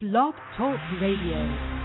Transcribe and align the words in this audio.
Blog 0.00 0.32
Talk 0.56 0.80
Radio. 0.98 1.79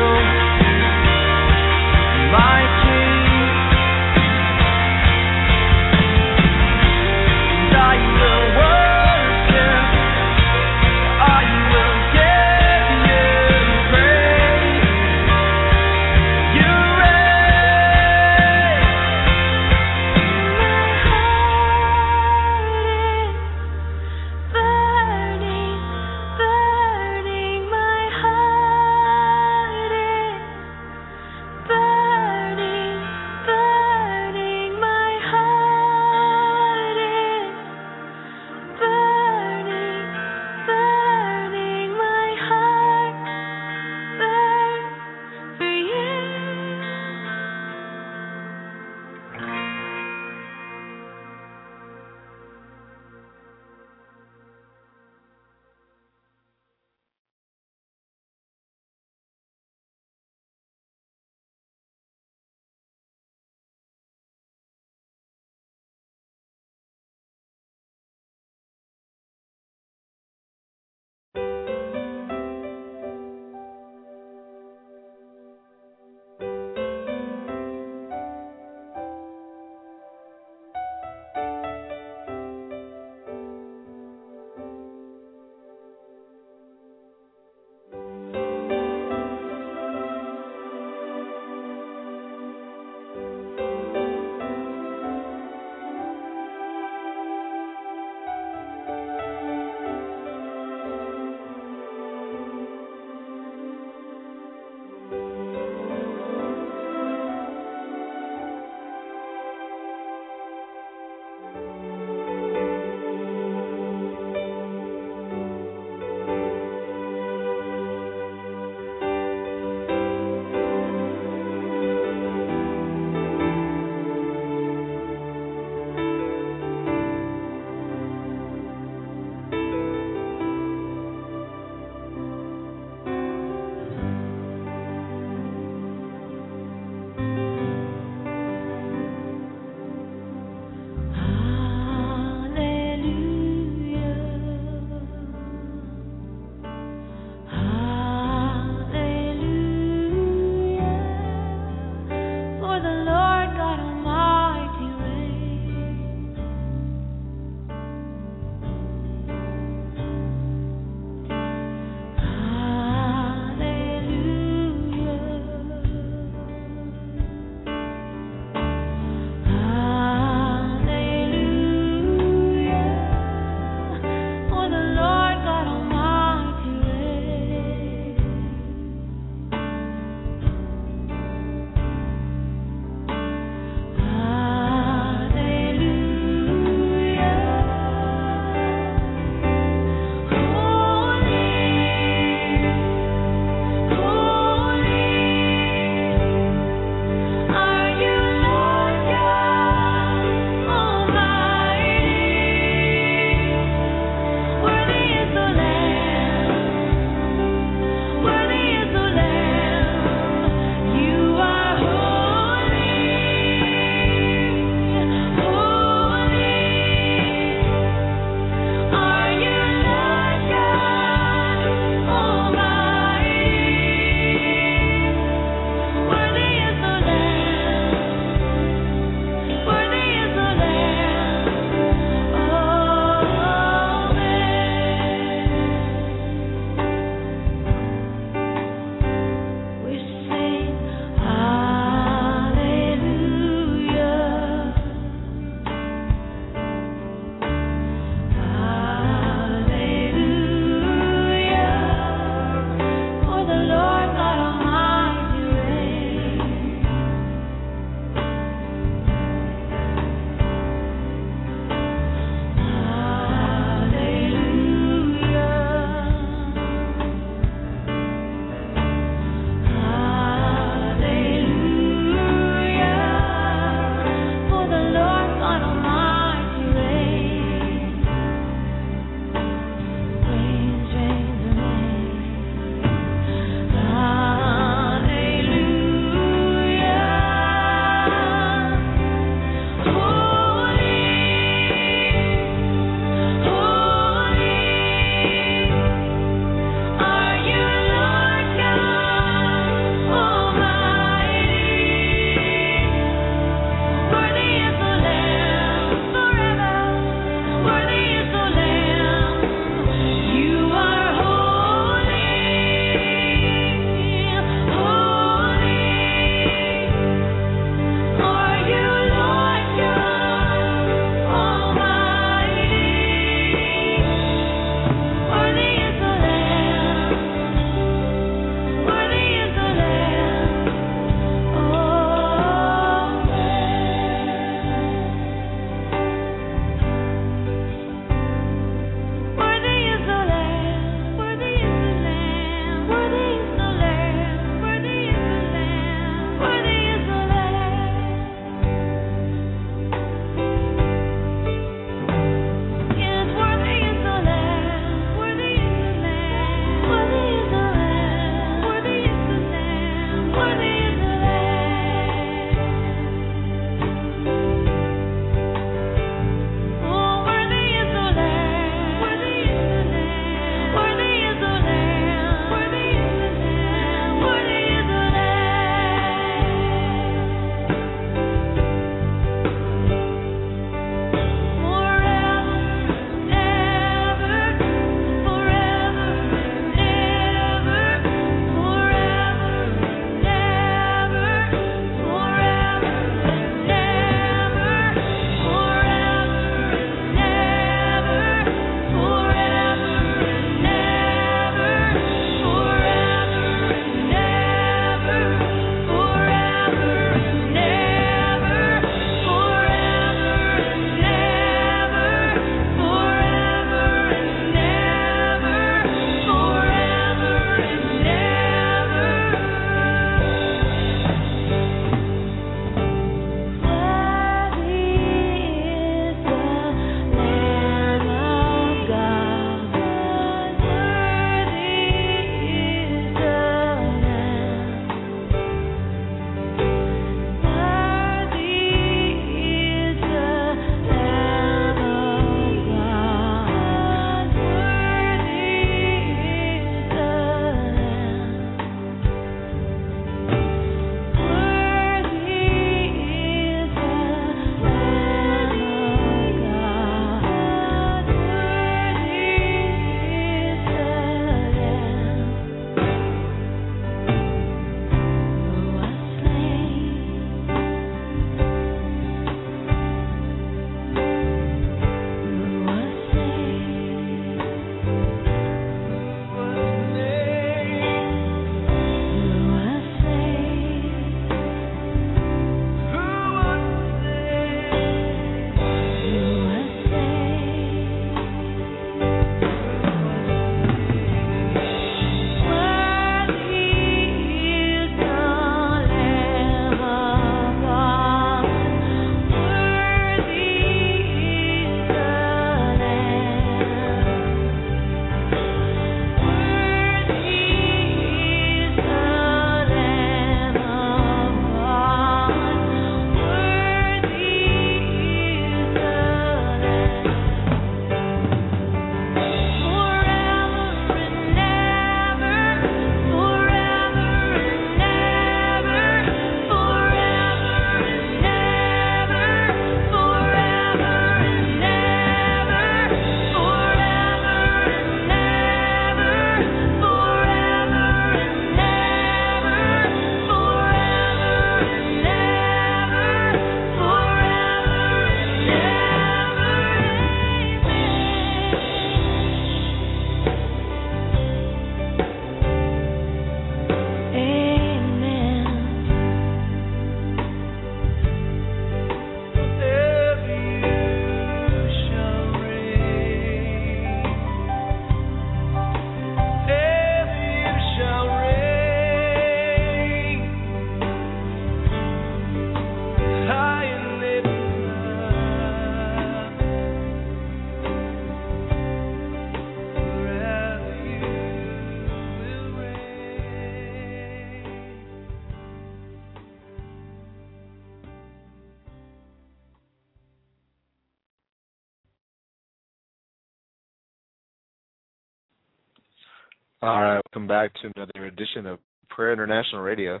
Back 597.28 597.52
to 597.60 597.70
another 597.76 598.06
edition 598.06 598.46
of 598.46 598.58
Prayer 598.88 599.12
International 599.12 599.60
Radio. 599.60 600.00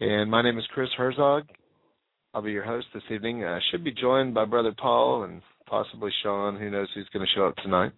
And 0.00 0.30
my 0.30 0.40
name 0.42 0.58
is 0.58 0.64
Chris 0.72 0.88
Herzog. 0.96 1.42
I'll 2.32 2.40
be 2.40 2.52
your 2.52 2.64
host 2.64 2.86
this 2.94 3.02
evening. 3.10 3.44
I 3.44 3.60
should 3.70 3.84
be 3.84 3.92
joined 3.92 4.32
by 4.32 4.46
Brother 4.46 4.72
Paul 4.74 5.24
and 5.24 5.42
possibly 5.68 6.10
Shaun. 6.22 6.58
Who 6.58 6.70
knows 6.70 6.88
who's 6.94 7.10
going 7.12 7.26
to 7.26 7.32
show 7.34 7.46
up 7.46 7.56
tonight? 7.56 7.92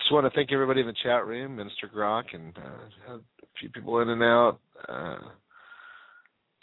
Just 0.00 0.12
want 0.12 0.24
to 0.24 0.34
thank 0.34 0.50
everybody 0.50 0.80
in 0.80 0.86
the 0.86 0.94
chat 1.02 1.26
room, 1.26 1.56
Minister 1.56 1.90
Grock, 1.94 2.24
and 2.32 2.56
uh, 2.56 3.16
a 3.16 3.20
few 3.60 3.68
people 3.68 4.00
in 4.00 4.08
and 4.08 4.22
out. 4.22 4.58
Uh, 4.88 5.18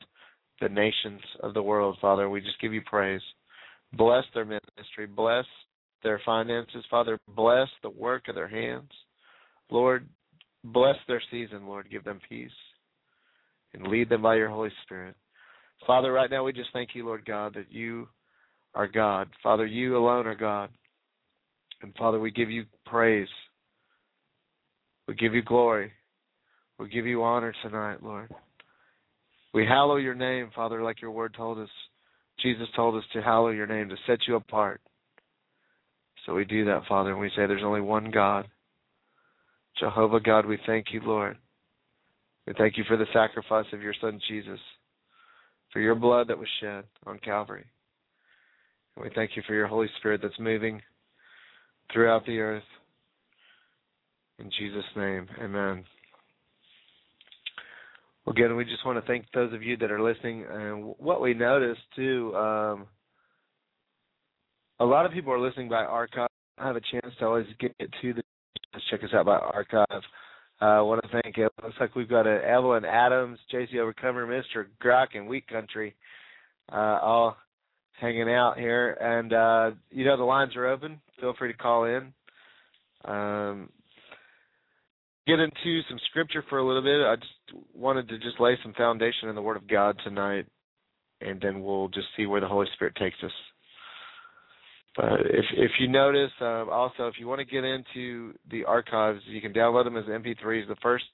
the 0.61 0.69
nations 0.69 1.21
of 1.41 1.53
the 1.53 1.61
world, 1.61 1.97
Father. 2.01 2.29
We 2.29 2.41
just 2.41 2.59
give 2.61 2.73
you 2.73 2.81
praise. 2.85 3.21
Bless 3.93 4.23
their 4.33 4.45
ministry, 4.45 5.05
bless 5.07 5.45
their 6.03 6.21
finances, 6.25 6.83
Father. 6.89 7.19
Bless 7.35 7.67
the 7.81 7.89
work 7.89 8.27
of 8.27 8.35
their 8.35 8.47
hands. 8.47 8.91
Lord, 9.69 10.07
bless 10.63 10.95
their 11.07 11.21
season, 11.31 11.67
Lord. 11.67 11.89
Give 11.89 12.03
them 12.03 12.19
peace 12.27 12.49
and 13.73 13.87
lead 13.87 14.09
them 14.09 14.21
by 14.21 14.35
your 14.35 14.49
Holy 14.49 14.71
Spirit. 14.83 15.15
Father, 15.85 16.11
right 16.11 16.29
now 16.29 16.43
we 16.43 16.53
just 16.53 16.69
thank 16.73 16.89
you, 16.93 17.05
Lord 17.05 17.25
God, 17.25 17.53
that 17.55 17.71
you 17.71 18.07
are 18.75 18.87
God. 18.87 19.29
Father, 19.41 19.65
you 19.65 19.97
alone 19.97 20.27
are 20.27 20.35
God. 20.35 20.69
And 21.81 21.93
Father, 21.95 22.19
we 22.19 22.31
give 22.31 22.51
you 22.51 22.65
praise. 22.85 23.27
We 25.07 25.15
give 25.15 25.33
you 25.33 25.41
glory. 25.41 25.91
We 26.77 26.89
give 26.89 27.05
you 27.05 27.23
honor 27.23 27.53
tonight, 27.63 28.03
Lord. 28.03 28.31
We 29.53 29.65
hallow 29.65 29.95
your 29.95 30.15
name, 30.15 30.49
Father, 30.53 30.83
like 30.83 31.01
your 31.01 31.11
word 31.11 31.33
told 31.35 31.57
us. 31.57 31.69
Jesus 32.41 32.67
told 32.75 32.95
us 32.95 33.03
to 33.13 33.21
hallow 33.21 33.49
your 33.49 33.67
name, 33.67 33.87
to 33.87 33.95
set 34.05 34.19
you 34.27 34.35
apart. 34.35 34.81
So 36.25 36.33
we 36.33 36.43
do 36.43 36.65
that, 36.65 36.81
Father, 36.89 37.11
and 37.11 37.19
we 37.19 37.29
say 37.29 37.45
there's 37.45 37.63
only 37.63 37.81
one 37.81 38.11
God. 38.11 38.47
Jehovah 39.79 40.19
God, 40.19 40.45
we 40.45 40.57
thank 40.65 40.87
you, 40.91 41.01
Lord. 41.03 41.37
We 42.47 42.53
thank 42.57 42.77
you 42.77 42.83
for 42.87 42.97
the 42.97 43.05
sacrifice 43.13 43.65
of 43.73 43.81
your 43.81 43.93
Son 44.01 44.19
Jesus, 44.27 44.59
for 45.71 45.79
your 45.79 45.95
blood 45.95 46.27
that 46.27 46.37
was 46.37 46.47
shed 46.59 46.83
on 47.05 47.19
Calvary. 47.19 47.65
And 48.95 49.03
we 49.03 49.11
thank 49.13 49.31
you 49.35 49.43
for 49.47 49.53
your 49.53 49.67
Holy 49.67 49.87
Spirit 49.97 50.21
that's 50.21 50.39
moving 50.39 50.81
throughout 51.91 52.25
the 52.25 52.39
earth. 52.39 52.63
In 54.39 54.49
Jesus' 54.57 54.83
name, 54.95 55.27
amen. 55.41 55.83
Again, 58.27 58.55
we 58.55 58.65
just 58.65 58.85
want 58.85 58.99
to 58.99 59.07
thank 59.07 59.25
those 59.33 59.53
of 59.53 59.61
you 59.61 59.77
that 59.77 59.91
are 59.91 60.01
listening. 60.01 60.45
And 60.49 60.95
what 60.97 61.21
we 61.21 61.33
noticed 61.33 61.81
too, 61.95 62.35
um, 62.35 62.87
a 64.79 64.85
lot 64.85 65.05
of 65.05 65.11
people 65.11 65.31
are 65.31 65.39
listening 65.39 65.69
by 65.69 65.83
archive. 65.83 66.27
I 66.57 66.67
have 66.67 66.75
a 66.75 66.81
chance 66.91 67.13
to 67.19 67.25
always 67.25 67.45
get 67.59 67.75
to 67.77 68.13
the 68.13 68.21
check 68.89 69.03
us 69.03 69.09
out 69.13 69.25
by 69.25 69.37
archive. 69.37 70.01
Uh, 70.61 70.65
I 70.65 70.81
want 70.81 71.01
to 71.03 71.21
thank 71.21 71.37
it. 71.37 71.51
Looks 71.63 71.75
like 71.79 71.95
we've 71.95 72.09
got 72.09 72.27
a 72.27 72.43
Evelyn 72.45 72.85
Adams, 72.85 73.39
JC 73.53 73.77
Overcomer, 73.77 74.25
Mr. 74.25 74.65
Grock, 74.83 75.07
and 75.13 75.27
Wheat 75.27 75.47
Country, 75.47 75.95
uh, 76.71 76.99
all 77.01 77.37
hanging 77.99 78.29
out 78.29 78.57
here. 78.57 78.91
And 78.93 79.33
uh, 79.33 79.71
you 79.91 80.05
know 80.05 80.17
the 80.17 80.23
lines 80.23 80.55
are 80.55 80.67
open. 80.67 80.99
Feel 81.19 81.33
free 81.37 81.51
to 81.51 81.57
call 81.57 81.85
in. 81.85 82.13
Um, 83.05 83.69
get 85.27 85.39
into 85.39 85.81
some 85.89 85.99
scripture 86.09 86.43
for 86.49 86.59
a 86.59 86.65
little 86.65 86.81
bit. 86.81 87.05
I 87.05 87.15
just 87.15 87.65
wanted 87.73 88.09
to 88.09 88.17
just 88.17 88.39
lay 88.39 88.57
some 88.63 88.73
foundation 88.73 89.29
in 89.29 89.35
the 89.35 89.41
Word 89.41 89.57
of 89.57 89.67
God 89.67 89.97
tonight, 90.03 90.45
and 91.21 91.39
then 91.41 91.61
we'll 91.61 91.89
just 91.89 92.07
see 92.17 92.25
where 92.25 92.41
the 92.41 92.47
Holy 92.47 92.67
Spirit 92.73 92.95
takes 92.95 93.17
us. 93.23 93.31
But 94.95 95.21
if 95.25 95.45
if 95.53 95.71
you 95.79 95.87
notice, 95.87 96.31
uh, 96.41 96.65
also 96.69 97.07
if 97.07 97.15
you 97.19 97.27
want 97.27 97.39
to 97.39 97.45
get 97.45 97.63
into 97.63 98.33
the 98.49 98.63
archives, 98.63 99.21
you 99.27 99.41
can 99.41 99.53
download 99.53 99.83
them 99.83 99.97
as 99.97 100.05
MP3s. 100.05 100.67
The 100.67 100.77
first 100.81 101.05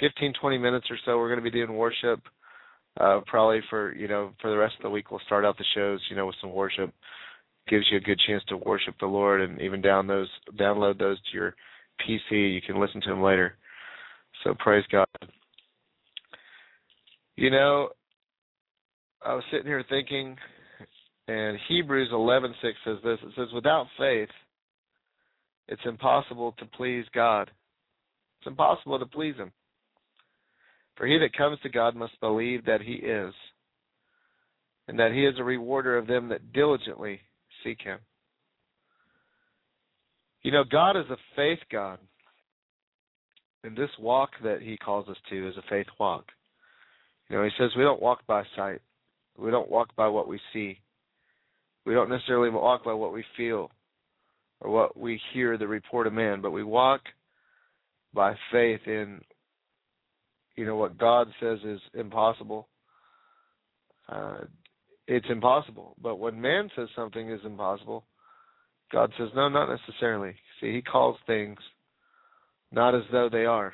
15, 0.00 0.32
20 0.40 0.58
minutes 0.58 0.86
or 0.90 0.96
so, 1.04 1.18
we're 1.18 1.28
going 1.28 1.44
to 1.44 1.50
be 1.50 1.50
doing 1.50 1.76
worship. 1.76 2.20
Uh, 2.98 3.20
probably 3.26 3.60
for 3.70 3.94
you 3.94 4.08
know 4.08 4.32
for 4.40 4.50
the 4.50 4.56
rest 4.56 4.74
of 4.76 4.82
the 4.82 4.90
week, 4.90 5.10
we'll 5.10 5.20
start 5.26 5.44
out 5.44 5.56
the 5.56 5.64
shows, 5.74 6.00
you 6.10 6.16
know, 6.16 6.26
with 6.26 6.36
some 6.40 6.52
worship. 6.52 6.92
Gives 7.68 7.86
you 7.90 7.98
a 7.98 8.00
good 8.00 8.18
chance 8.26 8.42
to 8.48 8.56
worship 8.56 8.94
the 8.98 9.06
Lord, 9.06 9.40
and 9.40 9.60
even 9.60 9.80
down 9.80 10.06
those 10.06 10.28
download 10.58 10.98
those 10.98 11.18
to 11.20 11.36
your 11.36 11.54
PC. 12.00 12.54
You 12.54 12.60
can 12.62 12.80
listen 12.80 13.00
to 13.02 13.10
them 13.10 13.22
later. 13.22 13.56
So 14.42 14.54
praise 14.58 14.84
God. 14.90 15.06
You 17.36 17.50
know, 17.50 17.90
I 19.24 19.34
was 19.34 19.44
sitting 19.50 19.66
here 19.66 19.84
thinking 19.88 20.36
and 21.28 21.58
Hebrews 21.68 22.08
11:6 22.10 22.78
says 22.84 22.98
this. 23.04 23.20
It 23.22 23.34
says, 23.34 23.52
"Without 23.52 23.88
faith, 23.98 24.30
it's 25.68 25.84
impossible 25.84 26.52
to 26.52 26.66
please 26.66 27.06
God. 27.10 27.50
It's 28.38 28.46
impossible 28.46 28.98
to 28.98 29.06
please 29.06 29.36
Him. 29.36 29.52
For 30.98 31.06
he 31.06 31.16
that 31.18 31.36
comes 31.36 31.58
to 31.62 31.70
God 31.70 31.96
must 31.96 32.20
believe 32.20 32.66
that 32.66 32.82
He 32.82 32.94
is, 32.94 33.32
and 34.86 34.98
that 34.98 35.12
He 35.12 35.24
is 35.24 35.38
a 35.38 35.44
rewarder 35.44 35.96
of 35.96 36.06
them 36.06 36.28
that 36.28 36.52
diligently 36.52 37.20
seek 37.64 37.80
Him." 37.80 38.00
You 40.42 40.52
know, 40.52 40.64
God 40.64 40.96
is 40.96 41.08
a 41.10 41.16
faith 41.34 41.60
God, 41.72 41.98
and 43.64 43.74
this 43.74 43.90
walk 43.98 44.30
that 44.42 44.60
He 44.60 44.76
calls 44.76 45.08
us 45.08 45.16
to 45.30 45.48
is 45.48 45.56
a 45.56 45.62
faith 45.70 45.86
walk. 45.98 46.26
You 47.30 47.36
know, 47.36 47.44
He 47.44 47.50
says 47.56 47.70
we 47.76 47.84
don't 47.84 48.02
walk 48.02 48.26
by 48.26 48.42
sight. 48.54 48.82
We 49.38 49.50
don't 49.50 49.70
walk 49.70 49.94
by 49.96 50.08
what 50.08 50.28
we 50.28 50.38
see 50.52 50.80
we 51.88 51.94
don't 51.94 52.10
necessarily 52.10 52.50
walk 52.50 52.84
by 52.84 52.92
what 52.92 53.14
we 53.14 53.24
feel 53.34 53.70
or 54.60 54.70
what 54.70 54.94
we 54.94 55.18
hear 55.32 55.56
the 55.56 55.66
report 55.66 56.06
of 56.06 56.12
man, 56.12 56.42
but 56.42 56.50
we 56.50 56.62
walk 56.62 57.00
by 58.12 58.34
faith 58.52 58.80
in 58.86 59.22
you 60.58 60.66
know 60.66 60.76
what 60.76 60.98
God 60.98 61.28
says 61.40 61.58
is 61.64 61.80
impossible. 61.94 62.68
Uh, 64.08 64.40
it's 65.06 65.26
impossible. 65.30 65.94
But 66.02 66.16
when 66.16 66.40
man 66.40 66.68
says 66.74 66.88
something 66.96 67.30
is 67.30 67.40
impossible, 67.44 68.04
God 68.92 69.12
says 69.16 69.28
no, 69.36 69.48
not 69.48 69.68
necessarily. 69.70 70.34
See, 70.60 70.72
He 70.72 70.82
calls 70.82 71.16
things 71.26 71.58
not 72.72 72.94
as 72.94 73.02
though 73.12 73.28
they 73.30 73.46
are. 73.46 73.72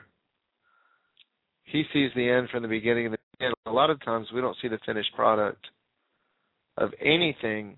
He 1.64 1.84
sees 1.92 2.10
the 2.14 2.28
end 2.28 2.50
from 2.50 2.62
the 2.62 2.68
beginning, 2.68 3.06
and 3.06 3.14
the 3.14 3.44
end 3.44 3.54
lot 3.74 3.90
of 3.90 4.02
times 4.04 4.28
we 4.32 4.40
don't 4.40 4.56
see 4.62 4.68
the 4.68 4.78
finished 4.86 5.14
product 5.16 5.66
of 6.76 6.90
anything, 7.00 7.76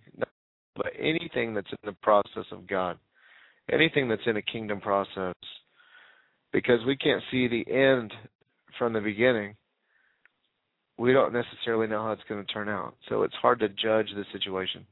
but 0.74 0.92
anything 0.98 1.54
that's 1.54 1.70
in 1.70 1.78
the 1.84 1.96
process 2.02 2.44
of 2.52 2.66
God, 2.66 2.98
anything 3.72 4.08
that's 4.08 4.26
in 4.26 4.36
a 4.36 4.42
kingdom 4.42 4.80
process, 4.80 5.34
because 6.52 6.80
we 6.86 6.96
can't 6.96 7.22
see 7.30 7.48
the 7.48 7.64
end 7.72 8.12
from 8.78 8.92
the 8.92 9.00
beginning. 9.00 9.54
We 10.98 11.12
don't 11.12 11.32
necessarily 11.32 11.86
know 11.86 12.02
how 12.02 12.12
it's 12.12 12.22
going 12.28 12.44
to 12.44 12.52
turn 12.52 12.68
out. 12.68 12.94
So 13.08 13.22
it's 13.22 13.34
hard 13.34 13.60
to 13.60 13.68
judge 13.68 14.08
the 14.14 14.24
situation. 14.32 14.86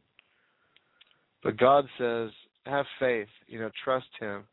But 1.42 1.56
God 1.56 1.86
says, 1.98 2.30
have 2.66 2.86
faith, 2.98 3.28
you 3.46 3.58
know, 3.58 3.70
trust 3.84 4.06
Him, 4.20 4.44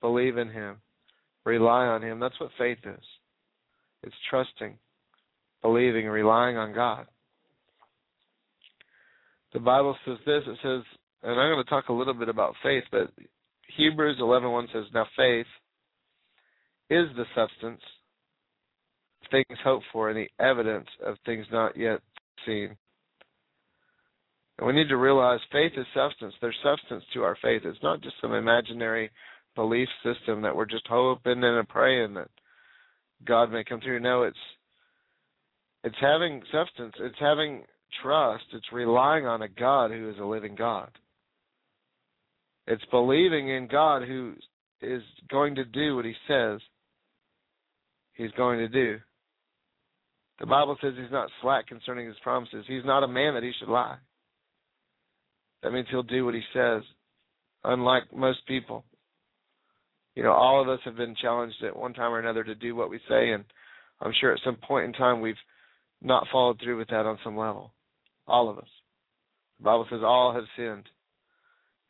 believe 0.00 0.38
in 0.38 0.50
Him, 0.50 0.76
rely 1.44 1.86
on 1.86 2.02
Him. 2.02 2.20
That's 2.20 2.38
what 2.40 2.50
faith 2.58 2.78
is. 2.84 3.04
It's 4.02 4.14
trusting, 4.28 4.78
believing, 5.62 6.06
relying 6.06 6.56
on 6.56 6.74
God. 6.74 7.06
The 9.52 9.60
Bible 9.60 9.96
says 10.04 10.18
this. 10.26 10.42
It 10.46 10.58
says, 10.62 10.82
and 11.22 11.40
I'm 11.40 11.54
going 11.54 11.64
to 11.64 11.70
talk 11.70 11.88
a 11.88 11.92
little 11.92 12.12
bit 12.12 12.28
about 12.28 12.54
faith, 12.62 12.84
but 12.90 13.10
Hebrews 13.76 14.18
11:1 14.20 14.72
says, 14.72 14.84
"Now 14.92 15.06
faith 15.16 15.46
is 16.90 17.08
the 17.16 17.24
substance 17.34 17.80
things 19.34 19.58
hoped 19.62 19.86
for 19.92 20.10
and 20.10 20.18
the 20.18 20.30
evidence 20.38 20.88
of 21.04 21.16
things 21.26 21.46
not 21.50 21.76
yet 21.76 22.00
seen." 22.46 22.76
And 24.58 24.66
we 24.66 24.72
need 24.72 24.88
to 24.88 24.96
realize 24.96 25.40
faith 25.50 25.72
is 25.76 25.86
substance. 25.92 26.34
There's 26.40 26.58
substance 26.62 27.04
to 27.12 27.24
our 27.24 27.36
faith. 27.36 27.62
It's 27.64 27.82
not 27.82 28.00
just 28.00 28.20
some 28.20 28.32
imaginary 28.34 29.10
belief 29.54 29.88
system 30.02 30.42
that 30.42 30.54
we're 30.54 30.64
just 30.64 30.86
hoping 30.86 31.42
and 31.42 31.68
praying 31.68 32.14
that 32.14 32.30
God 33.24 33.50
may 33.50 33.64
come 33.64 33.80
through. 33.80 34.00
No, 34.00 34.22
it's 34.22 34.38
it's 35.82 35.98
having 36.00 36.42
substance. 36.50 36.94
It's 36.98 37.18
having 37.18 37.64
trust. 38.02 38.44
It's 38.52 38.72
relying 38.72 39.26
on 39.26 39.42
a 39.42 39.48
God 39.48 39.90
who 39.90 40.08
is 40.08 40.18
a 40.18 40.24
living 40.24 40.54
God. 40.54 40.90
It's 42.66 42.84
believing 42.86 43.48
in 43.48 43.66
God 43.66 44.02
who 44.02 44.34
is 44.80 45.02
going 45.28 45.54
to 45.56 45.64
do 45.64 45.96
what 45.96 46.04
he 46.04 46.14
says 46.26 46.60
he's 48.14 48.30
going 48.32 48.58
to 48.58 48.68
do. 48.68 48.98
The 50.40 50.46
Bible 50.46 50.76
says 50.80 50.94
he's 50.96 51.12
not 51.12 51.30
slack 51.40 51.66
concerning 51.68 52.06
his 52.06 52.16
promises. 52.22 52.64
He's 52.66 52.84
not 52.84 53.04
a 53.04 53.08
man 53.08 53.34
that 53.34 53.42
he 53.42 53.52
should 53.58 53.68
lie. 53.68 53.96
That 55.62 55.72
means 55.72 55.86
he'll 55.90 56.02
do 56.02 56.24
what 56.24 56.34
he 56.34 56.42
says, 56.52 56.82
unlike 57.62 58.04
most 58.14 58.46
people. 58.46 58.84
You 60.14 60.22
know, 60.22 60.32
all 60.32 60.60
of 60.60 60.68
us 60.68 60.80
have 60.84 60.96
been 60.96 61.16
challenged 61.20 61.62
at 61.64 61.76
one 61.76 61.94
time 61.94 62.12
or 62.12 62.20
another 62.20 62.44
to 62.44 62.54
do 62.54 62.76
what 62.76 62.90
we 62.90 62.98
say, 63.08 63.30
and 63.30 63.44
I'm 64.00 64.12
sure 64.20 64.32
at 64.32 64.40
some 64.44 64.56
point 64.56 64.86
in 64.86 64.92
time 64.92 65.20
we've 65.20 65.34
not 66.02 66.26
followed 66.30 66.60
through 66.62 66.78
with 66.78 66.88
that 66.88 67.06
on 67.06 67.18
some 67.24 67.36
level. 67.36 67.72
All 68.26 68.48
of 68.48 68.58
us. 68.58 68.68
The 69.58 69.64
Bible 69.64 69.86
says 69.90 70.00
all 70.04 70.34
have 70.34 70.44
sinned 70.56 70.88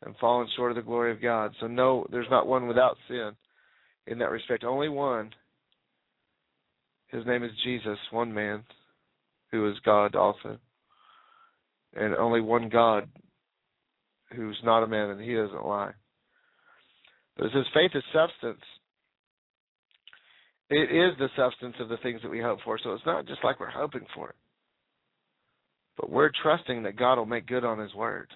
and 0.03 0.15
fallen 0.17 0.47
short 0.55 0.71
of 0.71 0.75
the 0.75 0.81
glory 0.81 1.11
of 1.11 1.21
God. 1.21 1.53
So 1.59 1.67
no, 1.67 2.05
there's 2.11 2.29
not 2.29 2.47
one 2.47 2.67
without 2.67 2.97
sin 3.07 3.31
in 4.07 4.19
that 4.19 4.31
respect. 4.31 4.63
Only 4.63 4.89
one. 4.89 5.31
His 7.09 7.25
name 7.25 7.43
is 7.43 7.51
Jesus, 7.63 7.97
one 8.11 8.33
man 8.33 8.63
who 9.51 9.69
is 9.69 9.77
God 9.85 10.15
also. 10.15 10.57
And 11.95 12.15
only 12.15 12.41
one 12.41 12.69
God 12.69 13.07
who's 14.35 14.59
not 14.63 14.83
a 14.83 14.87
man 14.87 15.11
and 15.11 15.21
he 15.21 15.33
doesn't 15.33 15.65
lie. 15.65 15.93
But 17.37 17.47
it 17.47 17.51
says 17.53 17.65
faith 17.73 17.91
is 17.93 18.03
substance. 18.13 18.63
It 20.69 20.91
is 20.91 21.17
the 21.19 21.29
substance 21.35 21.75
of 21.79 21.89
the 21.89 21.97
things 21.97 22.21
that 22.23 22.31
we 22.31 22.41
hope 22.41 22.59
for. 22.65 22.79
So 22.83 22.93
it's 22.93 23.05
not 23.05 23.27
just 23.27 23.43
like 23.43 23.59
we're 23.59 23.69
hoping 23.69 24.05
for 24.15 24.29
it. 24.29 24.35
But 25.97 26.09
we're 26.09 26.31
trusting 26.41 26.83
that 26.83 26.97
God 26.97 27.17
will 27.17 27.25
make 27.25 27.47
good 27.47 27.63
on 27.63 27.79
his 27.79 27.93
word. 27.93 28.29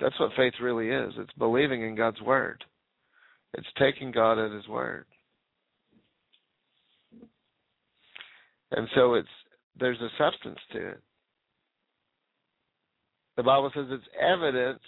That's 0.00 0.18
what 0.18 0.32
faith 0.36 0.54
really 0.60 0.88
is. 0.88 1.12
It's 1.18 1.32
believing 1.38 1.82
in 1.82 1.94
God's 1.94 2.20
word. 2.20 2.64
It's 3.54 3.66
taking 3.78 4.10
God 4.10 4.38
at 4.38 4.52
his 4.52 4.66
word. 4.68 5.06
And 8.72 8.88
so 8.94 9.14
it's 9.14 9.28
there's 9.78 10.00
a 10.00 10.08
substance 10.18 10.58
to 10.72 10.88
it. 10.88 11.00
The 13.36 13.42
Bible 13.42 13.70
says 13.74 13.86
it's 13.90 14.04
evidence 14.20 14.80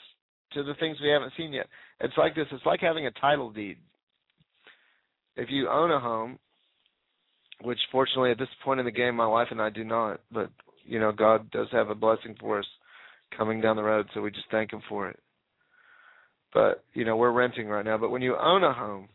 to 0.55 0.62
the 0.62 0.75
things 0.81 0.97
we 1.03 1.11
haven't 1.11 1.33
seen 1.37 1.53
yet. 1.53 1.67
It's 2.01 2.17
like 2.17 2.35
this, 2.35 2.47
it's 2.51 2.64
like 2.64 2.81
having 2.81 3.07
a 3.07 3.11
title 3.12 3.51
deed. 3.51 3.77
If 5.37 5.51
you 5.51 5.69
own 5.69 5.91
a 5.91 6.01
home, 6.01 6.38
which 7.62 7.79
fortunately 7.93 8.31
at 8.31 8.38
this 8.38 8.49
point 8.64 8.81
in 8.81 8.87
the 8.87 8.93
game 8.93 9.14
my 9.14 9.27
wife 9.27 9.49
and 9.51 9.61
I 9.61 9.69
do 9.69 9.85
not, 9.85 10.21
but 10.33 10.51
you 10.85 10.99
know, 10.99 11.12
God 11.12 11.51
does 11.51 11.69
have 11.73 11.91
a 11.91 11.95
blessing 11.95 12.35
for 12.41 12.59
us 12.59 12.67
coming 13.37 13.61
down 13.61 13.77
the 13.77 13.83
road, 13.83 14.07
so 14.14 14.23
we 14.23 14.31
just 14.31 14.51
thank 14.51 14.73
him 14.73 14.81
for 14.88 15.09
it. 15.09 15.19
But, 16.55 16.83
you 16.95 17.05
know, 17.05 17.17
we're 17.17 17.31
renting 17.31 17.69
right 17.69 17.85
now, 17.85 17.99
but 17.99 18.11
when 18.11 18.23
you 18.23 18.37
own 18.37 18.64
a 18.64 18.73
home, 18.73 19.09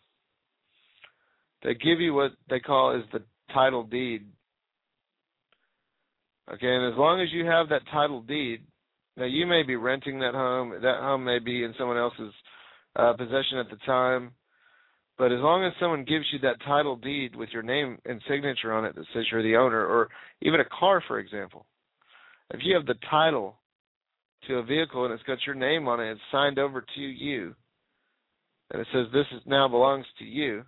they 1.63 1.73
give 1.73 1.99
you 1.99 2.13
what 2.13 2.31
they 2.49 2.59
call 2.59 2.95
is 2.95 3.03
the 3.11 3.23
title 3.53 3.83
deed. 3.83 4.25
Okay, 6.51 6.67
and 6.67 6.91
as 6.91 6.97
long 6.97 7.21
as 7.21 7.31
you 7.31 7.45
have 7.45 7.69
that 7.69 7.87
title 7.91 8.21
deed, 8.21 8.61
now 9.15 9.25
you 9.25 9.45
may 9.45 9.63
be 9.63 9.75
renting 9.75 10.19
that 10.19 10.33
home, 10.33 10.71
that 10.81 10.99
home 10.99 11.23
may 11.23 11.39
be 11.39 11.63
in 11.63 11.73
someone 11.77 11.97
else's 11.97 12.33
uh, 12.97 13.13
possession 13.13 13.59
at 13.59 13.69
the 13.69 13.77
time, 13.85 14.31
but 15.17 15.31
as 15.31 15.39
long 15.39 15.63
as 15.63 15.71
someone 15.79 16.03
gives 16.03 16.25
you 16.33 16.39
that 16.39 16.61
title 16.65 16.95
deed 16.97 17.35
with 17.35 17.49
your 17.49 17.63
name 17.63 17.97
and 18.05 18.21
signature 18.27 18.73
on 18.73 18.83
it 18.83 18.95
that 18.95 19.05
says 19.13 19.23
you're 19.31 19.43
the 19.43 19.55
owner, 19.55 19.85
or 19.85 20.09
even 20.41 20.59
a 20.59 20.65
car, 20.77 21.01
for 21.07 21.19
example, 21.19 21.65
if 22.49 22.59
you 22.63 22.75
have 22.75 22.85
the 22.85 22.95
title 23.09 23.55
to 24.47 24.55
a 24.55 24.63
vehicle 24.63 25.05
and 25.05 25.13
it's 25.13 25.23
got 25.23 25.37
your 25.45 25.55
name 25.55 25.87
on 25.87 26.01
it, 26.01 26.11
it's 26.11 26.21
signed 26.31 26.59
over 26.59 26.83
to 26.95 27.01
you, 27.01 27.55
and 28.71 28.81
it 28.81 28.87
says 28.91 29.05
this 29.13 29.27
is 29.31 29.41
now 29.45 29.67
belongs 29.67 30.05
to 30.19 30.25
you, 30.25 30.63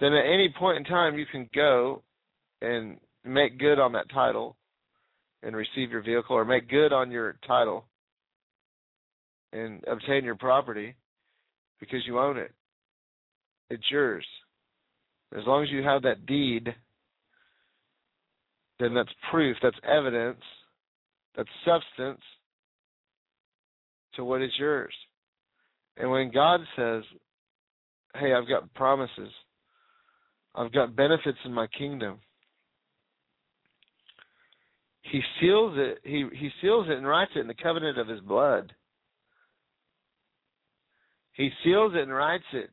then 0.00 0.12
at 0.12 0.26
any 0.26 0.52
point 0.58 0.76
in 0.76 0.84
time 0.84 1.18
you 1.18 1.26
can 1.26 1.48
go 1.54 2.02
and 2.60 2.98
make 3.28 3.58
good 3.58 3.78
on 3.78 3.92
that 3.92 4.10
title 4.10 4.56
and 5.42 5.54
receive 5.54 5.90
your 5.90 6.02
vehicle 6.02 6.36
or 6.36 6.44
make 6.44 6.68
good 6.68 6.92
on 6.92 7.10
your 7.10 7.36
title 7.46 7.84
and 9.52 9.82
obtain 9.86 10.24
your 10.24 10.36
property 10.36 10.94
because 11.80 12.00
you 12.06 12.18
own 12.18 12.36
it. 12.36 12.52
It's 13.70 13.90
yours. 13.90 14.26
As 15.36 15.44
long 15.46 15.62
as 15.62 15.70
you 15.70 15.82
have 15.82 16.02
that 16.02 16.26
deed, 16.26 16.74
then 18.80 18.94
that's 18.94 19.12
proof, 19.30 19.56
that's 19.62 19.76
evidence, 19.86 20.40
that's 21.36 21.48
substance 21.64 22.20
to 24.14 24.24
what 24.24 24.42
is 24.42 24.50
yours. 24.58 24.94
And 25.96 26.10
when 26.10 26.30
God 26.30 26.60
says, 26.76 27.02
Hey, 28.14 28.32
I've 28.32 28.48
got 28.48 28.72
promises, 28.74 29.30
I've 30.54 30.72
got 30.72 30.96
benefits 30.96 31.38
in 31.44 31.52
my 31.52 31.66
kingdom, 31.66 32.18
he 35.10 35.20
seals 35.40 35.74
it 35.76 35.98
he 36.04 36.26
he 36.34 36.50
seals 36.60 36.86
it 36.88 36.96
and 36.96 37.06
writes 37.06 37.32
it 37.36 37.40
in 37.40 37.46
the 37.46 37.54
covenant 37.54 37.98
of 37.98 38.08
his 38.08 38.20
blood. 38.20 38.72
He 41.32 41.50
seals 41.64 41.92
it 41.94 42.02
and 42.02 42.12
writes 42.12 42.44
it 42.52 42.70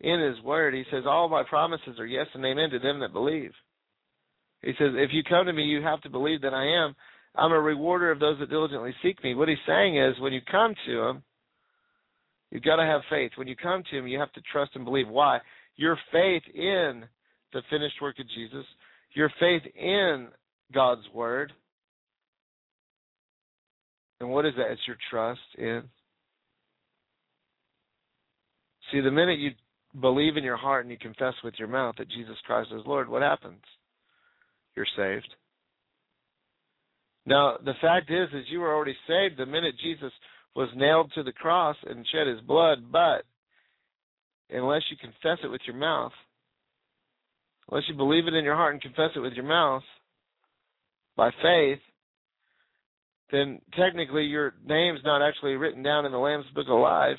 in 0.00 0.20
his 0.20 0.42
word. 0.42 0.74
He 0.74 0.84
says, 0.90 1.04
All 1.06 1.28
my 1.28 1.42
promises 1.42 1.98
are 1.98 2.06
yes 2.06 2.26
and 2.34 2.44
amen 2.44 2.70
to 2.70 2.78
them 2.78 3.00
that 3.00 3.12
believe. 3.12 3.52
He 4.62 4.72
says, 4.78 4.92
If 4.94 5.10
you 5.12 5.22
come 5.22 5.46
to 5.46 5.52
me, 5.52 5.64
you 5.64 5.82
have 5.82 6.00
to 6.02 6.10
believe 6.10 6.40
that 6.42 6.54
I 6.54 6.64
am. 6.64 6.94
I'm 7.34 7.52
a 7.52 7.60
rewarder 7.60 8.10
of 8.10 8.18
those 8.18 8.38
that 8.38 8.48
diligently 8.48 8.94
seek 9.02 9.22
me. 9.22 9.34
What 9.34 9.48
he's 9.48 9.58
saying 9.66 9.98
is, 9.98 10.18
when 10.18 10.32
you 10.32 10.40
come 10.50 10.74
to 10.86 11.02
him, 11.02 11.22
you've 12.50 12.62
got 12.62 12.76
to 12.76 12.86
have 12.86 13.02
faith. 13.10 13.32
When 13.36 13.48
you 13.48 13.56
come 13.56 13.82
to 13.90 13.98
him, 13.98 14.06
you 14.06 14.18
have 14.18 14.32
to 14.32 14.40
trust 14.50 14.72
and 14.74 14.84
believe. 14.84 15.08
Why? 15.08 15.38
Your 15.76 15.98
faith 16.10 16.42
in 16.54 17.04
the 17.52 17.60
finished 17.70 18.00
work 18.00 18.18
of 18.18 18.26
Jesus, 18.34 18.64
your 19.14 19.30
faith 19.38 19.62
in 19.74 20.28
God's 20.72 21.06
word. 21.14 21.52
And 24.20 24.30
what 24.30 24.46
is 24.46 24.54
that? 24.56 24.70
It's 24.70 24.86
your 24.86 24.96
trust 25.10 25.40
in. 25.58 25.82
See, 28.90 29.00
the 29.00 29.10
minute 29.10 29.38
you 29.38 29.50
believe 30.00 30.36
in 30.36 30.44
your 30.44 30.56
heart 30.56 30.84
and 30.84 30.90
you 30.90 30.98
confess 30.98 31.34
with 31.42 31.54
your 31.58 31.68
mouth 31.68 31.96
that 31.98 32.08
Jesus 32.08 32.36
Christ 32.46 32.70
is 32.72 32.82
Lord, 32.86 33.08
what 33.08 33.22
happens? 33.22 33.62
You're 34.74 34.86
saved. 34.96 35.34
Now, 37.26 37.56
the 37.64 37.74
fact 37.80 38.10
is, 38.10 38.28
is 38.32 38.46
you 38.48 38.60
were 38.60 38.74
already 38.74 38.96
saved 39.08 39.36
the 39.36 39.46
minute 39.46 39.74
Jesus 39.82 40.12
was 40.54 40.68
nailed 40.76 41.10
to 41.14 41.22
the 41.22 41.32
cross 41.32 41.76
and 41.86 42.06
shed 42.12 42.28
his 42.28 42.40
blood, 42.40 42.90
but 42.92 43.24
unless 44.50 44.82
you 44.90 44.96
confess 44.96 45.38
it 45.42 45.48
with 45.50 45.60
your 45.66 45.76
mouth, 45.76 46.12
unless 47.68 47.84
you 47.88 47.96
believe 47.96 48.28
it 48.28 48.34
in 48.34 48.44
your 48.44 48.54
heart 48.54 48.74
and 48.74 48.82
confess 48.82 49.10
it 49.16 49.20
with 49.20 49.32
your 49.32 49.44
mouth 49.44 49.82
by 51.16 51.30
faith, 51.42 51.80
then 53.30 53.60
technically 53.78 54.24
your 54.24 54.54
name's 54.64 55.00
not 55.04 55.26
actually 55.26 55.54
written 55.54 55.82
down 55.82 56.06
in 56.06 56.12
the 56.12 56.18
Lamb's 56.18 56.46
Book 56.54 56.66
of 56.68 56.80
Life, 56.80 57.18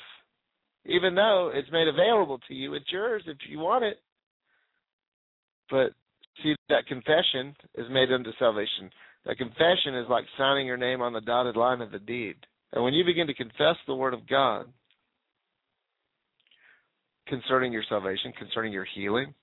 even 0.86 1.14
though 1.14 1.50
it's 1.52 1.70
made 1.70 1.88
available 1.88 2.38
to 2.48 2.54
you. 2.54 2.74
It's 2.74 2.90
yours 2.90 3.22
if 3.26 3.36
you 3.48 3.58
want 3.58 3.84
it. 3.84 3.98
But 5.70 5.92
See, 6.42 6.54
that 6.68 6.86
confession 6.86 7.54
is 7.74 7.86
made 7.90 8.12
unto 8.12 8.30
salvation. 8.38 8.90
That 9.26 9.38
confession 9.38 9.96
is 9.96 10.06
like 10.08 10.24
signing 10.36 10.66
your 10.66 10.76
name 10.76 11.02
on 11.02 11.12
the 11.12 11.20
dotted 11.20 11.56
line 11.56 11.80
of 11.80 11.90
the 11.90 11.98
deed. 11.98 12.36
And 12.72 12.84
when 12.84 12.94
you 12.94 13.04
begin 13.04 13.26
to 13.26 13.34
confess 13.34 13.76
the 13.86 13.94
Word 13.94 14.14
of 14.14 14.28
God 14.28 14.66
concerning 17.26 17.72
your 17.72 17.82
salvation, 17.88 18.32
concerning 18.38 18.72
your 18.72 18.86
healing, 18.94 19.34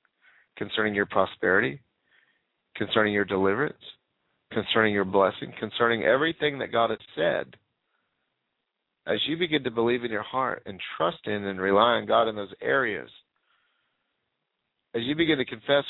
concerning 0.57 0.95
your 0.95 1.05
prosperity, 1.05 1.81
concerning 2.75 3.13
your 3.13 3.25
deliverance, 3.25 3.75
concerning 4.51 4.93
your 4.93 5.05
blessing, 5.05 5.51
concerning 5.59 6.03
everything 6.03 6.59
that 6.59 6.71
God 6.71 6.89
has 6.89 6.99
said, 7.15 7.55
as 9.07 9.19
you 9.27 9.37
begin 9.37 9.63
to 9.63 9.71
believe 9.71 10.03
in 10.03 10.11
your 10.11 10.23
heart 10.23 10.63
and 10.65 10.79
trust 10.97 11.19
in 11.25 11.45
and 11.45 11.59
rely 11.59 11.93
on 11.93 12.07
God 12.07 12.27
in 12.27 12.35
those 12.35 12.53
areas, 12.61 13.09
as 14.95 15.03
you 15.03 15.15
begin 15.15 15.37
to 15.37 15.45
confess, 15.45 15.83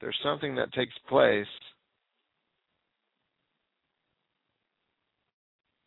there's 0.00 0.16
something 0.22 0.56
that 0.56 0.72
takes 0.72 0.94
place. 1.08 1.46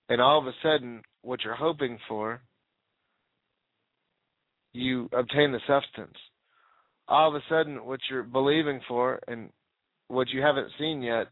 And 0.09 0.19
all 0.19 0.39
of 0.39 0.47
a 0.47 0.53
sudden, 0.61 1.01
what 1.21 1.43
you're 1.43 1.55
hoping 1.55 1.97
for, 2.07 2.41
you 4.73 5.09
obtain 5.13 5.51
the 5.51 5.59
substance. 5.67 6.17
All 7.07 7.29
of 7.29 7.35
a 7.35 7.43
sudden, 7.49 7.85
what 7.85 7.99
you're 8.09 8.23
believing 8.23 8.81
for 8.87 9.19
and 9.27 9.49
what 10.09 10.29
you 10.29 10.41
haven't 10.41 10.71
seen 10.77 11.01
yet, 11.01 11.27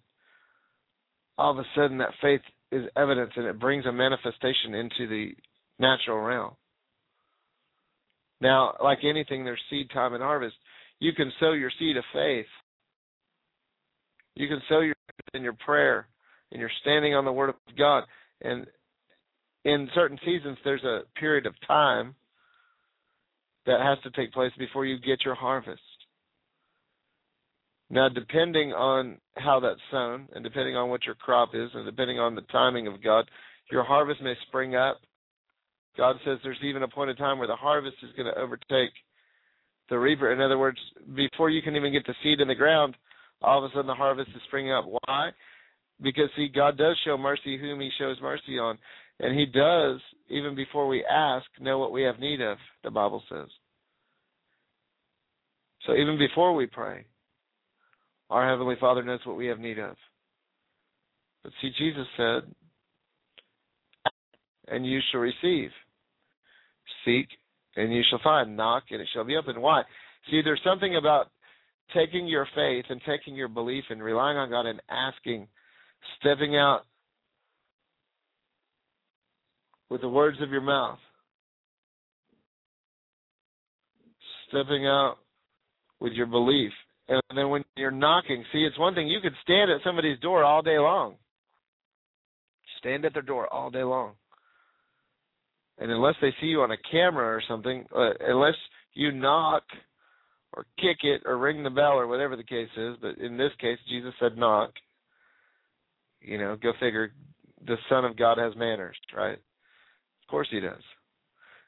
all 1.37 1.51
of 1.51 1.59
a 1.59 1.63
sudden 1.75 1.99
that 1.99 2.09
faith 2.21 2.41
is 2.71 2.85
evidence 2.95 3.31
and 3.35 3.45
it 3.45 3.59
brings 3.59 3.85
a 3.85 3.91
manifestation 3.91 4.73
into 4.73 5.07
the 5.07 5.29
natural 5.79 6.19
realm. 6.19 6.53
Now, 8.41 8.75
like 8.83 8.99
anything, 9.03 9.43
there's 9.43 9.61
seed 9.69 9.89
time 9.93 10.13
and 10.13 10.21
harvest. 10.21 10.55
You 10.99 11.13
can 11.13 11.31
sow 11.39 11.53
your 11.53 11.71
seed 11.79 11.97
of 11.97 12.03
faith. 12.13 12.45
You 14.35 14.47
can 14.47 14.61
sow 14.69 14.81
your 14.81 14.93
in 15.33 15.43
your 15.43 15.53
prayer, 15.53 16.07
and 16.51 16.59
you're 16.59 16.71
standing 16.81 17.13
on 17.13 17.25
the 17.25 17.31
Word 17.31 17.49
of 17.49 17.55
God. 17.77 18.03
And 18.41 18.65
in 19.65 19.89
certain 19.93 20.17
seasons, 20.25 20.57
there's 20.63 20.83
a 20.83 21.01
period 21.19 21.45
of 21.45 21.53
time 21.67 22.15
that 23.65 23.81
has 23.81 23.97
to 24.03 24.11
take 24.11 24.31
place 24.33 24.51
before 24.57 24.85
you 24.85 24.97
get 24.99 25.25
your 25.25 25.35
harvest. 25.35 25.81
Now, 27.89 28.09
depending 28.09 28.73
on 28.73 29.17
how 29.37 29.59
that's 29.59 29.79
sown, 29.91 30.27
and 30.33 30.43
depending 30.43 30.75
on 30.75 30.89
what 30.89 31.05
your 31.05 31.15
crop 31.15 31.49
is, 31.53 31.69
and 31.73 31.85
depending 31.85 32.19
on 32.19 32.35
the 32.35 32.41
timing 32.41 32.87
of 32.87 33.01
God, 33.01 33.29
your 33.71 33.83
harvest 33.83 34.21
may 34.21 34.33
spring 34.47 34.75
up. 34.75 34.99
God 35.97 36.17
says 36.25 36.37
there's 36.43 36.57
even 36.63 36.83
a 36.83 36.87
point 36.87 37.09
in 37.09 37.15
time 37.15 37.39
where 37.39 37.47
the 37.47 37.55
harvest 37.55 37.97
is 38.03 38.11
going 38.15 38.31
to 38.31 38.39
overtake 38.39 38.91
the 39.89 39.97
reaper. 39.97 40.31
In 40.31 40.41
other 40.41 40.57
words, 40.57 40.77
before 41.15 41.49
you 41.49 41.61
can 41.61 41.75
even 41.75 41.91
get 41.91 42.05
the 42.05 42.13
seed 42.23 42.39
in 42.39 42.47
the 42.47 42.55
ground, 42.55 42.95
all 43.41 43.63
of 43.63 43.69
a 43.69 43.73
sudden 43.73 43.87
the 43.87 43.93
harvest 43.93 44.29
is 44.35 44.41
springing 44.47 44.71
up. 44.71 44.85
Why? 44.85 45.29
Because 46.01 46.29
see, 46.35 46.49
God 46.53 46.77
does 46.77 46.97
show 47.05 47.17
mercy 47.17 47.57
whom 47.57 47.79
He 47.79 47.89
shows 47.97 48.17
mercy 48.21 48.59
on, 48.59 48.77
and 49.19 49.37
He 49.37 49.45
does 49.45 49.99
even 50.29 50.55
before 50.55 50.87
we 50.87 51.05
ask 51.05 51.45
know 51.59 51.79
what 51.79 51.91
we 51.91 52.03
have 52.03 52.19
need 52.19 52.41
of. 52.41 52.57
The 52.83 52.91
Bible 52.91 53.23
says. 53.29 53.47
So 55.85 55.95
even 55.95 56.17
before 56.17 56.53
we 56.53 56.67
pray, 56.67 57.05
our 58.29 58.49
Heavenly 58.49 58.75
Father 58.79 59.03
knows 59.03 59.19
what 59.23 59.37
we 59.37 59.47
have 59.47 59.59
need 59.59 59.79
of. 59.79 59.95
But 61.43 61.53
see, 61.61 61.71
Jesus 61.77 62.05
said, 62.17 62.43
and 64.67 64.85
you 64.85 64.99
shall 65.11 65.21
receive. 65.21 65.69
Seek, 67.05 67.27
and 67.75 67.93
you 67.93 68.01
shall 68.09 68.19
find. 68.23 68.57
Knock, 68.57 68.83
and 68.91 69.01
it 69.01 69.07
shall 69.13 69.23
be 69.23 69.37
opened. 69.37 69.61
Why? 69.61 69.83
See, 70.29 70.41
there's 70.43 70.61
something 70.63 70.97
about 70.97 71.27
taking 71.93 72.27
your 72.27 72.47
faith 72.53 72.85
and 72.89 72.99
taking 73.07 73.35
your 73.35 73.47
belief 73.47 73.85
and 73.89 74.03
relying 74.03 74.37
on 74.37 74.49
God 74.49 74.65
and 74.65 74.81
asking, 74.89 75.47
stepping 76.19 76.57
out 76.57 76.81
with 79.89 80.01
the 80.01 80.09
words 80.09 80.37
of 80.41 80.49
your 80.49 80.61
mouth, 80.61 80.99
stepping 84.49 84.85
out 84.85 85.15
with 86.01 86.11
your 86.11 86.27
belief 86.27 86.73
and 87.09 87.21
then 87.35 87.49
when 87.49 87.63
you're 87.75 87.91
knocking, 87.91 88.43
see, 88.51 88.59
it's 88.59 88.77
one 88.77 88.93
thing 88.93 89.07
you 89.07 89.21
could 89.21 89.35
stand 89.41 89.71
at 89.71 89.81
somebody's 89.83 90.19
door 90.19 90.43
all 90.43 90.61
day 90.61 90.77
long. 90.77 91.15
Stand 92.79 93.05
at 93.05 93.13
their 93.13 93.21
door 93.21 93.51
all 93.51 93.69
day 93.69 93.83
long. 93.83 94.13
And 95.79 95.91
unless 95.91 96.15
they 96.21 96.33
see 96.41 96.47
you 96.47 96.61
on 96.61 96.71
a 96.71 96.77
camera 96.91 97.25
or 97.25 97.41
something, 97.47 97.85
uh, 97.95 98.09
unless 98.19 98.55
you 98.93 99.11
knock 99.11 99.63
or 100.53 100.65
kick 100.77 100.97
it 101.03 101.21
or 101.25 101.37
ring 101.37 101.63
the 101.63 101.69
bell 101.69 101.93
or 101.93 102.07
whatever 102.07 102.35
the 102.35 102.43
case 102.43 102.69
is, 102.75 102.95
but 103.01 103.17
in 103.19 103.37
this 103.37 103.51
case, 103.59 103.77
Jesus 103.87 104.13
said 104.19 104.37
knock. 104.37 104.71
You 106.21 106.37
know, 106.37 106.57
go 106.61 106.73
figure. 106.79 107.13
The 107.65 107.77
Son 107.89 108.05
of 108.05 108.17
God 108.17 108.37
has 108.37 108.55
manners, 108.55 108.97
right? 109.15 109.37
Of 109.37 110.27
course 110.29 110.47
he 110.51 110.59
does. 110.59 110.81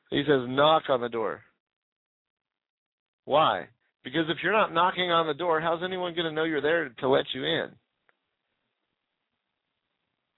He 0.09 0.23
says 0.27 0.47
knock 0.47 0.83
on 0.89 1.01
the 1.01 1.09
door. 1.09 1.41
Why? 3.25 3.67
Because 4.11 4.29
if 4.29 4.37
you're 4.41 4.53
not 4.53 4.73
knocking 4.73 5.11
on 5.11 5.27
the 5.27 5.33
door, 5.33 5.61
how's 5.61 5.83
anyone 5.83 6.15
going 6.15 6.25
to 6.25 6.31
know 6.31 6.43
you're 6.43 6.61
there 6.61 6.89
to 6.89 7.07
let 7.07 7.25
you 7.33 7.43
in? 7.43 7.67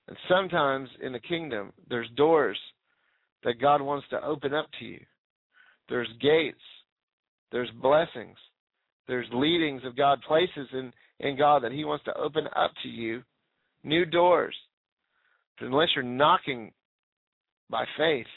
And 0.10 0.18
sometimes 0.28 0.90
in 1.02 1.14
the 1.14 1.20
kingdom, 1.20 1.72
there's 1.90 2.10
doors 2.18 2.58
that 3.44 3.62
God 3.62 3.82
wants 3.82 4.06
to 4.10 4.22
open 4.24 4.54
up 4.54 4.68
to 4.80 4.86
you. 4.86 5.00
There's 5.88 6.10
gates. 6.22 6.58
There's 7.54 7.70
blessings. 7.82 8.36
There's 9.08 9.28
leadings 9.32 9.84
of 9.86 9.96
God, 9.96 10.20
places 10.28 10.68
in, 10.74 10.92
in 11.22 11.38
God 11.38 11.64
that 11.64 11.72
He 11.72 11.86
wants 11.86 12.04
to 12.06 12.18
open 12.18 12.48
up 12.56 12.72
to 12.84 12.90
you. 12.90 13.24
New 13.84 14.06
doors. 14.06 14.56
But 15.58 15.68
unless 15.68 15.90
you're 15.96 16.04
knocking 16.04 16.72
by 17.70 17.86
faith, 17.98 18.28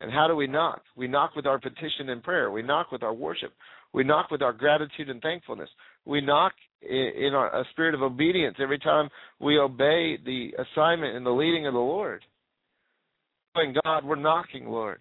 and 0.00 0.12
how 0.12 0.26
do 0.26 0.34
we 0.34 0.46
knock? 0.46 0.82
We 0.96 1.08
knock 1.08 1.36
with 1.36 1.46
our 1.46 1.58
petition 1.58 2.08
and 2.08 2.22
prayer. 2.22 2.50
We 2.50 2.62
knock 2.62 2.90
with 2.90 3.02
our 3.02 3.14
worship. 3.14 3.52
We 3.94 4.02
knock 4.02 4.32
with 4.32 4.42
our 4.42 4.52
gratitude 4.52 5.08
and 5.08 5.22
thankfulness. 5.22 5.70
We 6.04 6.20
knock 6.20 6.52
in 6.82 7.30
our, 7.32 7.60
a 7.60 7.64
spirit 7.70 7.94
of 7.94 8.02
obedience 8.02 8.56
every 8.60 8.78
time 8.78 9.08
we 9.40 9.58
obey 9.58 10.18
the 10.22 10.50
assignment 10.58 11.16
and 11.16 11.24
the 11.24 11.30
leading 11.30 11.66
of 11.68 11.74
the 11.74 11.80
Lord. 11.80 12.22
Going, 13.54 13.76
God, 13.84 14.04
we're 14.04 14.16
knocking, 14.16 14.66
Lord. 14.66 14.98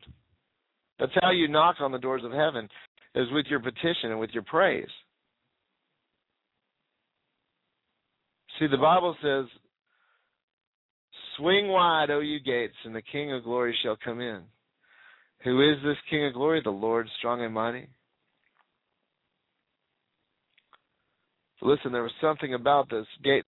That's 0.99 1.11
how 1.21 1.31
you 1.31 1.47
knock 1.47 1.77
on 1.79 1.91
the 1.91 1.97
doors 1.97 2.21
of 2.23 2.31
heaven, 2.31 2.69
is 3.15 3.27
with 3.31 3.47
your 3.47 3.59
petition 3.59 4.11
and 4.11 4.19
with 4.19 4.29
your 4.29 4.43
praise. 4.43 4.85
See, 8.59 8.67
the 8.67 8.77
Bible 8.77 9.15
says, 9.23 9.45
Swing 11.37 11.67
wide, 11.69 12.11
O 12.11 12.19
you 12.19 12.39
gates, 12.39 12.75
and 12.85 12.95
the 12.95 13.01
King 13.01 13.33
of 13.33 13.43
glory 13.43 13.75
shall 13.81 13.97
come 14.05 14.21
in. 14.21 14.43
Who 15.43 15.67
is 15.67 15.77
this 15.83 15.97
King 16.11 16.27
of 16.27 16.33
glory? 16.33 16.61
The 16.63 16.69
Lord 16.69 17.09
strong 17.17 17.41
and 17.41 17.55
mighty. 17.55 17.87
Listen, 21.63 21.91
there 21.91 22.03
was 22.03 22.11
something 22.21 22.53
about 22.53 22.89
this 22.89 23.05
gate. 23.23 23.45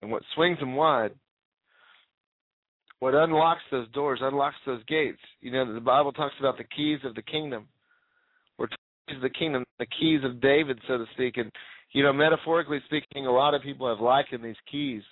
And 0.00 0.10
what 0.12 0.22
swings 0.34 0.58
them 0.58 0.76
wide, 0.76 1.12
what 3.00 3.14
unlocks 3.14 3.62
those 3.70 3.88
doors, 3.90 4.20
unlocks 4.22 4.56
those 4.66 4.82
gates. 4.84 5.18
You 5.40 5.52
know, 5.52 5.72
the 5.72 5.80
Bible 5.80 6.12
talks 6.12 6.34
about 6.38 6.56
the 6.58 6.64
keys 6.64 7.00
of 7.04 7.14
the 7.14 7.22
kingdom. 7.22 7.66
We're 8.58 8.68
keys 8.68 9.16
of 9.16 9.22
the 9.22 9.30
kingdom, 9.30 9.64
the 9.78 9.86
keys 9.86 10.20
of 10.24 10.40
David, 10.40 10.78
so 10.86 10.98
to 10.98 11.04
speak. 11.14 11.36
And, 11.36 11.50
you 11.92 12.02
know, 12.02 12.12
metaphorically 12.12 12.80
speaking, 12.86 13.26
a 13.26 13.32
lot 13.32 13.54
of 13.54 13.62
people 13.62 13.88
have 13.88 14.00
likened 14.00 14.44
these 14.44 14.56
keys 14.70 15.02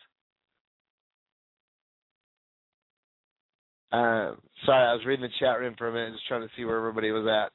Uh, 3.92 4.34
sorry, 4.66 4.86
I 4.86 4.92
was 4.94 5.06
reading 5.06 5.22
the 5.22 5.32
chat 5.38 5.58
room 5.58 5.74
for 5.78 5.88
a 5.88 5.92
minute, 5.92 6.12
just 6.12 6.26
trying 6.26 6.42
to 6.42 6.50
see 6.56 6.64
where 6.64 6.76
everybody 6.76 7.12
was 7.12 7.26
at. 7.26 7.52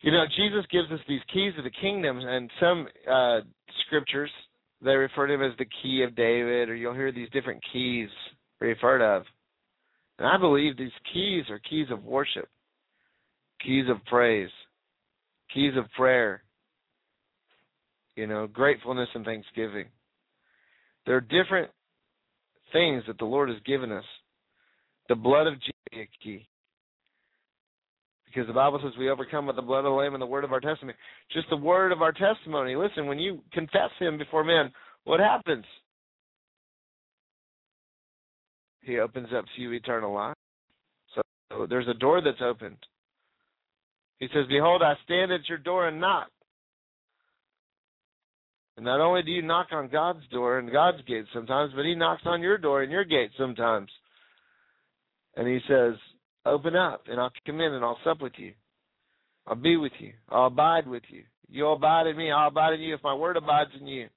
You 0.00 0.12
know, 0.12 0.24
Jesus 0.36 0.64
gives 0.70 0.90
us 0.90 1.00
these 1.08 1.20
keys 1.32 1.52
of 1.58 1.64
the 1.64 1.70
kingdom, 1.70 2.18
and 2.18 2.50
some 2.60 2.86
uh, 3.10 3.40
scriptures 3.86 4.30
they 4.82 4.94
refer 4.94 5.26
to 5.26 5.34
him 5.34 5.42
as 5.42 5.56
the 5.58 5.66
key 5.82 6.02
of 6.02 6.14
David, 6.14 6.68
or 6.68 6.74
you'll 6.74 6.94
hear 6.94 7.12
these 7.12 7.30
different 7.30 7.62
keys 7.72 8.08
referred 8.60 9.02
of. 9.02 9.22
And 10.18 10.28
I 10.28 10.36
believe 10.38 10.76
these 10.76 10.90
keys 11.12 11.44
are 11.50 11.58
keys 11.58 11.88
of 11.90 12.04
worship, 12.04 12.48
keys 13.64 13.86
of 13.88 14.04
praise, 14.04 14.50
keys 15.52 15.72
of 15.76 15.90
prayer, 15.96 16.42
you 18.16 18.26
know, 18.26 18.46
gratefulness 18.46 19.08
and 19.14 19.24
thanksgiving. 19.24 19.86
There 21.04 21.16
are 21.16 21.20
different 21.20 21.70
things 22.72 23.02
that 23.06 23.18
the 23.18 23.24
Lord 23.24 23.48
has 23.48 23.58
given 23.64 23.92
us 23.92 24.04
the 25.08 25.14
blood 25.14 25.46
of 25.46 25.54
Jesus. 25.54 26.46
Because 28.26 28.46
the 28.46 28.52
Bible 28.52 28.80
says 28.82 28.92
we 28.98 29.08
overcome 29.08 29.46
with 29.46 29.56
the 29.56 29.62
blood 29.62 29.78
of 29.78 29.84
the 29.84 29.90
Lamb 29.90 30.14
and 30.14 30.22
the 30.22 30.26
word 30.26 30.44
of 30.44 30.52
our 30.52 30.60
testimony. 30.60 30.96
Just 31.32 31.48
the 31.48 31.56
word 31.56 31.92
of 31.92 32.02
our 32.02 32.12
testimony. 32.12 32.76
Listen, 32.76 33.06
when 33.06 33.18
you 33.18 33.40
confess 33.52 33.90
Him 33.98 34.18
before 34.18 34.44
men, 34.44 34.70
what 35.04 35.20
happens? 35.20 35.64
He 38.82 38.98
opens 38.98 39.28
up 39.36 39.44
to 39.54 39.62
you 39.62 39.72
eternal 39.72 40.12
life. 40.12 40.36
So 41.14 41.66
there's 41.68 41.88
a 41.88 41.94
door 41.94 42.20
that's 42.20 42.42
opened. 42.42 42.76
He 44.18 44.28
says, 44.28 44.46
Behold, 44.48 44.82
I 44.82 44.94
stand 45.04 45.32
at 45.32 45.48
your 45.48 45.58
door 45.58 45.88
and 45.88 46.00
knock. 46.00 46.28
And 48.76 48.84
not 48.84 49.00
only 49.00 49.22
do 49.22 49.30
you 49.30 49.42
knock 49.42 49.68
on 49.72 49.88
God's 49.88 50.26
door 50.30 50.58
and 50.58 50.70
God's 50.70 51.02
gate 51.06 51.24
sometimes, 51.32 51.72
but 51.74 51.84
He 51.84 51.94
knocks 51.94 52.22
on 52.26 52.42
your 52.42 52.58
door 52.58 52.82
and 52.82 52.92
your 52.92 53.04
gate 53.04 53.30
sometimes. 53.38 53.90
And 55.34 55.48
He 55.48 55.60
says, 55.68 55.94
Open 56.46 56.76
up, 56.76 57.02
and 57.08 57.20
I'll 57.20 57.32
come 57.44 57.60
in 57.60 57.72
and 57.72 57.84
I'll 57.84 57.98
sup 58.04 58.22
with 58.22 58.34
you. 58.36 58.52
I'll 59.46 59.56
be 59.56 59.76
with 59.76 59.92
you. 59.98 60.12
I'll 60.28 60.46
abide 60.46 60.86
with 60.86 61.02
you. 61.08 61.22
You'll 61.48 61.74
abide 61.74 62.06
in 62.06 62.16
me. 62.16 62.30
I'll 62.30 62.48
abide 62.48 62.74
in 62.74 62.80
you 62.80 62.94
if 62.94 63.02
my 63.02 63.14
word 63.14 63.36
abides 63.36 63.70
in 63.78 63.86
you, 63.86 64.08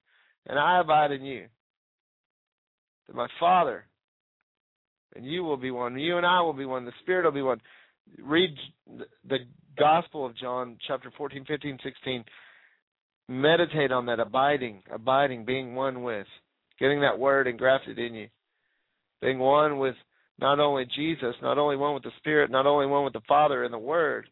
and 0.46 0.58
I 0.58 0.80
abide 0.80 1.12
in 1.12 1.22
you. 1.22 1.46
That 3.06 3.16
my 3.16 3.28
Father 3.38 3.84
and 5.16 5.26
you 5.26 5.42
will 5.42 5.56
be 5.56 5.70
one. 5.70 5.98
You 5.98 6.16
and 6.16 6.26
I 6.26 6.40
will 6.40 6.52
be 6.52 6.64
one. 6.64 6.84
The 6.84 6.92
Spirit 7.02 7.24
will 7.24 7.32
be 7.32 7.42
one. 7.42 7.60
Read 8.22 8.50
the 9.28 9.38
Gospel 9.78 10.26
of 10.26 10.36
John, 10.36 10.76
chapter 10.86 11.12
14, 11.16 11.44
15, 11.46 11.78
16 11.82 12.24
meditate 13.28 13.92
on 13.92 14.06
that 14.06 14.18
abiding, 14.18 14.82
abiding, 14.92 15.44
being 15.44 15.76
one 15.76 16.02
with, 16.02 16.26
getting 16.80 17.00
that 17.00 17.16
word 17.16 17.46
engrafted 17.46 17.96
in 17.96 18.12
you, 18.12 18.28
being 19.22 19.38
one 19.38 19.78
with 19.78 19.94
not 20.40 20.58
only 20.58 20.86
Jesus, 20.96 21.34
not 21.42 21.58
only 21.58 21.76
one 21.76 21.94
with 21.94 22.02
the 22.02 22.12
Spirit, 22.18 22.50
not 22.50 22.66
only 22.66 22.86
one 22.86 23.04
with 23.04 23.12
the 23.12 23.20
Father 23.28 23.64
and 23.64 23.72
the 23.72 23.78
Word, 23.78 24.28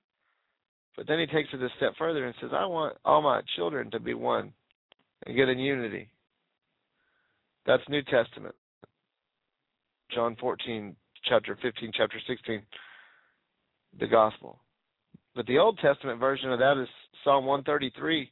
but 0.97 1.07
then 1.07 1.21
he 1.21 1.27
takes 1.27 1.51
it 1.53 1.63
a 1.63 1.69
step 1.77 1.93
further 1.99 2.27
and 2.27 2.35
says, 2.41 2.51
I 2.53 2.67
want 2.67 2.97
all 3.05 3.23
my 3.23 3.43
children 3.57 3.91
to 3.93 4.01
be 4.01 4.15
one 4.15 4.53
and 5.27 5.37
get 5.37 5.49
in 5.49 5.59
unity. 5.59 6.09
That's 7.67 7.83
New 7.89 8.03
Testament. 8.03 8.55
John 10.13 10.37
14, 10.41 10.97
chapter 11.29 11.57
15, 11.61 11.93
chapter 11.95 12.19
16, 12.27 12.63
the 14.01 14.07
gospel. 14.07 14.59
But 15.37 15.47
the 15.47 15.59
Old 15.59 15.79
Testament 15.79 16.19
version 16.19 16.51
of 16.51 16.59
that 16.59 16.81
is 16.81 16.89
Psalm 17.23 17.45
133 17.45 18.31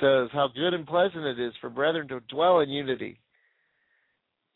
says, 0.00 0.28
How 0.32 0.48
good 0.54 0.74
and 0.74 0.86
pleasant 0.86 1.24
it 1.24 1.40
is 1.40 1.52
for 1.60 1.70
brethren 1.70 2.06
to 2.08 2.20
dwell 2.28 2.60
in 2.60 2.68
unity. 2.68 3.18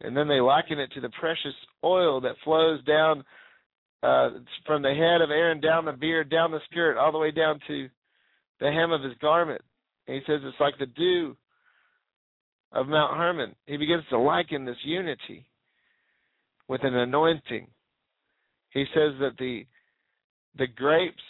And 0.01 0.17
then 0.17 0.29
they 0.29 0.41
liken 0.41 0.79
it 0.79 0.93
to 0.93 1.01
the 1.01 1.11
precious 1.21 1.55
oil 1.85 2.21
that 2.23 2.37
flows 2.45 2.83
down 2.85 3.25
uh, 4.03 4.31
from 4.67 4.83
the 4.83 4.93
head 4.93 5.23
of 5.23 5.31
Aaron 5.31 5.61
down 5.61 5.85
the 5.87 5.93
beard, 5.93 6.31
down 6.31 6.51
the 6.51 6.61
skirt, 6.71 6.99
all 6.99 7.13
the 7.13 7.19
way 7.19 7.31
down 7.31 7.59
to 7.69 7.89
the 8.61 8.71
hem 8.71 8.93
of 8.93 9.03
his 9.03 9.15
garment. 9.21 9.63
And 10.07 10.17
he 10.17 10.23
says 10.27 10.41
it's 10.45 10.61
like 10.61 10.79
the 10.79 10.87
dew 10.87 11.37
of 12.73 12.89
Mount 12.89 13.17
Hermon. 13.17 13.55
He 13.67 13.77
begins 13.77 14.05
to 14.11 14.19
liken 14.19 14.65
this 14.65 14.77
unity 14.85 15.47
with 16.69 16.83
an 16.85 16.95
anointing. 16.95 17.69
He 18.71 18.85
says 18.95 19.13
that 19.21 19.37
the 19.39 19.65
the 20.57 20.67
grapes 20.67 21.23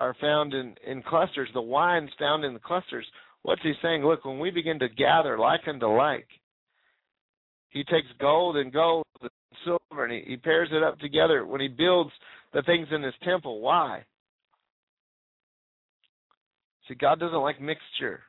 are 0.00 0.16
found 0.20 0.54
in, 0.54 0.74
in 0.86 1.02
clusters, 1.02 1.48
the 1.54 1.60
wine's 1.60 2.10
found 2.18 2.44
in 2.44 2.54
the 2.54 2.60
clusters. 2.60 3.06
What's 3.42 3.62
he 3.62 3.72
saying? 3.82 4.04
Look, 4.04 4.24
when 4.24 4.38
we 4.38 4.50
begin 4.50 4.78
to 4.80 4.88
gather 4.88 5.38
like 5.38 5.60
unto 5.68 5.86
like, 5.86 6.26
he 7.70 7.84
takes 7.84 8.08
gold 8.20 8.56
and 8.56 8.72
gold 8.72 9.06
and 9.20 9.30
silver 9.64 10.04
and 10.04 10.12
he, 10.12 10.22
he 10.26 10.36
pairs 10.36 10.68
it 10.72 10.82
up 10.82 10.98
together 10.98 11.46
when 11.46 11.60
he 11.60 11.68
builds 11.68 12.10
the 12.52 12.62
things 12.62 12.88
in 12.92 13.02
his 13.02 13.14
temple. 13.24 13.60
Why? 13.60 14.04
See, 16.88 16.94
God 16.94 17.20
doesn't 17.20 17.38
like 17.38 17.60
mixture. 17.60 18.20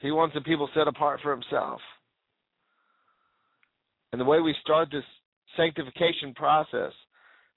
He 0.00 0.10
wants 0.10 0.34
the 0.34 0.40
people 0.40 0.68
set 0.74 0.88
apart 0.88 1.20
for 1.22 1.30
himself. 1.30 1.80
And 4.12 4.20
the 4.20 4.24
way 4.24 4.40
we 4.40 4.54
start 4.62 4.88
this 4.90 5.04
sanctification 5.56 6.34
process 6.34 6.92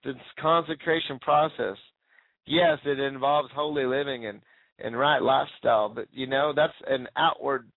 this 0.05 0.15
consecration 0.39 1.19
process, 1.19 1.77
yes, 2.45 2.77
it 2.85 2.99
involves 2.99 3.49
holy 3.53 3.85
living 3.85 4.27
and 4.27 4.39
and 4.77 4.97
right 4.97 5.21
lifestyle, 5.21 5.87
but 5.87 6.05
you 6.11 6.27
know 6.27 6.51
that's 6.53 6.73
an 6.87 7.07
outward 7.17 7.69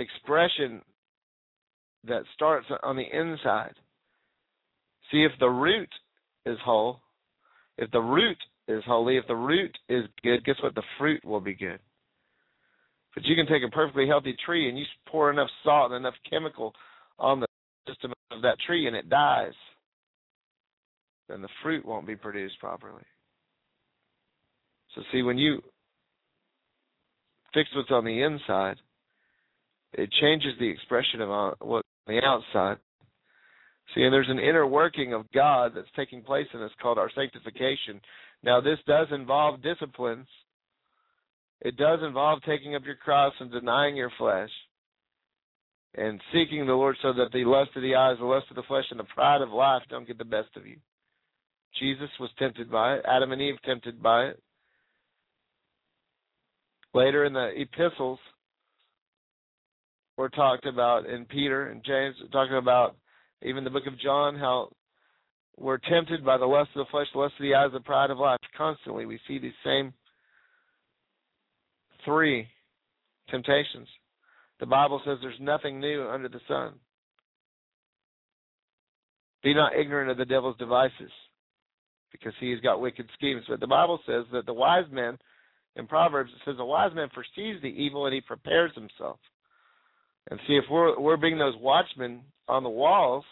expression 0.00 0.82
that 2.04 2.22
starts 2.34 2.66
on 2.82 2.96
the 2.96 3.02
inside. 3.02 3.74
See 5.10 5.22
if 5.22 5.32
the 5.38 5.48
root 5.48 5.88
is 6.46 6.58
whole, 6.64 7.00
if 7.78 7.90
the 7.90 8.00
root 8.00 8.38
is 8.68 8.82
holy, 8.86 9.16
if 9.16 9.26
the 9.26 9.36
root 9.36 9.76
is 9.88 10.04
good, 10.22 10.44
guess 10.44 10.56
what? 10.62 10.74
The 10.74 10.82
fruit 10.98 11.24
will 11.24 11.40
be 11.40 11.54
good. 11.54 11.78
But 13.14 13.24
you 13.24 13.34
can 13.34 13.46
take 13.46 13.62
a 13.66 13.74
perfectly 13.74 14.06
healthy 14.06 14.36
tree 14.44 14.68
and 14.68 14.78
you 14.78 14.84
pour 15.08 15.30
enough 15.30 15.48
salt 15.64 15.92
and 15.92 16.00
enough 16.00 16.14
chemical 16.28 16.72
on 17.18 17.40
the 17.40 17.46
system 17.88 18.12
of 18.30 18.42
that 18.42 18.56
tree 18.66 18.86
and 18.86 18.96
it 18.96 19.08
dies 19.08 19.52
then 21.30 21.42
the 21.42 21.48
fruit 21.62 21.86
won't 21.86 22.06
be 22.06 22.16
produced 22.16 22.58
properly. 22.58 23.02
So, 24.94 25.02
see, 25.12 25.22
when 25.22 25.38
you 25.38 25.62
fix 27.54 27.70
what's 27.74 27.92
on 27.92 28.04
the 28.04 28.22
inside, 28.22 28.76
it 29.92 30.10
changes 30.20 30.52
the 30.58 30.68
expression 30.68 31.20
of 31.20 31.30
uh, 31.30 31.54
what's 31.60 31.88
on 32.06 32.14
the 32.14 32.22
outside. 32.24 32.78
See, 33.94 34.02
and 34.02 34.12
there's 34.12 34.28
an 34.28 34.38
inner 34.38 34.66
working 34.66 35.12
of 35.14 35.30
God 35.32 35.72
that's 35.74 35.88
taking 35.96 36.22
place 36.22 36.46
in 36.54 36.62
us 36.62 36.70
called 36.80 36.98
our 36.98 37.10
sanctification. 37.14 38.00
Now, 38.42 38.60
this 38.60 38.78
does 38.86 39.08
involve 39.10 39.62
disciplines. 39.62 40.28
It 41.60 41.76
does 41.76 41.98
involve 42.06 42.40
taking 42.46 42.74
up 42.74 42.84
your 42.84 42.94
cross 42.94 43.34
and 43.40 43.50
denying 43.50 43.96
your 43.96 44.12
flesh 44.16 44.50
and 45.96 46.20
seeking 46.32 46.66
the 46.66 46.72
Lord 46.72 46.96
so 47.02 47.12
that 47.12 47.32
the 47.32 47.44
lust 47.44 47.70
of 47.74 47.82
the 47.82 47.96
eyes, 47.96 48.16
the 48.18 48.24
lust 48.24 48.46
of 48.50 48.56
the 48.56 48.62
flesh, 48.62 48.84
and 48.90 49.00
the 49.00 49.04
pride 49.04 49.42
of 49.42 49.50
life 49.50 49.82
don't 49.90 50.06
get 50.06 50.18
the 50.18 50.24
best 50.24 50.48
of 50.56 50.66
you. 50.66 50.76
Jesus 51.78 52.08
was 52.18 52.30
tempted 52.38 52.70
by 52.70 52.94
it. 52.94 53.04
Adam 53.06 53.32
and 53.32 53.42
Eve 53.42 53.56
tempted 53.64 54.02
by 54.02 54.26
it. 54.26 54.42
Later 56.94 57.24
in 57.24 57.32
the 57.32 57.50
epistles, 57.56 58.18
we're 60.20 60.28
talked 60.28 60.66
about 60.66 61.06
in 61.06 61.24
Peter 61.24 61.68
and 61.68 61.82
James, 61.82 62.14
talking 62.30 62.58
about 62.58 62.94
even 63.40 63.64
the 63.64 63.70
book 63.70 63.86
of 63.86 63.98
John, 63.98 64.36
how 64.36 64.68
we're 65.56 65.78
tempted 65.78 66.22
by 66.22 66.36
the 66.36 66.44
lust 66.44 66.68
of 66.76 66.84
the 66.84 66.90
flesh, 66.90 67.06
the 67.14 67.20
lust 67.20 67.32
of 67.38 67.42
the 67.42 67.54
eyes, 67.54 67.70
the 67.72 67.80
pride 67.80 68.10
of 68.10 68.18
life. 68.18 68.38
Constantly, 68.54 69.06
we 69.06 69.18
see 69.26 69.38
these 69.38 69.54
same 69.64 69.94
three 72.04 72.46
temptations. 73.30 73.88
The 74.58 74.66
Bible 74.66 75.00
says 75.06 75.16
there's 75.22 75.40
nothing 75.40 75.80
new 75.80 76.06
under 76.06 76.28
the 76.28 76.40
sun. 76.46 76.74
Be 79.42 79.54
not 79.54 79.74
ignorant 79.74 80.10
of 80.10 80.18
the 80.18 80.26
devil's 80.26 80.58
devices 80.58 81.10
because 82.12 82.34
he's 82.40 82.60
got 82.60 82.82
wicked 82.82 83.08
schemes. 83.14 83.44
But 83.48 83.60
the 83.60 83.66
Bible 83.66 83.98
says 84.04 84.26
that 84.34 84.44
the 84.44 84.52
wise 84.52 84.84
man, 84.92 85.16
in 85.76 85.86
Proverbs, 85.86 86.30
it 86.30 86.42
says 86.44 86.56
a 86.58 86.64
wise 86.64 86.94
man 86.94 87.08
foresees 87.14 87.62
the 87.62 87.68
evil 87.68 88.04
and 88.04 88.14
he 88.14 88.20
prepares 88.20 88.72
himself. 88.74 89.18
And 90.30 90.38
see, 90.46 90.54
if 90.54 90.64
we're 90.70 90.98
we're 90.98 91.16
being 91.16 91.38
those 91.38 91.56
watchmen 91.60 92.22
on 92.48 92.62
the 92.62 92.68
walls, 92.68 93.24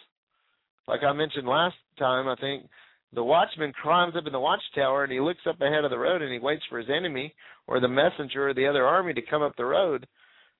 like 0.87 1.01
I 1.03 1.13
mentioned 1.13 1.47
last 1.47 1.75
time, 1.97 2.27
I 2.27 2.35
think 2.35 2.67
the 3.13 3.23
watchman 3.23 3.73
climbs 3.81 4.15
up 4.15 4.27
in 4.27 4.33
the 4.33 4.39
watchtower 4.39 5.03
and 5.03 5.11
he 5.11 5.19
looks 5.19 5.39
up 5.47 5.61
ahead 5.61 5.83
of 5.83 5.91
the 5.91 5.97
road 5.97 6.21
and 6.21 6.31
he 6.31 6.39
waits 6.39 6.63
for 6.69 6.77
his 6.77 6.89
enemy 6.89 7.33
or 7.67 7.79
the 7.79 7.87
messenger 7.87 8.49
or 8.49 8.53
the 8.53 8.67
other 8.67 8.85
army 8.85 9.13
to 9.13 9.21
come 9.21 9.41
up 9.41 9.55
the 9.55 9.65
road 9.65 10.05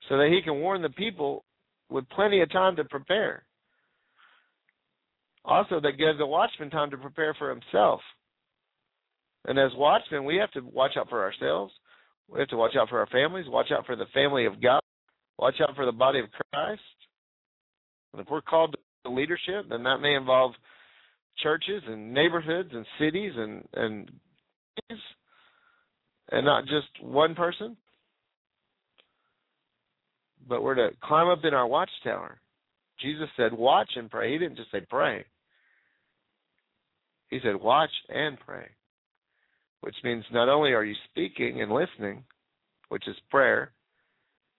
so 0.08 0.18
that 0.18 0.30
he 0.30 0.42
can 0.42 0.60
warn 0.60 0.82
the 0.82 0.90
people 0.90 1.44
with 1.90 2.08
plenty 2.10 2.42
of 2.42 2.52
time 2.52 2.76
to 2.78 2.84
prepare. 2.86 3.44
Also, 5.46 5.80
that 5.80 5.98
gives 5.98 6.18
the 6.18 6.26
watchman 6.26 6.70
time 6.70 6.92
to 6.92 6.98
prepare 6.98 7.34
for 7.38 7.50
himself. 7.50 8.02
And 9.46 9.58
as 9.58 9.72
watchmen, 9.76 10.26
we 10.26 10.38
have 10.38 10.52
to 10.52 10.62
watch 10.62 10.92
out 10.98 11.10
for 11.10 11.24
ourselves. 11.24 11.74
We 12.28 12.40
have 12.40 12.50
to 12.50 12.58
watch 12.58 12.76
out 12.80 12.90
for 12.90 13.00
our 13.00 13.08
families, 13.08 13.46
watch 13.48 13.72
out 13.76 13.86
for 13.86 13.96
the 13.96 14.06
family 14.14 14.46
of 14.46 14.62
God, 14.62 14.82
watch 15.40 15.56
out 15.62 15.76
for 15.76 15.86
the 15.86 15.92
body 15.92 16.20
of 16.20 16.26
Christ. 16.32 16.82
And 18.14 18.22
if 18.22 18.28
we're 18.30 18.42
called 18.42 18.76
to 19.06 19.12
leadership, 19.12 19.66
then 19.70 19.84
that 19.84 20.00
may 20.00 20.16
involve 20.16 20.52
churches 21.42 21.82
and 21.88 22.14
neighborhoods 22.14 22.70
and 22.74 22.86
cities 23.00 23.34
and 23.36 23.68
and 23.74 24.12
and 26.32 26.46
not 26.46 26.66
just 26.66 26.88
one 27.02 27.34
person. 27.34 27.76
But 30.48 30.64
we're 30.64 30.76
to 30.76 30.90
climb 31.04 31.28
up 31.28 31.44
in 31.44 31.54
our 31.54 31.68
watchtower 31.68 32.40
Jesus 33.02 33.30
said, 33.38 33.54
watch 33.54 33.92
and 33.96 34.10
pray. 34.10 34.32
He 34.32 34.38
didn't 34.38 34.58
just 34.58 34.72
say 34.72 34.82
pray. 34.90 35.26
He 37.30 37.40
said, 37.44 37.56
watch 37.56 37.92
and 38.10 38.38
pray, 38.40 38.68
which 39.82 39.96
means 40.04 40.24
not 40.32 40.50
only 40.50 40.72
are 40.72 40.84
you 40.84 40.96
speaking 41.10 41.62
and 41.62 41.72
listening, 41.72 42.24
which 42.90 43.08
is 43.08 43.16
prayer, 43.30 43.72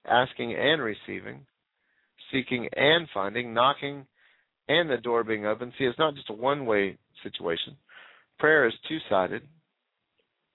asking 0.06 0.54
and 0.54 0.82
receiving, 0.82 1.46
seeking 2.32 2.68
and 2.74 3.08
finding, 3.12 3.52
knocking 3.54 4.06
and 4.68 4.88
the 4.88 4.96
door 4.96 5.24
being 5.24 5.46
open. 5.46 5.72
See, 5.78 5.84
it's 5.84 5.98
not 5.98 6.14
just 6.14 6.30
a 6.30 6.34
one 6.34 6.64
way 6.64 6.96
situation. 7.22 7.76
Prayer 8.38 8.66
is 8.66 8.74
two 8.88 8.98
sided. 9.08 9.42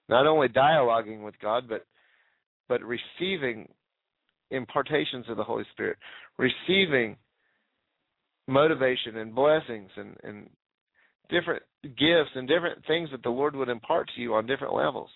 Not 0.08 0.26
only 0.26 0.48
dialoguing 0.48 1.22
with 1.24 1.34
God, 1.40 1.68
but 1.68 1.84
but 2.68 2.80
receiving 2.82 3.68
impartations 4.50 5.26
of 5.28 5.36
the 5.36 5.44
Holy 5.44 5.64
Spirit, 5.72 5.98
receiving 6.38 7.16
motivation 8.48 9.16
and 9.16 9.34
blessings 9.34 9.90
and, 9.96 10.16
and 10.22 10.50
different 11.28 11.62
gifts 11.82 12.30
and 12.34 12.48
different 12.48 12.84
things 12.86 13.08
that 13.10 13.22
the 13.22 13.30
Lord 13.30 13.54
would 13.56 13.68
impart 13.68 14.10
to 14.14 14.20
you 14.20 14.34
on 14.34 14.46
different 14.46 14.74
levels. 14.74 15.10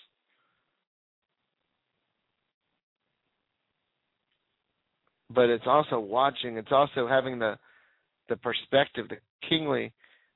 But 5.32 5.48
it's 5.48 5.66
also 5.66 6.00
watching, 6.00 6.56
it's 6.56 6.72
also 6.72 7.06
having 7.06 7.38
the 7.38 7.56
the 8.28 8.36
perspective, 8.36 9.08
the 9.08 9.16
kingly, 9.48 9.92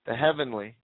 the 0.06 0.14
heavenly 0.14 0.74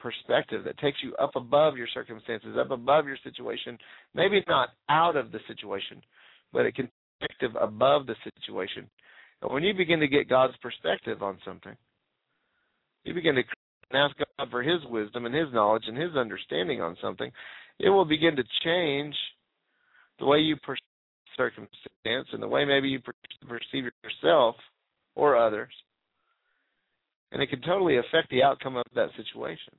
perspective 0.00 0.64
that 0.64 0.78
takes 0.78 0.98
you 1.02 1.14
up 1.16 1.36
above 1.36 1.76
your 1.76 1.86
circumstances, 1.92 2.56
up 2.58 2.70
above 2.70 3.06
your 3.06 3.18
situation, 3.22 3.78
maybe 4.14 4.42
not 4.48 4.70
out 4.88 5.14
of 5.14 5.30
the 5.30 5.38
situation, 5.46 6.00
but 6.52 6.62
can 6.74 6.88
perspective 7.22 7.52
above 7.60 8.06
the 8.06 8.16
situation. 8.24 8.88
And 9.42 9.52
when 9.52 9.62
you 9.62 9.74
begin 9.74 10.00
to 10.00 10.08
get 10.08 10.28
God's 10.28 10.56
perspective 10.62 11.22
on 11.22 11.38
something, 11.44 11.76
you 13.04 13.14
begin 13.14 13.34
to 13.36 13.42
ask 13.96 14.14
God 14.16 14.50
for 14.50 14.62
His 14.62 14.80
wisdom 14.88 15.26
and 15.26 15.34
His 15.34 15.52
knowledge 15.52 15.84
and 15.86 15.96
His 15.96 16.16
understanding 16.16 16.80
on 16.80 16.96
something, 17.02 17.30
it 17.78 17.90
will 17.90 18.04
begin 18.04 18.36
to 18.36 18.44
change 18.64 19.14
the 20.18 20.26
way 20.26 20.38
you 20.38 20.56
perceive 20.56 20.80
circumstance 21.36 22.28
and 22.32 22.42
the 22.42 22.48
way 22.48 22.64
maybe 22.64 22.88
you 22.88 23.00
perceive 23.48 23.84
yourself 24.02 24.56
or 25.14 25.36
others. 25.36 25.72
And 27.30 27.42
it 27.42 27.48
can 27.48 27.62
totally 27.62 27.96
affect 27.96 28.30
the 28.30 28.42
outcome 28.42 28.76
of 28.76 28.84
that 28.94 29.08
situation. 29.16 29.74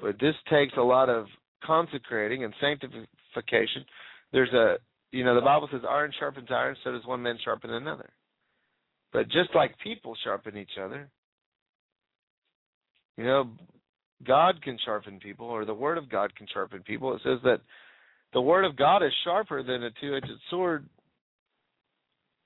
But 0.00 0.18
this 0.20 0.34
takes 0.50 0.74
a 0.76 0.82
lot 0.82 1.08
of 1.08 1.26
consecrating 1.64 2.44
and 2.44 2.52
sanctification. 2.60 3.84
There's 4.32 4.52
a, 4.52 4.76
you 5.12 5.24
know, 5.24 5.34
the 5.34 5.40
Bible 5.40 5.68
says 5.72 5.80
iron 5.88 6.12
sharpens 6.18 6.48
iron, 6.50 6.76
so 6.84 6.92
does 6.92 7.06
one 7.06 7.22
man 7.22 7.38
sharpen 7.42 7.70
another. 7.70 8.10
But 9.12 9.30
just 9.30 9.54
like 9.54 9.78
people 9.82 10.16
sharpen 10.24 10.56
each 10.56 10.76
other, 10.82 11.08
you 13.16 13.24
know, 13.24 13.50
God 14.26 14.60
can 14.62 14.76
sharpen 14.84 15.20
people, 15.20 15.46
or 15.46 15.64
the 15.64 15.74
Word 15.74 15.98
of 15.98 16.10
God 16.10 16.34
can 16.34 16.46
sharpen 16.52 16.82
people. 16.82 17.14
It 17.14 17.20
says 17.24 17.38
that 17.44 17.60
the 18.34 18.40
Word 18.40 18.64
of 18.64 18.76
God 18.76 19.02
is 19.02 19.12
sharper 19.24 19.62
than 19.62 19.84
a 19.84 19.90
two-edged 20.00 20.30
sword. 20.50 20.86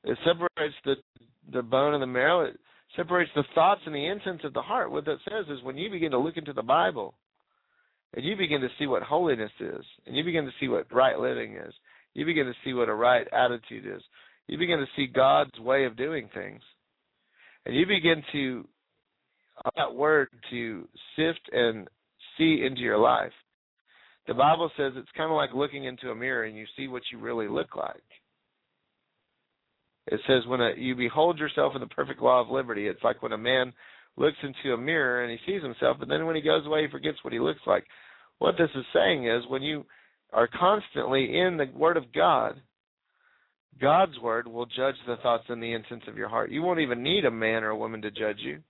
It 0.05 0.17
separates 0.25 0.75
the 0.85 0.95
the 1.53 1.63
bone 1.63 1.95
and 1.95 2.03
the 2.03 2.07
marrow. 2.07 2.45
It 2.45 2.59
separates 2.95 3.31
the 3.35 3.45
thoughts 3.55 3.81
and 3.87 3.95
the 3.95 4.07
intents 4.07 4.45
of 4.45 4.53
the 4.53 4.63
heart. 4.63 4.91
What 4.91 5.07
that 5.07 5.19
says 5.29 5.47
is 5.49 5.63
when 5.63 5.77
you 5.77 5.91
begin 5.91 6.11
to 6.11 6.19
look 6.19 6.37
into 6.37 6.53
the 6.53 6.63
Bible, 6.63 7.15
and 8.15 8.25
you 8.25 8.37
begin 8.37 8.61
to 8.61 8.69
see 8.79 8.87
what 8.87 9.03
holiness 9.03 9.51
is, 9.61 9.85
and 10.07 10.17
you 10.17 10.25
begin 10.25 10.45
to 10.45 10.51
see 10.61 10.69
what 10.69 10.93
right 10.93 11.19
living 11.19 11.57
is, 11.57 11.73
you 12.15 12.25
begin 12.25 12.47
to 12.47 12.55
see 12.65 12.73
what 12.73 12.89
a 12.89 12.95
right 12.95 13.27
attitude 13.33 13.87
is, 13.87 14.03
you 14.47 14.59
begin 14.59 14.79
to 14.79 14.87
see 14.97 15.07
God's 15.07 15.59
way 15.59 15.85
of 15.85 15.97
doing 15.97 16.29
things. 16.35 16.63
And 17.67 17.75
you 17.75 17.87
begin 17.87 18.23
to, 18.33 18.67
that 19.77 19.95
word, 19.95 20.29
to 20.51 20.89
sift 21.17 21.51
and 21.53 21.89
see 22.39 22.63
into 22.65 22.81
your 22.81 22.99
life. 22.99 23.33
The 24.29 24.35
Bible 24.35 24.71
says 24.77 24.93
it's 24.95 25.09
kind 25.17 25.31
of 25.31 25.37
like 25.37 25.55
looking 25.55 25.85
into 25.85 26.11
a 26.11 26.15
mirror 26.15 26.45
and 26.45 26.57
you 26.57 26.67
see 26.77 26.87
what 26.87 27.03
you 27.11 27.19
really 27.19 27.49
look 27.49 27.75
like. 27.75 28.03
It 30.07 30.21
says 30.27 30.43
when 30.47 30.61
a, 30.61 30.73
you 30.77 30.95
behold 30.95 31.39
yourself 31.39 31.73
in 31.75 31.81
the 31.81 31.87
perfect 31.87 32.21
law 32.21 32.41
of 32.41 32.51
liberty, 32.51 32.87
it's 32.87 33.03
like 33.03 33.23
when 33.23 33.33
a 33.33 33.39
man 33.39 33.73
looks 34.17 34.37
into 34.43 34.75
a 34.75 34.79
mirror 34.79 35.25
and 35.25 35.33
he 35.33 35.39
sees 35.51 35.63
himself, 35.63 35.97
but 35.99 36.09
then 36.09 36.27
when 36.27 36.37
he 36.37 36.43
goes 36.43 36.67
away, 36.67 36.83
he 36.83 36.91
forgets 36.91 37.19
what 37.23 37.33
he 37.33 37.41
looks 37.41 37.61
like. 37.67 37.85
What 38.39 38.55
this 38.59 38.71
is 38.75 38.85
saying 38.93 39.27
is 39.27 39.43
when 39.49 39.63
you 39.63 39.85
are 40.33 40.49
constantly 40.49 41.39
in 41.39 41.57
the 41.57 41.67
Word 41.75 41.97
of 41.97 42.13
God, 42.13 42.61
God's 43.81 44.19
Word 44.19 44.47
will 44.47 44.67
judge 44.67 44.97
the 45.07 45.17
thoughts 45.23 45.45
and 45.49 45.63
the 45.63 45.73
intents 45.73 46.07
of 46.07 46.17
your 46.17 46.29
heart. 46.29 46.51
You 46.51 46.63
won't 46.63 46.81
even 46.81 47.03
need 47.03 47.25
a 47.25 47.31
man 47.31 47.65
or 47.65 47.71
a 47.71 47.77
woman 47.77 48.03
to 48.03 48.11
judge 48.11 48.39
you 48.41 48.61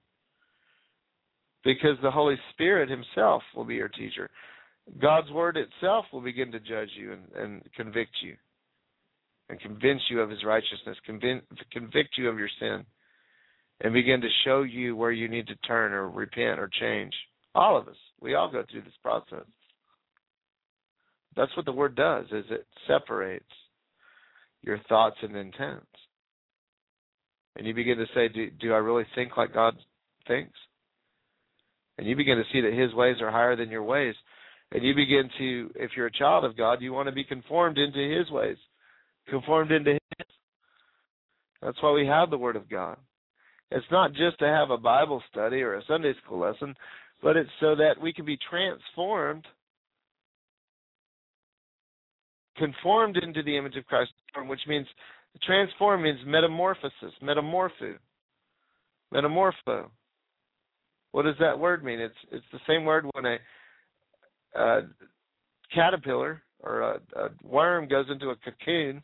because 1.65 1.97
the 2.03 2.11
Holy 2.11 2.37
Spirit 2.53 2.89
Himself 2.89 3.43
will 3.57 3.65
be 3.65 3.75
your 3.75 3.89
teacher. 3.89 4.31
God's 5.01 5.31
Word 5.31 5.57
itself 5.57 6.07
will 6.13 6.21
begin 6.21 6.51
to 6.53 6.61
judge 6.61 6.91
you 6.99 7.13
and, 7.13 7.23
and 7.35 7.63
convict 7.77 8.13
you 8.23 8.35
and 9.49 9.61
convince 9.61 10.01
you 10.11 10.21
of 10.21 10.31
His 10.31 10.45
righteousness, 10.45 10.97
convince, 11.05 11.43
convict 11.73 12.17
you 12.17 12.29
of 12.29 12.39
your 12.39 12.49
sin 12.59 12.85
and 13.81 13.93
begin 13.93 14.21
to 14.21 14.29
show 14.45 14.63
you 14.63 14.97
where 14.97 15.13
you 15.13 15.29
need 15.29 15.47
to 15.47 15.57
turn 15.57 15.93
or 15.93 16.09
repent 16.09 16.59
or 16.59 16.71
change. 16.81 17.13
All 17.55 17.77
of 17.77 17.89
us, 17.89 17.97
we 18.21 18.35
all 18.35 18.51
go 18.51 18.65
through 18.71 18.83
this 18.83 18.93
process. 19.03 19.47
That's 21.37 21.55
what 21.57 21.67
the 21.67 21.73
word 21.73 21.95
does 21.95 22.27
is 22.33 22.45
it 22.51 22.67
separates 22.87 23.45
your 24.63 24.79
thoughts 24.89 25.17
and 25.23 25.37
intents. 25.37 25.87
And 27.57 27.67
you 27.67 27.75
begin 27.75 27.99
to 27.99 28.07
say, 28.15 28.29
do, 28.29 28.51
do 28.51 28.73
I 28.73 28.79
really 28.79 29.07
think 29.15 29.37
like 29.37 29.55
God 29.55 29.77
thinks? 30.27 30.59
And 31.97 32.07
you 32.07 32.17
begin 32.17 32.39
to 32.39 32.45
see 32.53 32.61
that 32.61 32.73
his 32.73 32.95
ways 32.95 33.17
are 33.21 33.31
higher 33.31 33.57
than 33.57 33.71
your 33.71 33.83
ways. 33.83 34.15
And 34.73 34.83
you 34.85 34.95
begin 34.95 35.31
to, 35.39 35.71
if 35.77 35.93
you're 35.97 36.07
a 36.07 36.13
child 36.13 36.45
of 36.45 36.57
God, 36.57 36.83
you 36.83 36.93
want 36.93 37.09
to 37.09 37.15
be 37.15 37.25
conformed 37.25 37.79
into 37.79 37.99
his 37.99 38.31
ways, 38.31 38.57
conformed 39.29 39.73
into 39.73 39.93
his. 39.93 40.27
That's 41.63 41.83
why 41.83 41.93
we 41.93 42.07
have 42.07 42.31
the 42.31 42.39
Word 42.39 42.57
of 42.57 42.69
God. 42.69 42.99
It's 43.71 43.87
not 43.91 44.13
just 44.13 44.39
to 44.39 44.47
have 44.47 44.71
a 44.71 44.79
Bible 44.79 45.23
study 45.31 45.63
or 45.63 45.75
a 45.75 45.85
Sunday 45.87 46.13
school 46.25 46.39
lesson, 46.39 46.75
but 47.23 47.37
it's 47.37 47.51
so 47.61 47.75
that 47.77 48.01
we 48.01 48.13
can 48.13 48.25
be 48.25 48.39
transformed, 48.49 49.47
conformed 52.57 53.17
into 53.17 53.43
the 53.43 53.57
image 53.57 53.77
of 53.77 53.87
Christ, 53.87 54.13
which 54.47 54.61
means 54.67 54.87
transform 55.43 56.03
means 56.03 56.21
metamorphosis, 56.27 57.13
metamorpho, 57.23 57.97
metamorpho. 59.13 59.89
What 61.13 61.25
does 61.25 61.37
that 61.41 61.59
word 61.59 61.85
mean? 61.85 62.01
It's 62.01 62.15
it's 62.31 62.47
the 62.53 62.61
same 62.67 62.85
word 62.85 63.07
when 63.13 63.27
a, 63.27 63.39
a 64.55 64.81
caterpillar 65.75 66.43
or 66.61 66.81
a, 66.81 67.01
a 67.17 67.29
worm 67.43 67.89
goes 67.89 68.07
into 68.11 68.31
a 68.31 68.37
cocoon 68.37 69.03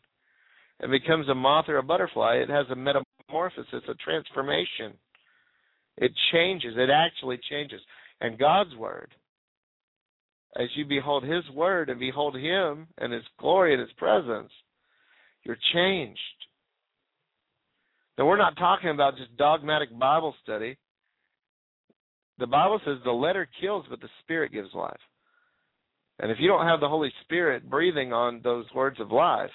and 0.79 0.91
becomes 0.91 1.29
a 1.29 1.35
moth 1.35 1.65
or 1.67 1.77
a 1.77 1.83
butterfly. 1.83 2.35
It 2.35 2.49
has 2.49 2.65
a 2.69 2.75
metamorphosis, 2.75 3.65
a 3.73 3.93
transformation. 3.95 4.93
It 5.97 6.11
changes. 6.33 6.73
It 6.77 6.89
actually 6.89 7.39
changes. 7.49 7.81
And 8.21 8.37
God's 8.37 8.75
word, 8.75 9.13
as 10.57 10.67
you 10.75 10.85
behold 10.85 11.23
His 11.23 11.43
word 11.53 11.89
and 11.89 11.99
behold 11.99 12.35
Him 12.35 12.87
and 12.97 13.13
His 13.13 13.23
glory 13.39 13.73
and 13.73 13.81
His 13.81 13.91
presence, 13.97 14.51
you're 15.43 15.57
changed. 15.73 16.19
Now, 18.17 18.25
we're 18.25 18.37
not 18.37 18.57
talking 18.57 18.89
about 18.89 19.17
just 19.17 19.35
dogmatic 19.37 19.97
Bible 19.97 20.33
study. 20.43 20.77
The 22.39 22.47
Bible 22.47 22.79
says 22.85 22.97
the 23.03 23.11
letter 23.11 23.47
kills, 23.61 23.85
but 23.89 24.01
the 24.01 24.09
Spirit 24.23 24.51
gives 24.51 24.73
life. 24.73 24.99
And 26.19 26.31
if 26.31 26.37
you 26.39 26.47
don't 26.47 26.65
have 26.65 26.79
the 26.79 26.89
Holy 26.89 27.11
Spirit 27.23 27.69
breathing 27.69 28.13
on 28.13 28.41
those 28.43 28.65
words 28.73 28.99
of 28.99 29.11
life, 29.11 29.49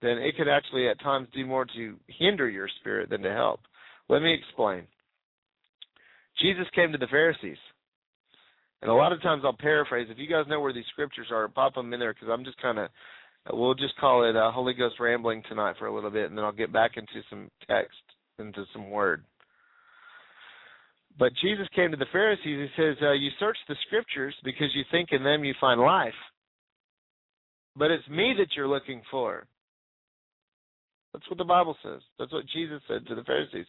then 0.00 0.18
it 0.18 0.36
could 0.36 0.48
actually 0.48 0.88
at 0.88 1.00
times 1.00 1.28
do 1.34 1.46
more 1.46 1.64
to 1.64 1.96
hinder 2.06 2.48
your 2.48 2.68
spirit 2.80 3.10
than 3.10 3.22
to 3.22 3.32
help. 3.32 3.60
Let 4.08 4.22
me 4.22 4.34
explain. 4.34 4.86
Jesus 6.40 6.66
came 6.74 6.92
to 6.92 6.98
the 6.98 7.06
Pharisees. 7.06 7.58
And 8.80 8.90
a 8.90 8.94
lot 8.94 9.12
of 9.12 9.22
times 9.22 9.42
I'll 9.44 9.56
paraphrase. 9.56 10.08
If 10.10 10.18
you 10.18 10.28
guys 10.28 10.46
know 10.48 10.60
where 10.60 10.72
these 10.72 10.84
scriptures 10.92 11.28
are, 11.30 11.46
pop 11.48 11.74
them 11.74 11.92
in 11.92 12.00
there 12.00 12.12
because 12.12 12.28
I'm 12.30 12.44
just 12.44 12.60
kind 12.60 12.78
of, 12.78 12.88
we'll 13.52 13.74
just 13.74 13.96
call 13.98 14.28
it 14.28 14.34
a 14.34 14.50
Holy 14.50 14.74
Ghost 14.74 14.96
rambling 14.98 15.42
tonight 15.48 15.76
for 15.78 15.86
a 15.86 15.94
little 15.94 16.10
bit, 16.10 16.28
and 16.28 16.36
then 16.36 16.44
I'll 16.44 16.52
get 16.52 16.72
back 16.72 16.92
into 16.96 17.24
some 17.30 17.48
text, 17.68 18.00
into 18.40 18.64
some 18.72 18.90
word. 18.90 19.24
But 21.18 21.32
Jesus 21.42 21.66
came 21.74 21.90
to 21.90 21.96
the 21.96 22.06
Pharisees. 22.12 22.70
He 22.76 22.82
says, 22.82 22.96
uh, 23.02 23.12
You 23.12 23.30
search 23.38 23.56
the 23.68 23.76
scriptures 23.86 24.34
because 24.44 24.68
you 24.74 24.84
think 24.90 25.10
in 25.12 25.22
them 25.22 25.44
you 25.44 25.54
find 25.60 25.80
life. 25.80 26.14
But 27.76 27.90
it's 27.90 28.08
me 28.08 28.34
that 28.38 28.48
you're 28.56 28.68
looking 28.68 29.02
for. 29.10 29.46
That's 31.12 31.28
what 31.28 31.38
the 31.38 31.44
Bible 31.44 31.76
says. 31.82 32.00
That's 32.18 32.32
what 32.32 32.46
Jesus 32.52 32.80
said 32.88 33.06
to 33.06 33.14
the 33.14 33.24
Pharisees. 33.24 33.66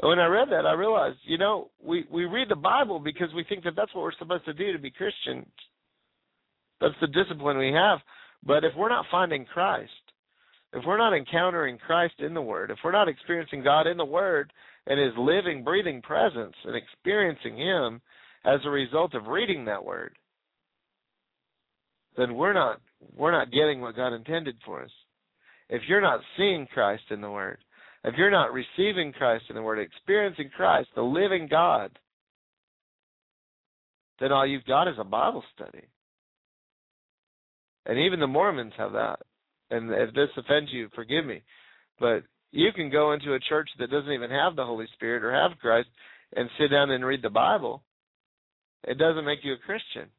When 0.00 0.18
I 0.18 0.26
read 0.26 0.48
that, 0.50 0.64
I 0.64 0.72
realized, 0.72 1.18
you 1.24 1.36
know, 1.36 1.70
we 1.82 2.06
we 2.10 2.24
read 2.24 2.48
the 2.48 2.56
Bible 2.56 2.98
because 2.98 3.28
we 3.34 3.44
think 3.44 3.64
that 3.64 3.74
that's 3.76 3.94
what 3.94 4.02
we're 4.02 4.18
supposed 4.18 4.44
to 4.46 4.54
do 4.54 4.72
to 4.72 4.78
be 4.78 4.90
Christians. 4.90 5.46
That's 6.80 6.94
the 7.00 7.08
discipline 7.08 7.58
we 7.58 7.72
have. 7.72 7.98
But 8.44 8.64
if 8.64 8.72
we're 8.76 8.88
not 8.88 9.04
finding 9.10 9.44
Christ, 9.44 9.90
if 10.72 10.84
we're 10.86 10.98
not 10.98 11.14
encountering 11.14 11.78
Christ 11.78 12.14
in 12.18 12.34
the 12.34 12.42
Word, 12.42 12.70
if 12.70 12.78
we're 12.82 12.92
not 12.92 13.08
experiencing 13.08 13.62
God 13.62 13.86
in 13.86 13.96
the 13.96 14.04
Word 14.04 14.52
and 14.86 14.98
His 14.98 15.12
living, 15.18 15.64
breathing 15.64 16.02
presence 16.02 16.54
and 16.64 16.74
experiencing 16.76 17.56
Him 17.56 18.00
as 18.44 18.60
a 18.64 18.70
result 18.70 19.14
of 19.14 19.26
reading 19.26 19.66
that 19.66 19.84
Word, 19.84 20.16
then 22.16 22.34
we're 22.34 22.52
not 22.52 22.80
we're 23.16 23.32
not 23.32 23.50
getting 23.50 23.80
what 23.80 23.96
God 23.96 24.14
intended 24.14 24.56
for 24.64 24.82
us 24.82 24.90
if 25.72 25.80
you're 25.88 26.02
not 26.02 26.20
seeing 26.36 26.66
Christ 26.66 27.04
in 27.10 27.22
the 27.22 27.30
Word, 27.30 27.56
if 28.04 28.14
you're 28.18 28.30
not 28.30 28.52
receiving 28.52 29.10
Christ 29.12 29.44
in 29.48 29.56
the 29.56 29.62
Word, 29.62 29.78
experiencing 29.78 30.50
Christ, 30.54 30.90
the 30.94 31.02
living 31.02 31.48
God, 31.50 31.98
then 34.20 34.32
all 34.32 34.46
you've 34.46 34.66
got 34.66 34.88
is 34.88 34.96
a 34.98 35.04
Bible 35.04 35.42
study. 35.54 35.86
And 37.86 37.98
even 37.98 38.20
the 38.20 38.26
Mormons 38.26 38.74
have 38.76 38.92
that. 38.92 39.20
And 39.72 39.90
if 39.90 40.14
this 40.14 40.28
offends 40.36 40.70
you, 40.72 40.88
forgive 40.94 41.24
me. 41.24 41.42
But 41.98 42.22
you 42.52 42.70
can 42.72 42.90
go 42.90 43.12
into 43.12 43.34
a 43.34 43.40
church 43.48 43.68
that 43.78 43.90
doesn't 43.90 44.12
even 44.12 44.30
have 44.30 44.54
the 44.54 44.64
Holy 44.64 44.86
Spirit 44.94 45.24
or 45.24 45.32
have 45.32 45.58
Christ 45.58 45.88
and 46.36 46.48
sit 46.58 46.68
down 46.68 46.90
and 46.90 47.04
read 47.04 47.22
the 47.22 47.30
Bible. 47.30 47.82
It 48.84 48.98
doesn't 48.98 49.24
make 49.24 49.40
you 49.42 49.54
a 49.54 49.66
Christian. 49.66 50.10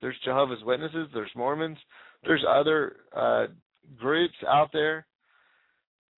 There's 0.00 0.16
Jehovah's 0.24 0.62
Witnesses, 0.64 1.08
there's 1.12 1.30
Mormons, 1.36 1.76
there's 2.24 2.44
other 2.48 2.96
uh, 3.14 3.46
groups 3.98 4.34
out 4.48 4.70
there 4.72 5.06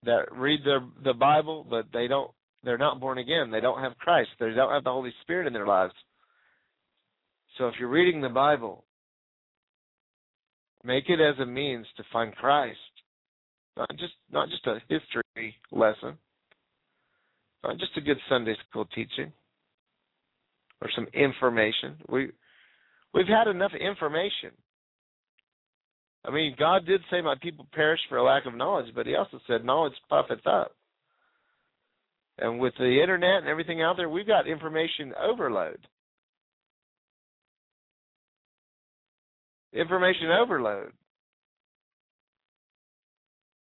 that 0.05 0.33
read 0.33 0.61
the 0.65 0.81
the 1.05 1.15
Bible, 1.15 1.67
but 1.69 1.87
they 1.93 2.07
don't. 2.09 2.31
They're 2.65 2.79
not 2.79 3.01
born 3.01 3.19
again. 3.19 3.51
They 3.51 3.61
don't 3.61 3.81
have 3.81 3.99
Christ. 3.99 4.31
They 4.39 4.51
don't 4.51 4.73
have 4.73 4.85
the 4.85 4.91
Holy 4.91 5.13
Spirit 5.23 5.49
in 5.49 5.53
their 5.53 5.67
lives. 5.67 5.95
So 7.59 7.67
if 7.67 7.75
you're 7.81 7.89
reading 7.89 8.21
the 8.21 8.29
Bible, 8.29 8.85
make 10.85 11.09
it 11.09 11.21
as 11.21 11.39
a 11.39 11.47
means 11.47 11.87
to 11.97 12.05
find 12.13 12.35
Christ, 12.35 12.79
not 13.77 13.91
just 13.99 14.15
not 14.31 14.49
just 14.49 14.67
a 14.67 14.79
history 14.89 15.55
lesson, 15.71 16.17
not 17.63 17.79
just 17.79 17.97
a 17.97 18.01
good 18.01 18.19
Sunday 18.29 18.55
school 18.69 18.87
teaching 18.87 19.33
or 20.81 20.91
some 20.95 21.07
information. 21.15 21.97
We 22.09 22.31
we've 23.15 23.27
had 23.27 23.49
enough 23.49 23.73
information. 23.79 24.51
I 26.25 26.31
mean, 26.31 26.55
God 26.59 26.87
did 26.87 27.01
say, 27.11 27.21
"My 27.21 27.35
people 27.41 27.67
perish 27.73 28.01
for 28.09 28.19
a 28.19 28.23
lack 28.23 28.47
of 28.47 28.55
knowledge," 28.55 28.95
but 28.95 29.07
He 29.07 29.15
also 29.15 29.41
said, 29.47 29.65
"Knowledge 29.65 29.97
puffeth 30.09 30.47
up." 30.47 30.77
And 32.39 32.59
with 32.59 32.75
the 32.79 33.01
internet 33.01 33.39
and 33.39 33.49
everything 33.49 33.83
out 33.83 33.97
there, 33.97 34.09
we've 34.09 34.27
got 34.27 34.47
information 34.47 35.15
overload. 35.15 35.87
Information 39.73 40.31
overload. 40.31 40.93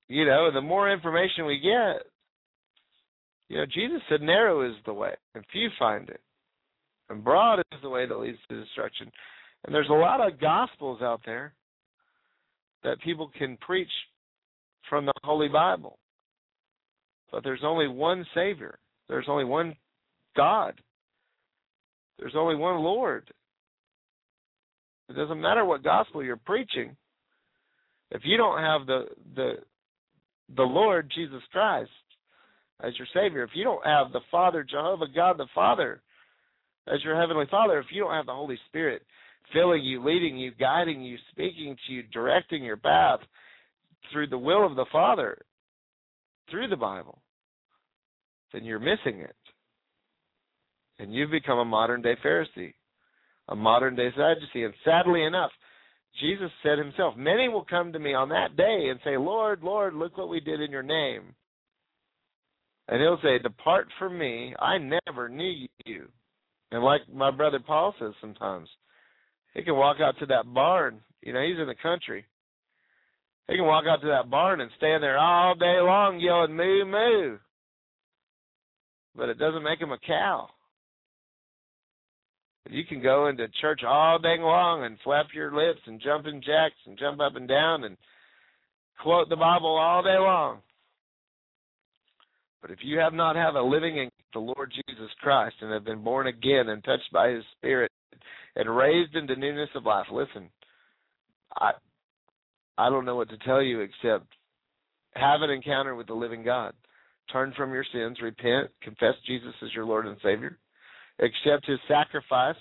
You 0.08 0.26
know, 0.26 0.52
the 0.52 0.62
more 0.62 0.92
information 0.92 1.46
we 1.46 1.60
get, 1.60 2.04
you 3.48 3.58
know, 3.58 3.66
Jesus 3.66 4.02
said, 4.10 4.22
"Narrow 4.22 4.62
is 4.62 4.76
the 4.86 4.94
way, 4.94 5.16
and 5.36 5.46
few 5.48 5.70
find 5.78 6.10
it, 6.10 6.22
and 7.10 7.24
broad 7.24 7.60
is 7.72 7.82
the 7.82 7.90
way 7.90 8.08
that 8.08 8.20
leads 8.20 8.40
to 8.48 8.60
destruction." 8.60 9.12
And 9.64 9.76
there's 9.76 9.90
a 9.90 9.94
lot 9.94 10.22
of 10.22 10.40
gospels 10.40 11.02
out 11.02 11.22
there 11.26 11.54
that 12.82 13.02
people 13.02 13.28
can 13.30 13.58
preach 13.58 13.92
from 14.90 15.06
the 15.06 15.14
Holy 15.24 15.50
Bible. 15.50 16.00
But 17.32 17.44
there's 17.44 17.64
only 17.64 17.88
one 17.88 18.26
Savior. 18.34 18.80
There's 19.08 19.28
only 19.28 19.46
one 19.46 19.78
God. 20.36 20.82
There's 22.18 22.36
only 22.36 22.56
one 22.56 22.80
Lord. 22.80 23.32
It 25.10 25.14
doesn't 25.16 25.42
matter 25.42 25.66
what 25.66 25.84
gospel 25.84 26.24
you're 26.24 26.38
preaching. 26.38 26.96
If 28.12 28.22
you 28.24 28.38
don't 28.38 28.60
have 28.60 28.88
the 28.88 29.06
the 29.36 29.54
the 30.56 30.64
Lord 30.64 31.12
Jesus 31.14 31.42
Christ 31.52 31.90
as 32.84 32.94
your 32.98 33.08
Savior, 33.14 33.44
if 33.44 33.52
you 33.54 33.64
don't 33.64 33.86
have 33.86 34.12
the 34.12 34.22
Father, 34.32 34.64
Jehovah 34.64 35.06
God 35.14 35.38
the 35.38 35.48
Father, 35.54 36.02
as 36.88 37.04
your 37.04 37.20
Heavenly 37.20 37.46
Father, 37.52 37.80
if 37.80 37.88
you 37.92 38.02
don't 38.02 38.14
have 38.14 38.26
the 38.26 38.34
Holy 38.34 38.58
Spirit 38.68 39.02
filling 39.54 39.84
you, 39.84 40.04
leading 40.04 40.38
you, 40.38 40.52
guiding 40.60 41.02
you, 41.02 41.18
speaking 41.32 41.76
to 41.88 41.94
you, 41.94 42.04
directing 42.14 42.64
your 42.64 42.78
path 42.78 43.20
through 44.12 44.28
the 44.28 44.38
will 44.38 44.66
of 44.66 44.76
the 44.76 44.86
Father, 44.92 45.38
through 46.50 46.68
the 46.68 46.76
Bible, 46.76 47.22
then 48.54 48.64
you're 48.64 48.80
missing 48.80 49.20
it. 49.20 49.36
And 51.00 51.14
you've 51.14 51.32
become 51.32 51.60
a 51.60 51.66
modern 51.66 52.02
day 52.02 52.16
Pharisee, 52.24 52.74
a 53.50 53.56
modern 53.56 53.96
day 53.96 54.10
Sadducee. 54.16 54.64
And 54.64 54.74
sadly 54.86 55.24
enough, 55.24 55.52
Jesus 56.20 56.50
said 56.64 56.78
himself, 56.78 57.16
Many 57.18 57.50
will 57.50 57.66
come 57.66 57.94
to 57.94 58.00
me 58.00 58.14
on 58.14 58.30
that 58.30 58.56
day 58.56 58.88
and 58.90 59.00
say, 59.04 59.18
Lord, 59.18 59.62
Lord, 59.64 59.94
look 59.94 60.18
what 60.18 60.30
we 60.30 60.40
did 60.40 60.62
in 60.62 60.72
your 60.72 60.84
name. 60.84 61.36
And 62.88 63.02
he'll 63.02 63.20
say, 63.22 63.38
Depart 63.40 63.88
from 64.00 64.18
me, 64.18 64.56
I 64.60 64.78
never 64.78 65.30
knew 65.30 65.68
you. 65.86 66.08
And 66.72 66.84
like 66.84 67.02
my 67.12 67.32
brother 67.32 67.60
Paul 67.60 67.94
says 68.00 68.14
sometimes, 68.22 68.68
he 69.54 69.64
can 69.64 69.76
walk 69.76 69.98
out 70.02 70.18
to 70.20 70.26
that 70.28 70.52
barn. 70.54 71.02
You 71.22 71.34
know, 71.34 71.42
he's 71.42 71.60
in 71.60 71.68
the 71.68 71.76
country. 71.82 72.26
He 73.48 73.56
can 73.56 73.66
walk 73.66 73.86
out 73.90 74.02
to 74.02 74.08
that 74.08 74.30
barn 74.30 74.62
and 74.62 74.70
stand 74.78 75.02
there 75.02 75.18
all 75.18 75.56
day 75.56 75.80
long 75.82 76.20
yelling 76.20 76.56
moo 76.56 76.86
moo. 76.86 77.38
But 79.16 79.30
it 79.30 79.40
doesn't 79.40 79.64
make 79.64 79.82
him 79.82 79.92
a 79.92 79.98
cow. 79.98 80.50
You 82.70 82.86
can 82.86 83.02
go 83.02 83.28
into 83.28 83.48
church 83.62 83.82
all 83.86 84.20
day 84.20 84.38
long 84.40 84.84
and 84.84 84.98
flap 85.04 85.28
your 85.34 85.56
lips 85.56 85.80
and 85.88 86.00
jump 86.00 86.28
in 86.28 86.40
jacks 86.42 86.76
and 86.86 87.00
jump 87.00 87.20
up 87.20 87.36
and 87.36 87.48
down 87.48 87.84
and 87.84 87.98
quote 89.02 89.28
the 89.30 89.36
Bible 89.36 89.76
all 89.76 90.04
day 90.04 90.18
long. 90.18 90.60
But 92.62 92.72
if 92.72 92.80
you 92.84 93.00
have 93.00 93.14
not 93.14 93.36
have 93.36 93.56
a 93.56 93.62
living 93.62 93.98
in 93.98 94.10
the 94.34 94.40
Lord 94.40 94.72
Jesus 94.74 95.10
Christ 95.20 95.56
and 95.62 95.72
have 95.72 95.86
been 95.86 96.04
born 96.04 96.28
again 96.28 96.70
and 96.70 96.84
touched 96.84 97.12
by 97.12 97.30
his 97.30 97.44
spirit 97.58 97.92
and 98.56 98.76
raised 98.76 99.16
into 99.16 99.36
newness 99.36 99.70
of 99.76 99.86
life, 99.86 100.08
listen, 100.12 100.50
I 101.56 101.72
I 102.78 102.90
don't 102.90 103.06
know 103.06 103.16
what 103.16 103.30
to 103.30 103.38
tell 103.40 103.62
you 103.62 103.82
except 103.82 104.28
have 105.16 105.42
an 105.42 105.50
encounter 105.50 105.96
with 105.96 106.08
the 106.08 106.14
living 106.14 106.44
God. 106.44 106.74
Turn 107.32 107.54
from 107.58 107.74
your 107.74 107.86
sins, 107.92 108.18
repent, 108.22 108.70
confess 108.82 109.16
Jesus 109.26 109.54
as 109.64 109.74
your 109.74 109.86
Lord 109.86 110.06
and 110.08 110.18
Savior, 110.24 110.58
accept 111.20 111.66
his 111.66 111.80
sacrifice 111.88 112.56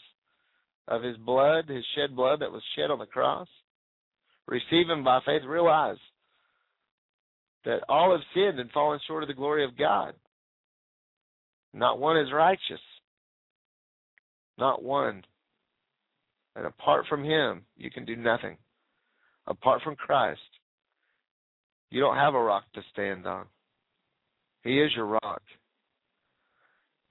of 0.88 1.02
his 1.02 1.16
blood, 1.18 1.68
his 1.68 1.84
shed 1.94 2.16
blood 2.16 2.40
that 2.40 2.52
was 2.52 2.62
shed 2.76 2.90
on 2.90 2.98
the 2.98 3.06
cross. 3.06 3.48
Receive 4.46 4.88
him 4.88 5.04
by 5.04 5.20
faith, 5.24 5.42
realize 5.46 5.98
that 7.64 7.82
all 7.88 8.12
have 8.12 8.22
sinned 8.34 8.58
and 8.58 8.70
fallen 8.70 8.98
short 9.06 9.22
of 9.22 9.28
the 9.28 9.34
glory 9.34 9.64
of 9.64 9.76
God. 9.76 10.14
Not 11.74 11.98
one 11.98 12.16
is 12.16 12.32
righteous. 12.32 12.80
Not 14.56 14.82
one. 14.82 15.22
And 16.56 16.66
apart 16.66 17.04
from 17.08 17.22
him, 17.22 17.62
you 17.76 17.90
can 17.90 18.04
do 18.04 18.16
nothing. 18.16 18.56
Apart 19.46 19.82
from 19.82 19.96
Christ, 19.96 20.40
you 21.90 22.00
don't 22.00 22.16
have 22.16 22.34
a 22.34 22.42
rock 22.42 22.64
to 22.74 22.82
stand 22.92 23.26
on. 23.26 23.46
He 24.64 24.80
is 24.80 24.90
your 24.96 25.06
rock. 25.06 25.42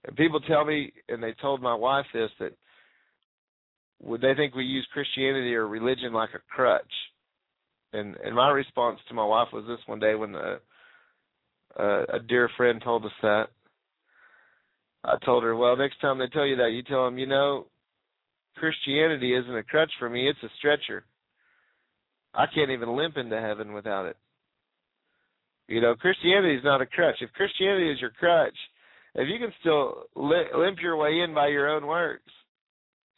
And 0.08 0.16
people 0.16 0.40
tell 0.40 0.64
me, 0.64 0.94
and 1.10 1.22
they 1.22 1.34
told 1.42 1.62
my 1.62 1.76
wife 1.76 2.06
this, 2.14 2.32
that 2.40 2.54
would 4.02 4.22
they 4.22 4.34
think 4.36 4.56
we 4.56 4.64
use 4.64 4.88
Christianity 4.94 5.54
or 5.54 5.68
religion 5.68 6.14
like 6.14 6.30
a 6.34 6.40
crutch? 6.50 6.82
And 7.94 8.16
and 8.24 8.36
my 8.36 8.50
response 8.50 9.00
to 9.08 9.14
my 9.14 9.26
wife 9.26 9.50
was 9.52 9.66
this 9.68 9.86
one 9.86 10.00
day 10.00 10.16
when 10.16 10.34
a, 10.36 10.58
a, 11.78 12.04
a 12.16 12.20
dear 12.28 12.50
friend 12.56 12.82
told 12.82 13.06
us 13.06 13.12
that. 13.22 13.48
I 15.04 15.16
told 15.26 15.44
her, 15.44 15.56
well, 15.56 15.76
next 15.76 16.00
time 16.02 16.18
they 16.18 16.28
tell 16.28 16.46
you 16.46 16.58
that, 16.58 16.72
you 16.72 16.84
tell 16.84 17.06
them, 17.06 17.18
you 17.18 17.28
know, 17.28 17.68
Christianity 18.56 19.36
isn't 19.36 19.56
a 19.56 19.64
crutch 19.64 19.92
for 20.00 20.10
me; 20.10 20.30
it's 20.30 20.40
a 20.44 20.50
stretcher. 20.58 21.06
I 22.34 22.46
can't 22.54 22.72
even 22.72 22.96
limp 22.96 23.18
into 23.18 23.40
heaven 23.40 23.74
without 23.74 24.06
it. 24.06 24.18
You 25.68 25.82
know, 25.82 25.96
Christianity 25.96 26.56
is 26.56 26.64
not 26.64 26.82
a 26.82 26.86
crutch. 26.86 27.18
If 27.20 27.34
Christianity 27.34 27.92
is 27.92 28.00
your 28.00 28.12
crutch, 28.12 28.56
if 29.18 29.28
you 29.28 29.40
can 29.40 29.52
still 29.60 30.04
limp 30.16 30.78
your 30.82 30.96
way 30.96 31.22
in 31.22 31.34
by 31.34 31.48
your 31.48 31.68
own 31.68 31.88
works, 31.88 32.32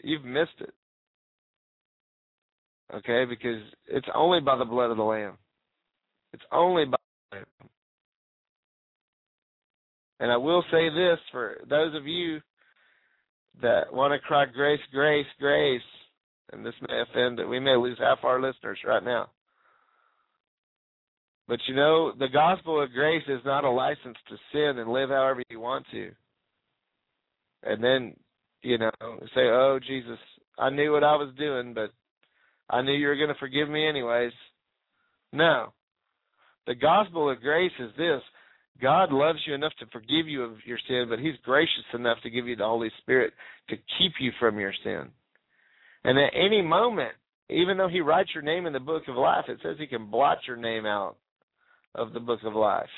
you've 0.01 0.23
missed 0.23 0.49
it. 0.61 0.73
Okay, 2.95 3.25
because 3.25 3.61
it's 3.87 4.07
only 4.15 4.39
by 4.39 4.57
the 4.57 4.65
blood 4.65 4.89
of 4.89 4.97
the 4.97 5.03
Lamb. 5.03 5.37
It's 6.33 6.43
only 6.51 6.85
by 6.85 6.97
the 7.31 7.37
Lamb. 7.37 7.45
And 10.21 10.31
I 10.31 10.37
will 10.37 10.63
say 10.71 10.89
this 10.89 11.19
for 11.31 11.57
those 11.69 11.93
of 11.95 12.07
you 12.07 12.39
that 13.61 13.93
want 13.93 14.13
to 14.13 14.19
cry 14.19 14.45
grace, 14.45 14.79
grace, 14.91 15.27
grace, 15.37 15.81
and 16.51 16.65
this 16.65 16.73
may 16.87 17.01
offend 17.01 17.37
that 17.37 17.47
we 17.47 17.59
may 17.59 17.75
lose 17.75 17.97
half 17.99 18.19
our 18.23 18.41
listeners 18.41 18.79
right 18.85 19.03
now. 19.03 19.29
But 21.49 21.59
you 21.67 21.73
know, 21.73 22.13
the 22.17 22.27
gospel 22.27 22.79
of 22.79 22.93
grace 22.93 23.23
is 23.27 23.41
not 23.43 23.63
a 23.63 23.69
license 23.71 24.17
to 24.29 24.37
sin 24.53 24.77
and 24.77 24.93
live 24.93 25.09
however 25.09 25.41
you 25.49 25.59
want 25.59 25.83
to. 25.89 26.11
And 27.63 27.83
then, 27.83 28.15
you 28.61 28.77
know, 28.77 28.91
say, 29.33 29.49
"Oh 29.49 29.79
Jesus, 29.85 30.19
I 30.59 30.69
knew 30.69 30.91
what 30.91 31.03
I 31.03 31.15
was 31.15 31.33
doing, 31.39 31.73
but 31.73 31.91
I 32.69 32.83
knew 32.83 32.91
you 32.93 33.07
were 33.07 33.15
going 33.15 33.33
to 33.33 33.39
forgive 33.39 33.67
me 33.67 33.87
anyways." 33.87 34.31
No. 35.33 35.73
The 36.67 36.75
gospel 36.75 37.31
of 37.31 37.41
grace 37.41 37.71
is 37.79 37.95
this: 37.97 38.21
God 38.79 39.11
loves 39.11 39.39
you 39.47 39.55
enough 39.55 39.73
to 39.79 39.87
forgive 39.87 40.27
you 40.27 40.43
of 40.43 40.63
your 40.67 40.79
sin, 40.87 41.07
but 41.09 41.17
He's 41.17 41.37
gracious 41.43 41.85
enough 41.95 42.21
to 42.21 42.29
give 42.29 42.47
you 42.47 42.57
the 42.57 42.63
Holy 42.63 42.91
Spirit 42.99 43.33
to 43.69 43.75
keep 43.97 44.13
you 44.19 44.31
from 44.39 44.59
your 44.59 44.73
sin. 44.83 45.09
And 46.03 46.19
at 46.19 46.31
any 46.35 46.61
moment, 46.61 47.15
even 47.49 47.75
though 47.75 47.89
He 47.89 48.01
writes 48.01 48.35
your 48.35 48.43
name 48.43 48.67
in 48.67 48.73
the 48.73 48.79
book 48.79 49.07
of 49.07 49.15
life, 49.15 49.45
it 49.47 49.57
says 49.63 49.77
He 49.79 49.87
can 49.87 50.11
blot 50.11 50.37
your 50.45 50.55
name 50.55 50.85
out 50.85 51.17
of 51.95 52.13
the 52.13 52.19
book 52.19 52.39
of 52.43 52.53
life. 52.55 52.89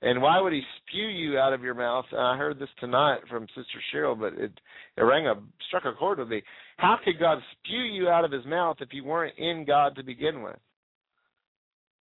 And 0.00 0.22
why 0.22 0.40
would 0.40 0.52
he 0.52 0.62
spew 0.78 1.08
you 1.08 1.38
out 1.38 1.52
of 1.52 1.62
your 1.62 1.74
mouth? 1.74 2.04
And 2.12 2.20
I 2.20 2.36
heard 2.36 2.58
this 2.58 2.68
tonight 2.78 3.18
from 3.28 3.48
Sister 3.48 3.80
Cheryl, 3.92 4.18
but 4.18 4.32
it 4.34 4.52
it 4.96 5.02
rang 5.02 5.26
a 5.26 5.34
struck 5.66 5.84
a 5.86 5.92
chord 5.92 6.18
with 6.18 6.28
me. 6.28 6.42
How 6.76 6.98
could 7.04 7.18
God 7.18 7.38
spew 7.52 7.80
you 7.80 8.08
out 8.08 8.24
of 8.24 8.30
his 8.30 8.44
mouth 8.46 8.76
if 8.80 8.90
you 8.92 9.02
weren't 9.02 9.36
in 9.38 9.64
God 9.66 9.96
to 9.96 10.04
begin 10.04 10.42
with? 10.42 10.58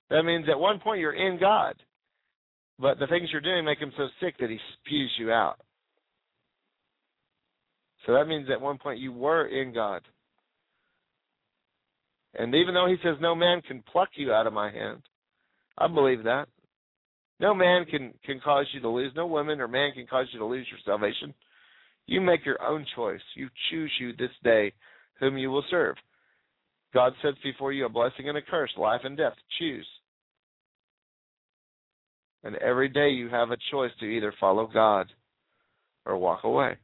That 0.09 0.23
means 0.23 0.47
at 0.51 0.59
one 0.59 0.79
point 0.79 1.01
you're 1.01 1.13
in 1.13 1.39
God, 1.39 1.75
but 2.79 2.99
the 2.99 3.07
things 3.07 3.29
you're 3.31 3.43
doing 3.43 3.65
make 3.65 3.79
him 3.79 3.93
so 3.97 4.09
sick 4.21 4.37
that 4.41 4.51
he 4.51 4.59
spews 4.81 5.11
you 5.19 5.31
out. 5.31 5.61
So 8.07 8.15
that 8.15 8.27
means 8.27 8.49
at 8.51 8.61
one 8.61 8.79
point 8.79 9.01
you 9.01 9.13
were 9.13 9.47
in 9.47 9.73
God. 9.73 10.03
And 12.35 12.55
even 12.55 12.73
though 12.73 12.87
he 12.87 12.97
says 13.03 13.17
no 13.21 13.35
man 13.35 13.61
can 13.63 13.83
pluck 13.93 14.09
you 14.15 14.33
out 14.33 14.47
of 14.47 14.53
my 14.55 14.71
hand, 14.71 15.03
I 15.79 15.89
believe 15.89 16.25
that. 16.25 16.49
No 17.41 17.55
man 17.55 17.85
can, 17.85 18.15
can 18.25 18.41
cause 18.41 18.67
you 18.73 18.81
to 18.81 18.89
lose. 18.89 19.13
No 19.17 19.27
woman 19.27 19.61
or 19.61 19.69
man 19.69 19.93
can 19.93 20.07
cause 20.07 20.27
you 20.33 20.39
to 20.39 20.47
lose 20.47 20.67
your 20.71 20.79
salvation. 20.85 21.35
You 22.07 22.21
make 22.21 22.45
your 22.45 22.63
own 22.63 22.87
choice. 22.95 23.21
You 23.35 23.49
choose 23.71 23.91
you 24.01 24.13
this 24.13 24.31
day 24.45 24.73
whom 25.19 25.39
you 25.39 25.51
will 25.51 25.65
serve. 25.71 25.97
God 26.95 27.15
sets 27.23 27.39
before 27.43 27.73
you 27.73 27.87
a 27.87 27.89
blessing 27.89 28.29
and 28.29 28.37
a 28.37 28.43
curse, 28.43 28.71
life 28.77 29.01
and 29.05 29.17
death. 29.17 29.35
Choose. 29.59 29.87
And 32.45 32.57
every 32.57 32.89
day 32.89 33.11
you 33.11 33.29
have 33.29 33.51
a 33.51 33.57
choice 33.71 33.93
to 34.01 34.07
either 34.07 34.35
follow 34.39 34.67
God 34.67 35.13
or 36.05 36.17
walk 36.19 36.45
away. 36.45 36.77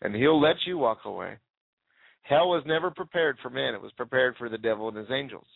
And 0.00 0.14
He'll 0.14 0.40
let 0.40 0.56
you 0.66 0.78
walk 0.78 1.00
away. 1.04 1.34
Hell 2.22 2.48
was 2.48 2.64
never 2.66 2.90
prepared 2.90 3.38
for 3.42 3.50
man, 3.50 3.74
it 3.74 3.82
was 3.82 3.92
prepared 3.92 4.36
for 4.36 4.48
the 4.48 4.58
devil 4.58 4.88
and 4.88 4.96
his 4.96 5.10
angels. 5.10 5.46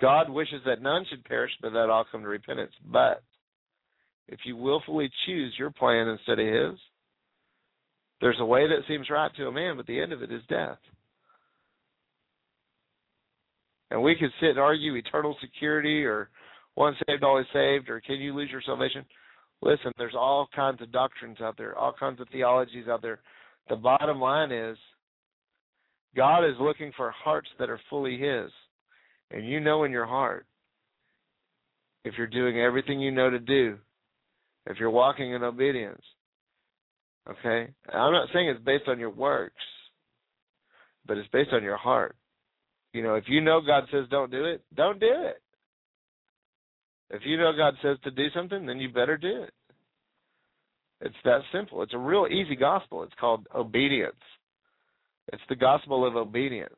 God 0.00 0.30
wishes 0.30 0.62
that 0.66 0.82
none 0.82 1.04
should 1.08 1.24
perish, 1.24 1.52
but 1.60 1.72
that 1.72 1.90
all 1.90 2.04
come 2.10 2.22
to 2.22 2.28
repentance. 2.28 2.72
But 2.84 3.22
if 4.28 4.40
you 4.44 4.56
willfully 4.56 5.10
choose 5.26 5.54
your 5.58 5.70
plan 5.70 6.08
instead 6.08 6.38
of 6.38 6.46
his, 6.46 6.80
there's 8.20 8.40
a 8.40 8.44
way 8.44 8.66
that 8.68 8.86
seems 8.88 9.10
right 9.10 9.34
to 9.36 9.48
a 9.48 9.52
man, 9.52 9.76
but 9.76 9.86
the 9.86 10.00
end 10.00 10.12
of 10.12 10.22
it 10.22 10.32
is 10.32 10.42
death. 10.48 10.78
And 13.90 14.02
we 14.02 14.14
could 14.14 14.30
sit 14.40 14.50
and 14.50 14.58
argue 14.58 14.94
eternal 14.94 15.36
security 15.40 16.04
or 16.04 16.30
once 16.76 16.96
saved, 17.06 17.22
always 17.24 17.46
saved, 17.52 17.90
or 17.90 18.00
can 18.00 18.16
you 18.16 18.34
lose 18.34 18.50
your 18.50 18.62
salvation? 18.62 19.04
Listen, 19.60 19.92
there's 19.98 20.14
all 20.16 20.48
kinds 20.54 20.80
of 20.80 20.90
doctrines 20.90 21.40
out 21.40 21.56
there, 21.58 21.76
all 21.76 21.92
kinds 21.92 22.20
of 22.20 22.28
theologies 22.30 22.88
out 22.88 23.02
there. 23.02 23.20
The 23.68 23.76
bottom 23.76 24.20
line 24.20 24.50
is 24.50 24.76
God 26.16 26.44
is 26.44 26.56
looking 26.58 26.92
for 26.96 27.10
hearts 27.10 27.48
that 27.58 27.70
are 27.70 27.80
fully 27.90 28.18
His. 28.18 28.50
And 29.32 29.48
you 29.48 29.60
know 29.60 29.84
in 29.84 29.92
your 29.92 30.06
heart, 30.06 30.46
if 32.04 32.14
you're 32.18 32.26
doing 32.26 32.60
everything 32.60 33.00
you 33.00 33.10
know 33.10 33.30
to 33.30 33.38
do, 33.38 33.78
if 34.66 34.76
you're 34.78 34.90
walking 34.90 35.32
in 35.32 35.42
obedience, 35.42 36.02
okay? 37.28 37.72
I'm 37.88 38.12
not 38.12 38.28
saying 38.32 38.48
it's 38.48 38.64
based 38.64 38.88
on 38.88 38.98
your 38.98 39.10
works, 39.10 39.54
but 41.06 41.16
it's 41.16 41.28
based 41.32 41.52
on 41.52 41.62
your 41.62 41.76
heart. 41.76 42.14
You 42.92 43.02
know, 43.02 43.14
if 43.14 43.24
you 43.26 43.40
know 43.40 43.60
God 43.60 43.84
says 43.90 44.04
don't 44.10 44.30
do 44.30 44.44
it, 44.44 44.62
don't 44.74 45.00
do 45.00 45.10
it. 45.10 45.40
If 47.10 47.22
you 47.24 47.36
know 47.36 47.52
God 47.56 47.74
says 47.82 47.96
to 48.04 48.10
do 48.10 48.28
something, 48.34 48.66
then 48.66 48.78
you 48.78 48.90
better 48.90 49.16
do 49.16 49.44
it. 49.44 49.52
It's 51.00 51.16
that 51.24 51.40
simple. 51.52 51.82
It's 51.82 51.94
a 51.94 51.98
real 51.98 52.26
easy 52.30 52.54
gospel. 52.54 53.02
It's 53.02 53.14
called 53.18 53.46
obedience. 53.54 54.14
It's 55.32 55.42
the 55.48 55.56
gospel 55.56 56.06
of 56.06 56.16
obedience. 56.16 56.74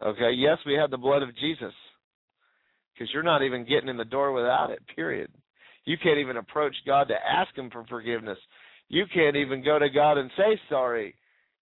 Okay, 0.00 0.32
yes, 0.36 0.58
we 0.66 0.74
have 0.74 0.90
the 0.90 0.96
blood 0.96 1.22
of 1.22 1.36
Jesus 1.36 1.72
because 2.92 3.12
you're 3.12 3.22
not 3.22 3.42
even 3.42 3.66
getting 3.66 3.88
in 3.88 3.96
the 3.96 4.04
door 4.04 4.32
without 4.32 4.70
it, 4.70 4.80
period. 4.94 5.30
You 5.84 5.96
can't 6.02 6.18
even 6.18 6.36
approach 6.36 6.74
God 6.86 7.08
to 7.08 7.14
ask 7.14 7.56
Him 7.56 7.70
for 7.70 7.84
forgiveness. 7.86 8.38
You 8.88 9.04
can't 9.12 9.36
even 9.36 9.64
go 9.64 9.78
to 9.78 9.88
God 9.88 10.18
and 10.18 10.30
say 10.36 10.60
sorry 10.68 11.14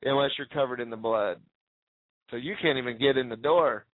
unless 0.03 0.31
you're 0.37 0.47
covered 0.49 0.81
in 0.81 0.91
the 0.91 0.97
blood. 0.97 1.39
So 2.31 2.37
you 2.37 2.55
can't 2.61 2.79
even 2.79 2.99
get 2.99 3.17
in 3.17 3.29
the 3.29 3.37
door. 3.37 3.87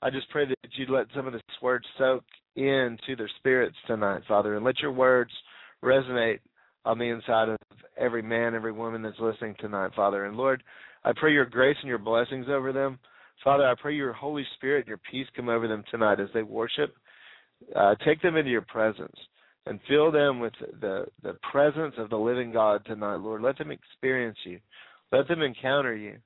I 0.00 0.10
just 0.10 0.30
pray 0.30 0.46
that 0.46 0.56
you'd 0.76 0.90
let 0.90 1.06
some 1.14 1.26
of 1.26 1.34
this 1.34 1.42
word 1.60 1.84
soak 1.98 2.24
into 2.56 3.14
their 3.16 3.30
spirits 3.38 3.76
tonight, 3.86 4.22
Father, 4.26 4.56
and 4.56 4.64
let 4.64 4.80
your 4.80 4.92
words 4.92 5.30
resonate 5.84 6.40
on 6.84 6.98
the 6.98 7.04
inside 7.04 7.48
of 7.48 7.58
every 7.96 8.22
man, 8.22 8.54
every 8.54 8.72
woman 8.72 9.02
that's 9.02 9.18
listening 9.20 9.54
tonight, 9.60 9.90
Father. 9.94 10.24
And 10.24 10.36
Lord, 10.36 10.62
I 11.08 11.12
pray 11.16 11.32
your 11.32 11.46
grace 11.46 11.76
and 11.80 11.88
your 11.88 11.98
blessings 11.98 12.46
over 12.50 12.70
them. 12.70 12.98
Father, 13.42 13.66
I 13.66 13.74
pray 13.80 13.94
your 13.94 14.12
Holy 14.12 14.44
Spirit 14.56 14.80
and 14.80 14.88
your 14.88 15.00
peace 15.10 15.26
come 15.34 15.48
over 15.48 15.66
them 15.66 15.82
tonight 15.90 16.20
as 16.20 16.28
they 16.34 16.42
worship. 16.42 16.94
Uh, 17.74 17.94
take 18.04 18.20
them 18.20 18.36
into 18.36 18.50
your 18.50 18.66
presence 18.68 19.16
and 19.64 19.80
fill 19.88 20.12
them 20.12 20.38
with 20.38 20.52
the, 20.82 21.06
the 21.22 21.34
presence 21.50 21.94
of 21.96 22.10
the 22.10 22.16
living 22.16 22.52
God 22.52 22.84
tonight, 22.84 23.16
Lord. 23.16 23.40
Let 23.40 23.56
them 23.56 23.70
experience 23.70 24.36
you. 24.44 24.60
Let 25.10 25.26
them 25.28 25.40
encounter 25.40 25.96
you. 25.96 26.16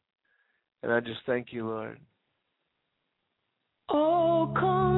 And 0.83 0.93
I 0.93 0.99
just 0.99 1.20
thank 1.26 1.53
you, 1.53 1.64
Lord. 1.64 2.01
Oh, 3.89 4.53
consuming 4.53 4.91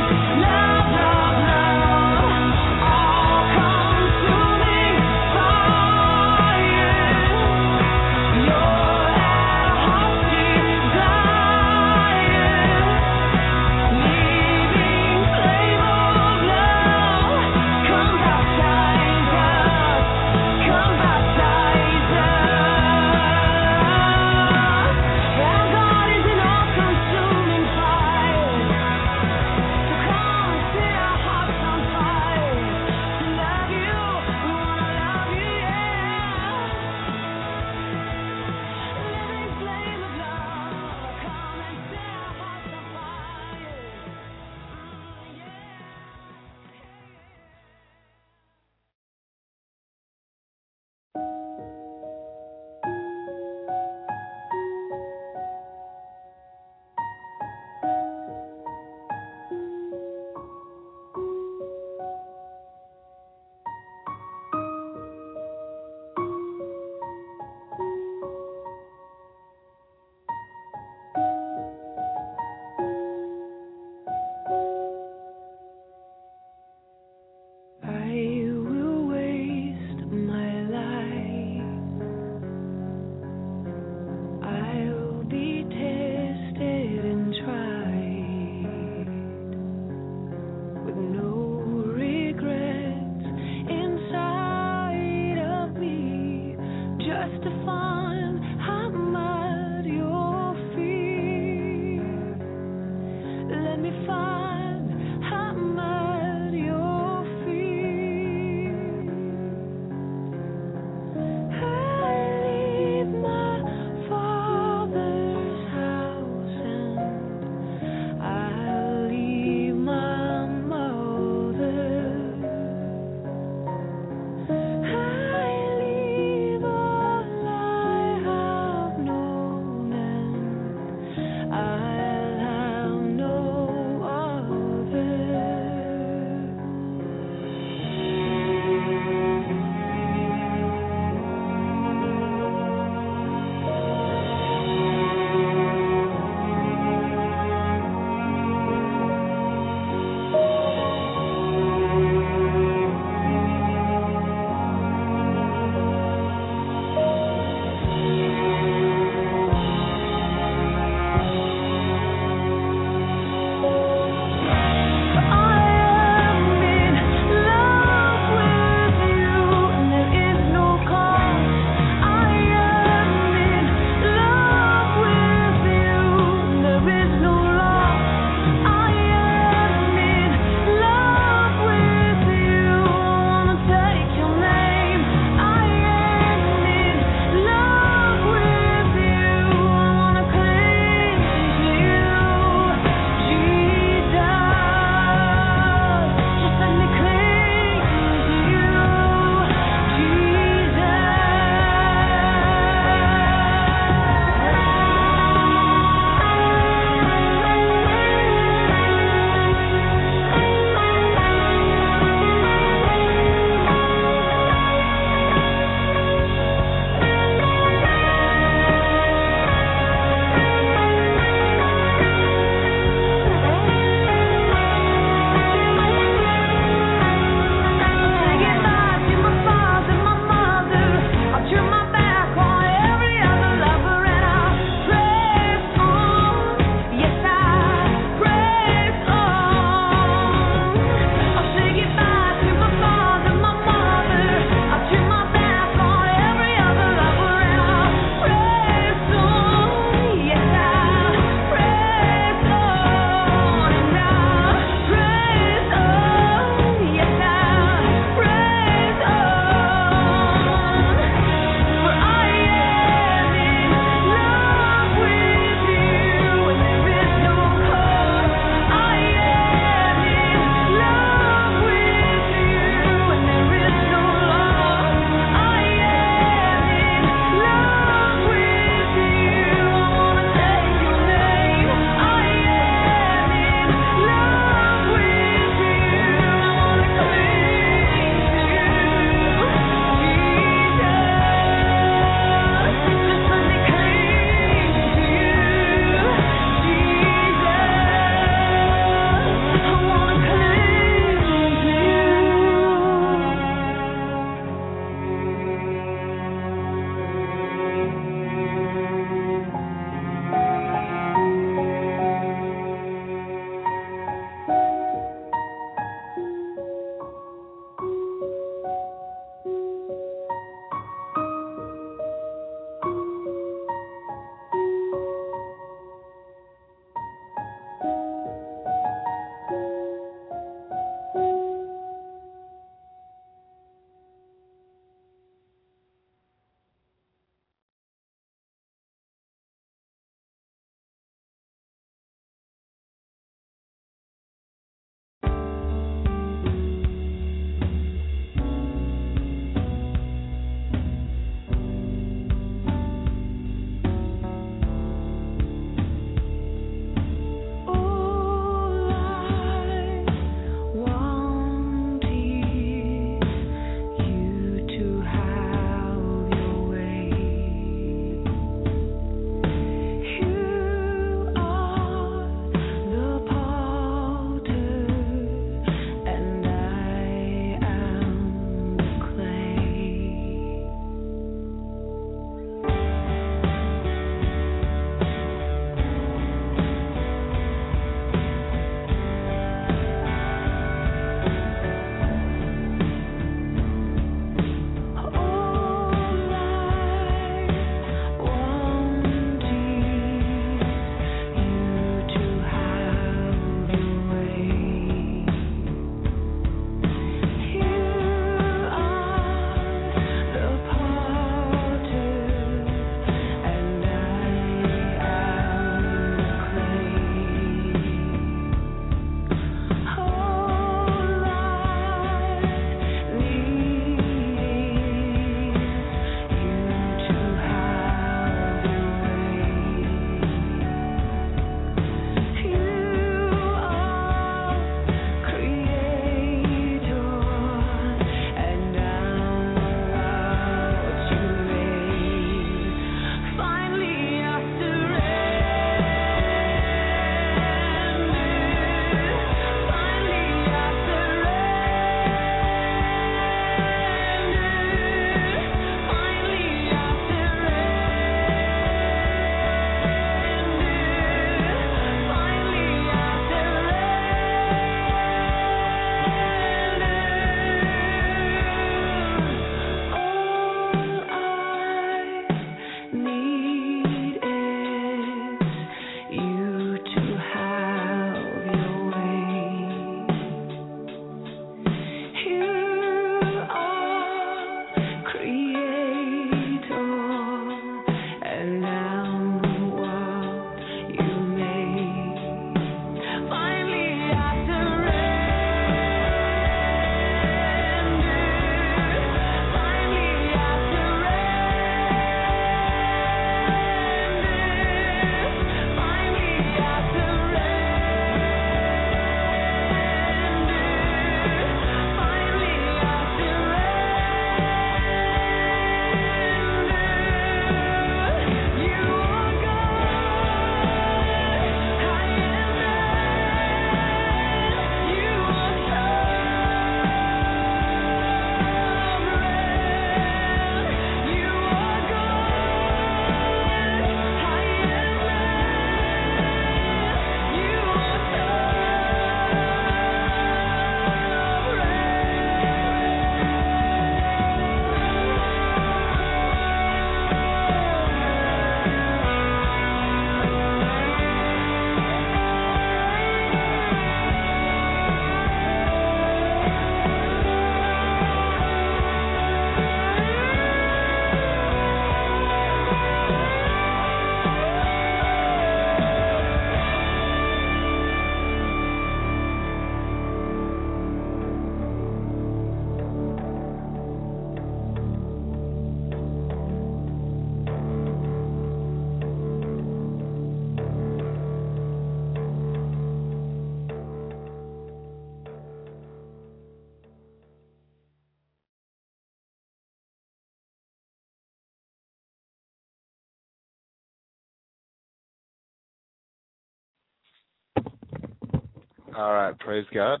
All 598.96 599.12
right, 599.12 599.36
praise 599.40 599.66
God. 599.74 600.00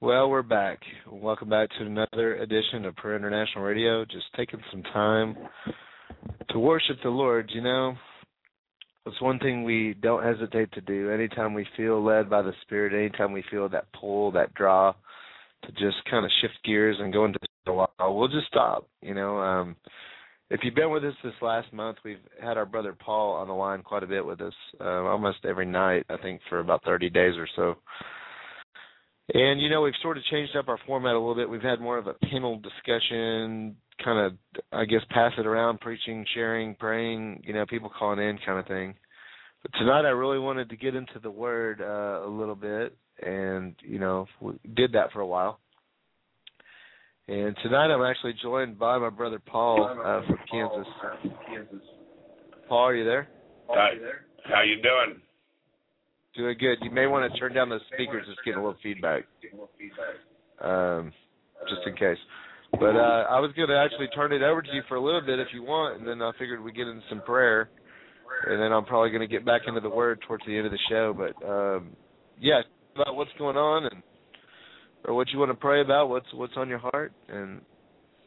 Well, 0.00 0.30
we're 0.30 0.40
back. 0.40 0.78
Welcome 1.12 1.50
back 1.50 1.68
to 1.78 1.84
another 1.84 2.36
edition 2.36 2.86
of 2.86 2.96
Prayer 2.96 3.16
International 3.16 3.64
Radio. 3.64 4.02
Just 4.06 4.24
taking 4.34 4.60
some 4.70 4.82
time 4.94 5.36
to 6.48 6.58
worship 6.58 6.96
the 7.02 7.10
Lord. 7.10 7.50
You 7.52 7.60
know, 7.60 7.94
it's 9.04 9.20
one 9.20 9.38
thing 9.40 9.62
we 9.62 9.94
don't 10.00 10.22
hesitate 10.22 10.72
to 10.72 10.80
do. 10.80 11.10
Anytime 11.10 11.52
we 11.52 11.66
feel 11.76 12.02
led 12.02 12.30
by 12.30 12.40
the 12.40 12.54
Spirit, 12.62 12.94
anytime 12.94 13.32
we 13.32 13.44
feel 13.50 13.68
that 13.68 13.92
pull, 14.00 14.30
that 14.32 14.54
draw 14.54 14.94
to 15.64 15.72
just 15.72 15.96
kind 16.10 16.24
of 16.24 16.30
shift 16.40 16.54
gears 16.64 16.96
and 16.98 17.12
go 17.12 17.26
into 17.26 17.38
a 17.66 17.72
while, 17.74 17.88
we'll 18.00 18.28
just 18.28 18.46
stop. 18.46 18.88
You 19.02 19.12
know, 19.12 19.36
um, 19.36 19.76
if 20.50 20.60
you've 20.62 20.74
been 20.74 20.90
with 20.90 21.04
us 21.04 21.14
this 21.24 21.34
last 21.42 21.72
month, 21.72 21.98
we've 22.04 22.18
had 22.40 22.56
our 22.56 22.66
brother 22.66 22.94
Paul 22.98 23.32
on 23.34 23.48
the 23.48 23.54
line 23.54 23.82
quite 23.82 24.02
a 24.02 24.06
bit 24.06 24.24
with 24.24 24.40
us, 24.40 24.54
uh, 24.80 25.04
almost 25.04 25.38
every 25.44 25.66
night, 25.66 26.06
I 26.08 26.16
think, 26.18 26.40
for 26.48 26.60
about 26.60 26.84
30 26.84 27.10
days 27.10 27.34
or 27.36 27.48
so. 27.56 27.76
And 29.34 29.60
you 29.60 29.68
know, 29.68 29.82
we've 29.82 29.92
sort 30.02 30.16
of 30.16 30.24
changed 30.24 30.54
up 30.56 30.68
our 30.68 30.78
format 30.86 31.14
a 31.14 31.18
little 31.18 31.34
bit. 31.34 31.50
We've 31.50 31.60
had 31.60 31.80
more 31.80 31.98
of 31.98 32.06
a 32.06 32.14
panel 32.30 32.60
discussion, 32.60 33.76
kind 34.04 34.20
of, 34.20 34.62
I 34.70 34.84
guess, 34.84 35.00
pass 35.10 35.32
it 35.36 35.46
around, 35.46 35.80
preaching, 35.80 36.24
sharing, 36.32 36.76
praying. 36.76 37.42
You 37.44 37.52
know, 37.52 37.66
people 37.66 37.90
calling 37.90 38.20
in, 38.20 38.38
kind 38.46 38.60
of 38.60 38.66
thing. 38.66 38.94
But 39.62 39.72
tonight, 39.78 40.04
I 40.04 40.10
really 40.10 40.38
wanted 40.38 40.68
to 40.70 40.76
get 40.76 40.94
into 40.94 41.18
the 41.20 41.30
Word 41.30 41.80
uh, 41.80 42.24
a 42.24 42.30
little 42.30 42.54
bit, 42.54 42.96
and 43.20 43.74
you 43.82 43.98
know, 43.98 44.26
we 44.40 44.54
did 44.76 44.92
that 44.92 45.10
for 45.12 45.20
a 45.20 45.26
while. 45.26 45.58
And 47.28 47.56
tonight, 47.60 47.92
I'm 47.92 48.02
actually 48.02 48.34
joined 48.40 48.78
by 48.78 48.98
my 48.98 49.10
brother 49.10 49.40
Paul 49.44 49.84
uh, 49.84 50.24
from 50.26 50.38
Kansas. 50.48 50.86
Paul, 52.68 52.86
are 52.86 52.94
you 52.94 53.04
there? 53.04 53.28
Hi. 53.68 53.94
How 54.44 54.62
you 54.62 54.76
doing? 54.76 55.20
Doing 56.36 56.56
good. 56.60 56.78
You 56.82 56.92
may 56.92 57.08
want 57.08 57.32
to 57.32 57.38
turn 57.38 57.52
down 57.52 57.68
the 57.68 57.80
speakers. 57.92 58.24
It's 58.28 58.38
getting 58.44 58.60
a 58.60 58.64
little 58.64 58.78
feedback. 58.80 59.24
Um, 60.62 61.12
just 61.68 61.84
in 61.88 61.96
case. 61.96 62.18
But 62.78 62.94
uh, 62.94 63.26
I 63.28 63.40
was 63.40 63.50
going 63.56 63.70
to 63.70 63.76
actually 63.76 64.06
turn 64.14 64.32
it 64.32 64.42
over 64.42 64.62
to 64.62 64.72
you 64.72 64.82
for 64.88 64.94
a 64.94 65.02
little 65.02 65.20
bit 65.20 65.40
if 65.40 65.48
you 65.52 65.64
want, 65.64 65.98
and 65.98 66.06
then 66.06 66.22
I 66.22 66.30
figured 66.38 66.62
we'd 66.62 66.76
get 66.76 66.86
into 66.86 67.02
some 67.08 67.22
prayer, 67.22 67.70
and 68.46 68.60
then 68.60 68.72
I'm 68.72 68.84
probably 68.84 69.10
going 69.10 69.22
to 69.22 69.26
get 69.26 69.44
back 69.44 69.62
into 69.66 69.80
the 69.80 69.90
Word 69.90 70.20
towards 70.28 70.44
the 70.46 70.56
end 70.56 70.66
of 70.66 70.72
the 70.72 70.78
show. 70.88 71.12
But 71.12 71.44
um, 71.44 71.88
yeah, 72.40 72.60
about 72.94 73.16
what's 73.16 73.30
going 73.36 73.56
on 73.56 73.86
and 73.86 74.02
or 75.06 75.14
what 75.14 75.30
you 75.30 75.38
want 75.38 75.50
to 75.50 75.54
pray 75.54 75.80
about, 75.80 76.08
what's 76.08 76.26
what's 76.34 76.56
on 76.56 76.68
your 76.68 76.78
heart, 76.78 77.12
and 77.28 77.60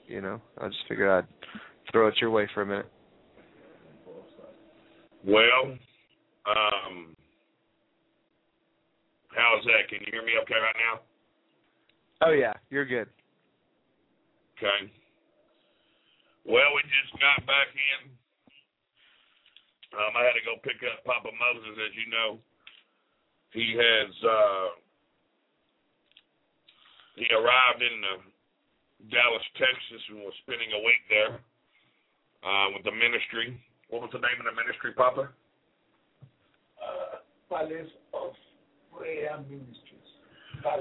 you 0.07 0.21
know, 0.21 0.41
I 0.57 0.67
just 0.67 0.79
figured 0.87 1.09
I'd 1.09 1.27
throw 1.91 2.07
it 2.07 2.15
your 2.19 2.31
way 2.31 2.49
for 2.53 2.61
a 2.61 2.65
minute. 2.65 2.89
Well, 5.25 5.75
um, 6.47 7.15
how's 9.35 9.63
that? 9.65 9.89
Can 9.89 9.99
you 9.99 10.07
hear 10.11 10.23
me 10.23 10.33
okay 10.43 10.55
right 10.55 10.75
now? 10.79 11.01
Oh 12.27 12.31
yeah, 12.31 12.53
you're 12.69 12.85
good. 12.85 13.07
Okay. 14.57 14.91
Well, 16.45 16.73
we 16.75 16.81
just 16.83 17.13
got 17.19 17.45
back 17.45 17.67
in. 17.75 18.09
Um, 19.93 20.13
I 20.15 20.23
had 20.23 20.37
to 20.37 20.45
go 20.45 20.55
pick 20.63 20.79
up 20.85 21.03
Papa 21.03 21.29
Moses, 21.33 21.75
as 21.75 21.93
you 21.97 22.09
know. 22.09 22.39
He 23.51 23.73
has 23.75 24.09
uh, 24.23 24.67
he 27.19 27.27
arrived 27.35 27.81
in 27.83 27.95
uh, 28.07 28.23
Dallas, 29.11 29.45
Texas, 29.59 30.01
and 30.09 30.23
was 30.23 30.33
spending 30.47 30.71
a 30.73 30.81
week 30.83 31.03
there 31.11 31.33
uh, 32.43 32.67
with 32.73 32.83
the 32.87 32.95
ministry. 32.95 33.59
What 33.91 34.01
was 34.07 34.11
the 34.15 34.23
name 34.23 34.39
of 34.39 34.47
the 34.47 34.55
ministry, 34.55 34.93
Papa? 34.95 35.29
uh, 36.79 37.19
Palace 37.49 37.91
of 38.13 38.31
Prayer 38.95 39.37
Ministries. 39.49 40.09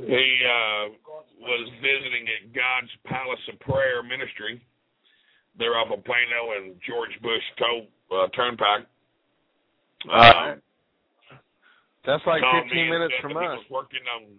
He 0.07 0.27
uh, 0.43 0.91
was 1.41 1.65
visiting 1.79 2.27
at 2.27 2.53
God's 2.53 2.91
Palace 3.07 3.41
of 3.53 3.59
Prayer 3.61 4.03
Ministry. 4.03 4.61
They're 5.59 5.79
off 5.79 5.91
of 5.91 6.05
Plano 6.05 6.59
and 6.59 6.75
George 6.87 7.15
Bush 7.23 7.43
Toll, 7.59 7.87
uh, 8.11 8.29
Turnpike. 8.35 8.87
Uh, 10.07 10.55
That's 12.07 12.23
like 12.27 12.43
15 12.43 12.91
minutes 12.91 13.15
from 13.23 13.35
that 13.35 13.41
he 13.43 13.47
us. 13.47 13.59
was 13.59 13.71
working 13.71 14.03
on 14.15 14.39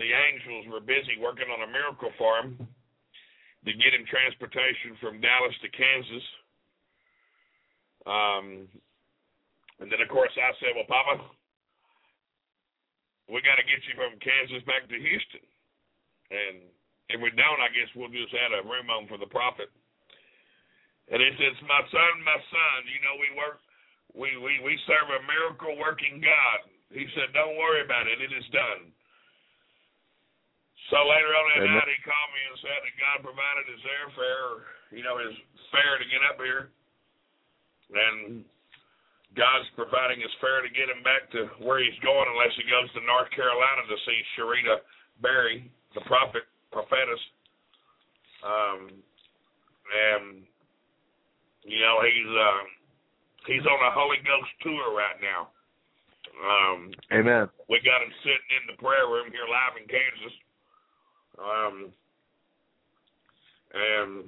the 0.00 0.08
angels 0.08 0.64
were 0.72 0.80
busy 0.80 1.20
working 1.20 1.52
on 1.52 1.60
a 1.60 1.68
miracle 1.68 2.08
for 2.16 2.40
him 2.40 2.56
to 2.56 3.72
get 3.76 3.92
him 3.92 4.08
transportation 4.08 4.96
from 4.96 5.20
Dallas 5.20 5.52
to 5.60 5.68
Kansas. 5.68 6.26
Um, 8.08 8.46
and 9.76 9.92
then 9.92 10.00
of 10.00 10.08
course 10.08 10.32
I 10.40 10.56
said, 10.56 10.72
"Well, 10.72 10.88
Papa, 10.88 11.20
we 13.28 13.44
got 13.44 13.60
to 13.60 13.68
get 13.68 13.84
you 13.84 13.92
from 13.92 14.16
Kansas 14.24 14.64
back 14.64 14.88
to 14.88 14.96
Houston, 14.96 15.44
and 16.32 16.64
if 17.12 17.20
we 17.20 17.28
don't, 17.36 17.60
I 17.60 17.68
guess 17.68 17.92
we'll 17.92 18.08
just 18.08 18.32
add 18.32 18.56
a 18.56 18.64
room 18.64 18.88
on 18.88 19.04
for 19.04 19.20
the 19.20 19.28
prophet." 19.28 19.68
And 21.12 21.20
he 21.20 21.28
says, 21.36 21.60
"My 21.68 21.84
son, 21.92 22.14
my 22.24 22.40
son, 22.40 22.76
you 22.88 23.04
know 23.04 23.20
we 23.20 23.30
work, 23.36 23.60
we 24.16 24.28
we 24.40 24.64
we 24.64 24.80
serve 24.88 25.12
a 25.12 25.20
miracle 25.28 25.76
working 25.76 26.24
God." 26.24 26.72
He 26.88 27.04
said, 27.12 27.36
"Don't 27.36 27.60
worry 27.60 27.84
about 27.84 28.08
it; 28.08 28.24
it 28.24 28.32
is 28.32 28.48
done." 28.48 28.96
So 30.90 30.98
later 31.06 31.30
on 31.30 31.44
that 31.54 31.62
Amen. 31.62 31.78
night, 31.78 31.86
he 31.86 32.02
called 32.02 32.30
me 32.34 32.42
and 32.50 32.58
said 32.66 32.80
that 32.82 32.94
God 32.98 33.16
provided 33.22 33.64
his 33.70 33.82
airfare, 33.86 34.50
you 34.90 35.06
know, 35.06 35.22
his 35.22 35.38
fare 35.70 36.02
to 36.02 36.06
get 36.10 36.18
up 36.26 36.38
here, 36.42 36.74
and 37.94 38.42
God's 39.38 39.70
providing 39.78 40.18
his 40.18 40.34
fare 40.42 40.66
to 40.66 40.70
get 40.74 40.90
him 40.90 41.06
back 41.06 41.30
to 41.38 41.46
where 41.62 41.78
he's 41.78 41.94
going, 42.02 42.26
unless 42.26 42.50
he 42.58 42.66
goes 42.66 42.90
to 42.98 43.00
North 43.06 43.30
Carolina 43.30 43.86
to 43.86 43.96
see 44.02 44.18
Sharita 44.34 44.82
Berry, 45.22 45.70
the 45.94 46.02
prophet, 46.10 46.42
prophetess. 46.74 47.22
Um, 48.42 48.90
and 49.94 50.42
you 51.62 51.78
know, 51.78 52.02
he's 52.02 52.32
uh, 52.34 52.62
he's 53.46 53.62
on 53.62 53.78
a 53.78 53.94
Holy 53.94 54.18
Ghost 54.26 54.50
tour 54.66 54.90
right 54.90 55.22
now. 55.22 55.54
Um, 56.34 56.90
Amen. 57.14 57.46
we 57.70 57.78
got 57.86 58.02
him 58.02 58.10
sitting 58.26 58.50
in 58.58 58.64
the 58.74 58.76
prayer 58.82 59.06
room 59.06 59.30
here 59.30 59.46
live 59.46 59.78
in 59.78 59.86
Kansas. 59.86 60.34
Um, 61.40 61.92
and 63.72 64.24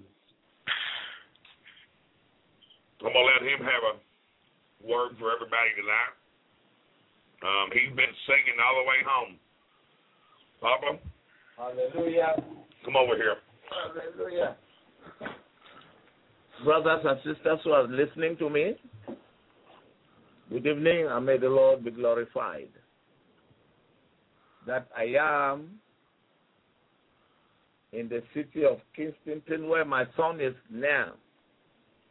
I'm 3.05 3.13
gonna 3.13 3.19
let 3.19 3.43
him 3.43 3.61
have 3.61 3.85
a 3.93 4.87
word 4.87 5.13
for 5.19 5.31
everybody 5.33 5.71
tonight. 5.77 6.15
Um, 7.43 7.71
he's 7.73 7.95
been 7.95 8.15
singing 8.27 8.57
all 8.65 8.83
the 8.83 8.89
way 8.89 9.01
home. 9.05 9.39
Papa, 10.61 10.99
Hallelujah. 11.57 12.37
come 12.85 12.97
over 12.97 13.17
here. 13.17 13.37
Hallelujah. 13.69 14.57
Brothers 16.65 17.05
and 17.05 17.19
sisters 17.19 17.59
who 17.65 17.73
are 17.73 17.89
listening 17.89 18.37
to 18.39 18.49
me, 18.49 18.75
good 20.49 20.67
evening 20.67 21.09
and 21.11 21.27
may 21.27 21.37
the 21.37 21.49
Lord 21.49 21.85
be 21.85 21.91
glorified. 21.91 22.69
That 24.67 24.87
I 24.97 25.15
am 25.19 25.82
in 27.93 28.09
the 28.09 28.23
city 28.35 28.65
of 28.65 28.79
Kingston, 28.97 29.69
where 29.69 29.85
my 29.85 30.05
son 30.17 30.41
is 30.41 30.55
now, 30.71 31.13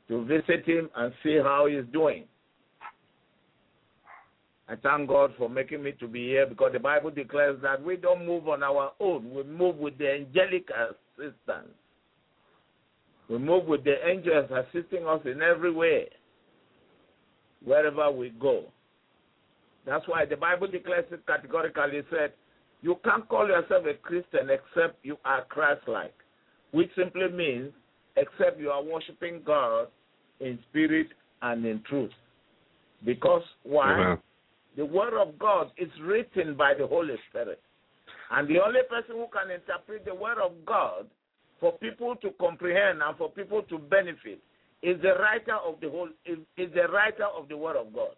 to 0.08 0.24
visit 0.26 0.66
him 0.66 0.90
and 0.96 1.14
see 1.24 1.38
how 1.42 1.68
he's 1.68 1.92
doing. 1.92 2.26
I 4.68 4.76
thank 4.76 5.10
God 5.10 5.32
for 5.38 5.50
making 5.50 5.84
me 5.84 5.92
to 6.00 6.08
be 6.08 6.28
here 6.28 6.46
because 6.46 6.72
the 6.72 6.80
Bible 6.80 7.12
declares 7.12 7.58
that 7.62 7.84
we 7.84 7.98
don't 7.98 8.26
move 8.26 8.48
on 8.48 8.64
our 8.64 8.94
own. 9.00 9.34
We 9.34 9.44
move 9.44 9.76
with 9.78 9.98
the 9.98 10.10
angelic 10.14 10.70
assistance. 10.70 11.76
We 13.28 13.38
move 13.38 13.66
with 13.66 13.84
the 13.84 13.96
angels 14.08 14.50
assisting 14.50 15.06
us 15.08 15.22
in 15.26 15.42
every 15.42 15.74
way, 15.74 16.10
wherever 17.64 18.12
we 18.12 18.30
go. 18.30 18.66
That's 19.86 20.08
why 20.08 20.26
the 20.26 20.38
Bible 20.38 20.68
declares 20.68 21.06
it 21.12 21.26
categorically. 21.26 22.04
Said, 22.10 22.34
You 22.82 22.98
can't 23.04 23.28
call 23.30 23.48
yourself 23.48 23.86
a 23.86 23.94
Christian 23.94 24.50
except 24.50 25.04
you 25.04 25.18
are 25.24 25.46
Christ 25.46 25.82
like, 25.88 26.14
which 26.72 26.90
simply 26.96 27.30
means 27.30 27.72
except 28.18 28.60
you 28.60 28.70
are 28.70 28.84
worshiping 28.84 29.42
God 29.46 29.88
in 30.40 30.58
spirit 30.70 31.08
and 31.42 31.66
in 31.66 31.82
truth. 31.88 32.12
Because 33.06 33.44
why? 33.64 34.18
The 34.78 34.86
Word 34.86 35.14
of 35.20 35.38
God 35.38 35.72
is 35.78 35.90
written 36.02 36.56
by 36.56 36.74
the 36.78 36.88
Holy 36.88 37.16
Spirit. 37.30 37.62
And 38.32 38.48
the 38.48 38.62
only 38.66 38.82
person 38.90 39.16
who 39.16 39.28
can 39.32 39.52
interpret 39.52 40.06
the 40.06 40.16
Word 40.16 40.38
of 40.44 40.54
God 40.66 41.08
for 41.60 41.74
people 41.74 42.16
to 42.18 42.32
comprehend 42.40 43.02
and 43.04 43.18
for 43.18 43.30
people 43.30 43.62
to 43.64 43.78
benefit 43.78 44.40
is 44.82 45.00
the 45.02 45.14
writer 45.20 45.56
of 45.56 45.80
the 45.82 45.90
whole 45.90 46.10
is, 46.26 46.40
is 46.58 46.74
the 46.74 46.88
writer 46.92 47.26
of 47.38 47.50
the 47.50 47.58
Word 47.58 47.76
of 47.76 47.94
God. 47.94 48.16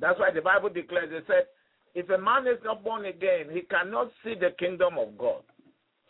That's 0.00 0.18
why 0.18 0.30
the 0.32 0.40
Bible 0.40 0.70
declares 0.70 1.10
it 1.12 1.24
said, 1.26 1.46
if 1.94 2.10
a 2.10 2.18
man 2.18 2.46
is 2.46 2.58
not 2.64 2.82
born 2.82 3.04
again, 3.04 3.46
he 3.52 3.62
cannot 3.62 4.10
see 4.22 4.34
the 4.34 4.50
kingdom 4.58 4.98
of 4.98 5.16
God. 5.16 5.42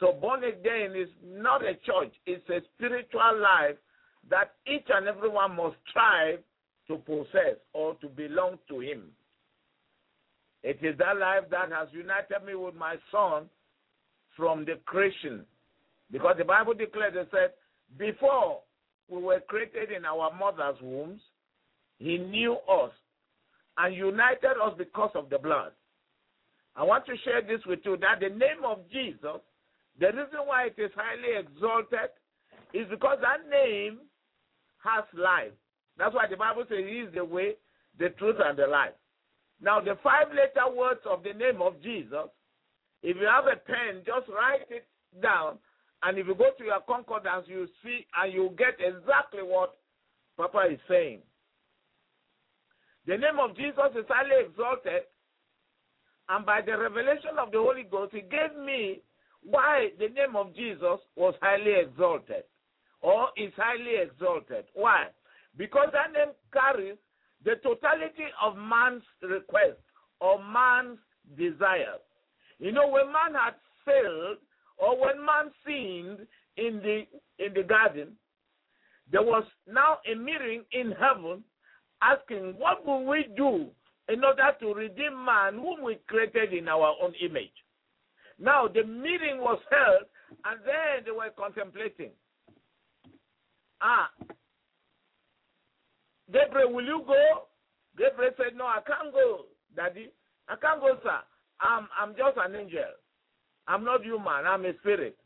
So 0.00 0.12
born 0.12 0.44
again 0.44 0.92
is 0.96 1.08
not 1.24 1.62
a 1.62 1.74
church, 1.74 2.12
it's 2.26 2.48
a 2.48 2.60
spiritual 2.74 3.40
life 3.40 3.76
that 4.30 4.54
each 4.66 4.86
and 4.88 5.06
everyone 5.06 5.56
must 5.56 5.76
strive 5.90 6.40
to 6.88 6.96
possess 6.96 7.56
or 7.72 7.94
to 7.96 8.08
belong 8.08 8.58
to 8.68 8.80
him. 8.80 9.02
It 10.62 10.78
is 10.82 10.96
that 10.98 11.18
life 11.18 11.44
that 11.50 11.70
has 11.70 11.88
united 11.92 12.44
me 12.46 12.54
with 12.54 12.74
my 12.74 12.96
son 13.12 13.44
from 14.36 14.64
the 14.64 14.78
creation. 14.86 15.44
Because 16.10 16.36
the 16.38 16.44
Bible 16.44 16.74
declares, 16.74 17.12
it 17.16 17.28
said, 17.30 17.50
before 17.98 18.60
we 19.08 19.20
were 19.20 19.40
created 19.46 19.92
in 19.94 20.04
our 20.04 20.34
mother's 20.34 20.80
wombs, 20.82 21.20
he 21.98 22.16
knew 22.16 22.56
us 22.70 22.90
and 23.78 23.94
united 23.94 24.56
us 24.62 24.74
because 24.78 25.10
of 25.14 25.30
the 25.30 25.38
blood. 25.38 25.72
I 26.76 26.82
want 26.82 27.06
to 27.06 27.16
share 27.24 27.42
this 27.42 27.64
with 27.66 27.80
you 27.84 27.96
that 27.98 28.20
the 28.20 28.30
name 28.34 28.64
of 28.66 28.78
Jesus, 28.90 29.40
the 29.98 30.06
reason 30.06 30.42
why 30.44 30.66
it 30.66 30.74
is 30.78 30.90
highly 30.96 31.38
exalted 31.38 32.10
is 32.72 32.86
because 32.90 33.18
that 33.22 33.48
name 33.48 33.98
has 34.82 35.04
life. 35.14 35.54
That's 35.96 36.14
why 36.14 36.26
the 36.28 36.36
Bible 36.36 36.64
says 36.68 36.84
he 36.86 37.06
is 37.06 37.14
the 37.14 37.24
way, 37.24 37.54
the 37.98 38.10
truth, 38.18 38.36
and 38.44 38.58
the 38.58 38.66
life. 38.66 38.94
Now, 39.62 39.80
the 39.80 39.96
five 40.02 40.28
letter 40.30 40.74
words 40.74 41.00
of 41.08 41.22
the 41.22 41.32
name 41.32 41.62
of 41.62 41.80
Jesus, 41.80 42.28
if 43.02 43.16
you 43.16 43.26
have 43.26 43.46
a 43.46 43.56
pen, 43.56 44.02
just 44.04 44.28
write 44.28 44.66
it 44.70 44.86
down. 45.22 45.58
And 46.02 46.18
if 46.18 46.26
you 46.26 46.34
go 46.34 46.50
to 46.58 46.64
your 46.64 46.80
concordance, 46.80 47.46
you 47.46 47.68
see 47.82 48.04
and 48.20 48.32
you 48.32 48.50
get 48.58 48.74
exactly 48.78 49.42
what 49.42 49.76
Papa 50.36 50.68
is 50.70 50.80
saying. 50.88 51.20
The 53.06 53.16
name 53.16 53.38
of 53.38 53.56
Jesus 53.56 53.92
is 53.98 54.06
highly 54.08 54.46
exalted. 54.46 55.02
And 56.28 56.46
by 56.46 56.60
the 56.62 56.78
revelation 56.78 57.38
of 57.38 57.52
the 57.52 57.58
Holy 57.58 57.82
Ghost, 57.82 58.14
He 58.14 58.22
gave 58.22 58.56
me 58.58 59.02
why 59.42 59.88
the 59.98 60.08
name 60.08 60.36
of 60.36 60.54
Jesus 60.54 61.00
was 61.16 61.34
highly 61.42 61.74
exalted 61.80 62.44
or 63.02 63.28
is 63.36 63.52
highly 63.56 64.00
exalted. 64.00 64.64
Why? 64.72 65.08
Because 65.56 65.88
that 65.92 66.12
name 66.12 66.32
carries 66.52 66.96
the 67.44 67.56
totality 67.62 68.32
of 68.42 68.56
man's 68.56 69.02
request 69.22 69.78
or 70.20 70.42
man's 70.42 70.98
desire. 71.36 72.00
You 72.58 72.72
know, 72.72 72.88
when 72.88 73.12
man 73.12 73.34
had 73.34 73.54
failed 73.84 74.38
or 74.78 74.98
when 74.98 75.24
man 75.24 75.52
sinned 75.66 76.26
in 76.56 76.80
the 76.80 77.02
in 77.44 77.52
the 77.52 77.62
garden, 77.62 78.12
there 79.12 79.22
was 79.22 79.44
now 79.70 79.98
a 80.10 80.16
meeting 80.16 80.62
in 80.72 80.92
heaven 80.92 81.44
asking, 82.12 82.54
What 82.58 82.84
will 82.86 83.04
we 83.04 83.26
do 83.36 83.66
in 84.08 84.24
order 84.24 84.50
to 84.60 84.74
redeem 84.74 85.24
man 85.24 85.54
whom 85.54 85.82
we 85.82 85.98
created 86.06 86.52
in 86.52 86.68
our 86.68 86.94
own 87.02 87.14
image? 87.20 87.52
Now 88.38 88.68
the 88.68 88.84
meeting 88.84 89.38
was 89.38 89.60
held 89.70 90.04
and 90.44 90.60
then 90.64 91.04
they 91.04 91.10
were 91.10 91.30
contemplating. 91.36 92.10
Ah, 93.80 94.10
Gabriel, 96.32 96.72
will 96.72 96.84
you 96.84 97.02
go? 97.06 97.46
Gabriel 97.98 98.32
said, 98.36 98.56
No, 98.56 98.64
I 98.64 98.80
can't 98.86 99.12
go, 99.12 99.46
Daddy. 99.76 100.10
I 100.48 100.56
can't 100.56 100.80
go, 100.80 100.96
sir. 101.02 101.20
I'm 101.60 101.88
I'm 101.98 102.14
just 102.16 102.36
an 102.36 102.54
angel. 102.54 102.80
I'm 103.68 103.84
not 103.84 104.02
human, 104.02 104.46
I'm 104.46 104.64
a 104.64 104.72
spirit. 104.80 105.16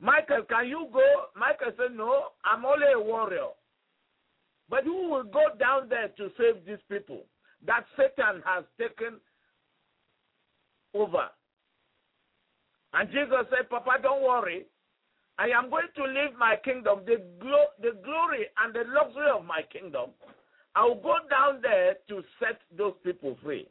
Michael, 0.00 0.42
can 0.48 0.68
you 0.68 0.88
go? 0.92 1.26
Michael 1.38 1.72
said, 1.76 1.96
No, 1.96 2.28
I'm 2.44 2.64
only 2.64 2.86
a 2.94 3.00
warrior. 3.00 3.48
But 4.68 4.84
who 4.84 5.10
will 5.10 5.24
go 5.24 5.46
down 5.58 5.88
there 5.88 6.08
to 6.08 6.30
save 6.36 6.64
these 6.66 6.82
people 6.90 7.22
that 7.66 7.84
Satan 7.96 8.42
has 8.44 8.64
taken 8.78 9.20
over? 10.94 11.28
And 12.92 13.08
Jesus 13.10 13.46
said, 13.50 13.68
Papa, 13.70 13.98
don't 14.02 14.22
worry. 14.22 14.66
I 15.38 15.48
am 15.56 15.68
going 15.68 15.88
to 15.96 16.04
leave 16.04 16.36
my 16.38 16.56
kingdom, 16.64 17.00
the, 17.04 17.22
glo- 17.38 17.76
the 17.80 17.92
glory 18.02 18.46
and 18.64 18.74
the 18.74 18.84
luxury 18.88 19.28
of 19.36 19.44
my 19.44 19.60
kingdom. 19.70 20.10
I 20.74 20.84
will 20.84 21.00
go 21.00 21.16
down 21.28 21.60
there 21.62 21.96
to 22.08 22.22
set 22.40 22.58
those 22.76 22.94
people 23.04 23.36
free. 23.42 23.68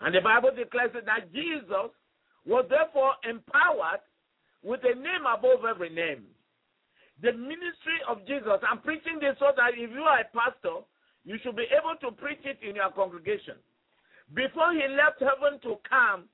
And 0.00 0.14
the 0.14 0.20
Bible 0.20 0.50
declares 0.54 0.90
that 0.92 1.32
Jesus 1.32 1.90
was 2.46 2.66
therefore 2.68 3.12
empowered 3.28 4.00
with 4.62 4.80
a 4.84 4.94
name 4.94 5.24
above 5.26 5.64
every 5.68 5.90
name. 5.90 6.24
The 7.20 7.32
ministry 7.32 7.98
of 8.08 8.24
Jesus, 8.26 8.62
I'm 8.68 8.78
preaching 8.80 9.18
this 9.20 9.34
so 9.38 9.50
that 9.56 9.74
if 9.74 9.90
you 9.90 10.02
are 10.02 10.20
a 10.20 10.30
pastor, 10.30 10.86
you 11.24 11.36
should 11.42 11.56
be 11.56 11.66
able 11.74 11.98
to 12.00 12.14
preach 12.14 12.40
it 12.44 12.58
in 12.62 12.76
your 12.76 12.90
congregation. 12.92 13.56
Before 14.34 14.72
he 14.72 14.86
left 14.88 15.20
heaven 15.20 15.58
to 15.62 15.76
come, 15.88 16.24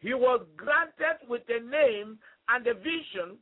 he 0.00 0.14
was 0.14 0.40
granted 0.56 1.28
with 1.28 1.42
a 1.48 1.60
name 1.60 2.18
and 2.48 2.66
a 2.66 2.74
vision 2.74 3.36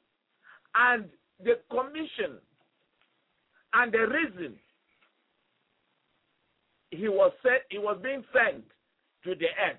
and 0.74 1.04
the 1.44 1.60
commission 1.70 2.38
and 3.74 3.92
the 3.92 4.06
reason 4.08 4.56
he 6.90 7.08
was 7.08 7.32
sent, 7.42 7.62
he 7.70 7.78
was 7.78 7.98
being 8.02 8.24
sent 8.32 8.64
to 9.24 9.34
the 9.34 9.46
earth. 9.46 9.78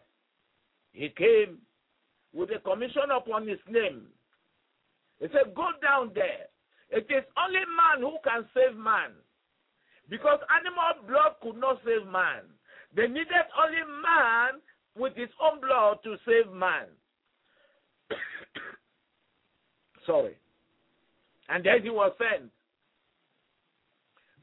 He 0.94 1.10
came 1.10 1.58
with 2.34 2.50
a 2.56 2.60
commission 2.60 3.10
upon 3.16 3.48
his 3.48 3.60
name. 3.70 4.04
He 5.20 5.28
said, 5.28 5.56
Go 5.56 5.68
down 5.82 6.12
there. 6.14 6.48
It 6.92 7.06
is 7.10 7.24
only 7.38 7.60
man 7.60 8.02
who 8.02 8.18
can 8.24 8.46
save 8.54 8.78
man. 8.78 9.12
Because 10.10 10.40
animal 10.50 11.08
blood 11.08 11.36
could 11.42 11.60
not 11.60 11.82
save 11.86 12.08
man. 12.12 12.50
They 12.96 13.08
needed 13.08 13.46
only 13.58 13.86
man 14.02 14.62
with 14.98 15.16
his 15.16 15.30
own 15.42 15.62
blood 15.62 16.00
to 16.04 16.18
save 16.26 16.52
man. 16.52 16.88
Sorry. 20.06 20.36
And 21.50 21.64
then 21.64 21.84
he 21.84 21.90
was 21.90 22.12
sent. 22.18 22.50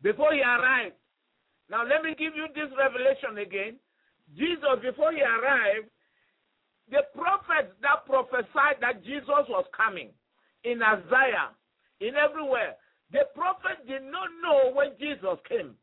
Before 0.02 0.32
he 0.32 0.40
arrived, 0.40 0.94
now 1.68 1.82
let 1.82 2.02
me 2.02 2.14
give 2.16 2.36
you 2.36 2.46
this 2.54 2.70
revelation 2.78 3.38
again. 3.38 3.76
Jesus, 4.36 4.78
before 4.82 5.12
he 5.12 5.22
arrived, 5.22 5.90
the 6.90 7.02
prophets 7.14 7.74
that 7.82 8.06
prophesied 8.06 8.78
that 8.80 9.02
Jesus 9.04 9.46
was 9.48 9.66
coming 9.76 10.10
in 10.62 10.82
Isaiah, 10.82 11.50
in 12.00 12.14
everywhere, 12.16 12.76
the 13.12 13.28
prophet 13.34 13.86
did 13.86 14.02
not 14.02 14.28
know 14.42 14.72
when 14.74 14.92
Jesus 14.98 15.38
came. 15.48 15.74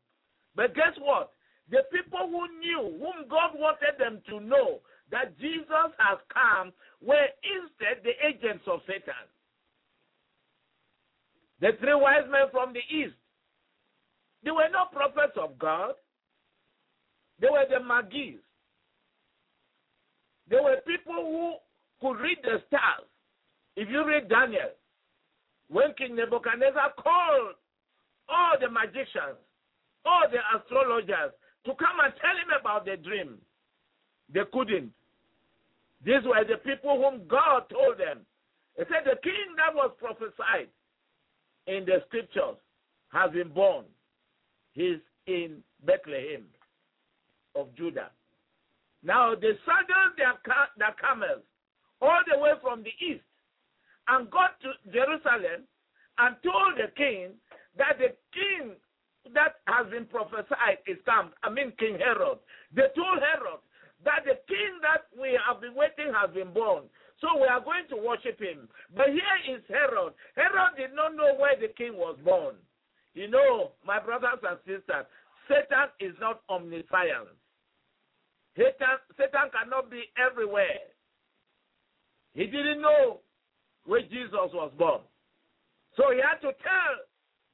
But 0.54 0.74
guess 0.74 0.94
what? 1.00 1.32
The 1.70 1.82
people 1.92 2.28
who 2.28 2.46
knew, 2.60 2.98
whom 3.00 3.28
God 3.28 3.52
wanted 3.54 3.98
them 3.98 4.20
to 4.28 4.40
know 4.40 4.80
that 5.10 5.38
Jesus 5.38 5.90
has 5.98 6.18
come, 6.32 6.72
were 7.00 7.28
instead 7.42 8.04
the 8.04 8.14
agents 8.26 8.64
of 8.66 8.80
Satan. 8.86 9.24
The 11.60 11.72
three 11.80 11.94
wise 11.94 12.28
men 12.30 12.48
from 12.52 12.72
the 12.72 12.84
east, 12.94 13.14
they 14.44 14.50
were 14.50 14.68
not 14.70 14.92
prophets 14.92 15.38
of 15.40 15.58
God. 15.58 15.94
They 17.40 17.48
were 17.48 17.64
the 17.68 17.82
Magi's. 17.82 18.40
They 20.48 20.56
were 20.56 20.76
people 20.86 21.14
who 21.14 21.54
could 22.00 22.20
read 22.20 22.38
the 22.42 22.62
stars. 22.68 23.08
If 23.76 23.88
you 23.88 24.06
read 24.06 24.28
Daniel, 24.28 24.70
when 25.74 25.92
King 25.98 26.14
Nebuchadnezzar 26.14 26.94
called 27.02 27.58
all 28.28 28.54
the 28.60 28.70
magicians, 28.70 29.42
all 30.06 30.22
the 30.30 30.38
astrologers 30.54 31.34
to 31.66 31.74
come 31.74 31.98
and 31.98 32.14
tell 32.22 32.36
him 32.38 32.54
about 32.54 32.86
the 32.86 32.96
dream, 32.96 33.38
they 34.32 34.46
couldn't. 34.52 34.92
These 36.06 36.22
were 36.22 36.44
the 36.46 36.62
people 36.62 37.02
whom 37.02 37.26
God 37.26 37.66
told 37.68 37.98
them. 37.98 38.22
He 38.78 38.84
said, 38.86 39.02
The 39.02 39.18
king 39.18 39.58
that 39.58 39.74
was 39.74 39.90
prophesied 39.98 40.70
in 41.66 41.84
the 41.84 42.04
scriptures 42.06 42.54
has 43.10 43.32
been 43.32 43.48
born. 43.48 43.84
He's 44.74 45.02
in 45.26 45.58
Bethlehem 45.84 46.46
of 47.56 47.74
Judah. 47.74 48.10
Now 49.02 49.34
they 49.34 49.58
saddled 49.66 50.14
their, 50.16 50.38
their 50.78 50.94
camels 51.02 51.42
all 52.00 52.20
the 52.30 52.38
way 52.38 52.52
from 52.62 52.84
the 52.84 52.94
east 53.04 53.26
and 54.08 54.30
got 54.30 54.60
to 54.60 54.72
Jerusalem 54.92 55.64
and 56.18 56.36
told 56.42 56.76
the 56.76 56.92
king 56.96 57.34
that 57.78 57.98
the 57.98 58.14
king 58.32 58.76
that 59.32 59.64
has 59.66 59.88
been 59.90 60.04
prophesied 60.06 60.84
is 60.86 60.98
come. 61.06 61.32
I 61.42 61.48
mean, 61.48 61.72
King 61.78 61.96
Herod. 61.98 62.38
They 62.76 62.92
told 62.92 63.24
Herod 63.24 63.64
that 64.04 64.28
the 64.28 64.36
king 64.46 64.72
that 64.84 65.08
we 65.16 65.38
have 65.40 65.64
been 65.64 65.74
waiting 65.74 66.12
has 66.12 66.28
been 66.34 66.52
born. 66.52 66.84
So 67.20 67.40
we 67.40 67.48
are 67.48 67.64
going 67.64 67.88
to 67.88 67.96
worship 67.96 68.36
him. 68.36 68.68
But 68.94 69.08
here 69.08 69.56
is 69.56 69.64
Herod. 69.68 70.12
Herod 70.36 70.76
did 70.76 70.92
not 70.94 71.16
know 71.16 71.34
where 71.40 71.56
the 71.56 71.72
king 71.72 71.96
was 71.96 72.18
born. 72.22 72.56
You 73.14 73.30
know, 73.30 73.72
my 73.86 73.98
brothers 73.98 74.42
and 74.42 74.58
sisters, 74.66 75.06
Satan 75.48 75.88
is 76.00 76.14
not 76.20 76.42
omniscient. 76.50 77.32
Satan, 78.56 78.98
Satan 79.16 79.48
cannot 79.54 79.90
be 79.90 80.04
everywhere. 80.18 80.92
He 82.34 82.46
didn't 82.46 82.82
know 82.82 83.20
where 83.86 84.02
Jesus 84.02 84.50
was 84.52 84.72
born. 84.78 85.00
So 85.96 86.10
he 86.12 86.18
had 86.18 86.40
to 86.40 86.52
tell 86.62 86.94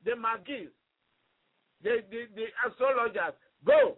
the 0.05 0.13
Magi's, 0.13 0.71
the, 1.83 1.99
the, 2.11 2.25
the 2.35 2.47
astrologers, 2.67 3.35
go. 3.67 3.97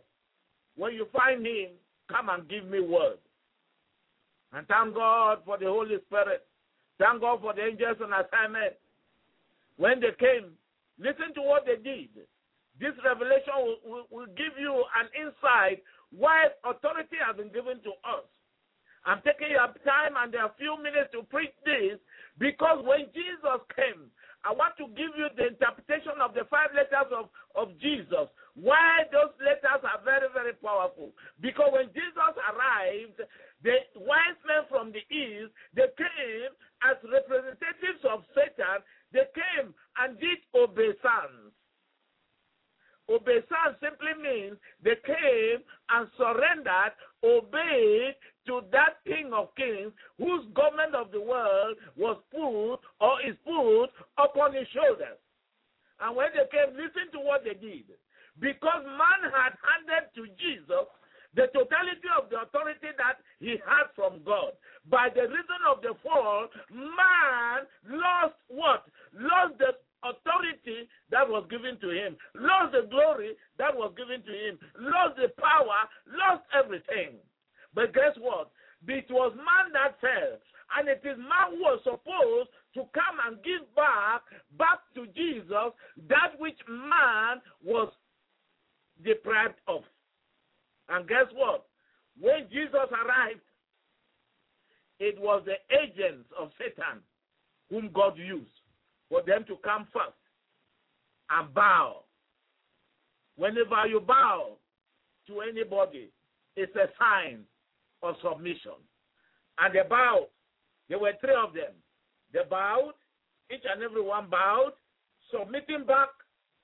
When 0.77 0.95
you 0.95 1.07
find 1.13 1.45
him, 1.47 1.71
come 2.11 2.29
and 2.29 2.49
give 2.49 2.65
me 2.65 2.81
word. 2.81 3.19
And 4.53 4.67
thank 4.67 4.95
God 4.95 5.39
for 5.45 5.59
the 5.59 5.67
Holy 5.67 5.97
Spirit. 6.07 6.47
Thank 6.99 7.21
God 7.21 7.41
for 7.41 7.55
the 7.55 7.65
angels 7.65 7.99
on 8.03 8.13
assignment. 8.13 8.75
When 9.77 10.01
they 10.01 10.13
came, 10.19 10.53
listen 10.99 11.35
to 11.35 11.43
what 11.43 11.65
they 11.65 11.77
did. 11.77 12.09
This 12.81 12.93
revelation 13.05 13.53
will, 13.57 13.79
will, 13.85 14.07
will 14.11 14.27
give 14.37 14.57
you 14.59 14.73
an 14.73 15.09
insight 15.13 15.83
why 16.11 16.49
authority 16.65 17.17
has 17.25 17.37
been 17.37 17.53
given 17.53 17.81
to 17.85 17.93
us. 18.05 18.29
I'm 19.05 19.21
taking 19.27 19.51
your 19.51 19.67
time 19.83 20.15
and 20.15 20.35
a 20.35 20.55
few 20.59 20.79
minutes 20.79 21.11
to 21.13 21.27
preach 21.27 21.55
this 21.67 21.99
because 22.39 22.85
when 22.87 23.11
Jesus 23.11 23.61
came, 23.75 24.11
I 24.43 24.51
want 24.51 24.75
to 24.79 24.91
give 24.99 25.15
you 25.15 25.31
the 25.39 25.55
interpretation 25.55 26.19
of 26.19 26.35
the 26.35 26.47
five 26.51 26.75
letters 26.75 27.11
of, 27.15 27.31
of 27.55 27.79
Jesus. 27.79 28.27
Why 28.59 29.07
those 29.15 29.35
letters 29.39 29.83
are 29.87 30.03
very, 30.03 30.27
very 30.35 30.55
powerful. 30.59 31.15
Because 31.39 31.71
when 31.71 31.91
Jesus 31.95 32.35
arrived, 32.51 33.23
the 33.63 33.77
wise 34.03 34.39
men 34.43 34.67
from 34.67 34.91
the 34.91 35.03
east, 35.15 35.55
they 35.75 35.87
came 35.95 36.51
as 36.83 36.99
representatives 37.07 38.03
of 38.03 38.27
Satan. 38.35 38.83
They 39.15 39.31
came 39.31 39.71
and 40.03 40.19
did 40.19 40.43
obeisance. 40.55 41.55
Obeisance 43.07 43.79
simply 43.79 44.15
means 44.19 44.59
they 44.83 44.99
came 45.07 45.63
and 45.91 46.11
surrendered, 46.19 46.95
obeyed 47.23 48.19
to 48.47 48.63
that 48.73 49.03
King 49.07 49.31
of 49.33 49.55
Kings 49.57 49.93
whose 50.19 50.47
government 50.55 50.95
of 50.95 51.11
the 51.11 51.21
world 51.21 51.77
was 51.97 52.17
put 52.31 52.83
or 53.01 53.15
is 53.23 53.37
put 53.45 53.91
upon 54.19 54.55
his 54.55 54.67
shoulders. 54.75 55.19
And 56.01 56.17
when 56.17 56.35
they 56.35 56.49
came, 56.51 56.75
listen 56.75 57.13
to 57.15 57.21
what 57.23 57.45
they 57.45 57.55
did. 57.55 57.87
Because 58.41 58.83
man 58.83 59.31
had 59.31 59.55
handed 59.61 60.11
to 60.17 60.27
Jesus 60.41 60.89
the 61.35 61.49
totality 61.55 62.11
of 62.19 62.29
the 62.29 62.43
authority 62.43 62.93
that 62.99 63.23
he 63.41 63.57
had 63.65 63.89
from 63.97 64.21
God. 64.25 64.53
By 64.91 65.09
the 65.15 65.23
reason 65.23 65.61
of 65.71 65.81
the 65.81 65.95
fall, 66.03 66.49
man 66.71 67.65
lost 67.89 68.37
what? 68.49 68.85
Lost 69.15 69.57
the 69.59 69.73
authority 70.03 70.91
that 71.11 71.29
was 71.29 71.47
given 71.49 71.79
to 71.81 71.91
him, 71.91 72.17
lost 72.35 72.73
the 72.75 72.89
glory 72.91 73.39
that 73.59 73.73
was 73.73 73.95
given 73.97 74.21
to 74.27 74.33
him, 74.35 74.59
lost 74.79 75.17
the 75.17 75.31
power, 75.39 75.87
lost 76.11 76.43
everything. 76.53 77.17
But 77.75 77.95
guess 77.95 78.17
what? 78.21 78.51
It 78.87 79.07
was 79.11 79.33
man 79.37 79.73
that 79.73 80.01
fell, 80.01 80.39
and 80.77 80.89
it 80.89 81.03
is 81.05 81.17
man 81.19 81.57
who 81.57 81.61
was 81.63 81.81
supposed 81.85 82.51
to 82.75 82.83
come 82.93 83.19
and 83.27 83.43
give 83.45 83.63
back 83.77 84.23
back 84.59 84.81
to 84.95 85.07
Jesus 85.15 85.73
that 86.09 86.39
which 86.39 86.59
man 86.69 87.41
was 87.65 87.93
deprived 89.05 89.61
of. 89.69 89.83
And 90.89 91.09
guess 91.09 91.27
what? 91.35 91.67
When 92.21 92.49
Jesus 92.51 92.91
arrived, 92.91 93.41
it 94.99 95.21
was 95.21 95.43
the 95.47 95.57
agents 95.75 96.29
of 96.39 96.51
Satan 96.59 97.01
whom 97.71 97.91
God 97.93 98.19
used 98.19 98.51
for 99.09 99.23
them 99.23 99.45
to 99.49 99.57
come 99.65 99.87
first 99.93 100.19
and 101.31 101.53
bow. 101.55 102.05
Whenever 103.37 103.87
you 103.89 104.01
bow 104.01 104.57
to 105.27 105.41
anybody, 105.41 106.11
it's 106.57 106.75
a 106.77 106.87
sign 106.99 107.41
of 108.03 108.17
submission. 108.23 108.79
And 109.59 109.75
they 109.75 109.83
bowed. 109.89 110.29
There 110.89 110.99
were 110.99 111.13
three 111.21 111.35
of 111.35 111.55
them. 111.55 111.73
They 112.33 112.41
bowed, 112.49 112.95
each 113.53 113.65
and 113.71 113.83
every 113.83 114.03
one 114.03 114.29
bowed, 114.31 114.73
submitting 115.31 115.87
back 115.87 116.09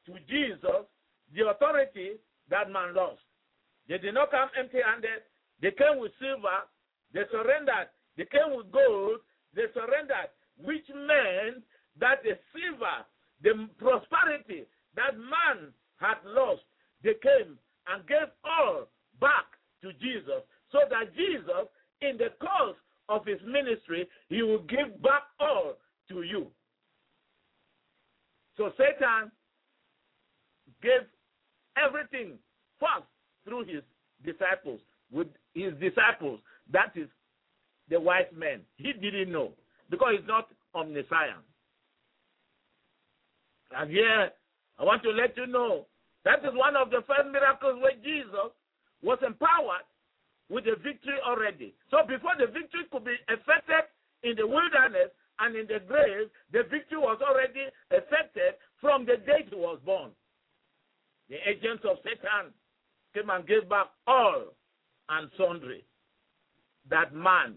to 0.06 0.12
Jesus 0.28 0.85
the 1.35 1.48
authority 1.48 2.16
that 2.51 2.70
man 2.73 2.94
lost. 2.94 3.20
They 3.89 3.98
did 3.98 4.15
not 4.15 4.31
come 4.31 4.48
empty 4.59 4.78
handed. 4.85 5.24
They 5.60 5.70
came 5.73 6.01
with 6.01 6.12
silver. 6.20 6.65
They 7.12 7.24
surrendered. 7.31 7.89
They 8.16 8.24
came 8.24 8.56
with 8.56 8.73
gold. 8.73 9.20
They 9.55 9.69
surrendered, 9.73 10.32
which 10.60 10.85
meant 10.93 11.65
that 12.01 12.23
the 12.23 12.36
silver, 12.52 13.05
the 13.43 13.69
prosperity 13.78 14.66
that 14.97 15.16
man 15.16 15.73
had 15.97 16.19
lost, 16.24 16.62
they 17.02 17.15
came 17.23 17.59
and 17.89 18.06
gave 18.06 18.28
all 18.44 18.89
back 19.20 19.48
to 19.82 19.93
Jesus 19.94 20.44
so 20.72 20.78
that 20.90 21.14
Jesus, 21.14 21.68
in 22.00 22.16
the 22.16 22.28
course 22.40 22.76
of 23.08 23.24
his 23.24 23.40
ministry, 23.46 24.08
he 24.28 24.42
will 24.42 24.62
give 24.62 25.00
back 25.02 25.22
all 25.40 25.74
to 26.08 26.22
you. 26.22 26.46
So 28.56 28.72
Satan 28.76 29.30
gave 30.82 31.06
everything 31.76 32.38
first 32.80 33.06
through 33.44 33.64
his 33.64 33.82
disciples. 34.24 34.80
With 35.10 35.28
his 35.54 35.72
disciples, 35.80 36.40
that 36.70 36.92
is 36.94 37.08
the 37.88 37.98
wise 37.98 38.26
men. 38.36 38.60
He 38.76 38.92
didn't 38.92 39.32
know 39.32 39.52
because 39.88 40.16
he's 40.18 40.28
not 40.28 40.48
omniscient. 40.74 41.40
And 43.74 43.90
here, 43.90 44.30
I 44.78 44.84
want 44.84 45.02
to 45.04 45.10
let 45.10 45.36
you 45.36 45.46
know 45.46 45.86
that 46.24 46.40
is 46.40 46.52
one 46.52 46.76
of 46.76 46.90
the 46.90 47.02
first 47.06 47.30
miracles 47.32 47.80
where 47.80 47.96
Jesus 48.04 48.52
was 49.02 49.18
empowered 49.26 49.86
with 50.48 50.64
the 50.64 50.76
victory 50.82 51.18
already. 51.26 51.74
So 51.90 51.98
before 52.06 52.32
the 52.38 52.46
victory 52.46 52.88
could 52.90 53.04
be 53.04 53.16
effected 53.28 53.84
in 54.22 54.36
the 54.36 54.46
wilderness 54.46 55.12
and 55.40 55.54
in 55.54 55.66
the 55.66 55.80
grave, 55.86 56.28
the 56.52 56.62
victory 56.70 56.98
was 56.98 57.20
already 57.22 57.68
effected 57.90 58.56
from 58.80 59.04
the 59.04 59.16
day 59.16 59.46
he 59.48 59.56
was 59.56 59.78
born. 59.84 60.10
The 61.28 61.36
agents 61.46 61.84
of 61.84 61.98
Satan 62.02 62.52
came 63.14 63.30
and 63.30 63.46
gave 63.46 63.68
back 63.68 63.86
all 64.06 64.54
and 65.10 65.30
sundry 65.36 65.84
that 66.90 67.14
man 67.14 67.56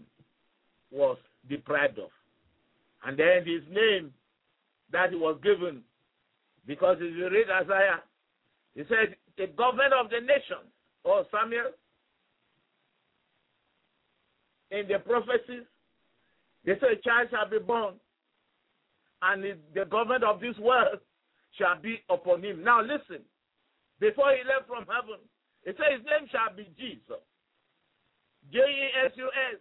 was 0.90 1.16
deprived 1.48 1.98
of. 1.98 2.10
And 3.04 3.18
then 3.18 3.44
his 3.44 3.62
name 3.70 4.12
that 4.92 5.10
he 5.10 5.16
was 5.16 5.38
given, 5.42 5.82
because 6.66 6.98
if 7.00 7.16
you 7.16 7.30
read 7.30 7.48
Isaiah, 7.50 8.02
he 8.74 8.82
said, 8.88 9.16
the 9.36 9.46
government 9.56 9.92
of 9.92 10.10
the 10.10 10.20
nation, 10.20 10.68
or 11.04 11.24
Samuel, 11.32 11.72
in 14.72 14.88
the 14.88 14.98
prophecies, 14.98 15.68
they 16.64 16.72
say 16.80 16.96
a 16.96 17.02
child 17.04 17.28
shall 17.30 17.48
be 17.48 17.58
born, 17.60 17.94
and 19.20 19.44
the 19.74 19.84
government 19.84 20.24
of 20.24 20.40
this 20.40 20.56
world 20.58 20.98
shall 21.58 21.76
be 21.80 22.00
upon 22.08 22.42
him. 22.42 22.64
Now 22.64 22.80
listen, 22.80 23.20
before 24.00 24.32
he 24.32 24.42
left 24.48 24.66
from 24.66 24.88
heaven, 24.88 25.20
it 25.64 25.76
says 25.76 26.00
his 26.00 26.06
name 26.08 26.26
shall 26.32 26.50
be 26.56 26.66
Jesus. 26.74 27.22
J 28.50 28.58
E 28.58 28.86
S 29.06 29.12
U 29.14 29.28
S. 29.54 29.60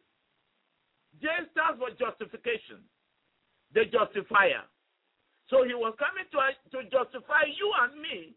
J 1.22 1.28
stands 1.52 1.78
for 1.78 1.92
justification, 2.00 2.82
the 3.76 3.86
justifier. 3.86 4.66
So 5.52 5.68
he 5.68 5.76
was 5.76 5.94
coming 6.00 6.26
to, 6.32 6.40
to 6.74 6.80
justify 6.90 7.46
you 7.52 7.68
and 7.84 8.02
me 8.02 8.34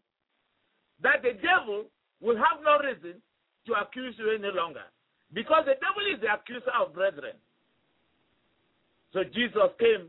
that 1.01 1.23
the 1.23 1.39
devil 1.39 1.87
will 2.21 2.37
have 2.37 2.61
no 2.61 2.77
reason 2.83 3.23
to 3.65 3.71
accuse 3.79 4.13
you 4.19 4.29
any 4.35 4.51
longer. 4.53 4.85
Because 5.35 5.67
the 5.67 5.75
devil 5.83 6.07
is 6.07 6.23
the 6.23 6.31
accuser 6.31 6.71
of 6.79 6.95
brethren. 6.95 7.35
So 9.11 9.27
Jesus 9.27 9.67
came 9.77 10.07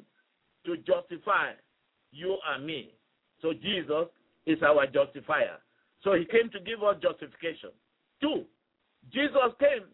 to 0.64 0.78
justify 0.86 1.58
you 2.12 2.38
and 2.54 2.64
me. 2.64 2.94
So 3.42 3.52
Jesus 3.52 4.06
is 4.46 4.62
our 4.62 4.86
justifier. 4.86 5.58
So 6.04 6.14
he 6.14 6.24
came 6.24 6.48
to 6.54 6.60
give 6.62 6.82
us 6.86 7.02
justification. 7.02 7.74
Two, 8.22 8.46
Jesus 9.12 9.50
came 9.58 9.90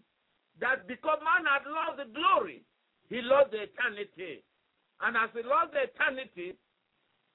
that 0.61 0.87
because 0.87 1.19
man 1.25 1.49
had 1.49 1.65
lost 1.65 1.97
the 1.97 2.13
glory, 2.13 2.61
he 3.09 3.25
lost 3.25 3.53
the 3.53 3.65
eternity. 3.65 4.45
And 5.01 5.17
as 5.17 5.33
he 5.33 5.41
lost 5.49 5.73
the 5.73 5.89
eternity, 5.89 6.61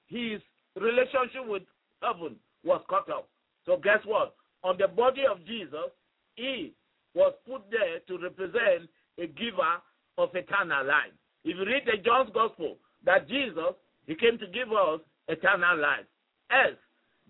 his 0.06 0.38
relationship 0.78 1.50
with 1.50 1.66
heaven 2.00 2.36
was 2.62 2.80
cut 2.88 3.10
off. 3.10 3.26
So 3.66 3.76
guess 3.76 3.98
what? 4.06 4.34
On 4.62 4.78
the 4.78 4.86
body 4.86 5.22
of 5.28 5.44
Jesus, 5.44 5.90
he 6.36 6.72
was 7.14 7.34
put 7.46 7.62
there 7.70 8.00
to 8.06 8.22
represent 8.22 8.88
a 9.18 9.26
giver 9.26 9.82
of 10.18 10.34
eternal 10.34 10.86
life. 10.86 11.14
If 11.44 11.56
you 11.56 11.64
read 11.64 11.84
the 11.86 12.02
John's 12.04 12.30
Gospel, 12.34 12.76
that 13.04 13.28
Jesus, 13.28 13.74
he 14.06 14.14
came 14.14 14.38
to 14.38 14.46
give 14.46 14.72
us 14.72 15.00
eternal 15.28 15.78
life. 15.78 16.06
Else, 16.50 16.80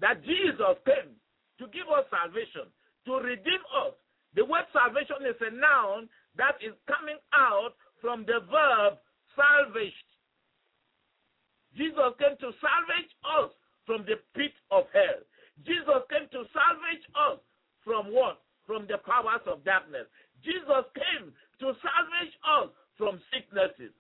that 0.00 0.24
Jesus 0.24 0.78
came 0.86 1.14
to 1.58 1.66
give 1.74 1.90
us 1.90 2.06
salvation, 2.10 2.70
to 3.06 3.12
redeem 3.18 3.62
us. 3.84 3.94
The 4.34 4.44
word 4.44 4.68
salvation 4.72 5.26
is 5.26 5.38
a 5.40 5.50
noun 5.50 6.08
that 6.36 6.56
is 6.62 6.74
coming 6.86 7.18
out 7.34 7.74
from 8.00 8.22
the 8.26 8.40
verb 8.46 8.98
salvaged. 9.34 10.08
Jesus 11.76 12.14
came 12.18 12.38
to 12.38 12.50
salvage 12.62 13.12
us 13.26 13.50
from 13.86 14.06
the 14.06 14.22
pit 14.34 14.54
of 14.70 14.84
hell. 14.92 15.20
Jesus 15.66 16.00
came 16.10 16.30
to 16.30 16.46
salvage 16.54 17.06
us 17.14 17.38
from 17.82 18.14
what? 18.14 18.38
From 18.68 18.84
the 18.84 19.00
powers 19.00 19.40
of 19.48 19.64
darkness. 19.64 20.04
Jesus 20.44 20.84
came 20.92 21.32
to 21.64 21.66
salvage 21.80 22.34
us 22.44 22.68
from 23.00 23.16
sicknesses, 23.32 23.96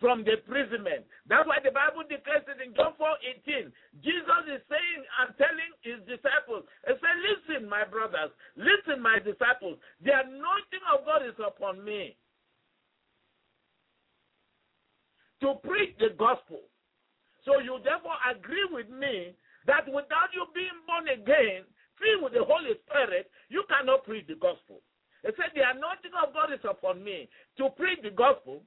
from 0.00 0.24
the 0.24 0.40
imprisonment. 0.40 1.04
That's 1.28 1.44
why 1.44 1.60
the 1.60 1.70
Bible 1.70 2.00
declares 2.08 2.48
it 2.48 2.64
in 2.64 2.72
John 2.72 2.96
4 2.96 3.44
18. 3.44 3.68
Jesus 4.00 4.42
is 4.48 4.64
saying 4.72 5.02
and 5.20 5.36
telling 5.36 5.72
his 5.84 6.00
disciples, 6.08 6.64
He 6.88 6.96
said, 6.96 7.16
Listen, 7.28 7.68
my 7.68 7.84
brothers, 7.84 8.32
listen, 8.56 9.04
my 9.04 9.20
disciples, 9.20 9.76
the 10.00 10.16
anointing 10.16 10.84
of 10.96 11.04
God 11.04 11.20
is 11.20 11.36
upon 11.36 11.84
me 11.84 12.16
to 15.44 15.60
preach 15.60 15.92
the 16.00 16.16
gospel. 16.16 16.64
So 17.44 17.60
you 17.60 17.78
therefore 17.84 18.16
agree 18.26 18.66
with 18.72 18.88
me 18.88 19.36
that 19.66 19.86
without 19.86 20.32
you 20.34 20.46
being 20.54 20.80
born 20.86 21.06
again, 21.10 21.68
filled 21.98 22.24
with 22.24 22.34
the 22.34 22.44
Holy 22.44 22.74
Spirit, 22.84 23.30
you 23.48 23.64
cannot 23.68 24.04
preach 24.04 24.26
the 24.26 24.36
gospel. 24.36 24.80
He 25.22 25.30
said, 25.36 25.52
The 25.54 25.64
anointing 25.64 26.14
of 26.16 26.32
God 26.32 26.52
is 26.52 26.64
upon 26.64 27.02
me 27.02 27.28
to 27.58 27.70
preach 27.76 28.00
the 28.02 28.10
gospel, 28.10 28.62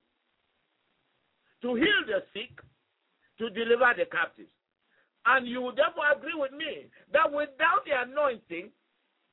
to 1.61 1.75
heal 1.75 2.01
the 2.07 2.23
sick, 2.33 2.53
to 3.39 3.49
deliver 3.49 3.91
the 3.95 4.05
captives. 4.05 4.51
And 5.25 5.47
you 5.47 5.61
will 5.61 5.75
therefore 5.75 6.11
agree 6.15 6.35
with 6.35 6.51
me 6.51 6.87
that 7.13 7.31
without 7.31 7.85
the 7.85 7.95
anointing, 7.95 8.71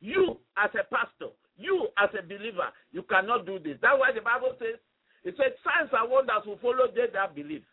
you 0.00 0.38
as 0.58 0.70
a 0.74 0.84
pastor, 0.92 1.32
you 1.56 1.88
as 1.96 2.10
a 2.18 2.22
believer, 2.22 2.68
you 2.92 3.02
cannot 3.02 3.46
do 3.46 3.58
this. 3.58 3.78
That's 3.80 3.98
why 3.98 4.12
the 4.12 4.20
Bible 4.20 4.52
says, 4.58 4.76
it 5.24 5.34
says, 5.38 5.56
signs 5.64 5.90
and 5.90 6.10
wonders 6.10 6.44
will 6.46 6.58
follow 6.58 6.86
they 6.94 7.10
that 7.12 7.34
believe 7.34 7.64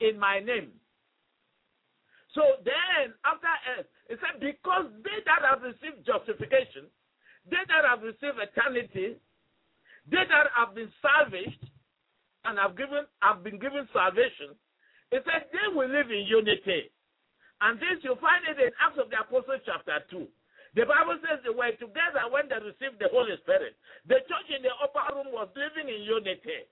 in 0.00 0.18
my 0.18 0.38
name. 0.38 0.70
So 2.36 2.60
then, 2.60 3.16
after 3.24 3.48
earth, 3.74 3.88
it 4.12 4.20
said, 4.20 4.36
because 4.38 4.92
they 5.00 5.24
that 5.24 5.40
have 5.40 5.64
received 5.64 6.04
justification, 6.04 6.84
they 7.48 7.64
that 7.64 7.88
have 7.88 8.04
received 8.04 8.36
eternity, 8.36 9.16
they 10.04 10.24
that 10.28 10.52
have 10.52 10.76
been 10.76 10.92
salvaged 11.00 11.64
and 12.44 12.60
have 12.60 12.76
given 12.76 13.08
have 13.24 13.40
been 13.40 13.56
given 13.56 13.88
salvation, 13.90 14.52
it 15.10 15.24
said 15.24 15.48
they 15.48 15.66
will 15.72 15.88
live 15.88 16.12
in 16.12 16.28
unity. 16.28 16.92
And 17.64 17.80
this 17.80 18.04
you 18.04 18.12
find 18.20 18.44
it 18.44 18.60
in 18.60 18.70
Acts 18.84 19.00
of 19.00 19.08
the 19.08 19.16
Apostles 19.16 19.64
chapter 19.64 19.96
2. 20.12 20.28
The 20.76 20.84
Bible 20.84 21.16
says 21.24 21.40
they 21.40 21.56
were 21.56 21.72
together 21.80 22.28
when 22.28 22.52
they 22.52 22.60
received 22.60 23.00
the 23.00 23.08
Holy 23.08 23.32
Spirit. 23.40 23.80
The 24.04 24.20
church 24.28 24.48
in 24.52 24.60
the 24.60 24.76
upper 24.76 25.08
room 25.16 25.32
was 25.32 25.48
living 25.56 25.88
in 25.88 26.04
unity. 26.04 26.68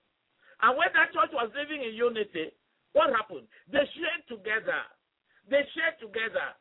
And 0.61 0.77
when 0.77 0.93
that 0.93 1.09
church 1.09 1.33
was 1.33 1.49
living 1.57 1.81
in 1.81 1.97
unity, 1.97 2.53
what 2.93 3.09
happened? 3.09 3.49
They 3.65 3.81
shared 3.97 4.29
together. 4.29 4.85
They 5.49 5.61
shared 5.73 5.97
together. 6.01 6.53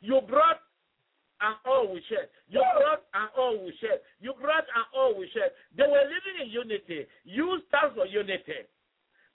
You 0.00 0.20
brought 0.26 0.60
and 1.40 1.56
all 1.66 1.92
we 1.92 2.02
shared. 2.08 2.30
You 2.48 2.62
brought 2.62 3.04
and 3.14 3.28
all 3.36 3.58
we 3.58 3.74
shared. 3.80 4.00
You 4.20 4.34
brought 4.40 4.64
and 4.64 4.86
all 4.94 5.18
we 5.18 5.28
shared. 5.34 5.52
They 5.76 5.86
were 5.86 6.06
living 6.06 6.46
in 6.46 6.48
unity. 6.50 7.06
U 7.24 7.60
stands 7.68 7.94
for 7.94 8.06
unity. 8.06 8.64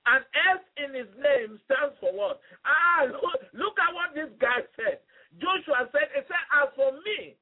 And 0.07 0.23
S 0.55 0.61
in 0.79 0.95
his 0.95 1.11
name 1.19 1.59
stands 1.67 1.93
for 1.99 2.09
what? 2.15 2.39
Ah, 2.65 3.05
look, 3.05 3.39
look 3.53 3.75
at 3.77 3.91
what 3.93 4.15
this 4.15 4.31
guy 4.39 4.63
said. 4.79 5.03
Joshua 5.37 5.85
said, 5.91 6.09
He 6.15 6.21
said, 6.25 6.45
As 6.55 6.71
for 6.73 6.95
me, 7.03 7.37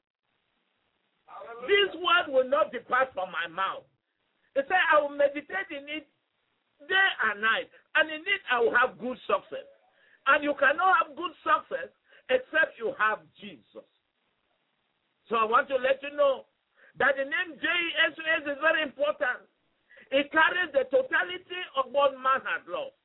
this 1.70 1.92
word 1.96 2.34
will 2.34 2.50
not 2.50 2.74
depart 2.74 3.14
from 3.14 3.32
my 3.32 3.48
mouth. 3.48 3.88
He 4.58 4.66
said, 4.66 4.84
I 4.92 5.00
will 5.00 5.14
meditate 5.14 5.70
in 5.70 5.86
it 5.88 6.10
day 6.90 7.10
and 7.30 7.40
night, 7.42 7.70
and 7.96 8.10
in 8.10 8.22
it 8.26 8.42
I 8.52 8.60
will 8.60 8.76
have 8.76 9.00
good 9.00 9.18
success. 9.30 9.70
And 10.28 10.44
you 10.44 10.54
cannot 10.60 10.92
have 11.00 11.16
good 11.16 11.32
success 11.44 11.92
except 12.30 12.76
you 12.76 12.92
have 13.00 13.24
Jesus. 13.40 13.88
So 15.32 15.36
I 15.36 15.46
want 15.48 15.68
to 15.72 15.80
let 15.80 16.04
you 16.04 16.16
know 16.16 16.48
that 17.00 17.16
the 17.16 17.24
name 17.24 17.56
J-E-S-U-S 17.60 18.44
is 18.48 18.60
very 18.60 18.84
important. 18.84 19.44
It 20.12 20.32
carries 20.32 20.72
the 20.72 20.88
totality 20.88 21.62
of 21.76 21.92
what 21.92 22.16
man 22.16 22.44
had 22.44 22.64
lost. 22.68 22.96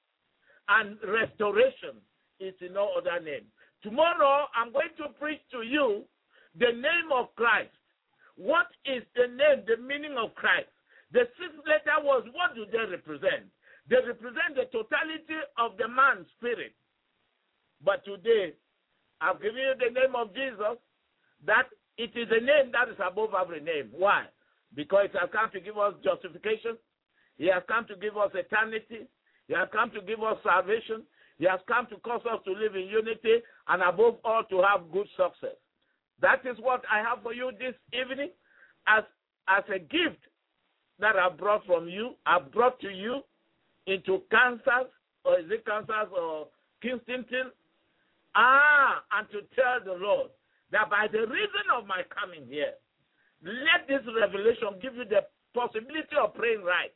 And 0.70 0.98
restoration 1.02 1.98
is 2.38 2.54
in 2.62 2.74
no 2.74 2.94
other 2.94 3.18
name. 3.18 3.46
Tomorrow, 3.82 4.46
I'm 4.54 4.70
going 4.72 4.94
to 5.02 5.10
preach 5.18 5.42
to 5.50 5.66
you 5.66 6.06
the 6.54 6.70
name 6.70 7.10
of 7.10 7.34
Christ. 7.34 7.74
What 8.38 8.70
is 8.86 9.02
the 9.18 9.26
name, 9.26 9.66
the 9.66 9.82
meaning 9.82 10.14
of 10.16 10.34
Christ? 10.34 10.70
The 11.10 11.26
sixth 11.36 11.60
letter 11.66 11.98
was 12.00 12.24
what 12.32 12.54
do 12.54 12.64
they 12.70 12.86
represent? 12.86 13.50
They 13.90 13.98
represent 14.00 14.54
the 14.54 14.70
totality 14.70 15.42
of 15.58 15.76
the 15.76 15.90
man's 15.90 16.30
spirit. 16.38 16.72
But 17.84 18.04
today, 18.04 18.54
I've 19.20 19.40
given 19.40 19.58
you 19.58 19.74
the 19.78 19.92
name 19.92 20.14
of 20.14 20.34
Jesus, 20.34 20.78
that 21.46 21.66
it 21.98 22.10
is 22.14 22.28
a 22.30 22.40
name 22.40 22.72
that 22.72 22.88
is 22.88 22.98
above 22.98 23.30
every 23.38 23.60
name. 23.60 23.90
Why? 23.92 24.26
Because 24.74 25.06
it 25.12 25.18
has 25.18 25.30
come 25.32 25.50
to 25.52 25.60
give 25.60 25.76
us 25.78 25.94
justification. 26.02 26.78
He 27.36 27.46
has 27.46 27.62
come 27.68 27.86
to 27.86 27.96
give 27.96 28.16
us 28.16 28.30
eternity. 28.34 29.08
He 29.48 29.54
has 29.54 29.68
come 29.72 29.90
to 29.90 30.00
give 30.00 30.22
us 30.22 30.38
salvation. 30.42 31.02
He 31.38 31.46
has 31.46 31.60
come 31.66 31.86
to 31.90 31.96
cause 31.96 32.22
us 32.30 32.40
to 32.44 32.52
live 32.52 32.76
in 32.76 32.86
unity 32.86 33.42
and 33.68 33.82
above 33.82 34.16
all 34.24 34.44
to 34.44 34.62
have 34.62 34.92
good 34.92 35.08
success. 35.16 35.58
That 36.20 36.46
is 36.46 36.56
what 36.60 36.84
I 36.90 36.98
have 36.98 37.22
for 37.22 37.34
you 37.34 37.50
this 37.58 37.74
evening 37.92 38.30
as, 38.86 39.02
as 39.48 39.64
a 39.74 39.78
gift 39.78 40.22
that 41.00 41.16
I 41.16 41.28
brought 41.30 41.66
from 41.66 41.88
you, 41.88 42.14
I 42.26 42.38
brought 42.38 42.78
to 42.80 42.88
you 42.88 43.22
into 43.86 44.22
Kansas, 44.30 44.90
or 45.24 45.40
is 45.40 45.46
it 45.50 45.66
Kansas 45.66 46.08
or 46.16 46.46
Kingston? 46.80 47.24
Ah, 48.34 49.04
and 49.18 49.28
to 49.30 49.42
tell 49.54 49.80
the 49.84 49.98
Lord 49.98 50.30
that 50.72 50.88
by 50.88 51.06
the 51.10 51.28
reason 51.28 51.66
of 51.76 51.86
my 51.86 52.02
coming 52.08 52.48
here, 52.48 52.72
let 53.44 53.84
this 53.88 54.02
revelation 54.08 54.80
give 54.80 54.96
you 54.96 55.04
the 55.04 55.26
possibility 55.52 56.16
of 56.16 56.34
praying 56.34 56.64
right. 56.64 56.94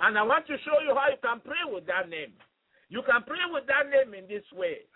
And 0.00 0.18
I 0.18 0.22
want 0.22 0.46
to 0.48 0.56
show 0.66 0.82
you 0.82 0.92
how 0.92 1.08
you 1.08 1.20
can 1.22 1.40
pray 1.40 1.62
with 1.64 1.86
that 1.86 2.10
name. 2.10 2.34
You 2.88 3.02
can 3.02 3.22
pray 3.26 3.42
with 3.50 3.66
that 3.66 3.88
name 3.90 4.14
in 4.14 4.28
this 4.28 4.44
way. 4.52 4.86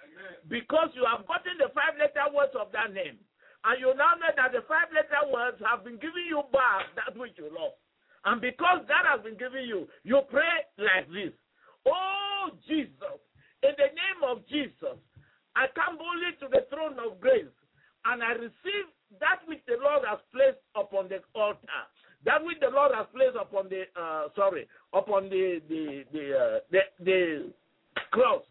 Because 0.48 0.92
you 0.94 1.06
have 1.08 1.26
gotten 1.26 1.56
the 1.58 1.72
five 1.72 1.96
letter 1.96 2.28
words 2.34 2.52
of 2.58 2.70
that 2.72 2.92
name. 2.92 3.18
And 3.64 3.76
you 3.76 3.92
now 3.96 4.16
know 4.16 4.32
that 4.32 4.52
the 4.52 4.64
five 4.68 4.88
letter 4.92 5.24
words 5.28 5.60
have 5.64 5.84
been 5.84 6.00
giving 6.00 6.28
you 6.28 6.44
back 6.52 6.88
that 6.96 7.16
which 7.16 7.36
you 7.36 7.48
lost. 7.52 7.76
And 8.24 8.40
because 8.40 8.84
that 8.88 9.08
has 9.08 9.24
been 9.24 9.36
given 9.40 9.64
you, 9.64 9.88
you 10.04 10.20
pray 10.28 10.68
like 10.76 11.08
this 11.08 11.32
Oh, 11.86 12.52
Jesus, 12.68 13.20
in 13.64 13.72
the 13.76 13.90
name 13.92 14.20
of 14.24 14.44
Jesus, 14.48 15.00
I 15.56 15.66
come 15.74 15.98
boldly 15.98 16.36
to 16.40 16.46
the 16.48 16.66
throne 16.70 16.96
of 16.98 17.20
grace 17.20 17.50
and 18.04 18.22
I 18.22 18.32
receive 18.32 18.86
that 19.18 19.42
which 19.46 19.60
the 19.66 19.76
Lord 19.82 20.06
has 20.08 20.18
placed 20.32 20.62
upon 20.74 21.08
the 21.08 21.20
altar. 21.34 21.82
That 22.24 22.44
which 22.44 22.60
the 22.60 22.70
Lord 22.70 22.92
has 22.94 23.06
placed 23.14 23.36
upon 23.36 23.68
the 23.68 23.88
uh, 23.96 24.28
sorry 24.36 24.68
upon 24.92 25.28
the 25.28 25.60
the 25.68 26.04
the, 26.12 26.24
uh, 26.36 26.58
the 26.70 26.80
the 27.02 27.20
cross. 28.12 28.44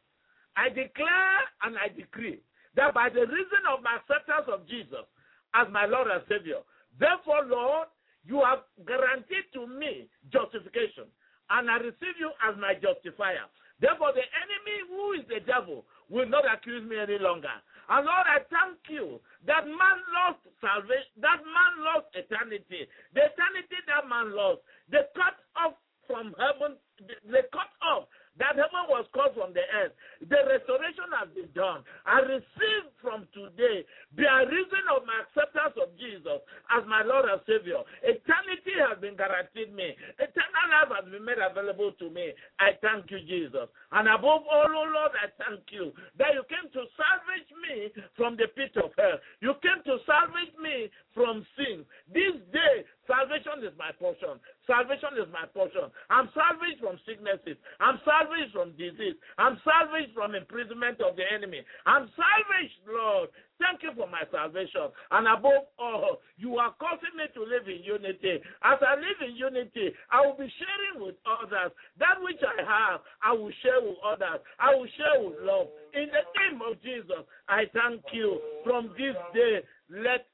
I 0.58 0.70
declare 0.70 1.40
and 1.64 1.78
I 1.78 1.88
decree 1.94 2.42
that 2.76 2.94
by 2.94 3.10
the 3.10 3.22
reason 3.22 3.64
of 3.72 3.84
my 3.84 3.98
acceptance 4.02 4.50
of 4.52 4.68
Jesus 4.68 5.06
as 5.54 5.68
my 5.72 5.86
Lord 5.86 6.08
and 6.12 6.22
Savior, 6.28 6.62
therefore, 7.00 7.46
Lord, 7.46 7.88
you 8.26 8.42
have 8.44 8.66
guaranteed 8.86 9.48
to 9.54 9.66
me 9.66 10.10
justification, 10.34 11.08
and 11.50 11.70
I 11.70 11.78
receive 11.78 12.18
you 12.20 12.32
as 12.46 12.58
my 12.60 12.74
justifier. 12.74 13.48
Therefore, 13.80 14.12
the 14.12 14.24
enemy 14.24 14.78
who 14.92 15.14
is 15.16 15.26
the 15.28 15.40
devil 15.46 15.86
will 16.10 16.28
not 16.28 16.44
accuse 16.52 16.84
me 16.84 17.00
any 17.00 17.18
longer. 17.18 17.54
And 17.90 18.06
Lord, 18.06 18.28
I 18.28 18.44
thank 18.52 18.78
you 18.90 19.20
that 19.48 19.66
man 19.66 19.98
lost 20.14 20.44
salvation, 20.62 21.16
that 21.24 21.40
man 21.42 21.74
lost 21.82 22.12
eternity. 22.14 22.86
The 23.16 23.22
eternity 23.34 23.80
that 23.88 24.06
man 24.08 24.36
lost, 24.36 24.62
they 24.92 25.06
cut 25.16 25.40
off 25.58 25.74
from 26.06 26.36
heaven, 26.38 26.78
they 27.26 27.46
cut 27.54 27.72
off 27.82 28.10
that 28.40 28.56
heaven 28.56 28.88
was 28.88 29.06
called 29.14 29.36
from 29.36 29.52
the 29.54 29.64
earth. 29.84 29.94
The 30.24 30.40
restoration 30.48 31.12
has 31.16 31.30
been 31.36 31.52
done. 31.54 31.84
I 32.08 32.24
receive 32.24 32.88
from 33.04 33.28
today, 33.36 33.84
by 34.16 34.48
reason 34.48 34.84
of 34.96 35.04
my 35.04 35.28
acceptance 35.28 35.76
of 35.76 35.92
Jesus 36.00 36.40
as 36.72 36.84
my 36.88 37.04
Lord 37.04 37.28
and 37.28 37.44
Savior, 37.44 37.84
eternity 38.04 38.76
has 38.80 38.98
been 39.04 39.20
guaranteed 39.20 39.76
me. 39.76 39.96
Eternal 40.18 40.66
life 40.72 40.92
has 40.96 41.06
been 41.12 41.24
made 41.24 41.40
available 41.40 41.92
to 42.00 42.08
me. 42.10 42.32
I 42.60 42.80
thank 42.80 43.12
you, 43.12 43.20
Jesus. 43.28 43.68
And 43.92 44.08
above 44.08 44.48
all, 44.48 44.72
oh 44.72 44.88
Lord, 44.88 45.14
I 45.20 45.28
thank 45.36 45.68
you 45.72 45.92
that 46.18 46.34
you 46.34 46.44
came 46.48 46.72
to 46.72 46.82
salvage 46.96 47.52
me 47.68 47.92
from 48.16 48.40
the 48.40 48.48
pit 48.56 48.76
of 48.80 48.92
hell. 48.96 49.20
You 49.44 49.56
came 49.60 49.84
to 49.84 50.00
salvage 50.08 50.56
me 50.62 50.88
from 51.14 51.46
sin. 51.60 51.84
This 52.14 52.40
day, 52.56 52.88
salvation 53.10 53.66
is 53.66 53.74
my 53.74 53.90
portion. 53.98 54.38
Salvation 54.70 55.18
is 55.18 55.26
my 55.34 55.50
portion. 55.50 55.90
I'm 56.14 56.30
salvaged 56.38 56.78
from 56.78 57.02
sicknesses. 57.10 57.58
I'm 57.82 57.98
salvaged 58.06 58.54
from 58.54 58.78
disease. 58.78 59.18
I'm 59.42 59.58
salvaged 59.66 60.14
from 60.14 60.38
imprisonment 60.38 61.02
of 61.02 61.18
the 61.18 61.26
enemy. 61.26 61.66
I'm 61.90 62.06
salvaged, 62.14 62.78
Lord. 62.86 63.34
Thank 63.58 63.82
you 63.84 63.92
for 63.98 64.08
my 64.08 64.24
salvation. 64.30 64.94
And 65.12 65.26
above 65.28 65.74
all, 65.82 66.22
you 66.38 66.62
are 66.62 66.72
causing 66.78 67.18
me 67.18 67.26
to 67.34 67.42
live 67.44 67.66
in 67.66 67.82
unity. 67.82 68.40
As 68.62 68.80
I 68.80 68.96
live 68.96 69.20
in 69.26 69.36
unity, 69.36 69.92
I 70.14 70.22
will 70.22 70.38
be 70.38 70.48
sharing 70.62 71.04
with 71.04 71.18
others. 71.26 71.74
That 71.98 72.22
which 72.22 72.40
I 72.46 72.62
have, 72.62 73.02
I 73.26 73.34
will 73.34 73.52
share 73.66 73.82
with 73.82 74.00
others. 74.06 74.40
I 74.62 74.78
will 74.78 74.88
share 74.96 75.18
with 75.20 75.42
love. 75.42 75.68
In 75.98 76.08
the 76.14 76.24
name 76.38 76.62
of 76.62 76.80
Jesus, 76.86 77.26
I 77.50 77.66
thank 77.74 78.06
you. 78.14 78.40
From 78.64 78.94
this 78.96 79.18
day, 79.34 79.66
let 79.90 80.30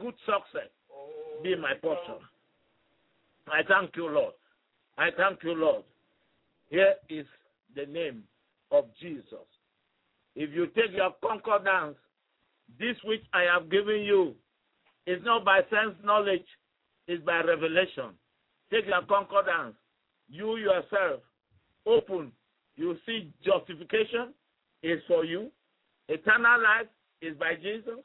good 0.00 0.14
success 0.26 0.72
be 1.42 1.54
my 1.56 1.74
portion. 1.80 2.16
I 3.48 3.62
thank 3.68 3.96
you, 3.96 4.08
Lord. 4.08 4.34
I 4.98 5.08
thank 5.16 5.42
you, 5.42 5.54
Lord. 5.54 5.84
Here 6.68 6.94
is 7.08 7.26
the 7.74 7.86
name 7.86 8.24
of 8.70 8.86
Jesus. 9.00 9.46
If 10.34 10.50
you 10.52 10.66
take 10.68 10.92
your 10.92 11.14
concordance, 11.22 11.96
this 12.78 12.96
which 13.04 13.22
I 13.32 13.42
have 13.42 13.70
given 13.70 14.00
you 14.00 14.34
is 15.06 15.20
not 15.24 15.44
by 15.44 15.60
sense 15.70 15.94
knowledge, 16.04 16.44
it's 17.06 17.24
by 17.24 17.40
revelation. 17.40 18.10
Take 18.70 18.86
your 18.86 19.02
concordance. 19.02 19.76
You 20.28 20.56
yourself 20.56 21.20
open. 21.86 22.32
You 22.76 22.96
see 23.06 23.32
justification 23.44 24.34
is 24.82 25.00
for 25.06 25.24
you. 25.24 25.50
Eternal 26.08 26.60
life 26.62 26.88
is 27.22 27.36
by 27.38 27.54
Jesus. 27.54 28.00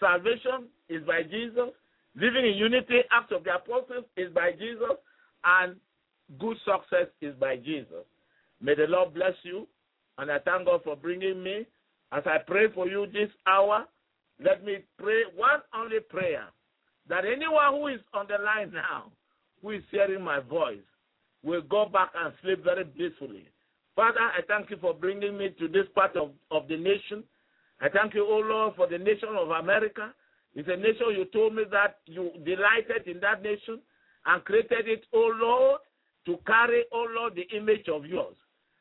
salvation 0.00 0.68
is 0.88 1.02
by 1.06 1.22
Jesus. 1.22 1.70
Living 2.16 2.44
in 2.44 2.54
unity, 2.54 3.00
Acts 3.10 3.32
of 3.32 3.44
the 3.44 3.54
Apostles, 3.54 4.04
is 4.16 4.32
by 4.34 4.52
Jesus. 4.52 4.98
And 5.44 5.76
good 6.38 6.56
success 6.64 7.08
is 7.20 7.34
by 7.36 7.56
Jesus. 7.56 8.04
May 8.60 8.74
the 8.74 8.86
Lord 8.88 9.14
bless 9.14 9.34
you. 9.42 9.66
And 10.18 10.30
I 10.30 10.38
thank 10.38 10.66
God 10.66 10.80
for 10.84 10.96
bringing 10.96 11.42
me. 11.42 11.66
As 12.12 12.22
I 12.26 12.38
pray 12.44 12.66
for 12.74 12.88
you 12.88 13.06
this 13.06 13.30
hour, 13.46 13.86
let 14.44 14.64
me 14.64 14.78
pray 14.98 15.22
one 15.36 15.60
only 15.74 16.00
prayer 16.00 16.44
that 17.08 17.24
anyone 17.24 17.80
who 17.80 17.86
is 17.88 18.00
on 18.14 18.26
the 18.26 18.42
line 18.42 18.72
now, 18.72 19.12
who 19.62 19.70
is 19.70 19.82
hearing 19.90 20.22
my 20.22 20.40
voice, 20.40 20.78
will 21.42 21.62
go 21.62 21.86
back 21.86 22.10
and 22.16 22.32
sleep 22.42 22.64
very 22.64 22.84
peacefully. 22.84 23.46
Father, 23.96 24.20
I 24.20 24.40
thank 24.46 24.70
you 24.70 24.76
for 24.80 24.94
bringing 24.94 25.36
me 25.36 25.50
to 25.58 25.68
this 25.68 25.86
part 25.94 26.16
of, 26.16 26.30
of 26.50 26.68
the 26.68 26.76
nation. 26.76 27.24
I 27.80 27.88
thank 27.88 28.14
you, 28.14 28.26
O 28.26 28.38
Lord, 28.38 28.74
for 28.76 28.86
the 28.86 28.98
nation 28.98 29.30
of 29.38 29.50
America. 29.50 30.12
It's 30.54 30.68
a 30.68 30.76
nation 30.76 31.14
you 31.16 31.26
told 31.26 31.54
me 31.54 31.64
that 31.70 31.98
you 32.06 32.30
delighted 32.44 33.06
in 33.06 33.20
that 33.20 33.42
nation 33.42 33.80
and 34.26 34.44
created 34.44 34.88
it, 34.88 35.04
O 35.14 35.32
Lord, 35.34 35.80
to 36.26 36.38
carry, 36.46 36.84
O 36.92 37.06
Lord, 37.14 37.34
the 37.34 37.46
image 37.56 37.88
of 37.88 38.04
yours. 38.04 38.36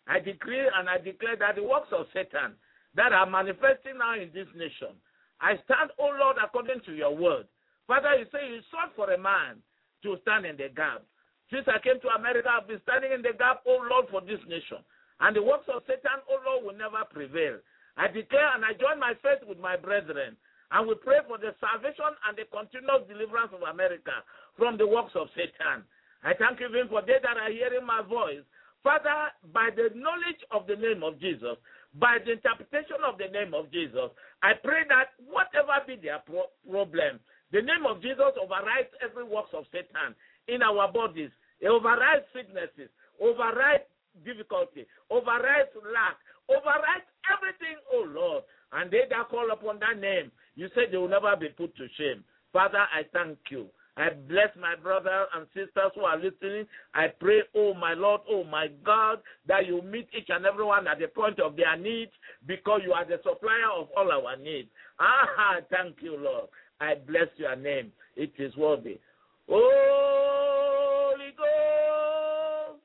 I 0.08 0.20
decree 0.20 0.66
and 0.76 0.90
I 0.90 0.98
declare 0.98 1.38
that 1.38 1.56
the 1.56 1.64
works 1.64 1.90
of 1.92 2.08
Satan 2.14 2.58
that 2.96 3.14
are 3.14 3.30
manifesting 3.30 4.00
now 4.00 4.16
in 4.16 4.32
this 4.34 4.50
nation, 4.58 4.98
I 5.40 5.56
stand, 5.64 5.92
O 6.00 6.10
Lord, 6.20 6.38
according 6.44 6.82
to 6.86 6.94
your 6.94 7.16
word. 7.16 7.48
Father, 7.88 8.18
you 8.18 8.26
say 8.32 8.50
you 8.50 8.62
sought 8.72 8.92
for 8.96 9.14
a 9.14 9.18
man 9.18 9.62
to 10.04 10.18
stand 10.22 10.46
in 10.46 10.58
the 10.58 10.70
gap. 10.74 11.06
Since 11.54 11.66
I 11.70 11.80
came 11.82 12.02
to 12.02 12.10
America, 12.18 12.50
I've 12.50 12.68
been 12.68 12.82
standing 12.84 13.14
in 13.14 13.22
the 13.22 13.34
gap, 13.38 13.62
O 13.66 13.82
Lord, 13.86 14.10
for 14.10 14.22
this 14.22 14.42
nation. 14.50 14.82
And 15.20 15.36
the 15.36 15.44
works 15.44 15.70
of 15.70 15.84
Satan, 15.88 16.26
O 16.30 16.42
Lord, 16.46 16.66
will 16.66 16.78
never 16.78 17.06
prevail. 17.10 17.62
I 17.98 18.08
declare 18.08 18.56
and 18.56 18.64
I 18.64 18.74
join 18.74 19.00
my 19.00 19.14
faith 19.22 19.44
with 19.48 19.60
my 19.60 19.76
brethren. 19.76 20.38
And 20.72 20.88
we 20.88 20.96
pray 21.02 21.26
for 21.26 21.38
the 21.38 21.56
salvation 21.58 22.14
and 22.30 22.38
the 22.38 22.46
continuous 22.50 23.10
deliverance 23.10 23.54
of 23.54 23.66
America 23.66 24.22
from 24.58 24.78
the 24.78 24.86
works 24.86 25.18
of 25.18 25.28
Satan. 25.34 25.86
I 26.22 26.36
thank 26.38 26.60
you 26.60 26.70
even 26.70 26.92
for 26.92 27.02
they 27.02 27.18
that 27.24 27.38
are 27.40 27.52
hearing 27.52 27.86
my 27.86 28.04
voice. 28.06 28.46
Father, 28.84 29.34
by 29.52 29.70
the 29.76 29.92
knowledge 29.96 30.40
of 30.52 30.68
the 30.68 30.76
name 30.76 31.04
of 31.04 31.20
Jesus, 31.20 31.58
by 32.00 32.18
the 32.24 32.38
interpretation 32.38 33.02
of 33.04 33.18
the 33.18 33.28
name 33.28 33.54
of 33.54 33.72
Jesus, 33.72 34.14
I 34.44 34.54
pray 34.56 34.88
that 34.88 35.18
whatever 35.26 35.74
be 35.84 35.98
their 35.98 36.24
pro- 36.24 36.54
problem, 36.64 37.20
the 37.52 37.62
name 37.66 37.84
of 37.90 38.02
Jesus 38.02 38.38
overrides 38.40 38.94
every 39.02 39.26
works 39.26 39.52
of 39.58 39.66
Satan 39.74 40.16
in 40.48 40.62
our 40.62 40.88
bodies. 40.92 41.32
It 41.60 41.68
overrides 41.68 42.24
sicknesses, 42.32 42.94
overrides 43.20 43.90
difficulty, 44.24 44.88
overrides 45.10 45.74
lack, 45.92 46.16
overrides 46.48 47.10
everything, 47.28 47.76
oh 47.92 48.06
Lord. 48.08 48.44
And 48.72 48.92
they 48.92 49.10
that 49.10 49.30
call 49.30 49.50
upon 49.52 49.80
that 49.82 50.00
name, 50.00 50.32
you 50.60 50.68
said 50.76 50.92
they 50.92 50.98
will 50.98 51.08
never 51.08 51.34
be 51.38 51.48
put 51.48 51.74
to 51.78 51.88
shame. 51.98 52.22
Father, 52.52 52.80
I 52.80 53.04
thank 53.14 53.38
you. 53.50 53.68
I 53.96 54.10
bless 54.28 54.50
my 54.60 54.76
brothers 54.76 55.28
and 55.34 55.48
sisters 55.54 55.92
who 55.96 56.02
are 56.02 56.18
listening. 56.18 56.66
I 56.94 57.08
pray, 57.18 57.44
oh 57.56 57.74
my 57.74 57.94
Lord, 57.94 58.22
oh 58.30 58.44
my 58.44 58.68
God, 58.84 59.20
that 59.48 59.66
you 59.68 59.82
meet 59.82 60.10
each 60.18 60.28
and 60.28 60.46
every 60.46 60.66
one 60.66 60.86
at 60.86 61.00
the 61.00 61.08
point 61.08 61.40
of 61.40 61.56
their 61.56 61.78
needs 61.78 62.12
because 62.46 62.82
you 62.84 62.92
are 62.92 63.06
the 63.06 63.22
supplier 63.24 63.72
of 63.78 63.88
all 63.96 64.12
our 64.12 64.36
needs. 64.36 64.68
Ah, 65.00 65.62
thank 65.72 65.96
you, 66.02 66.18
Lord. 66.18 66.50
I 66.82 66.96
bless 67.08 67.28
your 67.38 67.56
name. 67.56 67.94
It 68.18 68.34
is 68.38 68.54
worthy. 68.58 69.00
Holy 69.48 71.32
Ghost, 71.38 72.82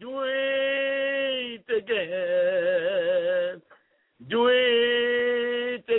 do 0.00 0.22
it 0.24 1.64
again. 1.70 3.62
Do 4.28 4.48
it 4.48 4.97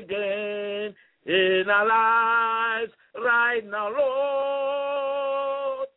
again 0.10 0.96
in 1.26 1.66
our 1.70 1.88
lives 1.88 2.92
right 3.24 3.62
now, 3.70 3.90
Lord. 3.90 5.88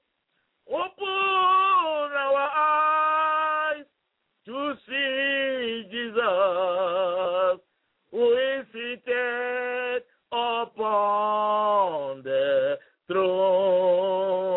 Open 0.69 2.13
our 2.17 2.49
eyes 2.57 3.85
to 4.47 4.75
see 4.89 5.89
Jesus 5.91 7.61
who 8.11 8.33
is 8.33 8.67
seated 8.73 10.03
upon 10.31 12.23
the 12.23 12.79
throne. 13.07 14.52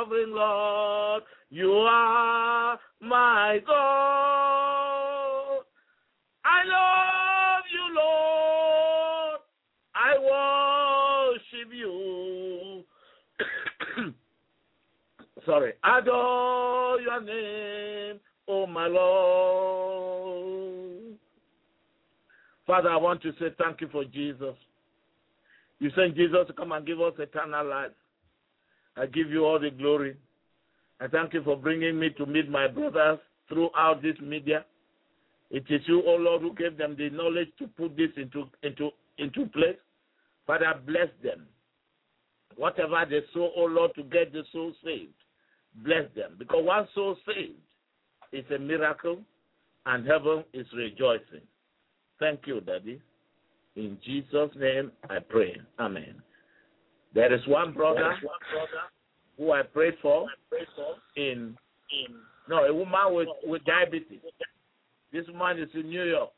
Sovereign 0.00 0.34
Lord, 0.34 1.22
you 1.50 1.72
are 1.72 2.78
my 3.00 3.58
God. 3.66 5.60
I 6.44 6.64
love 6.64 7.64
you, 7.72 7.94
Lord. 7.94 9.40
I 9.94 10.18
worship 11.28 11.72
you. 11.72 12.84
Sorry. 15.46 15.72
Adore 15.84 17.00
your 17.00 17.20
name, 17.20 18.20
oh 18.48 18.66
my 18.66 18.86
Lord. 18.86 20.30
Father, 22.66 22.88
I 22.88 22.96
want 22.96 23.20
to 23.22 23.32
say 23.32 23.48
thank 23.58 23.80
you 23.80 23.88
for 23.90 24.04
Jesus. 24.04 24.54
You 25.78 25.90
sent 25.96 26.14
Jesus 26.14 26.46
to 26.46 26.52
come 26.52 26.72
and 26.72 26.86
give 26.86 27.00
us 27.00 27.14
eternal 27.18 27.66
life. 27.66 27.90
I 28.96 29.06
give 29.06 29.30
you 29.30 29.44
all 29.44 29.58
the 29.58 29.70
glory. 29.70 30.16
I 31.00 31.06
thank 31.08 31.32
you 31.32 31.42
for 31.42 31.56
bringing 31.56 31.98
me 31.98 32.10
to 32.10 32.26
meet 32.26 32.48
my 32.50 32.68
brothers 32.68 33.18
throughout 33.48 34.02
this 34.02 34.16
media. 34.22 34.64
It 35.50 35.64
is 35.68 35.80
you, 35.86 36.02
O 36.06 36.14
Lord, 36.14 36.42
who 36.42 36.54
gave 36.54 36.76
them 36.76 36.94
the 36.96 37.10
knowledge 37.10 37.48
to 37.58 37.66
put 37.66 37.96
this 37.96 38.10
into 38.16 38.48
into 38.62 38.90
into 39.18 39.46
place. 39.46 39.78
Father, 40.46 40.74
bless 40.86 41.08
them. 41.22 41.46
Whatever 42.56 43.04
they 43.08 43.20
sow, 43.32 43.50
O 43.56 43.64
Lord, 43.64 43.92
to 43.94 44.02
get 44.04 44.32
the 44.32 44.42
soul 44.52 44.72
saved, 44.84 45.14
bless 45.84 46.04
them. 46.14 46.36
Because 46.38 46.64
one 46.64 46.88
soul 46.94 47.16
saved 47.26 47.58
is 48.32 48.44
a 48.54 48.58
miracle, 48.58 49.18
and 49.86 50.06
heaven 50.06 50.44
is 50.52 50.66
rejoicing. 50.76 51.46
Thank 52.18 52.40
you, 52.46 52.60
Daddy. 52.60 53.00
In 53.76 53.98
Jesus' 54.04 54.50
name 54.56 54.92
I 55.08 55.18
pray. 55.20 55.60
Amen. 55.78 56.22
There 57.14 57.32
is 57.32 57.40
one 57.46 57.72
brother, 57.72 58.14
who 59.36 59.52
I 59.52 59.62
prayed 59.62 59.94
for 60.00 60.28
in, 61.16 61.56
no, 62.48 62.64
a 62.64 62.74
woman 62.74 63.14
with, 63.14 63.28
with 63.44 63.64
diabetes. 63.64 64.20
This 65.12 65.26
woman 65.28 65.58
is 65.58 65.68
in 65.74 65.88
New 65.88 66.04
York. 66.04 66.30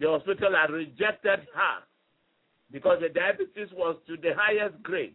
The 0.00 0.08
hospital 0.08 0.52
had 0.54 0.72
rejected 0.72 1.46
her 1.54 1.76
because 2.72 2.98
the 3.00 3.08
diabetes 3.08 3.68
was 3.72 3.96
to 4.08 4.16
the 4.16 4.32
highest 4.36 4.82
grade. 4.82 5.14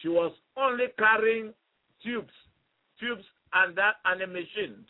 She 0.00 0.08
was 0.08 0.32
only 0.56 0.86
carrying 0.98 1.52
tubes, 2.02 2.32
tubes 2.98 3.24
and 3.52 3.76
that 3.76 3.96
and 4.06 4.22
a 4.22 4.26
machine. 4.26 4.86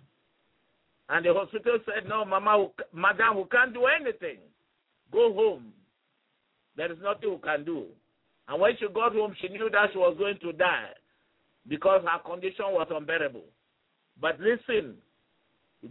And 1.08 1.24
the 1.24 1.34
hospital 1.34 1.78
said, 1.84 2.08
"No, 2.08 2.24
Mama, 2.24 2.68
Madam, 2.92 3.38
we 3.38 3.44
can't 3.44 3.74
do 3.74 3.86
anything. 3.86 4.38
Go 5.10 5.34
home. 5.34 5.72
There 6.76 6.92
is 6.92 6.98
nothing 7.02 7.32
we 7.32 7.38
can 7.38 7.64
do." 7.64 7.86
And 8.50 8.60
when 8.60 8.76
she 8.78 8.86
got 8.92 9.14
home, 9.14 9.34
she 9.40 9.48
knew 9.48 9.70
that 9.70 9.90
she 9.92 9.98
was 9.98 10.16
going 10.18 10.36
to 10.42 10.52
die 10.52 10.90
because 11.68 12.02
her 12.02 12.18
condition 12.28 12.66
was 12.70 12.88
unbearable. 12.90 13.44
But 14.20 14.40
listen, 14.40 14.96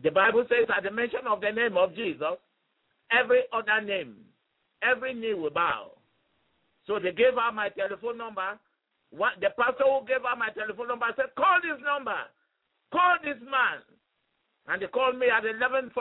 the 0.03 0.11
Bible 0.11 0.43
says 0.49 0.67
at 0.75 0.83
the 0.83 0.91
mention 0.91 1.25
of 1.25 1.39
the 1.39 1.51
name 1.51 1.77
of 1.77 1.95
Jesus, 1.95 2.35
every 3.11 3.43
other 3.53 3.79
name, 3.79 4.17
every 4.83 5.13
knee 5.13 5.33
will 5.33 5.51
bow. 5.51 5.91
So 6.85 6.99
they 6.99 7.13
gave 7.13 7.39
her 7.39 7.51
my 7.53 7.69
telephone 7.69 8.17
number. 8.17 8.59
The 9.11 9.49
pastor 9.57 9.87
who 9.87 10.05
gave 10.05 10.27
her 10.27 10.35
my 10.35 10.49
telephone 10.51 10.89
number 10.89 11.07
said, 11.15 11.31
call 11.37 11.63
this 11.63 11.79
number. 11.79 12.19
Call 12.91 13.15
this 13.23 13.39
man. 13.39 13.79
And 14.67 14.81
they 14.81 14.87
called 14.87 15.17
me 15.17 15.27
at 15.31 15.47
11.41 15.47 15.95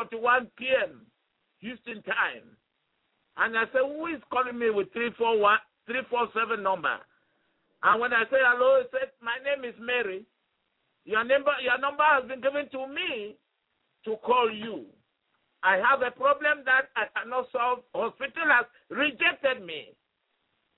p.m. 0.59 1.06
Houston 1.60 2.02
time. 2.02 2.51
And 3.36 3.56
I 3.56 3.64
said, 3.70 3.86
who 3.86 4.06
is 4.09 4.20
calling 4.32 4.59
me 4.59 4.70
with 4.70 4.93
341, 4.93 5.59
347 5.89 6.62
number? 6.62 7.01
And 7.82 8.01
when 8.01 8.12
I 8.12 8.28
said 8.28 8.44
hello, 8.44 8.82
he 8.82 8.86
said, 8.93 9.10
my 9.24 9.40
name 9.40 9.65
is 9.65 9.74
Mary. 9.81 10.28
Your 11.05 11.24
number, 11.24 11.56
your 11.65 11.81
number 11.81 12.05
has 12.05 12.28
been 12.28 12.44
given 12.44 12.69
to 12.77 12.85
me 12.86 13.36
to 14.05 14.16
call 14.20 14.52
you. 14.52 14.85
I 15.62 15.81
have 15.81 16.02
a 16.02 16.12
problem 16.12 16.62
that 16.69 16.93
I 16.94 17.09
cannot 17.16 17.48
solve. 17.51 17.81
Hospital 17.94 18.47
has 18.52 18.66
rejected 18.90 19.65
me. 19.65 19.97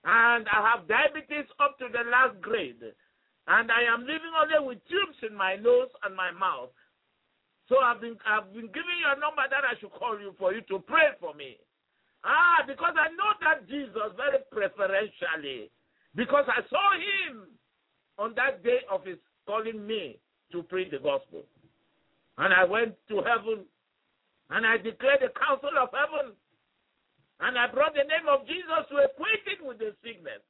And 0.05 0.47
I 0.49 0.65
have 0.65 0.89
diabetes 0.89 1.51
up 1.61 1.77
to 1.83 1.89
the 1.93 2.09
last 2.09 2.41
grade. 2.41 2.81
And 3.49 3.69
I 3.69 3.83
am 3.93 4.07
living 4.07 4.33
only 4.33 4.61
with 4.65 4.81
tubes 4.89 5.19
in 5.29 5.37
my 5.37 5.57
nose 5.57 5.91
and 6.05 6.15
my 6.17 6.31
mouth. 6.31 6.73
So 7.69 7.79
I've 7.79 8.01
been 8.01 8.17
I've 8.27 8.53
been 8.53 8.67
giving 8.67 8.99
you 8.99 9.09
a 9.15 9.21
number 9.21 9.43
that 9.49 9.63
I 9.63 9.79
should 9.79 9.93
call 9.93 10.19
you 10.19 10.35
for 10.39 10.53
you 10.53 10.61
to 10.75 10.79
pray 10.81 11.15
for 11.21 11.35
me. 11.35 11.57
Ah, 12.25 12.63
because 12.67 12.95
I 12.97 13.09
know 13.17 13.33
that 13.41 13.69
Jesus 13.69 14.13
very 14.17 14.45
preferentially. 14.53 15.71
Because 16.15 16.45
I 16.49 16.61
saw 16.69 16.87
him 16.99 17.49
on 18.19 18.35
that 18.37 18.63
day 18.63 18.85
of 18.91 19.05
his 19.05 19.17
calling 19.47 19.87
me 19.87 20.19
to 20.53 20.63
preach 20.65 20.91
the 20.91 20.99
gospel. 20.99 21.45
And 22.39 22.53
I 22.53 22.65
went 22.65 22.95
to 23.09 23.23
heaven 23.23 23.65
and 24.51 24.67
I 24.67 24.77
declared 24.77 25.23
the 25.23 25.33
counsel 25.33 25.73
of 25.81 25.89
heaven. 25.95 26.35
And 27.41 27.57
I 27.57 27.73
brought 27.73 27.97
the 27.97 28.05
name 28.05 28.29
of 28.29 28.45
Jesus 28.45 28.85
to 28.93 29.01
acquaint 29.01 29.47
it 29.49 29.65
with 29.65 29.79
the 29.81 29.97
sickness. 30.05 30.45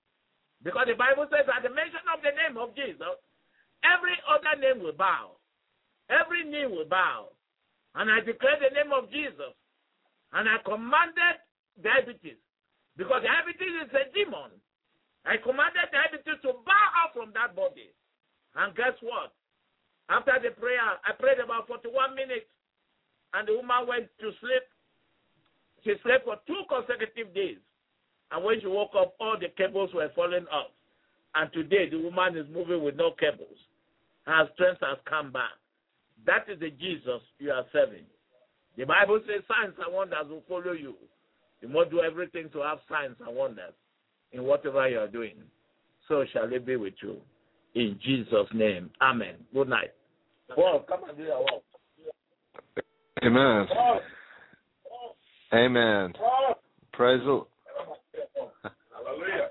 Because 0.65 0.91
the 0.91 0.99
Bible 0.99 1.31
says 1.31 1.47
at 1.47 1.63
the 1.63 1.71
mention 1.71 2.03
of 2.11 2.19
the 2.21 2.35
name 2.35 2.59
of 2.59 2.75
Jesus, 2.75 3.15
every 3.87 4.17
other 4.27 4.59
name 4.59 4.83
will 4.83 4.97
bow. 4.97 5.39
Every 6.11 6.43
knee 6.43 6.67
will 6.67 6.89
bow. 6.89 7.31
And 7.95 8.11
I 8.11 8.19
declared 8.21 8.59
the 8.59 8.75
name 8.75 8.91
of 8.91 9.07
Jesus. 9.15 9.55
And 10.35 10.49
I 10.51 10.59
commanded 10.67 11.39
diabetes. 11.79 12.41
Because 12.97 13.23
diabetes 13.23 13.87
is 13.87 13.93
a 13.95 14.05
demon. 14.11 14.51
I 15.25 15.37
commanded 15.39 15.87
the 15.87 15.95
diabetes 15.95 16.41
to 16.43 16.59
bow 16.67 16.87
out 16.99 17.15
from 17.15 17.31
that 17.39 17.55
body. 17.55 17.95
And 18.57 18.75
guess 18.75 18.99
what? 19.01 19.31
After 20.11 20.35
the 20.43 20.51
prayer, 20.59 20.83
I 20.83 21.15
prayed 21.15 21.39
about 21.39 21.69
41 21.71 22.19
minutes. 22.19 22.51
And 23.33 23.47
the 23.47 23.55
woman 23.55 23.87
went 23.87 24.07
to 24.19 24.35
sleep. 24.43 24.67
She 25.85 25.95
slept 26.03 26.27
for 26.27 26.37
two 26.47 26.67
consecutive 26.67 27.33
days. 27.33 27.63
And 28.33 28.45
when 28.45 28.61
she 28.61 28.67
woke 28.67 28.95
up, 28.99 29.15
all 29.21 29.39
the 29.39 29.49
cables 29.55 29.95
were 29.95 30.11
falling 30.15 30.47
off. 30.51 30.75
And 31.35 31.53
today, 31.53 31.89
the 31.89 31.99
woman 31.99 32.37
is 32.37 32.47
moving 32.53 32.83
with 32.83 32.97
no 32.97 33.13
cables. 33.19 33.59
Her 34.27 34.49
strength 34.55 34.83
has 34.83 34.99
come 35.09 35.31
back. 35.33 35.55
That 36.27 36.45
is 36.51 36.59
the 36.61 36.71
Jesus 36.71 37.23
you 37.39 37.51
are 37.51 37.65
serving. 37.73 38.05
The 38.77 38.85
Bible 38.85 39.21
says 39.27 39.43
signs 39.49 39.75
and 39.79 39.95
wonders 39.95 40.29
will 40.29 40.43
follow 40.49 40.73
you. 40.73 40.95
You 41.61 41.69
must 41.69 41.91
do 41.91 42.01
everything 42.01 42.49
to 42.53 42.61
have 42.61 42.78
signs 42.89 43.16
and 43.27 43.37
wonders 43.37 43.74
in 44.32 44.45
whatever 44.45 44.89
you 44.89 44.99
are 44.99 45.09
doing. 45.09 45.35
So 46.09 46.24
shall 46.32 46.53
it 46.53 46.66
be 46.66 46.77
with 46.77 46.95
you. 47.03 47.16
In 47.74 47.99
Jesus' 48.03 48.49
name. 48.53 48.91
Amen. 49.01 49.35
Good 49.55 49.69
night. 49.69 49.93
Well, 50.57 50.85
come 50.89 51.09
and 51.09 51.16
do 51.16 51.24
your 51.24 51.41
work. 51.41 51.62
Amen. 53.23 53.66
Amen. 55.53 56.12
Praise 56.93 57.20
the 57.24 57.45
Hallelujah. 58.93 59.51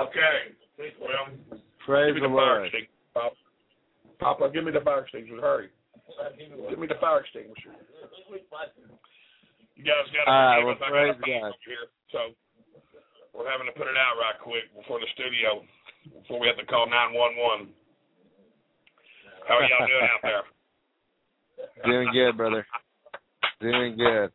Okay. 0.00 0.90
Well, 1.00 1.58
praise 1.84 2.14
the 2.14 2.20
the 2.20 2.26
Lord. 2.28 2.64
extinguisher, 2.64 2.90
Papa. 3.14 3.34
Papa, 4.18 4.50
give 4.52 4.64
me 4.64 4.72
the 4.72 4.80
fire 4.80 5.00
extinguisher. 5.00 5.40
Hurry. 5.40 5.68
Give 6.68 6.78
me 6.78 6.86
the 6.86 6.94
fire 7.00 7.20
extinguisher. 7.20 7.70
You 9.80 9.88
guys 9.88 10.12
got 10.12 10.28
to 10.28 10.60
well, 10.60 10.76
us. 10.76 10.84
I 10.84 10.90
praise 10.92 11.16
God. 11.24 11.56
here, 11.64 11.88
so 12.12 12.36
we're 13.32 13.48
having 13.48 13.64
to 13.64 13.72
put 13.72 13.88
it 13.88 13.96
out 13.96 14.20
right 14.20 14.36
quick 14.36 14.68
before 14.76 15.00
the 15.00 15.08
studio, 15.16 15.64
before 16.20 16.36
we 16.36 16.52
have 16.52 16.60
to 16.60 16.68
call 16.68 16.84
911. 16.84 17.72
How 19.48 19.56
are 19.56 19.64
y'all 19.64 19.88
doing 19.88 20.04
out 20.04 20.20
there? 20.20 20.44
Doing 21.88 22.08
good, 22.12 22.36
brother. 22.36 22.66
Doing 23.60 23.96
good. 23.96 24.28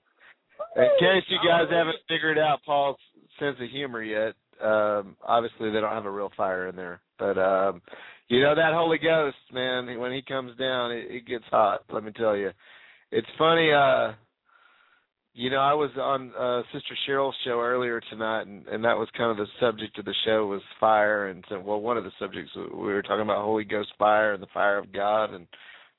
In 0.82 0.90
case 0.98 1.30
you 1.30 1.38
guys 1.46 1.70
haven't 1.70 2.02
figured 2.10 2.40
out 2.40 2.66
Paul's 2.66 2.98
sense 3.38 3.58
of 3.62 3.70
humor 3.70 4.02
yet, 4.02 4.34
um, 4.66 5.16
obviously 5.22 5.70
they 5.70 5.80
don't 5.80 5.94
have 5.94 6.06
a 6.06 6.12
real 6.12 6.32
fire 6.36 6.70
in 6.70 6.76
there. 6.76 7.02
But 7.20 7.38
um, 7.38 7.84
you 8.30 8.42
know 8.42 8.56
that 8.56 8.74
Holy 8.74 8.98
Ghost, 8.98 9.38
man, 9.54 10.00
when 10.00 10.12
he 10.12 10.24
comes 10.24 10.58
down, 10.58 10.92
it, 10.92 11.06
it 11.10 11.28
gets 11.28 11.46
hot. 11.52 11.82
Let 11.94 12.04
me 12.04 12.12
tell 12.18 12.36
you. 12.36 12.50
It's 13.12 13.28
funny. 13.38 13.72
uh 13.72 14.14
you 15.38 15.50
know, 15.50 15.58
I 15.58 15.74
was 15.74 15.92
on 16.02 16.32
uh 16.40 16.62
Sister 16.74 16.96
Cheryl's 17.08 17.36
show 17.44 17.60
earlier 17.60 18.02
tonight, 18.10 18.44
and, 18.44 18.66
and 18.68 18.84
that 18.86 18.98
was 18.98 19.10
kind 19.18 19.32
of 19.32 19.38
the 19.38 19.52
subject 19.60 20.00
of 20.00 20.06
the 20.06 20.16
show 20.26 20.48
was 20.48 20.62
fire, 20.80 21.28
and 21.28 21.44
so, 21.50 21.60
well, 21.60 21.82
one 21.82 21.98
of 21.98 22.06
the 22.06 22.12
subjects 22.18 22.52
we 22.56 22.72
were 22.72 23.02
talking 23.02 23.22
about 23.22 23.44
Holy 23.44 23.66
Ghost 23.66 23.90
fire 24.00 24.34
and 24.34 24.42
the 24.42 24.48
fire 24.54 24.78
of 24.78 24.94
God, 24.94 25.34
and 25.34 25.46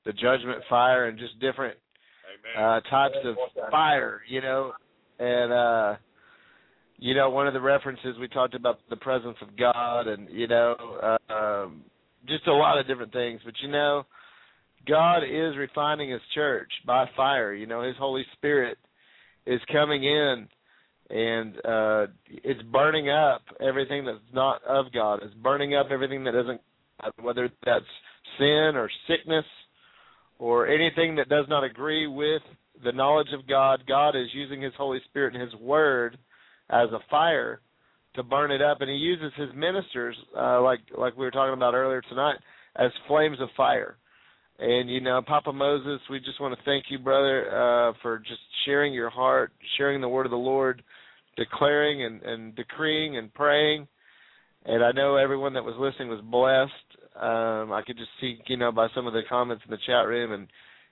the 0.05 0.13
judgment 0.13 0.63
fire, 0.67 1.07
and 1.07 1.19
just 1.19 1.39
different 1.39 1.77
Amen. 2.57 2.65
uh 2.65 2.89
types 2.89 3.17
of 3.23 3.35
fire, 3.69 4.21
you 4.27 4.41
know. 4.41 4.73
And 5.19 5.53
uh 5.53 5.95
you 6.97 7.13
know, 7.13 7.29
one 7.29 7.45
of 7.45 7.53
the 7.53 7.61
references 7.61 8.15
we 8.19 8.27
talked 8.27 8.55
about 8.55 8.79
the 8.89 8.97
presence 8.97 9.37
of 9.43 9.55
God 9.55 10.07
and 10.07 10.27
you 10.31 10.47
know, 10.47 10.75
uh, 11.03 11.33
um 11.33 11.83
just 12.27 12.47
a 12.47 12.53
lot 12.53 12.79
of 12.79 12.87
different 12.87 13.13
things, 13.13 13.39
but 13.45 13.53
you 13.61 13.69
know, 13.69 14.03
God 14.87 15.19
is 15.19 15.55
refining 15.57 16.09
his 16.09 16.21
church 16.33 16.71
by 16.87 17.05
fire. 17.15 17.53
You 17.53 17.67
know, 17.67 17.83
his 17.83 17.95
Holy 17.99 18.25
Spirit 18.35 18.79
is 19.47 19.61
coming 19.71 20.03
in 20.03 20.47
and 21.09 21.55
uh 21.65 22.07
it's 22.29 22.61
burning 22.63 23.09
up 23.09 23.41
everything 23.61 24.05
that's 24.05 24.19
not 24.33 24.61
of 24.63 24.91
God. 24.93 25.21
It's 25.23 25.33
burning 25.35 25.75
up 25.75 25.87
everything 25.91 26.23
that 26.25 26.35
isn't 26.39 26.61
whether 27.21 27.49
that's 27.65 27.85
sin 28.37 28.73
or 28.75 28.89
sickness 29.07 29.45
or 30.39 30.67
anything 30.67 31.15
that 31.15 31.29
does 31.29 31.45
not 31.49 31.63
agree 31.63 32.07
with 32.07 32.41
the 32.83 32.91
knowledge 32.91 33.29
of 33.33 33.47
God, 33.47 33.83
God 33.87 34.15
is 34.15 34.27
using 34.33 34.61
His 34.61 34.73
Holy 34.77 34.99
Spirit 35.09 35.33
and 35.33 35.41
His 35.41 35.59
Word 35.59 36.17
as 36.69 36.89
a 36.91 36.99
fire 37.09 37.61
to 38.15 38.23
burn 38.23 38.51
it 38.51 38.61
up, 38.61 38.81
and 38.81 38.89
He 38.89 38.95
uses 38.95 39.31
His 39.35 39.49
ministers, 39.55 40.15
uh, 40.37 40.61
like 40.61 40.79
like 40.97 41.17
we 41.17 41.25
were 41.25 41.31
talking 41.31 41.53
about 41.53 41.73
earlier 41.73 42.01
tonight, 42.01 42.37
as 42.75 42.91
flames 43.07 43.37
of 43.39 43.49
fire. 43.55 43.97
And 44.59 44.89
you 44.89 45.01
know, 45.01 45.21
Papa 45.25 45.53
Moses, 45.53 46.01
we 46.09 46.19
just 46.19 46.41
want 46.41 46.57
to 46.57 46.65
thank 46.65 46.85
you, 46.89 46.97
brother, 46.97 47.47
uh, 47.49 47.93
for 48.01 48.19
just 48.19 48.39
sharing 48.65 48.93
your 48.93 49.09
heart, 49.09 49.51
sharing 49.77 50.01
the 50.01 50.09
word 50.09 50.25
of 50.25 50.31
the 50.31 50.37
Lord, 50.37 50.81
declaring 51.35 52.03
and, 52.03 52.23
and 52.23 52.55
decreeing 52.55 53.17
and 53.17 53.31
praying. 53.33 53.87
And 54.65 54.83
I 54.83 54.91
know 54.91 55.15
everyone 55.15 55.53
that 55.53 55.63
was 55.63 55.75
listening 55.77 56.09
was 56.09 56.21
blessed. 56.21 56.71
Um, 57.15 57.71
I 57.71 57.83
could 57.85 57.97
just 57.97 58.09
see, 58.19 58.39
you 58.47 58.57
know, 58.57 58.71
by 58.71 58.87
some 58.95 59.05
of 59.05 59.13
the 59.13 59.21
comments 59.29 59.63
in 59.65 59.71
the 59.71 59.77
chat 59.85 60.07
room, 60.07 60.31
and 60.31 60.47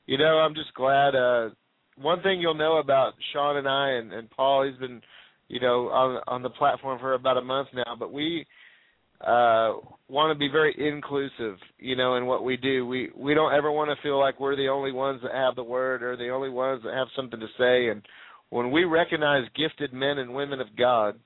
you 0.05 0.17
know, 0.17 0.37
I'm 0.37 0.53
just 0.53 0.73
glad. 0.75 1.15
Uh, 1.15 1.49
one 1.97 2.21
thing 2.21 2.39
you'll 2.39 2.53
know 2.53 2.77
about 2.77 3.13
Shaun 3.33 3.57
and 3.57 3.67
I 3.67 3.91
and, 3.91 4.13
and 4.13 4.29
Paul, 4.29 4.67
he's 4.67 4.79
been, 4.79 5.01
you 5.47 5.59
know, 5.59 5.87
on 5.89 6.21
on 6.27 6.43
the 6.43 6.49
platform 6.51 6.99
for 6.99 7.13
about 7.13 7.37
a 7.37 7.41
month 7.41 7.69
now, 7.73 7.95
but 7.97 8.13
we 8.13 8.45
uh 9.21 9.73
want 10.07 10.33
to 10.33 10.37
be 10.37 10.49
very 10.49 10.75
inclusive 10.77 11.57
you 11.79 11.95
know 11.95 12.15
in 12.15 12.25
what 12.25 12.43
we 12.43 12.57
do. 12.57 12.85
We 12.85 13.09
we 13.15 13.33
don't 13.33 13.53
ever 13.53 13.71
want 13.71 13.89
to 13.89 14.03
feel 14.03 14.19
like 14.19 14.39
we're 14.39 14.55
the 14.55 14.69
only 14.69 14.91
ones 14.91 15.21
that 15.23 15.33
have 15.33 15.55
the 15.55 15.63
word 15.63 16.03
or 16.03 16.15
the 16.15 16.29
only 16.29 16.49
ones 16.49 16.81
that 16.83 16.93
have 16.93 17.07
something 17.15 17.39
to 17.39 17.47
say. 17.57 17.89
And 17.89 18.05
when 18.49 18.71
we 18.71 18.83
recognize 18.83 19.43
gifted 19.55 19.93
men 19.93 20.17
and 20.17 20.33
women 20.33 20.61
of 20.61 20.75
god 20.77 21.19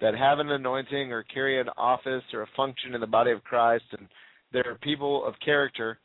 that 0.00 0.14
have 0.14 0.38
an 0.38 0.50
anointing 0.50 1.12
or 1.12 1.22
carry 1.22 1.60
an 1.60 1.68
office 1.76 2.22
or 2.32 2.42
a 2.42 2.48
function 2.56 2.94
in 2.94 3.00
the 3.00 3.06
body 3.06 3.30
of 3.30 3.44
christ 3.44 3.84
and 3.98 4.08
they're 4.52 4.78
people 4.82 5.24
of 5.26 5.34
character 5.44 5.98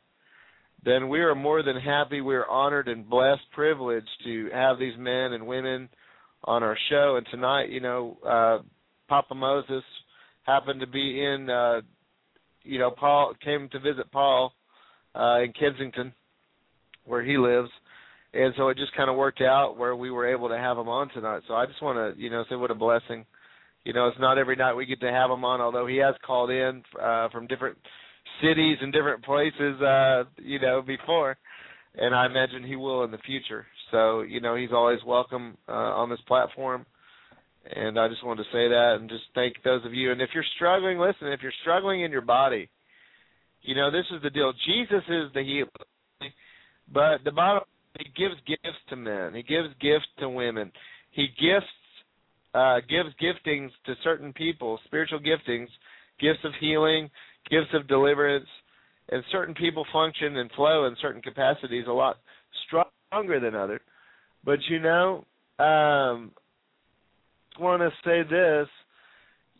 then 0.84 1.08
we 1.08 1.20
are 1.20 1.34
more 1.34 1.62
than 1.62 1.76
happy 1.76 2.20
we 2.20 2.34
are 2.34 2.48
honored 2.48 2.88
and 2.88 3.08
blessed 3.08 3.42
privileged 3.52 4.08
to 4.24 4.48
have 4.52 4.78
these 4.78 4.96
men 4.98 5.32
and 5.32 5.46
women 5.46 5.88
on 6.44 6.64
our 6.64 6.76
show. 6.90 7.14
And 7.16 7.26
tonight 7.30 7.70
you 7.70 7.80
know 7.80 8.18
uh 8.26 8.58
papa 9.08 9.34
moses 9.34 9.84
happened 10.44 10.80
to 10.80 10.86
be 10.86 11.24
in 11.24 11.48
uh 11.50 11.80
you 12.62 12.78
know 12.78 12.90
Paul 12.90 13.34
came 13.42 13.68
to 13.70 13.80
visit 13.80 14.10
Paul 14.12 14.52
uh 15.14 15.40
in 15.40 15.52
Kensington 15.52 16.12
where 17.04 17.22
he 17.24 17.36
lives. 17.36 17.70
And 18.34 18.54
so 18.56 18.68
it 18.68 18.78
just 18.78 18.96
kind 18.96 19.10
of 19.10 19.16
worked 19.16 19.42
out 19.42 19.76
where 19.76 19.94
we 19.94 20.10
were 20.10 20.26
able 20.26 20.48
to 20.48 20.56
have 20.56 20.78
him 20.78 20.88
on 20.88 21.10
tonight. 21.10 21.42
So 21.48 21.54
I 21.54 21.66
just 21.66 21.82
want 21.82 22.16
to 22.16 22.20
you 22.20 22.30
know 22.30 22.44
say 22.48 22.56
what 22.56 22.70
a 22.70 22.74
blessing. 22.74 23.24
You 23.84 23.92
know 23.92 24.08
it's 24.08 24.20
not 24.20 24.38
every 24.38 24.56
night 24.56 24.74
we 24.74 24.86
get 24.86 25.00
to 25.00 25.10
have 25.10 25.30
him 25.30 25.44
on 25.44 25.60
although 25.60 25.86
he 25.86 25.96
has 25.96 26.14
called 26.24 26.50
in 26.50 26.82
uh 27.00 27.28
from 27.30 27.46
different 27.46 27.78
cities 28.40 28.78
and 28.80 28.92
different 28.92 29.24
places 29.24 29.80
uh 29.80 30.24
you 30.38 30.58
know 30.60 30.82
before. 30.82 31.36
And 31.94 32.14
I 32.14 32.24
imagine 32.24 32.64
he 32.64 32.76
will 32.76 33.04
in 33.04 33.10
the 33.10 33.18
future. 33.18 33.66
So 33.90 34.22
you 34.22 34.40
know 34.40 34.56
he's 34.56 34.72
always 34.72 35.00
welcome 35.06 35.56
uh 35.68 35.72
on 35.72 36.08
this 36.08 36.20
platform 36.26 36.86
and 37.70 37.98
I 37.98 38.08
just 38.08 38.24
wanted 38.24 38.44
to 38.44 38.50
say 38.50 38.68
that 38.68 38.98
and 39.00 39.08
just 39.08 39.24
thank 39.34 39.54
those 39.62 39.84
of 39.84 39.94
you. 39.94 40.12
And 40.12 40.20
if 40.20 40.30
you're 40.34 40.44
struggling, 40.56 40.98
listen, 40.98 41.28
if 41.28 41.40
you're 41.42 41.52
struggling 41.62 42.02
in 42.02 42.10
your 42.10 42.22
body, 42.22 42.68
you 43.62 43.74
know, 43.74 43.90
this 43.90 44.06
is 44.14 44.22
the 44.22 44.30
deal. 44.30 44.52
Jesus 44.66 45.02
is 45.08 45.32
the 45.34 45.42
healer. 45.42 46.32
But 46.92 47.24
the 47.24 47.30
bottom 47.30 47.62
he 47.98 48.06
gives 48.16 48.34
gifts 48.46 48.78
to 48.88 48.96
men. 48.96 49.34
He 49.34 49.42
gives 49.42 49.68
gifts 49.80 50.06
to 50.18 50.28
women. 50.28 50.72
He 51.10 51.28
gifts 51.38 51.66
uh 52.54 52.80
gives 52.88 53.10
giftings 53.22 53.70
to 53.86 53.94
certain 54.02 54.32
people, 54.32 54.78
spiritual 54.84 55.20
giftings, 55.20 55.68
gifts 56.20 56.40
of 56.44 56.52
healing, 56.60 57.10
gifts 57.50 57.70
of 57.74 57.86
deliverance, 57.88 58.48
and 59.10 59.22
certain 59.30 59.54
people 59.54 59.86
function 59.92 60.36
and 60.36 60.50
flow 60.52 60.86
in 60.86 60.96
certain 61.00 61.22
capacities 61.22 61.84
a 61.88 61.92
lot 61.92 62.18
stronger 62.66 63.40
than 63.40 63.54
others. 63.54 63.80
But 64.44 64.58
you 64.68 64.80
know, 64.80 65.24
um 65.58 66.32
want 67.60 67.82
to 67.82 67.90
say 68.04 68.22
this. 68.28 68.68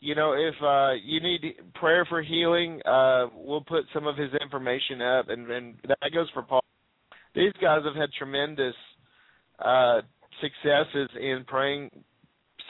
You 0.00 0.14
know, 0.14 0.32
if 0.32 0.54
uh 0.62 0.92
you 1.04 1.20
need 1.20 1.54
prayer 1.74 2.04
for 2.08 2.22
healing, 2.22 2.80
uh 2.86 3.26
we'll 3.34 3.62
put 3.62 3.84
some 3.94 4.06
of 4.06 4.16
his 4.16 4.30
information 4.42 5.00
up, 5.02 5.28
and, 5.28 5.50
and 5.50 5.74
that 5.88 6.12
goes 6.12 6.28
for 6.34 6.42
Paul. 6.42 6.64
These 7.34 7.52
guys 7.60 7.80
have 7.84 7.94
had 7.96 8.10
tremendous 8.18 8.74
uh 9.58 10.00
successes 10.40 11.08
in 11.20 11.44
praying 11.46 11.90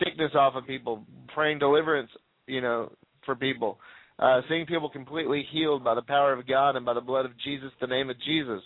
sickness 0.03 0.32
off 0.35 0.55
of 0.57 0.66
people, 0.66 1.05
praying 1.35 1.59
deliverance, 1.59 2.11
you 2.47 2.61
know, 2.61 2.93
for 3.24 3.35
people. 3.36 3.78
uh, 4.19 4.40
seeing 4.49 4.66
people 4.66 4.89
completely 4.89 5.44
healed 5.53 5.82
by 5.82 5.94
the 5.94 6.03
power 6.03 6.32
of 6.32 6.47
God 6.47 6.77
and 6.77 6.85
by 6.85 6.94
the 6.94 7.01
blood 7.01 7.24
of 7.24 7.32
Jesus, 7.44 7.70
the 7.81 7.86
name 7.86 8.11
of 8.11 8.16
Jesus. 8.24 8.62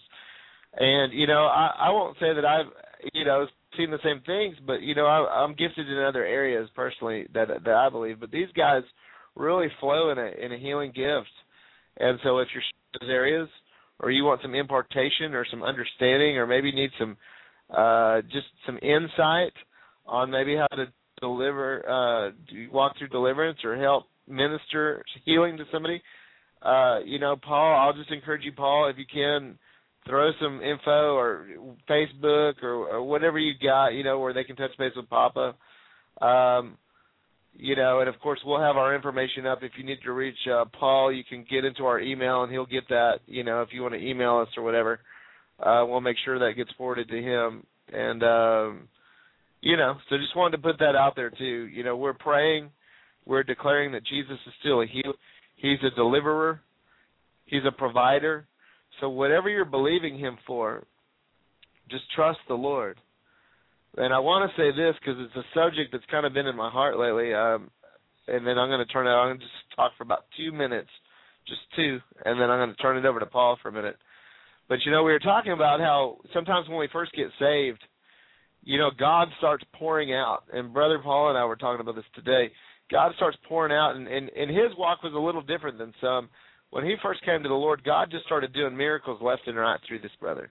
And 0.77 1.13
you 1.13 1.27
know, 1.27 1.45
I, 1.47 1.71
I 1.79 1.91
won't 1.91 2.17
say 2.21 2.35
that 2.35 2.45
I've 2.45 2.67
you 3.15 3.25
know 3.25 3.47
seen 3.77 3.91
the 3.91 3.99
same 4.05 4.21
things, 4.27 4.57
but 4.67 4.83
you 4.83 4.95
know, 4.95 5.07
I, 5.07 5.43
I'm 5.43 5.55
gifted 5.55 5.89
in 5.89 5.99
other 5.99 6.25
areas 6.25 6.69
personally 6.75 7.27
that 7.35 7.49
that 7.65 7.75
I 7.75 7.89
believe. 7.91 8.21
But 8.21 8.31
these 8.31 8.49
guys 8.57 8.83
really 9.35 9.69
flow 9.81 10.11
in 10.11 10.19
a 10.19 10.31
in 10.45 10.53
a 10.53 10.59
healing 10.59 10.93
gift. 10.95 11.31
And 11.99 12.19
so, 12.23 12.39
if 12.39 12.49
you're 12.53 12.63
those 13.01 13.11
areas, 13.11 13.49
or 14.01 14.11
you 14.11 14.25
want 14.25 14.43
some 14.43 14.55
impartation 14.55 15.35
or 15.35 15.47
some 15.51 15.63
understanding, 15.63 16.37
or 16.37 16.47
maybe 16.47 16.73
need 16.73 16.91
some 16.99 17.17
uh, 17.71 18.23
just 18.23 18.47
some 18.65 18.79
insight 18.83 19.53
on 20.07 20.31
maybe 20.31 20.57
how 20.57 20.67
to 20.77 20.87
deliver, 21.21 21.83
uh, 21.89 22.31
walk 22.71 22.97
through 22.99 23.09
deliverance 23.09 23.59
or 23.65 23.77
help 23.77 24.05
minister 24.29 25.03
healing 25.25 25.57
to 25.57 25.65
somebody, 25.73 26.03
uh, 26.63 26.99
you 27.05 27.19
know, 27.19 27.37
Paul, 27.37 27.75
I'll 27.75 27.93
just 27.93 28.11
encourage 28.11 28.45
you, 28.45 28.53
Paul, 28.53 28.89
if 28.89 28.97
you 28.99 29.05
can, 29.13 29.59
throw 30.07 30.31
some 30.41 30.63
info 30.63 31.15
or 31.15 31.47
Facebook 31.89 32.63
or, 32.63 32.89
or 32.89 33.03
whatever 33.03 33.39
you 33.39 33.55
got, 33.63 33.89
you 33.89 34.05
know, 34.05 34.19
where 34.19 34.33
they 34.33 34.45
can 34.45 34.57
touch 34.57 34.71
base 34.79 34.93
with 34.97 35.09
Papa. 35.09 35.55
Um, 36.21 36.79
you 37.59 37.75
know, 37.75 38.01
and 38.01 38.09
of 38.09 38.19
course 38.21 38.41
we'll 38.45 38.61
have 38.61 38.77
our 38.77 38.95
information 38.95 39.47
up. 39.47 39.63
If 39.63 39.73
you 39.79 39.85
need 39.85 39.99
to 40.05 40.13
reach 40.13 40.37
uh, 40.53 40.65
Paul, 40.79 41.13
you 41.13 41.25
can 41.29 41.45
get 41.51 41.65
into 41.65 41.85
our 41.85 42.01
email 42.01 42.43
and 42.43 42.53
he'll 42.53 42.67
get 42.67 42.89
that. 42.89 43.21
You 43.27 43.45
know, 43.45 43.63
if 43.63 43.71
you 43.73 43.83
want 43.83 43.95
to 43.95 44.01
email 44.01 44.39
us 44.39 44.49
or 44.57 44.63
whatever, 44.63 45.01
uh, 45.61 45.85
we'll 45.87 46.01
make 46.01 46.17
sure 46.25 46.39
that 46.39 46.57
gets 46.57 46.71
forwarded 46.77 47.09
to 47.09 47.23
him. 47.23 47.65
And 47.93 48.23
um, 48.23 48.89
you 49.61 49.77
know, 49.77 49.97
so 50.09 50.17
just 50.17 50.37
wanted 50.37 50.59
to 50.59 50.63
put 50.63 50.79
that 50.81 50.97
out 50.97 51.17
there 51.17 51.31
too. 51.31 51.69
You 51.73 51.83
know, 51.83 51.97
we're 51.97 52.13
praying, 52.13 52.71
we're 53.25 53.43
declaring 53.43 53.93
that 53.93 54.05
Jesus 54.05 54.39
is 54.47 54.53
still 54.61 54.83
a 54.83 54.87
healer. 54.87 55.15
He's 55.57 55.79
a 55.83 55.95
deliverer. 55.95 56.61
He's 57.47 57.63
a 57.67 57.73
provider. 57.73 58.47
So 59.01 59.09
whatever 59.09 59.49
you're 59.49 59.65
believing 59.65 60.19
him 60.19 60.39
for, 60.47 60.85
just 61.91 62.05
trust 62.15 62.39
the 62.49 62.55
Lord. 62.55 62.99
And 63.97 64.13
I 64.13 64.19
want 64.19 64.51
to 64.51 64.61
say 64.61 64.77
this 64.77 64.95
because 65.01 65.21
it's 65.21 65.37
a 65.37 65.49
subject 65.55 65.93
that's 65.93 66.05
kind 66.11 66.27
of 66.27 66.35
been 66.35 66.47
in 66.47 66.57
my 66.57 66.71
heart 66.71 66.99
lately. 66.99 67.33
Um, 67.33 67.71
and 68.29 68.47
then 68.47 68.59
I'm 68.59 68.69
going 68.69 68.85
to 68.85 68.93
turn 68.93 69.07
it. 69.07 69.11
I'm 69.11 69.29
going 69.29 69.39
to 69.39 69.45
just 69.45 69.77
talk 69.77 69.93
for 69.97 70.03
about 70.03 70.25
two 70.37 70.53
minutes, 70.53 70.91
just 71.47 71.61
two, 71.77 71.99
and 72.25 72.41
then 72.41 72.51
I'm 72.51 72.59
going 72.59 72.75
to 72.77 72.83
turn 72.83 72.99
it 72.99 73.07
over 73.07 73.21
to 73.21 73.27
Paul 73.27 73.59
for 73.63 73.69
a 73.69 73.73
minute. 73.73 73.97
But 74.69 74.79
you 74.85 74.91
know, 74.91 75.05
we 75.05 75.13
were 75.13 75.21
talking 75.21 75.53
about 75.53 75.81
how 75.81 76.19
sometimes 76.35 76.69
when 76.69 76.79
we 76.79 76.89
first 76.93 77.13
get 77.13 77.29
saved, 77.39 77.81
you 78.65 78.79
know, 78.79 78.91
God 78.99 79.29
starts 79.39 79.65
pouring 79.75 80.13
out. 80.13 80.43
And 80.53 80.75
Brother 80.75 80.99
Paul 81.03 81.31
and 81.31 81.39
I 81.39 81.45
were 81.45 81.57
talking 81.57 81.81
about 81.81 81.95
this 81.95 82.05
today. 82.15 82.51
God 82.91 83.13
starts 83.17 83.39
pouring 83.49 83.73
out, 83.73 83.97
and, 83.97 84.07
and, 84.09 84.29
and 84.31 84.51
his 84.51 84.77
walk 84.77 85.03
was 85.03 85.13
a 85.15 85.19
little 85.19 85.43
different 85.43 85.79
than 85.79 85.95
some. 86.01 86.29
When 86.77 86.85
he 86.85 86.95
first 87.03 87.25
came 87.25 87.43
to 87.43 87.49
the 87.49 87.55
Lord, 87.55 87.83
God 87.85 88.11
just 88.11 88.27
started 88.27 88.53
doing 88.53 88.77
miracles 88.77 89.19
left 89.23 89.47
and 89.47 89.57
right 89.57 89.81
through 89.89 90.01
this 90.01 90.11
brother. 90.21 90.51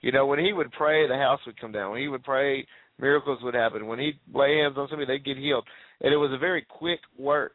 You 0.00 0.12
know, 0.12 0.24
when 0.24 0.38
he 0.38 0.52
would 0.52 0.70
pray, 0.70 1.08
the 1.08 1.16
house 1.16 1.40
would 1.44 1.60
come 1.60 1.72
down. 1.72 1.90
When 1.90 2.00
he 2.00 2.06
would 2.06 2.22
pray, 2.22 2.64
miracles 3.00 3.40
would 3.42 3.54
happen. 3.54 3.88
When 3.88 3.98
he'd 3.98 4.20
lay 4.32 4.58
hands 4.58 4.76
on 4.78 4.86
somebody, 4.88 5.12
they'd 5.12 5.24
get 5.24 5.36
healed. 5.36 5.64
And 6.02 6.14
it 6.14 6.18
was 6.18 6.30
a 6.32 6.38
very 6.38 6.64
quick 6.68 7.00
work. 7.18 7.54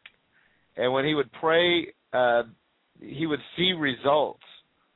And 0.76 0.92
when 0.92 1.06
he 1.06 1.14
would 1.14 1.32
pray, 1.40 1.86
uh, 2.12 2.42
he 3.00 3.24
would 3.24 3.40
see 3.56 3.72
results 3.72 4.44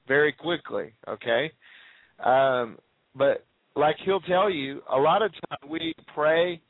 very 0.07 0.35
quickly. 0.35 0.93
Okay, 1.09 1.51
um, 2.23 2.77
but 3.15 3.47
like 3.77 3.97
he'll 4.05 4.21
tell 4.21 4.51
you, 4.51 4.83
a 4.93 4.99
lot 4.99 5.23
of 5.23 5.31
times 5.33 5.71
we 5.71 5.95
pray 6.15 6.61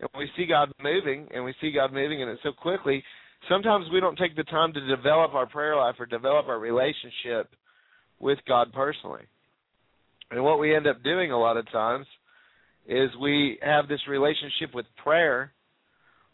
and 0.00 0.10
we 0.18 0.28
see 0.36 0.44
God 0.44 0.70
moving, 0.82 1.26
and 1.34 1.42
we 1.42 1.54
see 1.58 1.72
God 1.72 1.90
moving, 1.94 2.20
and 2.20 2.30
it's 2.30 2.42
so 2.42 2.52
quickly. 2.52 3.02
Sometimes 3.48 3.86
we 3.92 4.00
don't 4.00 4.18
take 4.18 4.36
the 4.36 4.44
time 4.44 4.72
to 4.72 4.96
develop 4.96 5.34
our 5.34 5.46
prayer 5.46 5.76
life 5.76 5.96
or 5.98 6.06
develop 6.06 6.48
our 6.48 6.58
relationship 6.58 7.50
with 8.18 8.38
God 8.48 8.72
personally. 8.72 9.22
And 10.30 10.42
what 10.42 10.58
we 10.58 10.74
end 10.74 10.86
up 10.86 11.02
doing 11.04 11.30
a 11.30 11.38
lot 11.38 11.56
of 11.56 11.70
times 11.70 12.06
is 12.88 13.10
we 13.20 13.58
have 13.62 13.88
this 13.88 14.00
relationship 14.08 14.74
with 14.74 14.86
prayer 15.02 15.52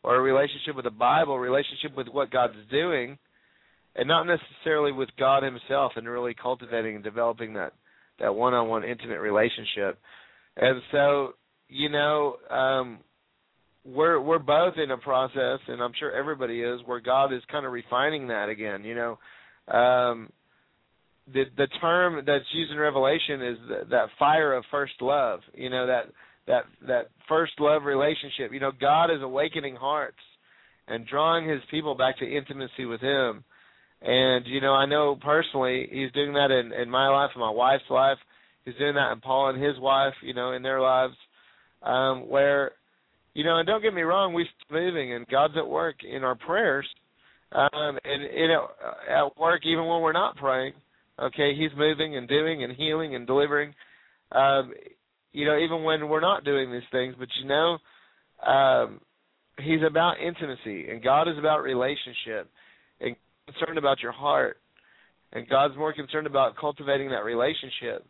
or 0.03 0.17
a 0.17 0.21
relationship 0.21 0.75
with 0.75 0.85
the 0.85 0.91
Bible, 0.91 1.39
relationship 1.39 1.97
with 1.97 2.09
what 2.09 2.31
God's 2.31 2.57
doing, 2.71 3.19
and 3.95 4.09
not 4.09 4.25
necessarily 4.25 4.93
with 4.93 5.11
God 5.19 5.43
Himself 5.43 5.93
and 5.97 6.09
really 6.09 6.35
cultivating 6.35 6.95
and 6.95 7.05
developing 7.05 7.55
that 7.55 7.73
that 8.19 8.35
one 8.35 8.55
on 8.55 8.69
one 8.69 8.85
intimate 8.85 9.21
relationship. 9.21 9.99
And 10.57 10.81
so, 10.91 11.33
you 11.69 11.89
know, 11.89 12.37
um 12.51 12.99
we're 13.85 14.21
we're 14.21 14.39
both 14.39 14.75
in 14.77 14.91
a 14.91 14.99
process 14.99 15.59
and 15.69 15.83
I'm 15.83 15.93
sure 15.99 16.13
everybody 16.13 16.61
is 16.61 16.81
where 16.87 17.01
God 17.01 17.33
is 17.33 17.43
kind 17.51 17.67
of 17.67 17.73
refining 17.73 18.29
that 18.29 18.49
again, 18.49 18.85
you 18.85 18.95
know. 18.95 19.19
Um 19.69 20.29
the 21.33 21.45
the 21.57 21.69
term 21.81 22.23
that's 22.27 22.45
used 22.53 22.73
in 22.73 22.79
Revelation 22.79 23.43
is 23.43 23.59
the, 23.69 23.87
that 23.91 24.09
fire 24.19 24.55
of 24.55 24.65
first 24.71 24.95
love. 25.01 25.41
You 25.55 25.71
know 25.71 25.87
that 25.87 26.07
that 26.47 26.65
that 26.87 27.11
first 27.29 27.53
love 27.61 27.85
relationship. 27.85 28.53
You 28.53 28.61
know, 28.61 28.73
God 28.79 29.07
is 29.07 29.23
awakening 29.23 29.77
hearts 29.77 30.19
and 30.89 31.07
drawing 31.07 31.49
His 31.49 31.61
people 31.71 31.95
back 31.95 32.19
to 32.19 32.25
intimacy 32.25 32.87
with 32.87 33.01
Him. 33.01 33.45
And 34.01 34.47
you 34.47 34.61
know, 34.61 34.73
I 34.73 34.87
know 34.87 35.17
personally, 35.21 35.89
He's 35.91 36.13
doing 36.13 36.33
that 36.35 36.51
in 36.51 36.73
in 36.73 36.91
my 36.91 37.09
life, 37.09 37.31
in 37.35 37.41
my 37.41 37.51
wife's 37.51 37.85
life. 37.91 38.19
He's 38.65 38.75
doing 38.77 38.95
that 38.95 39.13
in 39.13 39.21
Paul 39.21 39.51
and 39.51 39.63
his 39.63 39.79
wife. 39.79 40.15
You 40.23 40.35
know, 40.35 40.53
in 40.53 40.63
their 40.63 40.81
lives, 40.81 41.15
um, 41.83 42.29
where 42.29 42.73
you 43.35 43.45
know, 43.45 43.59
and 43.59 43.67
don't 43.67 43.83
get 43.83 43.95
me 43.95 44.03
wrong, 44.03 44.33
we're 44.33 44.47
moving 44.71 45.15
and 45.15 45.27
God's 45.29 45.55
at 45.57 45.67
work 45.67 45.97
in 46.05 46.25
our 46.25 46.35
prayers. 46.35 46.87
Um, 47.53 47.99
and 48.05 48.23
you 48.35 48.49
know, 48.49 48.69
at 49.09 49.39
work, 49.39 49.63
even 49.65 49.87
when 49.87 50.01
we're 50.01 50.13
not 50.13 50.37
praying, 50.37 50.73
Okay, 51.21 51.55
he's 51.55 51.71
moving 51.77 52.17
and 52.17 52.27
doing 52.27 52.65
and 52.65 52.75
healing 52.75 53.15
and 53.15 53.27
delivering. 53.27 53.75
Um, 54.33 54.73
you 55.33 55.45
know, 55.47 55.59
even 55.59 55.83
when 55.85 56.09
we're 56.09 56.21
not 56.21 56.45
doing 56.45 56.73
these 56.73 56.83
things, 56.91 57.15
but 57.19 57.29
you 57.41 57.49
know, 57.49 57.79
um, 58.47 59.01
he's 59.59 59.81
about 59.87 60.21
intimacy, 60.21 60.89
and 60.91 61.03
God 61.03 61.29
is 61.29 61.39
about 61.39 61.63
relationship, 61.63 62.51
and 63.01 63.15
concerned 63.47 63.79
about 63.79 64.01
your 64.01 64.13
heart, 64.13 64.57
and 65.33 65.49
God's 65.49 65.77
more 65.77 65.93
concerned 65.93 66.27
about 66.27 66.57
cultivating 66.57 67.11
that 67.11 67.25
relationship 67.25 68.07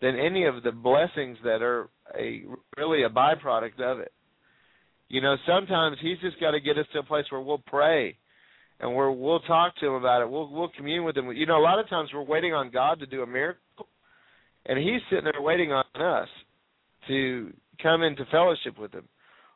than 0.00 0.18
any 0.18 0.46
of 0.46 0.62
the 0.62 0.72
blessings 0.72 1.36
that 1.42 1.62
are 1.62 1.88
a 2.18 2.42
really 2.76 3.02
a 3.02 3.08
byproduct 3.08 3.80
of 3.80 3.98
it. 3.98 4.12
You 5.08 5.20
know, 5.20 5.36
sometimes 5.46 5.98
he's 6.00 6.18
just 6.18 6.40
got 6.40 6.52
to 6.52 6.60
get 6.60 6.78
us 6.78 6.86
to 6.92 7.00
a 7.00 7.02
place 7.02 7.24
where 7.30 7.40
we'll 7.40 7.58
pray 7.58 8.16
and 8.80 8.94
we're 8.94 9.10
we'll 9.10 9.40
talk 9.40 9.76
to 9.76 9.86
him 9.86 9.94
about 9.94 10.22
it. 10.22 10.30
We'll 10.30 10.48
we'll 10.50 10.70
commune 10.76 11.04
with 11.04 11.16
him. 11.16 11.30
You 11.32 11.46
know, 11.46 11.58
a 11.58 11.62
lot 11.62 11.78
of 11.78 11.88
times 11.88 12.10
we're 12.12 12.22
waiting 12.22 12.52
on 12.52 12.70
God 12.70 13.00
to 13.00 13.06
do 13.06 13.22
a 13.22 13.26
miracle, 13.26 13.88
and 14.66 14.78
He's 14.78 15.00
sitting 15.10 15.24
there 15.24 15.40
waiting 15.40 15.72
on 15.72 15.84
us 15.94 16.28
to 17.08 17.52
come 17.82 18.02
into 18.02 18.24
fellowship 18.26 18.78
with 18.78 18.92
Him, 18.92 19.08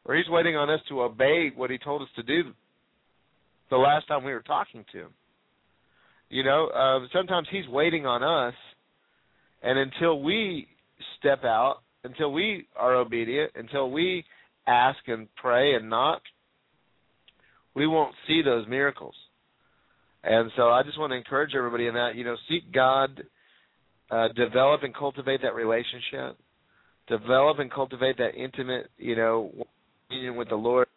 or 0.05 0.17
He's 0.17 0.29
waiting 0.29 0.57
on 0.57 0.71
us 0.71 0.81
to 0.89 1.03
obey 1.03 1.51
what 1.55 1.71
He 1.71 1.79
told 1.79 2.03
us 2.03 2.09
to 2.17 2.23
do. 2.23 2.53
The 3.71 3.77
last 3.77 4.09
time 4.09 4.25
we 4.25 4.33
were 4.33 4.41
talking 4.43 4.85
to 4.93 4.99
Him, 4.99 5.11
you 6.29 6.43
know, 6.43 6.69
uh, 6.69 7.07
sometimes 7.13 7.49
He's 7.51 7.69
waiting 7.69 8.07
on 8.07 8.23
us, 8.23 8.55
and 9.63 9.79
until 9.79 10.23
we 10.23 10.67
step 11.19 11.45
out, 11.45 11.79
until 12.05 12.33
we 12.33 12.67
are 12.77 12.95
obedient, 12.95 13.53
until 13.55 13.91
we 13.91 14.25
ask 14.71 14.99
and 15.07 15.29
pray 15.37 15.75
and 15.75 15.91
knock 15.91 16.23
we 17.75 17.87
won't 17.87 18.15
see 18.27 18.43
those 18.43 18.67
miracles. 18.69 19.15
And 20.23 20.51
so 20.57 20.69
I 20.69 20.83
just 20.83 20.99
want 20.99 21.13
to 21.13 21.17
encourage 21.17 21.55
everybody 21.55 21.87
in 21.87 21.95
that, 21.95 22.15
you 22.15 22.25
know, 22.25 22.37
seek 22.49 22.73
God, 22.73 23.23
uh, 24.11 24.29
develop 24.37 24.83
and 24.83 24.95
cultivate 24.95 25.41
that 25.43 25.55
relationship, 25.55 26.37
develop 27.07 27.59
and 27.59 27.71
cultivate 27.73 28.19
that 28.19 28.35
intimate, 28.35 28.91
you 28.99 29.17
know, 29.17 29.51
union 30.11 30.37
with 30.37 30.49
the 30.49 30.57
Lord, 30.57 30.89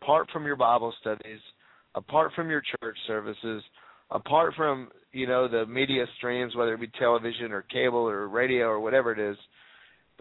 apart 0.00 0.28
from 0.32 0.46
your 0.46 0.56
Bible 0.56 0.92
studies, 1.00 1.38
apart 1.94 2.32
from 2.34 2.50
your 2.50 2.62
church 2.80 2.96
services, 3.06 3.62
apart 4.10 4.54
from, 4.56 4.88
you 5.12 5.26
know, 5.26 5.46
the 5.46 5.66
media 5.66 6.06
streams, 6.16 6.56
whether 6.56 6.74
it 6.74 6.80
be 6.80 6.90
television 6.98 7.52
or 7.52 7.62
cable 7.62 8.00
or 8.00 8.26
radio 8.28 8.66
or 8.66 8.80
whatever 8.80 9.12
it 9.12 9.18
is, 9.18 9.36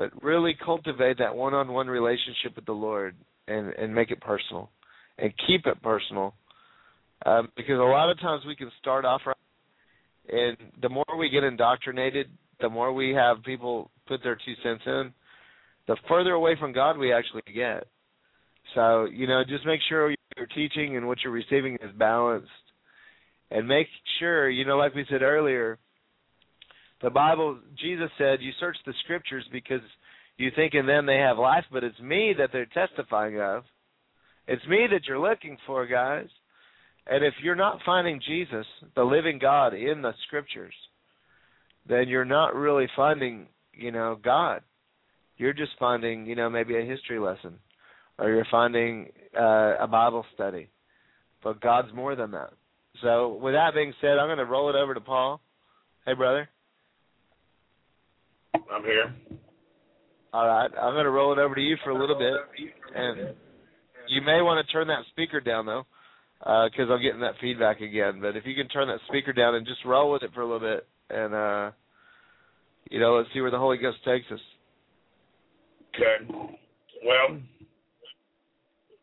but 0.01 0.23
really 0.23 0.57
cultivate 0.65 1.19
that 1.19 1.35
one-on-one 1.35 1.85
relationship 1.85 2.55
with 2.55 2.65
the 2.65 2.71
Lord 2.71 3.15
and 3.47 3.71
and 3.73 3.93
make 3.93 4.09
it 4.09 4.19
personal 4.19 4.71
and 5.19 5.31
keep 5.45 5.67
it 5.67 5.79
personal. 5.83 6.33
Um, 7.23 7.49
because 7.55 7.77
a 7.77 7.83
lot 7.83 8.09
of 8.09 8.19
times 8.19 8.43
we 8.47 8.55
can 8.55 8.71
start 8.79 9.05
off 9.05 9.21
right, 9.27 9.35
and 10.27 10.57
the 10.81 10.89
more 10.89 11.05
we 11.19 11.29
get 11.29 11.43
indoctrinated, 11.43 12.31
the 12.61 12.69
more 12.69 12.91
we 12.91 13.11
have 13.11 13.43
people 13.43 13.91
put 14.07 14.23
their 14.23 14.35
two 14.43 14.55
cents 14.63 14.81
in, 14.87 15.13
the 15.87 15.95
further 16.09 16.31
away 16.31 16.55
from 16.59 16.73
God 16.73 16.97
we 16.97 17.13
actually 17.13 17.43
get. 17.53 17.85
So, 18.73 19.05
you 19.05 19.27
know, 19.27 19.43
just 19.47 19.67
make 19.67 19.81
sure 19.87 20.15
your 20.35 20.47
teaching 20.55 20.97
and 20.97 21.07
what 21.07 21.19
you're 21.23 21.31
receiving 21.31 21.75
is 21.75 21.91
balanced. 21.95 22.49
And 23.51 23.67
make 23.67 23.87
sure, 24.19 24.49
you 24.49 24.65
know, 24.65 24.77
like 24.77 24.95
we 24.95 25.05
said 25.11 25.21
earlier, 25.21 25.77
the 27.01 27.09
Bible, 27.09 27.59
Jesus 27.79 28.09
said, 28.17 28.41
you 28.41 28.51
search 28.59 28.77
the 28.85 28.93
scriptures 29.03 29.45
because 29.51 29.81
you 30.37 30.51
think 30.55 30.73
in 30.73 30.85
them 30.85 31.05
they 31.05 31.17
have 31.17 31.37
life, 31.37 31.65
but 31.71 31.83
it's 31.83 31.99
me 31.99 32.33
that 32.37 32.49
they're 32.51 32.67
testifying 32.67 33.39
of. 33.39 33.63
It's 34.47 34.65
me 34.67 34.87
that 34.91 35.05
you're 35.07 35.19
looking 35.19 35.57
for, 35.65 35.85
guys. 35.85 36.27
And 37.07 37.23
if 37.23 37.33
you're 37.43 37.55
not 37.55 37.79
finding 37.85 38.21
Jesus, 38.25 38.65
the 38.95 39.03
living 39.03 39.39
God, 39.39 39.73
in 39.73 40.01
the 40.01 40.13
scriptures, 40.27 40.73
then 41.87 42.07
you're 42.07 42.25
not 42.25 42.55
really 42.55 42.87
finding, 42.95 43.47
you 43.73 43.91
know, 43.91 44.17
God. 44.23 44.61
You're 45.37 45.53
just 45.53 45.71
finding, 45.79 46.25
you 46.25 46.35
know, 46.35 46.49
maybe 46.49 46.77
a 46.77 46.85
history 46.85 47.19
lesson, 47.19 47.55
or 48.19 48.29
you're 48.29 48.45
finding 48.51 49.09
uh, 49.37 49.77
a 49.79 49.87
Bible 49.87 50.25
study. 50.35 50.69
But 51.43 51.61
God's 51.61 51.93
more 51.93 52.15
than 52.15 52.31
that. 52.31 52.51
So, 53.01 53.39
with 53.41 53.55
that 53.55 53.73
being 53.73 53.93
said, 53.99 54.19
I'm 54.19 54.27
going 54.27 54.37
to 54.37 54.45
roll 54.45 54.69
it 54.69 54.75
over 54.75 54.93
to 54.93 55.01
Paul. 55.01 55.41
Hey, 56.05 56.13
brother. 56.13 56.47
I'm 58.53 58.83
here. 58.83 59.13
All 60.33 60.47
right, 60.47 60.71
I'm 60.81 60.93
going 60.93 61.03
to 61.05 61.11
roll 61.11 61.33
it 61.33 61.39
over 61.39 61.55
to 61.55 61.61
you 61.61 61.75
for 61.83 61.89
a 61.89 61.99
little 61.99 62.17
bit, 62.17 62.33
and 62.95 63.35
you 64.07 64.21
may 64.21 64.41
want 64.41 64.65
to 64.65 64.71
turn 64.71 64.87
that 64.87 65.03
speaker 65.09 65.41
down 65.41 65.65
though, 65.65 65.85
because 66.39 66.89
I'm 66.89 67.01
getting 67.01 67.19
that 67.21 67.35
feedback 67.41 67.81
again. 67.81 68.19
But 68.21 68.37
if 68.37 68.45
you 68.45 68.55
can 68.55 68.69
turn 68.69 68.87
that 68.87 68.99
speaker 69.07 69.33
down 69.33 69.55
and 69.55 69.67
just 69.67 69.83
roll 69.85 70.11
with 70.11 70.23
it 70.23 70.31
for 70.33 70.41
a 70.41 70.45
little 70.45 70.59
bit, 70.59 70.87
and 71.09 71.33
uh, 71.33 71.71
you 72.89 72.99
know, 72.99 73.15
let's 73.17 73.29
see 73.33 73.41
where 73.41 73.51
the 73.51 73.57
Holy 73.57 73.77
Ghost 73.77 73.97
takes 74.05 74.25
us. 74.31 74.39
Okay. 75.95 76.33
Well, 77.05 77.37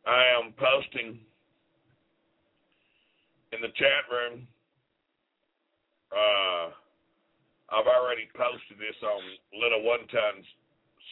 I 0.06 0.24
am 0.42 0.54
posting 0.58 1.18
in 3.52 3.60
the 3.60 3.68
chat 3.68 4.04
room. 4.10 4.46
Uh, 6.10 6.70
I've 7.68 7.86
already 7.86 8.28
posted 8.32 8.80
this 8.80 8.96
on 9.04 9.20
Little 9.52 9.84
One 9.84 10.00
Ton's 10.08 10.46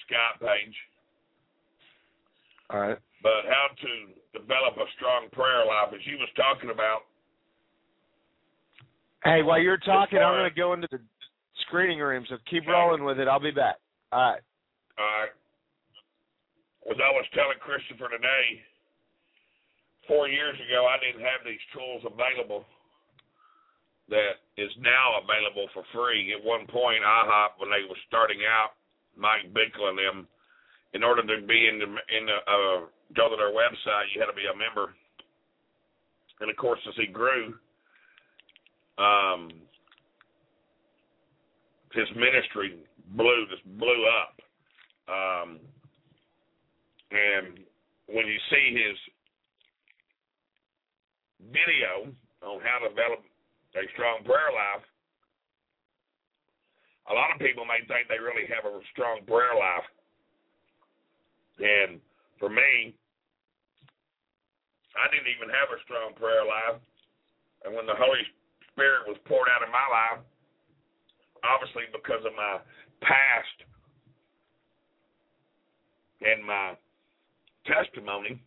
Skype 0.04 0.40
page. 0.40 0.76
All 2.70 2.80
right. 2.80 2.98
But 3.22 3.44
how 3.48 3.68
to 3.76 3.92
develop 4.32 4.76
a 4.76 4.88
strong 4.96 5.28
prayer 5.32 5.64
life, 5.66 5.92
as 5.94 6.00
you 6.06 6.16
was 6.16 6.28
talking 6.36 6.70
about. 6.70 7.04
Hey, 9.24 9.42
while 9.42 9.60
you're 9.60 9.78
talking, 9.78 10.18
I'm 10.18 10.34
going 10.34 10.48
to 10.48 10.54
go 10.54 10.72
into 10.72 10.88
the 10.90 11.00
screening 11.66 11.98
room. 11.98 12.24
So 12.28 12.38
keep 12.48 12.62
Okay. 12.62 12.72
rolling 12.72 13.04
with 13.04 13.18
it. 13.18 13.28
I'll 13.28 13.40
be 13.40 13.50
back. 13.50 13.76
All 14.12 14.32
right. 14.32 14.42
All 14.98 15.04
right. 15.04 15.34
As 16.88 16.96
I 17.02 17.10
was 17.10 17.26
telling 17.34 17.58
Christopher 17.58 18.08
today, 18.08 18.62
four 20.06 20.28
years 20.28 20.54
ago, 20.68 20.86
I 20.86 20.96
didn't 21.02 21.26
have 21.26 21.42
these 21.44 21.60
tools 21.74 22.06
available 22.06 22.64
that 24.08 24.38
is 24.56 24.70
now 24.78 25.18
available 25.18 25.66
for 25.74 25.82
free. 25.92 26.32
At 26.32 26.44
one 26.44 26.66
point, 26.66 27.02
IHOP, 27.02 27.58
when 27.58 27.70
they 27.70 27.82
were 27.88 27.98
starting 28.06 28.40
out, 28.46 28.78
Mike 29.16 29.50
Bickle 29.50 29.90
and 29.90 29.98
them, 29.98 30.28
in 30.94 31.02
order 31.02 31.22
to 31.22 31.46
be 31.46 31.68
in 31.68 31.78
the, 31.78 31.88
in 32.14 32.26
the, 32.26 32.38
uh, 32.46 32.86
go 33.16 33.28
to 33.28 33.36
their 33.36 33.52
website, 33.52 34.12
you 34.14 34.20
had 34.20 34.30
to 34.30 34.36
be 34.36 34.46
a 34.46 34.56
member. 34.56 34.94
And 36.40 36.50
of 36.50 36.56
course, 36.56 36.80
as 36.86 36.94
he 36.96 37.06
grew, 37.06 37.54
um, 38.98 39.50
his 41.92 42.08
ministry 42.14 42.78
blew 43.16 43.46
just 43.50 43.64
blew 43.78 44.06
up. 44.06 44.40
Um, 45.08 45.58
and 47.10 47.58
when 48.06 48.26
you 48.26 48.38
see 48.50 48.74
his 48.74 48.96
video 51.52 52.12
on 52.42 52.60
how 52.60 52.78
to 52.82 52.88
develop 52.88 53.25
a 53.76 53.84
strong 53.92 54.24
prayer 54.24 54.52
life, 54.52 54.84
a 57.06 57.14
lot 57.14 57.30
of 57.30 57.38
people 57.38 57.64
may 57.64 57.84
think 57.86 58.08
they 58.08 58.18
really 58.18 58.48
have 58.50 58.66
a 58.66 58.80
strong 58.90 59.22
prayer 59.28 59.54
life. 59.54 59.86
And 61.60 62.00
for 62.40 62.48
me, 62.50 62.96
I 64.96 65.06
didn't 65.12 65.30
even 65.30 65.52
have 65.52 65.70
a 65.70 65.80
strong 65.84 66.16
prayer 66.16 66.42
life. 66.42 66.80
And 67.64 67.76
when 67.76 67.86
the 67.86 67.94
Holy 67.94 68.24
Spirit 68.72 69.06
was 69.06 69.16
poured 69.28 69.48
out 69.52 69.62
in 69.62 69.70
my 69.70 69.86
life, 69.86 70.24
obviously 71.44 71.84
because 71.92 72.24
of 72.26 72.34
my 72.34 72.58
past 73.04 73.56
and 76.24 76.42
my 76.42 76.74
testimony, 77.68 78.40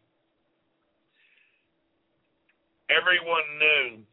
everyone 2.89 3.47
knew, 3.61 4.03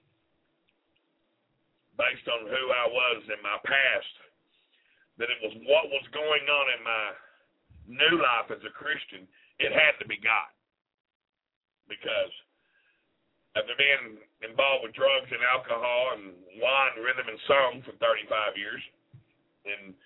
based 1.96 2.28
on 2.28 2.48
who 2.48 2.62
I 2.72 2.86
was 2.88 3.20
in 3.28 3.40
my 3.40 3.58
past, 3.64 4.14
that 5.16 5.32
it 5.32 5.40
was 5.40 5.56
what 5.64 5.88
was 5.88 6.04
going 6.12 6.44
on 6.44 6.66
in 6.76 6.80
my 6.84 7.04
new 7.88 8.14
life 8.20 8.52
as 8.52 8.60
a 8.64 8.72
Christian, 8.72 9.24
it 9.58 9.72
had 9.72 9.96
to 10.00 10.06
be 10.06 10.20
God. 10.20 10.52
Because 11.88 12.34
after 13.56 13.72
being 13.80 14.20
involved 14.44 14.84
with 14.84 14.92
drugs 14.92 15.30
and 15.32 15.40
alcohol 15.48 16.18
and 16.18 16.36
wine, 16.60 17.00
rhythm, 17.00 17.30
and 17.30 17.40
song 17.48 17.80
for 17.86 17.96
35 17.96 18.60
years, 18.60 18.82
and 19.64 19.96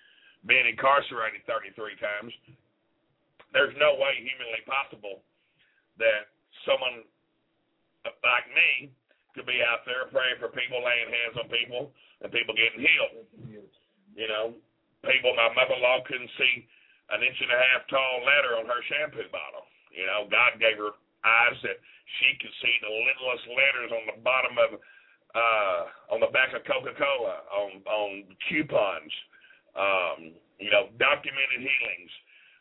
being 0.47 0.65
incarcerated 0.65 1.43
33 1.43 1.75
times, 1.99 2.31
there's 3.51 3.75
no 3.75 3.99
way 3.99 4.15
humanly 4.15 4.63
possible 4.63 5.19
that 5.99 6.31
someone 6.63 7.03
like 8.07 8.47
me 8.55 8.93
could 9.33 9.47
be 9.47 9.63
out 9.63 9.87
there 9.87 10.07
praying 10.11 10.39
for 10.39 10.51
people, 10.51 10.83
laying 10.83 11.09
hands 11.09 11.35
on 11.39 11.47
people, 11.47 11.91
and 12.21 12.31
people 12.31 12.55
getting 12.55 12.83
healed. 12.83 13.25
You 14.15 14.27
know, 14.27 14.55
people, 15.07 15.31
my 15.35 15.49
mother-in-law 15.55 16.03
couldn't 16.05 16.31
see 16.35 16.67
an 17.11 17.23
inch 17.23 17.39
and 17.39 17.51
a 17.51 17.59
half 17.59 17.87
tall 17.87 18.23
letter 18.27 18.59
on 18.59 18.67
her 18.67 18.81
shampoo 18.91 19.27
bottle. 19.31 19.67
You 19.91 20.07
know, 20.07 20.27
God 20.31 20.59
gave 20.59 20.79
her 20.79 20.95
eyes 21.23 21.57
that 21.63 21.79
she 22.19 22.29
could 22.39 22.55
see 22.59 22.75
the 22.83 22.91
littlest 22.91 23.45
letters 23.51 23.91
on 23.91 24.03
the 24.11 24.17
bottom 24.23 24.55
of, 24.59 24.69
uh, 25.31 25.81
on 26.15 26.19
the 26.19 26.31
back 26.35 26.51
of 26.55 26.63
Coca-Cola, 26.67 27.35
on 27.51 27.69
on 27.87 28.11
coupons. 28.47 29.13
Um, 29.71 30.19
you 30.59 30.69
know, 30.69 30.91
documented 30.99 31.63
healings 31.63 32.11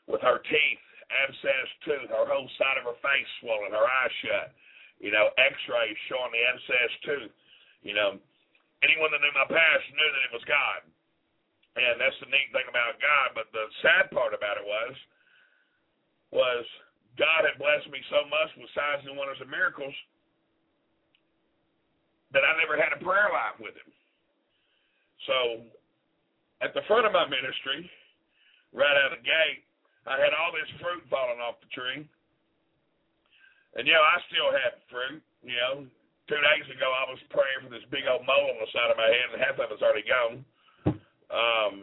with 0.06 0.22
her 0.22 0.38
teeth, 0.46 0.82
abscess 1.10 1.68
tooth, 1.84 2.08
her 2.08 2.26
whole 2.30 2.48
side 2.56 2.78
of 2.78 2.86
her 2.86 2.98
face 3.02 3.30
swollen, 3.42 3.74
her 3.74 3.82
eyes 3.82 4.14
shut. 4.22 4.54
You 5.00 5.10
know, 5.10 5.32
X-rays 5.40 5.96
showing 6.12 6.30
the 6.30 6.44
abscess 6.44 6.92
tooth. 7.08 7.34
You 7.80 7.96
know, 7.96 8.20
anyone 8.84 9.10
that 9.10 9.24
knew 9.24 9.32
my 9.32 9.48
past 9.48 9.84
knew 9.96 10.10
that 10.12 10.26
it 10.28 10.36
was 10.36 10.44
God. 10.44 10.80
And 11.80 11.96
that's 11.96 12.18
the 12.20 12.28
neat 12.28 12.52
thing 12.52 12.68
about 12.68 13.00
God. 13.00 13.32
But 13.32 13.48
the 13.56 13.64
sad 13.80 14.12
part 14.12 14.36
about 14.36 14.60
it 14.60 14.66
was, 14.68 14.94
was 16.30 16.64
God 17.16 17.48
had 17.48 17.56
blessed 17.56 17.88
me 17.88 18.04
so 18.12 18.28
much 18.28 18.50
with 18.60 18.68
signs 18.76 19.08
and 19.08 19.16
wonders 19.16 19.40
and 19.40 19.48
miracles 19.48 19.94
that 22.36 22.46
I 22.46 22.52
never 22.62 22.78
had 22.78 22.94
a 22.94 23.00
prayer 23.02 23.32
life 23.32 23.58
with 23.58 23.74
Him. 23.74 23.90
So, 25.26 25.36
at 26.62 26.76
the 26.76 26.84
front 26.86 27.08
of 27.08 27.12
my 27.12 27.26
ministry, 27.26 27.88
right 28.72 28.96
out 29.00 29.12
of 29.12 29.20
the 29.20 29.26
gate, 29.26 29.64
I 30.06 30.16
had 30.16 30.32
all 30.32 30.52
this 30.54 30.70
fruit 30.80 31.04
falling 31.10 31.42
off 31.42 31.60
the 31.60 31.70
tree. 31.74 32.06
And, 33.78 33.86
you 33.86 33.94
know, 33.94 34.02
I 34.02 34.18
still 34.26 34.50
have 34.50 34.74
fruit. 34.90 35.22
You 35.40 35.56
know, 35.56 35.74
two 36.30 36.38
days 36.38 36.66
ago 36.70 36.86
I 36.86 37.10
was 37.10 37.18
praying 37.34 37.66
for 37.66 37.72
this 37.74 37.86
big 37.90 38.06
old 38.06 38.22
mole 38.22 38.54
on 38.54 38.62
the 38.62 38.70
side 38.70 38.90
of 38.92 38.98
my 39.00 39.10
head, 39.10 39.28
and 39.34 39.42
half 39.42 39.58
of 39.58 39.72
it's 39.72 39.82
already 39.82 40.06
gone. 40.06 40.46
Um, 41.30 41.74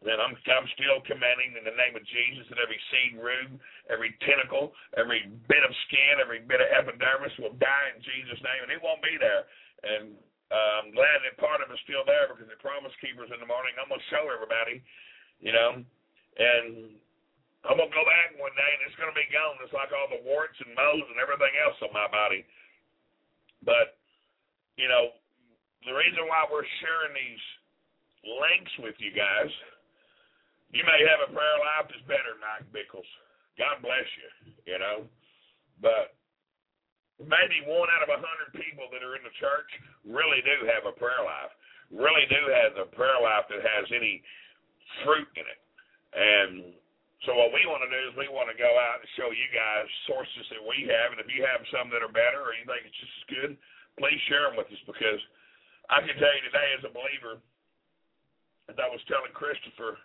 and 0.00 0.16
I'm 0.16 0.32
I'm 0.32 0.68
still 0.72 1.04
commanding 1.04 1.60
in 1.60 1.64
the 1.66 1.76
name 1.76 1.92
of 1.92 2.04
Jesus 2.08 2.48
that 2.48 2.62
every 2.62 2.80
seed 2.88 3.20
root, 3.20 3.52
every 3.92 4.16
tentacle, 4.24 4.72
every 4.96 5.28
bit 5.44 5.60
of 5.60 5.72
skin, 5.88 6.22
every 6.22 6.40
bit 6.40 6.64
of 6.64 6.72
epidermis 6.72 7.36
will 7.36 7.52
die 7.60 7.92
in 7.92 8.00
Jesus' 8.00 8.40
name, 8.40 8.64
and 8.64 8.72
it 8.72 8.80
won't 8.80 9.04
be 9.04 9.20
there. 9.20 9.44
And 9.84 10.16
uh, 10.48 10.72
I'm 10.80 10.90
glad 10.96 11.20
that 11.20 11.36
part 11.36 11.60
of 11.60 11.68
it's 11.68 11.84
still 11.84 12.02
there 12.08 12.32
because 12.32 12.48
the 12.48 12.56
promise 12.64 12.96
keepers 12.98 13.28
in 13.28 13.44
the 13.44 13.50
morning. 13.50 13.76
I'm 13.76 13.92
gonna 13.92 14.08
show 14.08 14.24
everybody, 14.32 14.80
you 15.44 15.52
know, 15.52 15.84
and 15.84 16.96
I'm 17.68 17.76
gonna 17.76 17.92
go 17.92 18.04
back 18.08 18.32
one 18.40 18.54
day 18.56 18.70
and 18.78 18.82
it's 18.88 18.96
gonna 18.96 19.16
be 19.16 19.28
gone. 19.28 19.60
It's 19.60 19.76
like 19.76 19.92
all 19.92 20.08
the 20.08 20.24
warts 20.24 20.56
and 20.64 20.72
moles 20.72 21.06
and 21.12 21.20
everything 21.20 21.52
else 21.60 21.76
on 21.84 21.92
my 21.92 22.08
body. 22.08 22.44
But 23.60 24.00
you 24.80 24.88
know, 24.88 25.12
the 25.84 25.92
reason 25.92 26.24
why 26.24 26.48
we're 26.48 26.68
sharing 26.80 27.12
these 27.12 27.44
links 28.24 28.72
with 28.80 28.96
you 29.00 29.12
guys, 29.12 29.52
you 30.72 30.84
may 30.84 31.00
have 31.04 31.28
a 31.28 31.32
prayer 31.32 31.58
life 31.60 31.88
that's 31.88 32.04
better 32.08 32.36
than 32.36 32.44
Mike 32.44 32.68
Bickle's. 32.72 33.08
God 33.60 33.84
bless 33.84 34.08
you, 34.16 34.30
you 34.64 34.78
know. 34.80 35.04
But 35.84 36.16
maybe 37.20 37.60
one 37.68 37.92
out 37.92 38.04
of 38.04 38.12
a 38.12 38.20
hundred 38.20 38.56
people 38.56 38.88
that 38.88 39.04
are 39.04 39.16
in 39.16 39.24
the 39.24 39.36
church 39.36 39.68
really 40.08 40.40
do 40.44 40.64
have 40.68 40.88
a 40.88 40.96
prayer 40.96 41.20
life, 41.20 41.52
really 41.92 42.24
do 42.32 42.40
have 42.48 42.80
a 42.80 42.88
prayer 42.88 43.20
life 43.20 43.44
that 43.52 43.60
has 43.60 43.84
any 43.92 44.24
fruit 45.04 45.28
in 45.36 45.44
it. 45.44 45.60
And 46.16 46.52
so 47.28 47.36
what 47.36 47.52
we 47.52 47.60
want 47.68 47.84
to 47.84 47.92
do 47.92 48.00
is 48.08 48.16
we 48.16 48.32
want 48.32 48.48
to 48.48 48.56
go 48.56 48.70
out 48.80 49.04
and 49.04 49.08
show 49.20 49.28
you 49.28 49.48
guys 49.52 49.84
sources 50.08 50.46
that 50.48 50.64
we 50.64 50.88
have, 50.88 51.12
and 51.12 51.20
if 51.20 51.28
you 51.28 51.44
have 51.44 51.60
some 51.68 51.92
that 51.92 52.00
are 52.00 52.12
better 52.12 52.40
or 52.40 52.56
you 52.56 52.64
think 52.64 52.88
it's 52.88 52.96
just 52.96 53.16
as 53.20 53.26
good, 53.28 53.52
please 54.00 54.20
share 54.32 54.48
them 54.48 54.56
with 54.56 54.72
us 54.72 54.82
because 54.88 55.20
I 55.92 56.00
can 56.00 56.16
tell 56.16 56.32
you 56.32 56.44
today 56.48 56.68
as 56.80 56.84
a 56.88 56.92
believer, 56.92 57.36
as 58.72 58.76
I 58.80 58.88
was 58.88 59.04
telling 59.04 59.36
Christopher, 59.36 60.00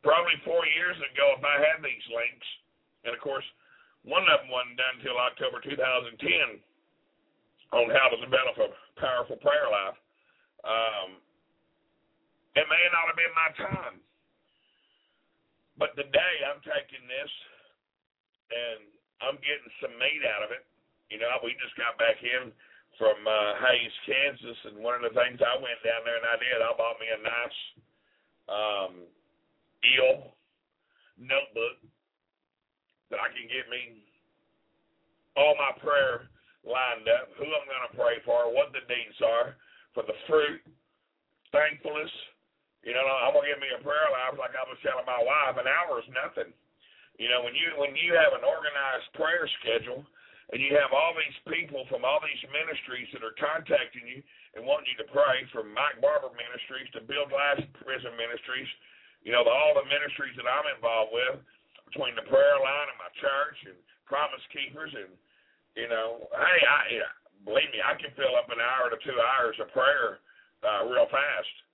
probably 0.00 0.40
four 0.48 0.64
years 0.72 0.96
ago, 0.96 1.36
if 1.36 1.44
I 1.44 1.60
had 1.60 1.84
these 1.84 2.06
links, 2.08 2.48
and 3.04 3.12
of 3.12 3.20
course, 3.20 3.44
one 4.08 4.24
of 4.24 4.40
them 4.40 4.48
wasn't 4.48 4.80
done 4.80 5.04
until 5.04 5.20
October 5.20 5.60
2010, 5.60 6.16
on 7.76 7.92
how 7.92 8.08
to 8.08 8.16
develop 8.24 8.56
a 8.56 8.72
powerful 8.96 9.36
prayer 9.44 9.68
life. 9.68 9.98
Um, 10.64 11.20
it 12.56 12.64
may 12.64 12.84
not 12.88 13.12
have 13.12 13.18
been 13.20 13.34
my 13.36 13.50
time, 13.60 13.96
but 15.78 15.94
today 15.94 16.34
I'm 16.44 16.60
taking 16.60 17.06
this 17.06 17.32
and 18.50 18.80
I'm 19.22 19.38
getting 19.42 19.72
some 19.78 19.94
meat 19.96 20.22
out 20.26 20.42
of 20.46 20.50
it. 20.50 20.66
You 21.08 21.22
know, 21.22 21.30
we 21.40 21.56
just 21.56 21.74
got 21.78 21.96
back 21.96 22.20
in 22.20 22.52
from 23.00 23.16
uh, 23.24 23.52
Hays, 23.62 23.94
Kansas, 24.04 24.58
and 24.68 24.82
one 24.82 24.98
of 24.98 25.06
the 25.06 25.14
things 25.14 25.38
I 25.38 25.56
went 25.62 25.78
down 25.86 26.02
there 26.02 26.18
and 26.18 26.28
I 26.28 26.36
did, 26.36 26.58
I 26.58 26.70
bought 26.74 26.98
me 26.98 27.08
a 27.08 27.20
nice 27.22 27.58
um, 28.50 28.92
eel 29.86 30.34
notebook 31.18 31.78
that 33.10 33.22
I 33.22 33.30
can 33.32 33.46
get 33.46 33.70
me 33.70 34.02
all 35.38 35.54
my 35.54 35.72
prayer 35.78 36.28
lined 36.66 37.06
up, 37.06 37.30
who 37.38 37.46
I'm 37.46 37.68
going 37.70 37.86
to 37.88 37.94
pray 37.96 38.18
for, 38.26 38.50
what 38.50 38.74
the 38.74 38.82
needs 38.90 39.18
are, 39.22 39.54
for 39.94 40.02
the 40.02 40.18
fruit, 40.26 40.60
thankfulness. 41.54 42.10
You 42.88 42.96
know, 42.96 43.04
I'm 43.04 43.36
to 43.36 43.44
give 43.44 43.60
me 43.60 43.68
a 43.68 43.84
prayer 43.84 44.08
life 44.08 44.40
like 44.40 44.56
I 44.56 44.64
was 44.64 44.80
telling 44.80 45.04
my 45.04 45.20
wife. 45.20 45.60
An 45.60 45.68
hour 45.68 46.00
is 46.00 46.08
nothing. 46.08 46.56
You 47.20 47.28
know, 47.28 47.44
when 47.44 47.52
you 47.52 47.76
when 47.76 47.92
you 47.92 48.16
have 48.16 48.32
an 48.32 48.40
organized 48.48 49.12
prayer 49.12 49.44
schedule 49.60 50.08
and 50.48 50.56
you 50.56 50.72
have 50.72 50.96
all 50.96 51.12
these 51.12 51.36
people 51.52 51.84
from 51.92 52.08
all 52.08 52.16
these 52.24 52.40
ministries 52.48 53.12
that 53.12 53.20
are 53.20 53.36
contacting 53.36 54.08
you 54.08 54.24
and 54.56 54.64
wanting 54.64 54.88
you 54.88 55.04
to 55.04 55.08
pray, 55.12 55.44
from 55.52 55.68
Mike 55.76 56.00
Barber 56.00 56.32
Ministries 56.32 56.88
to 56.96 57.04
Bill 57.04 57.28
Glass 57.28 57.60
Prison 57.84 58.16
Ministries, 58.16 58.70
you 59.20 59.36
know, 59.36 59.44
the, 59.44 59.52
all 59.52 59.76
the 59.76 59.84
ministries 59.84 60.32
that 60.40 60.48
I'm 60.48 60.72
involved 60.72 61.12
with, 61.12 61.44
between 61.92 62.16
the 62.16 62.24
prayer 62.24 62.56
line 62.56 62.88
and 62.88 62.96
my 62.96 63.12
church 63.20 63.68
and 63.68 63.76
Promise 64.08 64.40
Keepers 64.48 64.96
and 64.96 65.12
you 65.76 65.92
know, 65.92 66.24
hey, 66.32 66.60
I 66.64 66.78
yeah, 67.04 67.12
believe 67.44 67.68
me, 67.68 67.84
I 67.84 68.00
can 68.00 68.16
fill 68.16 68.32
up 68.40 68.48
an 68.48 68.64
hour 68.64 68.88
to 68.88 68.96
two 69.04 69.20
hours 69.36 69.60
of 69.60 69.68
prayer 69.76 70.24
uh, 70.64 70.88
real 70.88 71.04
fast. 71.12 71.67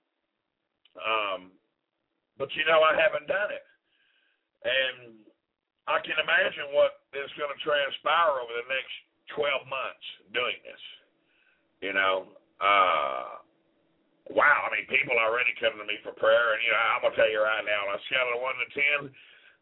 Um, 0.99 1.51
but 2.37 2.51
you 2.55 2.63
know, 2.67 2.83
I 2.83 2.95
haven't 2.95 3.27
done 3.27 3.51
it, 3.51 3.65
and 4.63 5.15
I 5.87 6.03
can 6.03 6.17
imagine 6.19 6.73
what 6.75 7.05
is 7.15 7.31
going 7.39 7.51
to 7.51 7.59
transpire 7.63 8.39
over 8.39 8.53
the 8.53 8.67
next 8.67 8.95
twelve 9.35 9.63
months 9.67 10.05
doing 10.35 10.59
this. 10.63 10.83
You 11.83 11.93
know, 11.95 12.31
uh, 12.59 13.39
wow. 14.31 14.57
I 14.65 14.69
mean, 14.75 14.87
people 14.91 15.15
already 15.15 15.55
come 15.59 15.75
to 15.79 15.85
me 15.87 15.99
for 16.03 16.15
prayer, 16.15 16.55
and 16.55 16.61
you 16.63 16.71
know, 16.71 16.83
I'm 16.95 17.01
gonna 17.07 17.15
tell 17.15 17.31
you 17.31 17.39
right 17.39 17.63
now, 17.63 17.91
on 17.91 17.99
a 17.99 18.03
scale 18.07 18.29
of 18.35 18.43
one 18.43 18.57
to 18.59 18.67
ten, 18.75 18.99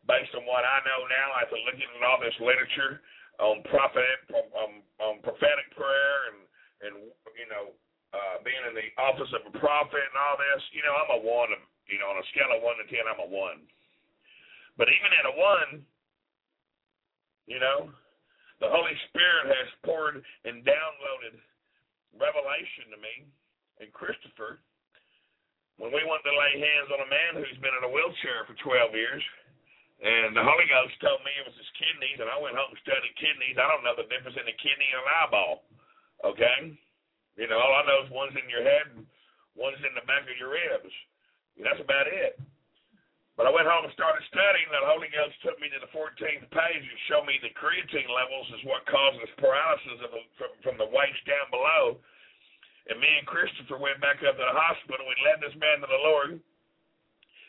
based 0.09 0.33
on 0.33 0.45
what 0.49 0.65
I 0.65 0.81
know 0.85 1.05
now 1.09 1.27
after 1.41 1.57
looking 1.61 1.89
at 1.89 2.05
all 2.05 2.21
this 2.21 2.37
literature 2.41 3.01
on 3.41 3.65
prophet 3.65 4.19
on, 4.29 4.69
on 5.01 5.13
prophetic 5.25 5.67
prayer 5.73 6.17
and 6.29 6.39
and 6.85 6.93
you 7.33 7.47
know 7.49 7.73
uh, 8.13 8.37
being 8.45 8.61
in 8.69 8.77
the 8.77 8.89
office 9.01 9.29
of 9.33 9.43
a 9.49 9.53
prophet 9.57 10.05
and 10.05 10.17
all 10.17 10.37
this, 10.37 10.61
you 10.71 10.85
know, 10.85 10.93
I'm 10.93 11.11
a 11.17 11.21
one. 11.21 11.51
You 11.89 11.99
know, 11.99 12.15
on 12.15 12.21
a 12.21 12.27
scale 12.31 12.47
of 12.55 12.63
one 12.63 12.79
to 12.79 12.87
ten, 12.87 13.03
I'm 13.09 13.19
a 13.19 13.27
one. 13.27 13.59
But 14.79 14.87
even 14.87 15.09
at 15.19 15.29
a 15.29 15.35
one, 15.35 15.71
you 17.45 17.59
know, 17.59 17.91
the 18.63 18.71
Holy 18.71 18.95
Spirit 19.11 19.51
has 19.51 19.67
poured 19.83 20.23
and 20.47 20.63
downloaded 20.63 21.35
revelation 22.15 22.93
to 22.93 22.97
me 23.01 23.27
and 23.83 23.91
Christopher 23.91 24.63
when 25.81 25.91
we 25.91 26.05
wanted 26.05 26.29
to 26.29 26.35
lay 26.37 26.53
hands 26.61 26.89
on 26.93 27.01
a 27.03 27.09
man 27.09 27.31
who's 27.41 27.59
been 27.59 27.73
in 27.73 27.83
a 27.83 27.91
wheelchair 27.91 28.45
for 28.45 28.55
12 28.61 28.93
years 28.95 29.25
and 30.03 30.35
the 30.35 30.43
Holy 30.43 30.67
Ghost 30.67 30.99
told 30.99 31.23
me 31.23 31.31
it 31.39 31.47
was 31.47 31.55
his 31.55 31.71
kidneys, 31.79 32.19
and 32.19 32.27
I 32.27 32.35
went 32.35 32.59
home 32.59 32.75
and 32.75 32.83
studied 32.83 33.15
kidneys. 33.15 33.55
I 33.55 33.71
don't 33.71 33.87
know 33.87 33.95
the 33.95 34.11
difference 34.11 34.35
in 34.35 34.43
a 34.43 34.57
kidney 34.59 34.89
and 34.91 34.99
an 34.99 35.15
eyeball. 35.23 35.63
Okay? 36.27 36.75
You 37.37 37.49
know, 37.49 37.57
all 37.57 37.73
I 37.73 37.83
know 37.89 38.05
is 38.05 38.13
one's 38.13 38.37
in 38.37 38.45
your 38.49 38.61
head 38.61 38.93
and 38.93 39.05
one's 39.57 39.81
in 39.81 39.93
the 39.97 40.05
back 40.05 40.25
of 40.25 40.37
your 40.37 40.53
ribs. 40.53 40.93
That's 41.57 41.81
about 41.81 42.05
it. 42.09 42.37
But 43.33 43.49
I 43.49 43.51
went 43.53 43.65
home 43.65 43.81
and 43.81 43.93
started 43.97 44.21
studying. 44.29 44.69
The 44.69 44.85
Holy 44.85 45.09
Ghost 45.09 45.33
took 45.41 45.57
me 45.57 45.65
to 45.73 45.81
the 45.81 45.89
14th 45.89 46.45
page 46.53 46.85
and 46.85 46.99
showed 47.09 47.25
me 47.25 47.41
the 47.41 47.49
creatine 47.57 48.05
levels 48.05 48.45
is 48.53 48.61
what 48.69 48.85
causes 48.85 49.25
paralysis 49.41 50.05
of 50.05 50.13
the, 50.13 50.21
from, 50.37 50.51
from 50.61 50.75
the 50.77 50.85
waist 50.93 51.21
down 51.25 51.49
below. 51.49 51.97
And 52.93 53.01
me 53.01 53.09
and 53.09 53.25
Christopher 53.25 53.81
went 53.81 53.97
back 54.05 54.21
up 54.21 54.37
to 54.37 54.45
the 54.45 54.53
hospital. 54.53 55.01
We 55.09 55.17
led 55.25 55.41
this 55.41 55.57
man 55.57 55.81
to 55.81 55.89
the 55.89 56.03
Lord. 56.05 56.31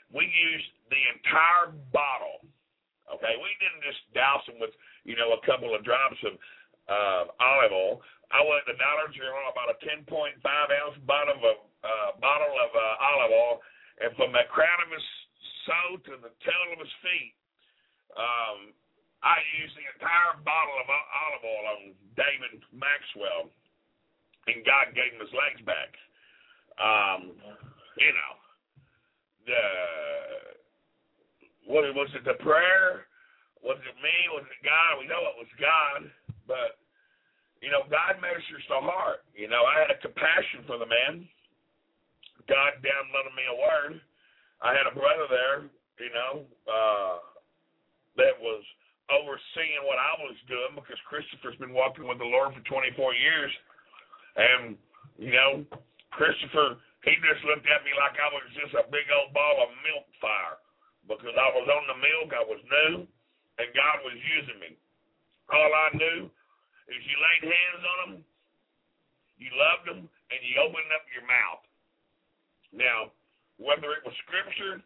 We 0.09 0.24
used 0.24 0.70
the 0.89 1.02
entire 1.20 1.77
bottle. 1.93 2.48
Okay, 3.12 3.36
we 3.36 3.51
didn't 3.61 3.85
just 3.85 4.01
douse 4.16 4.47
him 4.48 4.56
with, 4.56 4.73
you 5.05 5.20
know, 5.20 5.36
a 5.36 5.43
couple 5.44 5.77
of 5.77 5.85
drops 5.85 6.16
of 6.24 6.40
uh, 6.89 7.23
olive 7.44 7.74
oil. 7.77 8.01
I 8.35 8.43
went 8.43 8.66
to 8.66 8.74
Dollar 8.74 9.15
General 9.15 9.47
about 9.55 9.70
a 9.70 9.78
10.5 9.86 10.11
ounce 10.43 10.98
bottle 11.06 11.39
of 11.39 11.59
uh, 11.86 12.11
bottle 12.19 12.55
of 12.59 12.70
uh, 12.74 12.82
olive 12.98 13.31
oil, 13.31 13.56
and 14.02 14.11
from 14.19 14.35
the 14.35 14.43
crown 14.51 14.81
of 14.82 14.90
his 14.90 15.06
soul 15.62 16.02
to 16.11 16.15
the 16.19 16.35
tail 16.43 16.66
of 16.74 16.82
his 16.82 16.94
feet, 16.98 17.39
um, 18.19 18.74
I 19.23 19.39
used 19.62 19.78
the 19.78 19.86
entire 19.86 20.35
bottle 20.43 20.77
of 20.82 20.86
olive 20.90 21.44
oil 21.47 21.65
on 21.78 21.81
David 22.19 22.59
Maxwell, 22.74 23.55
and 24.51 24.66
God 24.66 24.90
gave 24.98 25.15
him 25.15 25.23
his 25.23 25.31
legs 25.31 25.62
back. 25.62 25.94
Um, 26.74 27.39
you 27.39 28.11
know, 28.11 28.32
the 29.47 29.62
what 31.70 31.86
was 31.94 32.11
it 32.19 32.27
the 32.27 32.35
prayer? 32.43 33.06
Was 33.62 33.78
it 33.78 33.97
me? 34.02 34.16
Was 34.35 34.44
it 34.44 34.61
God? 34.66 34.98
We 34.98 35.06
know 35.06 35.23
it 35.23 35.39
was 35.39 35.52
God, 35.56 36.11
but 36.51 36.82
you 37.65 37.73
know, 37.73 37.89
God 37.89 38.20
measures 38.20 38.61
the 38.69 38.77
heart. 38.77 39.24
You 39.32 39.49
know, 39.49 39.65
I 39.65 39.81
had 39.81 39.89
a 39.89 39.97
compassion 39.97 40.69
for 40.69 40.77
the 40.77 40.85
man. 40.85 41.24
God 42.45 42.77
downloaded 42.85 43.32
me 43.32 43.49
a 43.49 43.57
word. 43.57 44.05
I 44.61 44.77
had 44.77 44.85
a 44.85 44.93
brother 44.93 45.24
there, 45.32 45.59
you 45.97 46.12
know, 46.12 46.45
uh, 46.69 47.24
that 48.20 48.36
was 48.36 48.61
overseeing 49.09 49.81
what 49.89 49.97
I 49.97 50.12
was 50.28 50.36
doing 50.45 50.77
because 50.77 51.01
Christopher's 51.09 51.57
been 51.57 51.73
walking 51.73 52.05
with 52.05 52.20
the 52.20 52.28
Lord 52.28 52.53
for 52.53 52.61
24 52.69 52.93
years. 53.16 53.53
And, 54.36 54.77
you 55.16 55.32
know, 55.32 55.65
Christopher, 56.12 56.85
he 57.09 57.16
just 57.16 57.49
looked 57.49 57.65
at 57.65 57.81
me 57.81 57.97
like 57.97 58.20
I 58.20 58.28
was 58.28 58.45
just 58.61 58.77
a 58.77 58.85
big 58.93 59.09
old 59.09 59.32
ball 59.32 59.65
of 59.65 59.73
milk 59.89 60.05
fire 60.20 60.61
because 61.09 61.32
I 61.32 61.49
was 61.57 61.65
on 61.65 61.85
the 61.89 61.97
milk, 61.97 62.28
I 62.36 62.45
was 62.45 62.61
new, 62.61 63.09
and 63.57 63.69
God 63.73 63.97
was 64.05 64.16
using 64.36 64.61
me. 64.61 64.77
All 65.49 65.73
I 65.73 65.89
knew 65.97 66.28
is 66.90 67.01
you 67.05 67.16
laid 67.16 67.43
hands 67.48 67.82
on 67.85 67.98
them, 68.05 68.15
you 69.40 69.51
loved 69.56 69.85
them, 69.89 70.01
and 70.05 70.40
you 70.44 70.55
opened 70.61 70.90
up 70.93 71.05
your 71.11 71.27
mouth. 71.27 71.65
Now, 72.74 72.98
whether 73.56 73.94
it 73.94 74.02
was 74.02 74.15
scripture 74.27 74.82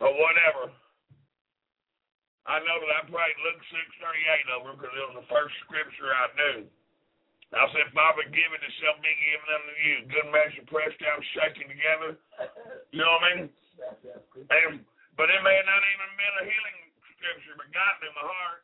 or 0.00 0.12
whatever, 0.14 0.70
I 2.46 2.58
know 2.62 2.76
that 2.82 2.92
I 2.98 3.02
prayed 3.06 3.38
Luke 3.46 3.62
6.38 4.02 4.58
over 4.58 4.70
because 4.74 4.94
it 4.94 5.06
was 5.10 5.18
the 5.22 5.30
first 5.30 5.54
scripture 5.62 6.10
I 6.10 6.26
knew. 6.34 6.58
I 7.52 7.68
said, 7.68 7.92
Father, 7.92 8.24
give 8.32 8.50
it, 8.56 8.64
it 8.64 8.74
shall 8.80 8.96
be 9.04 9.12
given 9.12 9.48
unto 9.52 9.74
you. 9.84 9.96
Good 10.08 10.28
measure, 10.32 10.64
pressed 10.72 10.96
down, 11.04 11.20
shaking 11.36 11.68
together. 11.68 12.16
You 12.96 13.04
know 13.04 13.12
what 13.12 13.28
I 13.28 13.28
mean? 13.28 13.46
And 14.48 14.80
but 15.20 15.28
it 15.28 15.40
may 15.44 15.58
not 15.60 15.82
even 15.84 16.08
been 16.16 16.36
a 16.40 16.44
healing 16.48 16.78
scripture, 17.12 17.54
but 17.60 17.68
God 17.68 17.92
knew 18.00 18.12
my 18.16 18.24
heart. 18.24 18.62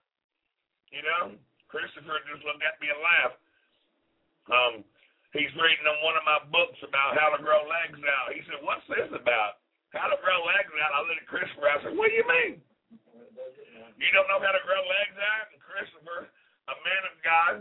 You 0.88 1.02
know, 1.04 1.22
Christopher 1.68 2.16
just 2.24 2.44
looked 2.48 2.64
at 2.64 2.80
me 2.80 2.88
and 2.88 3.00
laughed. 3.00 3.40
Um, 4.48 4.74
he's 5.36 5.52
reading 5.60 5.84
on 5.84 6.00
one 6.00 6.16
of 6.16 6.24
my 6.24 6.40
books 6.48 6.80
about 6.80 7.20
how 7.20 7.36
to 7.36 7.40
grow 7.44 7.60
legs 7.68 8.00
out. 8.00 8.32
He 8.32 8.40
said, 8.48 8.64
"What's 8.64 8.84
this 8.88 9.12
about? 9.12 9.60
How 9.92 10.08
to 10.08 10.16
grow 10.24 10.40
legs 10.48 10.72
out?" 10.80 10.96
I 10.96 11.00
looked 11.04 11.20
at 11.20 11.28
Christopher. 11.28 11.68
I 11.68 11.78
said, 11.84 11.92
"What 11.92 12.08
do 12.08 12.16
you 12.16 12.26
mean? 12.26 12.52
You 14.00 14.10
don't 14.16 14.28
know 14.32 14.40
how 14.40 14.52
to 14.56 14.64
grow 14.64 14.80
legs 14.80 15.16
out?" 15.20 15.52
And 15.52 15.60
Christopher, 15.60 16.32
a 16.72 16.76
man 16.80 17.02
of 17.04 17.14
God, 17.20 17.54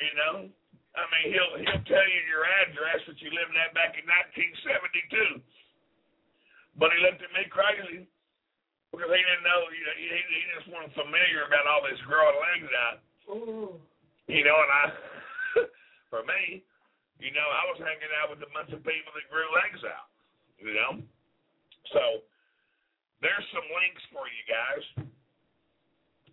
you 0.00 0.12
know, 0.20 0.34
I 0.94 1.04
mean, 1.10 1.26
he'll 1.34 1.54
he'll 1.58 1.84
tell 1.90 2.06
you 2.06 2.20
your 2.30 2.44
address 2.44 3.02
that 3.08 3.18
you 3.18 3.32
lived 3.34 3.56
at 3.58 3.74
back 3.74 3.98
in 3.98 4.06
1972. 4.06 5.42
But 6.78 6.90
he 6.94 6.98
looked 7.02 7.22
at 7.22 7.32
me 7.34 7.46
crazy 7.50 8.06
because 8.90 9.10
he 9.10 9.22
didn't 9.22 9.46
know. 9.46 9.60
You 9.74 9.84
know, 9.88 9.96
he, 9.98 10.06
he 10.06 10.40
just 10.54 10.68
wasn't 10.70 10.94
familiar 10.94 11.48
about 11.50 11.66
all 11.66 11.82
this 11.82 11.98
growing 12.06 12.38
legs 12.38 12.70
out. 12.86 13.02
Ooh. 13.28 13.76
You 14.26 14.42
know, 14.44 14.56
and 14.56 14.72
I, 14.72 14.84
for 16.10 16.24
me, 16.24 16.64
you 17.20 17.30
know, 17.32 17.44
I 17.44 17.62
was 17.72 17.78
hanging 17.80 18.12
out 18.20 18.32
with 18.32 18.40
a 18.44 18.50
bunch 18.52 18.72
of 18.72 18.80
people 18.84 19.12
that 19.12 19.26
grew 19.28 19.46
legs 19.52 19.82
out. 19.84 20.08
You 20.60 20.72
know, 20.72 20.92
so 21.92 22.24
there's 23.20 23.46
some 23.52 23.66
links 23.68 24.04
for 24.08 24.24
you 24.24 24.44
guys. 24.48 24.84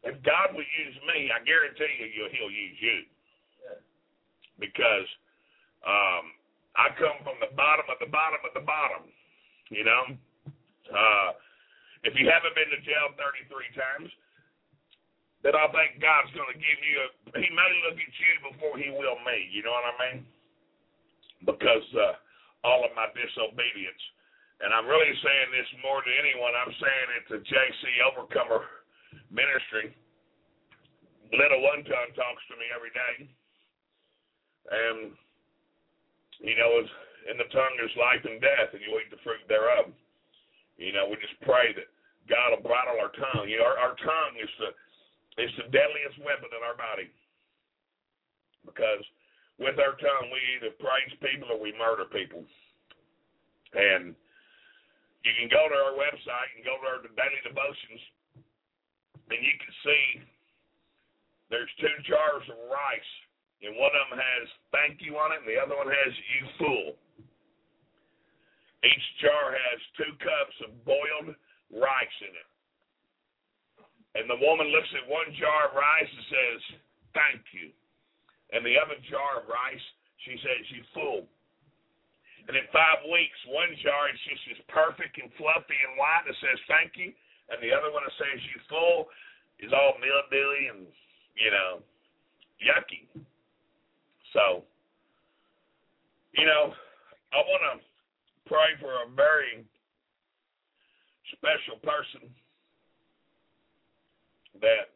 If 0.08 0.16
God 0.24 0.56
will 0.56 0.66
use 0.66 0.98
me, 1.04 1.30
I 1.30 1.44
guarantee 1.44 2.00
you, 2.00 2.32
He'll 2.32 2.54
use 2.54 2.80
you. 2.80 3.00
Because 4.56 5.10
um, 5.84 6.32
I 6.78 6.94
come 6.96 7.20
from 7.26 7.42
the 7.42 7.52
bottom 7.58 7.86
of 7.90 7.98
the 8.00 8.10
bottom 8.10 8.42
of 8.46 8.54
the 8.56 8.64
bottom. 8.64 9.10
You 9.68 9.84
know. 9.84 10.04
Uh, 10.92 11.32
if 12.04 12.18
you 12.18 12.26
haven't 12.26 12.58
been 12.58 12.70
to 12.74 12.82
jail 12.82 13.14
33 13.14 13.78
times, 13.78 14.10
that 15.42 15.58
I 15.58 15.66
think 15.74 15.98
God's 15.98 16.30
going 16.38 16.54
to 16.54 16.60
give 16.60 16.82
you. 16.86 17.00
He 17.42 17.50
may 17.50 17.72
look 17.88 17.98
at 17.98 18.14
you 18.14 18.34
before 18.54 18.78
He 18.78 18.94
will 18.94 19.18
me. 19.26 19.50
You 19.50 19.66
know 19.66 19.74
what 19.74 19.90
I 19.90 19.96
mean? 20.06 20.18
Because 21.46 21.88
uh, 21.98 22.22
all 22.62 22.86
of 22.86 22.94
my 22.94 23.10
disobedience. 23.14 24.04
And 24.62 24.70
I'm 24.70 24.86
really 24.86 25.10
saying 25.26 25.50
this 25.50 25.70
more 25.82 26.06
to 26.06 26.12
anyone. 26.22 26.54
I'm 26.54 26.74
saying 26.78 27.08
it 27.18 27.24
to 27.34 27.36
JC 27.42 27.82
Overcomer 28.14 28.62
Ministry. 29.34 29.90
Little 31.34 31.66
One 31.66 31.82
Tongue 31.82 32.14
talks 32.14 32.44
to 32.54 32.56
me 32.62 32.70
every 32.70 32.94
day. 32.94 33.16
And, 34.70 35.18
you 36.46 36.54
know, 36.54 36.86
in 37.34 37.42
the 37.42 37.50
tongue 37.50 37.78
is 37.82 37.90
life 37.98 38.22
and 38.22 38.38
death, 38.38 38.78
and 38.78 38.82
you 38.86 38.94
eat 39.02 39.10
the 39.10 39.22
fruit 39.26 39.42
thereof. 39.50 39.90
You 40.78 40.94
know, 40.94 41.10
we 41.10 41.18
just 41.18 41.38
pray 41.42 41.74
that 41.74 41.90
God 42.30 42.54
will 42.54 42.66
bridle 42.66 43.02
our 43.02 43.14
tongue. 43.18 43.50
You 43.50 43.62
know, 43.62 43.70
our, 43.70 43.78
our 43.78 43.96
tongue 43.98 44.36
is 44.38 44.52
the 44.62 44.78
it's 45.38 45.56
the 45.56 45.68
deadliest 45.72 46.20
weapon 46.24 46.52
in 46.52 46.62
our 46.64 46.76
body. 46.76 47.08
Because 48.66 49.04
with 49.62 49.78
our 49.80 49.96
tongue, 49.96 50.28
we 50.34 50.42
either 50.58 50.74
praise 50.82 51.14
people 51.22 51.54
or 51.54 51.60
we 51.62 51.72
murder 51.78 52.10
people. 52.10 52.44
And 53.72 54.18
you 55.24 55.34
can 55.38 55.48
go 55.54 55.70
to 55.70 55.78
our 55.78 55.96
website 55.96 56.50
and 56.58 56.66
go 56.66 56.76
to 56.82 56.88
our 56.90 57.02
daily 57.06 57.42
devotions, 57.46 58.02
and 59.30 59.40
you 59.40 59.56
can 59.62 59.74
see 59.86 60.06
there's 61.54 61.72
two 61.80 61.96
jars 62.10 62.44
of 62.50 62.58
rice, 62.68 63.12
and 63.62 63.78
one 63.78 63.94
of 63.94 64.02
them 64.10 64.18
has 64.18 64.46
thank 64.74 65.00
you 65.00 65.16
on 65.22 65.32
it, 65.32 65.46
and 65.46 65.50
the 65.50 65.62
other 65.62 65.78
one 65.78 65.88
has 65.88 66.12
you 66.36 66.42
fool. 66.58 66.88
Each 68.82 69.08
jar 69.22 69.54
has 69.54 69.80
two 69.94 70.12
cups 70.18 70.58
of 70.66 70.74
boiled 70.90 71.38
rice 71.70 72.18
in 72.26 72.34
it. 72.34 72.51
And 74.16 74.28
the 74.28 74.40
woman 74.44 74.68
looks 74.72 74.92
at 74.96 75.08
one 75.08 75.32
jar 75.40 75.72
of 75.72 75.78
rice 75.78 76.12
and 76.12 76.26
says, 76.28 76.60
Thank 77.16 77.44
you. 77.56 77.72
And 78.52 78.64
the 78.64 78.76
other 78.76 79.00
jar 79.08 79.44
of 79.44 79.48
rice, 79.48 79.86
she 80.28 80.36
says, 80.44 80.62
You 80.72 80.84
fool. 80.92 81.28
And 82.48 82.58
in 82.58 82.66
five 82.74 83.06
weeks, 83.06 83.38
one 83.48 83.70
jar 83.86 84.10
is 84.10 84.18
just 84.26 84.44
as 84.58 84.60
perfect 84.66 85.16
and 85.22 85.30
fluffy 85.38 85.78
and 85.78 85.94
white 85.96 86.26
that 86.26 86.38
says 86.42 86.58
thank 86.66 86.98
you, 86.98 87.14
and 87.54 87.62
the 87.62 87.70
other 87.70 87.94
one 87.94 88.02
that 88.02 88.16
says 88.18 88.42
you 88.42 88.58
fool 88.66 89.08
is 89.62 89.70
all 89.70 89.94
mildewy 90.02 90.74
and, 90.74 90.90
you 91.38 91.52
know, 91.54 91.86
yucky. 92.58 93.06
So, 94.34 94.66
you 96.34 96.46
know, 96.48 96.74
I 97.30 97.40
want 97.46 97.64
to 97.72 97.74
pray 98.50 98.74
for 98.82 98.90
a 99.06 99.08
very 99.14 99.62
special 101.38 101.78
person 101.86 102.26
that 104.60 104.92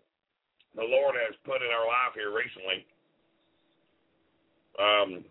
the 0.76 0.84
Lord 0.84 1.15
has 1.15 1.36
put 1.48 1.64
in 1.64 1.72
our 1.72 1.88
life 1.88 2.14
here 2.14 2.36
recently. 2.36 2.84
Um, 4.76 5.23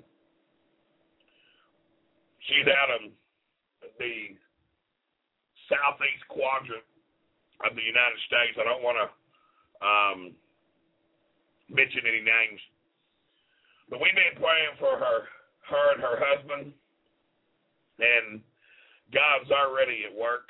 she's 2.48 2.64
out 2.64 2.90
of 2.96 3.12
the 4.00 4.32
southeast 5.68 6.24
quadrant 6.32 6.84
of 7.60 7.76
the 7.76 7.84
United 7.84 8.20
States. 8.24 8.56
I 8.56 8.64
don't 8.64 8.82
want 8.82 8.98
to 9.04 9.08
um, 9.84 10.18
mention 11.68 12.08
any 12.08 12.24
names, 12.24 12.60
but 13.92 14.00
we've 14.00 14.16
been 14.16 14.40
praying 14.40 14.74
for 14.80 14.96
her, 14.96 15.28
her 15.68 15.86
and 15.92 16.00
her 16.00 16.16
husband, 16.16 16.72
and 18.00 18.40
God's 19.12 19.52
already 19.52 20.08
at 20.08 20.14
work. 20.16 20.48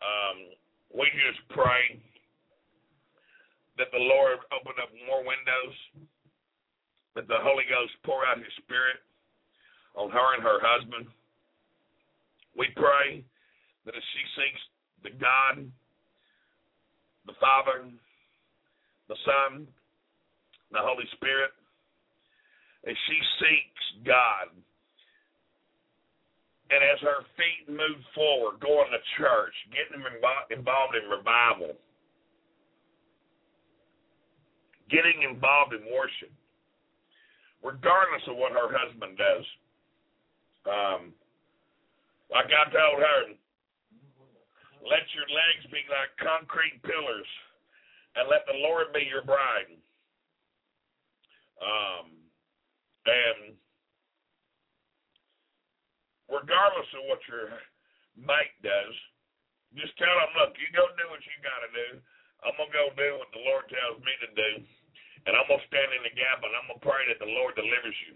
Um, 0.00 0.56
we 0.96 1.06
just 1.20 1.40
pray 1.52 2.00
that 3.78 3.90
the 3.90 3.98
Lord 3.98 4.38
open 4.54 4.78
up 4.78 4.90
more 5.06 5.26
windows, 5.26 5.74
that 7.14 7.26
the 7.26 7.40
Holy 7.42 7.64
Ghost 7.68 7.92
pour 8.04 8.26
out 8.26 8.38
His 8.38 8.54
Spirit 8.62 9.02
on 9.94 10.10
her 10.10 10.34
and 10.34 10.42
her 10.42 10.58
husband. 10.62 11.06
We 12.56 12.68
pray 12.76 13.24
that 13.86 13.94
as 13.94 14.06
she 14.14 14.22
seeks 14.38 14.62
the 15.02 15.10
God, 15.18 15.66
the 17.26 17.34
Father, 17.40 17.90
the 19.08 19.18
Son, 19.24 19.66
the 20.70 20.82
Holy 20.82 21.06
Spirit, 21.14 21.50
as 22.86 22.96
she 23.08 23.18
seeks 23.40 23.84
God, 24.06 24.54
and 26.70 26.80
as 26.80 26.98
her 27.00 27.22
feet 27.36 27.68
move 27.68 28.00
forward, 28.14 28.60
going 28.60 28.90
to 28.90 29.00
church, 29.18 29.54
getting 29.70 30.02
involved 30.50 30.94
in 30.96 31.04
revival, 31.10 31.76
getting 34.90 35.22
involved 35.22 35.72
in 35.72 35.84
worship, 35.92 36.32
regardless 37.62 38.22
of 38.28 38.36
what 38.36 38.52
her 38.52 38.68
husband 38.68 39.16
does. 39.16 39.46
Um, 40.64 41.02
like 42.32 42.48
I 42.48 42.64
told 42.72 43.00
her, 43.00 43.20
let 44.84 45.04
your 45.16 45.28
legs 45.28 45.64
be 45.72 45.80
like 45.88 46.12
concrete 46.20 46.80
pillars, 46.84 47.28
and 48.16 48.28
let 48.28 48.44
the 48.44 48.56
Lord 48.60 48.92
be 48.92 49.04
your 49.08 49.24
bride. 49.24 49.72
Um, 51.60 52.12
and 53.04 53.56
regardless 56.28 56.88
of 56.96 57.08
what 57.08 57.20
your 57.28 57.56
mate 58.16 58.56
does, 58.60 58.94
just 59.76 59.96
tell 59.98 60.14
them, 60.22 60.32
look, 60.38 60.54
you 60.60 60.68
go 60.70 60.86
do 60.94 61.06
what 61.10 61.24
you 61.24 61.36
got 61.42 61.60
to 61.66 61.70
do. 61.72 61.88
I'm 62.44 62.56
gonna 62.60 62.70
go 62.70 62.92
do 62.92 63.10
what 63.16 63.32
the 63.32 63.40
Lord 63.40 63.64
tells 63.72 63.98
me 64.04 64.12
to 64.20 64.30
do, 64.36 64.50
and 65.24 65.32
I'm 65.32 65.48
gonna 65.48 65.64
stand 65.64 65.90
in 65.96 66.04
the 66.04 66.12
gap 66.12 66.44
and 66.44 66.52
I'm 66.52 66.68
gonna 66.68 66.84
pray 66.84 67.08
that 67.08 67.18
the 67.18 67.32
Lord 67.32 67.56
delivers 67.56 67.96
you 68.04 68.14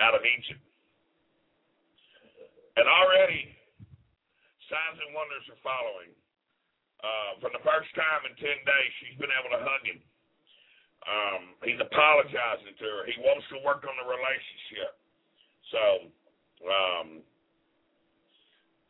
out 0.00 0.16
of 0.16 0.24
Egypt. 0.24 0.64
And 2.80 2.86
already, 2.88 3.52
signs 4.70 4.98
and 5.02 5.12
wonders 5.12 5.44
are 5.52 5.60
following. 5.60 6.14
Uh, 6.98 7.32
for 7.38 7.50
the 7.54 7.62
first 7.62 7.90
time 7.94 8.26
in 8.26 8.34
ten 8.40 8.58
days, 8.64 8.90
she's 8.98 9.18
been 9.20 9.30
able 9.30 9.52
to 9.54 9.60
hug 9.62 9.82
him. 9.84 10.00
Um, 11.06 11.42
he's 11.62 11.78
apologizing 11.78 12.74
to 12.74 12.86
her. 12.86 13.02
He 13.06 13.16
wants 13.22 13.46
to 13.54 13.62
work 13.62 13.86
on 13.86 13.94
the 13.96 14.06
relationship. 14.08 14.98
So, 15.70 15.82
um, 16.66 17.08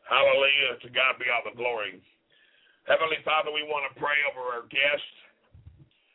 hallelujah 0.08 0.80
to 0.82 0.88
God 0.88 1.20
be 1.20 1.28
all 1.28 1.44
the 1.44 1.56
glory. 1.56 2.00
Heavenly 2.88 3.20
Father, 3.20 3.52
we 3.52 3.68
want 3.68 3.84
to 3.84 3.92
pray 4.00 4.16
over 4.32 4.48
our 4.48 4.64
guest 4.72 5.12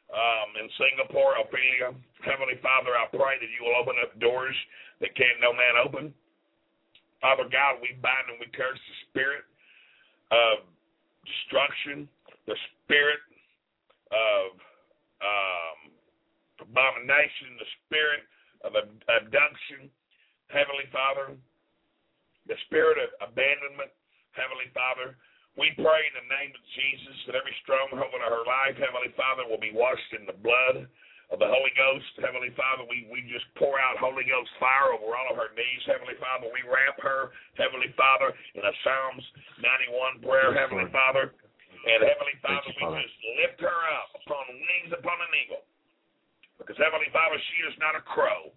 um, 0.09 0.57
in 0.57 0.65
Singapore, 0.81 1.37
Ophelia. 1.37 1.93
Heavenly 2.25 2.57
Father, 2.65 2.97
I 2.97 3.05
pray 3.13 3.37
that 3.37 3.51
you 3.53 3.61
will 3.61 3.77
open 3.77 3.93
up 4.01 4.17
doors 4.17 4.57
that 4.97 5.13
can 5.13 5.37
no 5.37 5.53
man 5.53 5.77
open. 5.77 6.09
Father 7.21 7.45
God, 7.45 7.77
we 7.77 7.93
bind 8.01 8.25
and 8.25 8.41
we 8.41 8.49
curse 8.57 8.81
the 8.81 8.97
spirit 9.13 9.45
of 10.33 10.65
destruction, 11.29 12.09
the 12.49 12.57
spirit 12.81 13.21
of 14.09 14.57
um, 15.21 15.79
abomination, 16.57 17.53
the 17.61 17.69
spirit 17.85 18.25
of 18.65 18.73
abduction. 19.13 19.93
Heavenly 20.49 20.89
Father, 20.89 21.37
the 22.49 22.57
spirit 22.65 22.97
of 22.97 23.13
abandonment. 23.29 23.93
Heavenly 24.33 24.73
Father, 24.73 25.13
we 25.59 25.69
pray 25.77 26.01
in 26.09 26.15
the 26.17 26.27
name 26.34 26.51
of 26.55 26.63
Jesus 26.73 27.15
that 27.30 27.38
every 27.38 27.53
stronghold 27.61 28.09
in 28.13 28.23
her 28.25 28.43
life, 28.45 28.75
Heavenly 28.77 29.13
Father, 29.13 29.45
will 29.45 29.61
be 29.61 29.73
washed 29.73 30.11
in 30.17 30.25
the 30.25 30.34
blood 30.41 30.89
of 31.31 31.38
the 31.38 31.49
Holy 31.49 31.73
Ghost. 31.77 32.09
Heavenly 32.21 32.53
Father, 32.57 32.85
we, 32.89 33.05
we 33.09 33.21
just 33.30 33.45
pour 33.57 33.77
out 33.77 34.01
Holy 34.01 34.25
Ghost 34.25 34.49
fire 34.57 34.93
over 34.93 35.13
all 35.13 35.30
of 35.34 35.38
her 35.38 35.53
knees. 35.53 35.81
Heavenly 35.85 36.17
Father, 36.17 36.49
we 36.49 36.61
wrap 36.65 36.97
her, 37.05 37.34
Heavenly 37.57 37.93
Father, 37.93 38.34
in 38.57 38.61
a 38.65 38.73
Psalms 38.81 39.25
91 39.61 40.25
prayer, 40.25 40.49
Yes, 40.53 40.59
Heavenly. 40.65 40.89
Father. 40.89 41.34
And 41.84 41.99
Heavenly 42.01 42.38
Father, 42.41 42.69
you, 42.69 42.77
we 42.80 42.84
Father. 42.89 43.01
just 43.03 43.17
lift 43.43 43.59
her 43.61 43.80
up 43.99 44.09
upon 44.25 44.45
wings 44.55 44.91
upon 44.95 45.17
an 45.19 45.31
eagle. 45.43 45.63
Because 46.57 46.77
Heavenly 46.81 47.09
Father, 47.11 47.35
she 47.35 47.57
is 47.67 47.75
not 47.81 47.93
a 47.97 48.03
crow. 48.07 48.49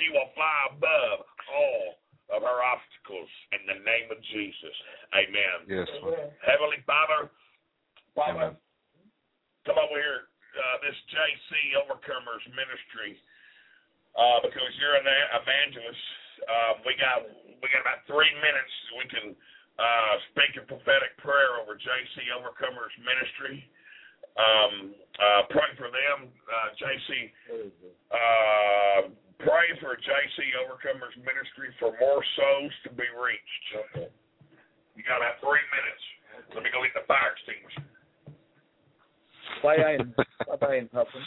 She 0.00 0.06
will 0.12 0.28
fly 0.34 0.58
above 0.74 1.24
all 1.52 2.00
of 2.30 2.46
her 2.46 2.58
obstacles 2.62 3.30
in 3.52 3.62
the 3.66 3.78
name 3.82 4.08
of 4.10 4.18
Jesus. 4.30 4.74
Amen. 5.14 5.66
Yes, 5.66 5.88
Lord. 6.02 6.30
Heavenly 6.42 6.80
Father, 6.86 7.30
Father, 8.14 8.54
Amen. 8.54 9.66
come 9.66 9.78
over 9.78 9.98
here. 9.98 10.30
Uh, 10.50 10.76
this 10.82 10.98
JC 11.14 11.78
Overcomers 11.78 12.42
Ministry, 12.58 13.14
uh, 14.18 14.42
because 14.42 14.72
you're 14.82 14.98
an 14.98 15.06
evangelist. 15.06 16.06
Uh, 16.42 16.72
we 16.82 16.98
got 16.98 17.22
we 17.62 17.70
got 17.70 17.86
about 17.86 18.02
three 18.10 18.34
minutes. 18.42 18.74
We 18.98 19.06
can 19.06 19.26
uh, 19.78 20.14
speak 20.34 20.58
a 20.58 20.66
prophetic 20.66 21.14
prayer 21.22 21.62
over 21.62 21.78
JC 21.78 22.34
Overcomers 22.34 22.90
Ministry. 22.98 23.62
Um, 24.38 24.94
uh, 25.18 25.42
pray 25.50 25.70
for 25.76 25.90
them, 25.90 26.28
uh, 26.30 26.68
JC. 26.78 27.30
Uh, 28.10 29.10
pray 29.38 29.68
for 29.80 29.96
JC 29.96 30.38
Overcomers 30.62 31.16
Ministry 31.18 31.74
for 31.78 31.92
more 32.00 32.22
souls 32.36 32.72
to 32.84 32.90
be 32.90 33.04
reached. 33.18 34.10
You 34.96 35.02
got 35.02 35.18
about 35.18 35.40
three 35.40 35.64
minutes. 35.72 36.04
Let 36.54 36.62
me 36.64 36.70
go 36.72 36.82
get 36.82 36.94
the 36.94 37.06
fire 37.06 37.34
extinguisher. 37.36 37.84
fire 39.62 39.94
in 39.94 40.14
fire 40.58 40.74
in 40.74 40.88
heaven. 40.92 41.24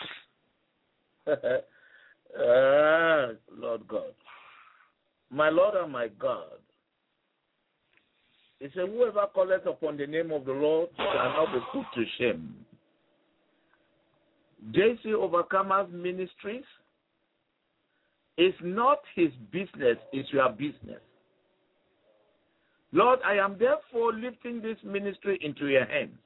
Ah, 2.35 3.27
Lord 3.55 3.87
God, 3.87 4.15
my 5.29 5.49
Lord 5.49 5.75
and 5.75 5.91
my 5.91 6.07
God. 6.19 6.57
He 8.59 8.69
said, 8.73 8.89
Whoever 8.89 9.27
calleth 9.35 9.65
upon 9.67 9.97
the 9.97 10.07
name 10.07 10.31
of 10.31 10.45
the 10.45 10.51
Lord 10.53 10.89
shall 10.95 11.13
not 11.13 11.53
be 11.53 11.59
put 11.71 11.85
to 11.93 12.05
shame. 12.17 12.55
JC 14.71 15.07
Overcomers 15.07 15.91
Ministries 15.91 16.63
is 18.37 18.53
not 18.63 18.99
his 19.15 19.31
business, 19.51 19.97
it's 20.11 20.31
your 20.31 20.49
business. 20.49 21.01
Lord, 22.91 23.19
I 23.25 23.35
am 23.35 23.57
therefore 23.59 24.13
lifting 24.13 24.61
this 24.61 24.77
ministry 24.83 25.39
into 25.41 25.67
your 25.67 25.85
hands. 25.85 26.17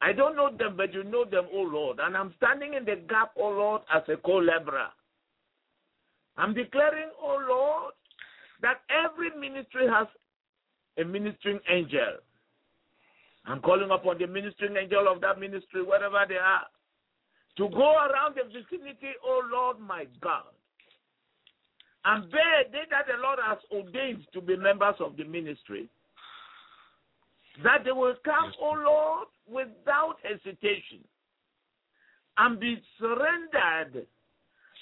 I 0.00 0.12
don't 0.12 0.36
know 0.36 0.50
them, 0.56 0.76
but 0.76 0.92
you 0.92 1.04
know 1.04 1.24
them, 1.24 1.46
O 1.52 1.60
Lord. 1.60 1.98
And 2.00 2.16
I'm 2.16 2.34
standing 2.36 2.74
in 2.74 2.84
the 2.84 2.96
gap, 3.08 3.30
O 3.38 3.48
Lord, 3.48 3.82
as 3.94 4.02
a 4.08 4.16
co 4.16 4.36
laborer. 4.36 4.88
I'm 6.36 6.52
declaring, 6.52 7.10
O 7.22 7.38
Lord, 7.48 7.94
that 8.60 8.80
every 8.90 9.30
ministry 9.38 9.86
has 9.88 10.06
a 10.98 11.04
ministering 11.04 11.60
angel. 11.70 12.18
I'm 13.46 13.60
calling 13.60 13.90
upon 13.90 14.18
the 14.18 14.26
ministering 14.26 14.76
angel 14.76 15.06
of 15.08 15.20
that 15.20 15.38
ministry, 15.38 15.82
wherever 15.82 16.24
they 16.28 16.36
are, 16.36 16.66
to 17.56 17.68
go 17.68 17.96
around 17.96 18.34
the 18.36 18.44
vicinity, 18.44 19.14
O 19.24 19.42
Lord 19.50 19.80
my 19.80 20.06
God, 20.20 20.52
and 22.04 22.30
bear 22.30 22.64
they 22.70 22.84
that 22.90 23.06
the 23.06 23.22
Lord 23.22 23.38
has 23.42 23.58
ordained 23.72 24.26
to 24.32 24.40
be 24.40 24.56
members 24.56 24.96
of 25.00 25.16
the 25.16 25.24
ministry, 25.24 25.88
that 27.62 27.84
they 27.84 27.92
will 27.92 28.14
come, 28.24 28.52
O 28.60 28.72
Lord, 28.72 29.28
without 29.48 30.16
hesitation 30.22 31.00
and 32.38 32.58
be 32.58 32.82
surrendered 32.98 34.06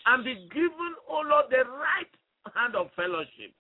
and 0.07 0.25
be 0.25 0.35
given, 0.53 0.95
O 1.09 1.23
Lord, 1.27 1.47
the 1.51 1.65
right 1.69 2.11
hand 2.55 2.75
of 2.75 2.89
fellowship. 2.97 3.53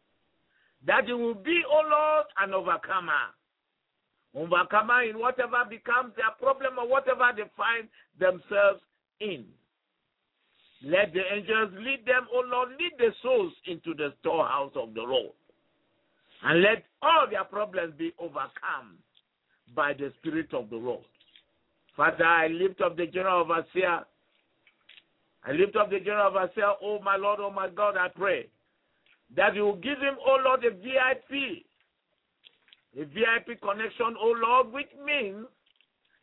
That 0.87 1.07
they 1.07 1.13
will 1.13 1.35
be, 1.35 1.63
O 1.71 1.83
Lord, 1.89 2.27
an 2.41 2.55
overcomer. 2.55 3.31
Overcomer 4.35 5.03
in 5.03 5.19
whatever 5.19 5.63
becomes 5.69 6.15
their 6.17 6.33
problem 6.41 6.79
or 6.79 6.89
whatever 6.89 7.31
they 7.37 7.45
find 7.57 7.87
themselves 8.19 8.81
in. 9.23 9.45
Let 10.85 11.13
the 11.15 11.21
angels 11.33 11.71
lead 11.79 12.05
them, 12.07 12.27
O 12.35 12.43
Lord, 12.45 12.71
lead 12.71 12.93
the 12.99 13.11
souls 13.23 13.53
into 13.67 13.95
the 13.95 14.13
storehouse 14.21 14.73
of 14.75 14.95
the 14.95 15.03
Lord. 15.03 15.33
And 16.43 16.61
let 16.61 16.85
all 17.03 17.27
their 17.31 17.45
problems 17.45 17.95
be 17.97 18.13
overcome 18.19 18.99
by 19.77 19.93
the 19.93 20.13
Spirit 20.19 20.53
of 20.53 20.71
the 20.71 20.77
Lord. 20.77 21.05
Father, 21.97 22.25
I 22.25 22.49
lift 22.49 22.81
up 22.81 22.97
the 22.97 23.07
general 23.07 23.43
overseer. 23.43 24.01
I 25.45 25.53
lift 25.53 25.77
up 25.77 25.91
the 25.91 26.01
general 26.01 26.35
overseer, 26.35 26.73
oh 26.83 26.99
my 27.01 27.17
Lord, 27.17 27.39
oh 27.41 27.51
my 27.51 27.69
God, 27.69 27.97
I 27.97 28.09
pray 28.09 28.49
that 29.37 29.55
you 29.55 29.63
will 29.63 29.77
give 29.77 29.99
him, 29.99 30.17
oh 30.27 30.39
Lord, 30.45 30.65
a 30.65 30.71
VIP, 30.71 31.65
a 32.99 33.05
VIP 33.05 33.61
connection, 33.61 34.17
oh 34.21 34.35
Lord, 34.37 34.73
which 34.73 34.91
means 35.05 35.47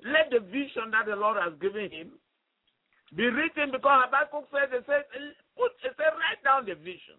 let 0.03 0.31
the 0.31 0.39
vision 0.45 0.91
that 0.91 1.05
the 1.07 1.15
Lord 1.15 1.37
has 1.41 1.53
given 1.61 1.89
him 1.91 2.11
be 3.15 3.25
written 3.25 3.71
because 3.71 4.05
Habakkuk 4.05 4.45
says, 4.53 4.69
it 4.71 4.85
says, 4.85 5.03
put, 5.57 5.71
it 5.83 5.93
says, 5.97 6.13
write 6.13 6.43
down 6.43 6.65
the 6.65 6.75
vision. 6.75 7.17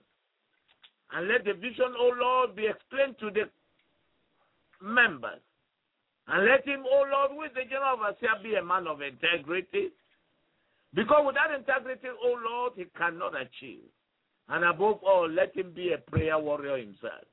And 1.12 1.27
let 1.27 1.45
the 1.45 1.55
vision, 1.55 1.95
oh 1.99 2.15
Lord, 2.15 2.55
be 2.55 2.67
explained 2.67 3.17
to 3.19 3.31
the 3.31 3.51
members. 4.81 5.43
And 6.29 6.47
let 6.47 6.67
him, 6.67 6.85
oh 6.87 7.05
Lord, 7.11 7.33
with 7.35 7.55
the 7.55 7.67
general 7.69 7.99
overseer, 7.99 8.39
be 8.43 8.55
a 8.55 8.62
man 8.62 8.87
of 8.87 9.03
integrity. 9.03 9.91
Because 10.95 11.27
without 11.27 11.55
integrity, 11.55 12.07
oh 12.23 12.39
Lord, 12.39 12.73
he 12.77 12.87
cannot 12.97 13.35
achieve. 13.35 13.91
And 14.49 14.65
above 14.65 15.03
all, 15.03 15.29
let 15.29 15.57
him 15.57 15.73
be 15.75 15.93
a 15.93 15.99
prayer 15.99 16.39
warrior 16.39 16.79
himself. 16.79 17.27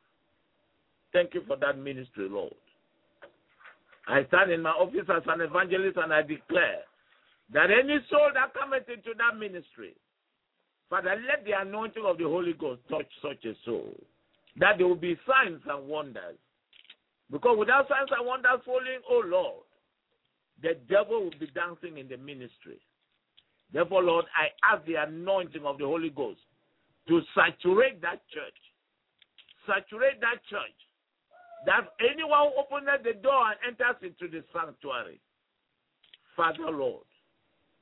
Thank 1.14 1.34
you 1.36 1.42
for 1.48 1.58
that 1.58 1.78
ministry, 1.78 2.28
Lord. 2.30 2.54
I 4.08 4.26
stand 4.28 4.52
in 4.52 4.62
my 4.62 4.72
office 4.72 5.10
as 5.14 5.24
an 5.28 5.42
evangelist 5.42 5.98
and 5.98 6.14
I 6.14 6.22
declare 6.22 6.87
that 7.54 7.72
any 7.72 8.00
soul 8.10 8.30
that 8.34 8.54
cometh 8.54 8.90
into 8.90 9.12
that 9.18 9.38
ministry, 9.40 9.96
Father, 10.90 11.16
let 11.28 11.46
the 11.46 11.52
anointing 11.60 12.04
of 12.06 12.18
the 12.18 12.24
Holy 12.24 12.54
Ghost 12.54 12.82
touch 12.90 13.08
such 13.22 13.44
a 13.46 13.54
soul, 13.66 13.96
that 14.58 14.78
there 14.78 14.88
will 14.88 14.96
be 14.96 15.18
signs 15.28 15.62
and 15.68 15.88
wonders. 15.88 16.38
Because 17.32 17.58
without 17.60 17.88
signs 17.90 18.10
and 18.18 18.26
wonders 18.26 18.64
following, 18.66 19.04
oh 19.10 19.24
Lord, 19.26 19.64
the 20.62 20.78
devil 20.90 21.26
will 21.26 21.40
be 21.40 21.48
dancing 21.54 21.98
in 21.98 22.08
the 22.08 22.18
ministry. 22.18 22.80
Therefore, 23.72 24.04
Lord, 24.04 24.26
I 24.36 24.48
ask 24.74 24.86
the 24.86 24.96
anointing 24.96 25.66
of 25.66 25.78
the 25.78 25.86
Holy 25.86 26.10
Ghost 26.10 26.40
to 27.08 27.22
saturate 27.36 28.02
that 28.02 28.24
church. 28.32 28.60
Saturate 29.68 30.22
that 30.22 30.40
church. 30.50 30.78
That 31.66 31.88
anyone 32.00 32.52
who 32.56 32.64
opens 32.64 32.88
the 33.04 33.14
door 33.20 33.52
and 33.52 33.76
enters 33.76 34.00
into 34.02 34.32
the 34.32 34.44
sanctuary, 34.54 35.20
Father, 36.36 36.72
Lord, 36.72 37.04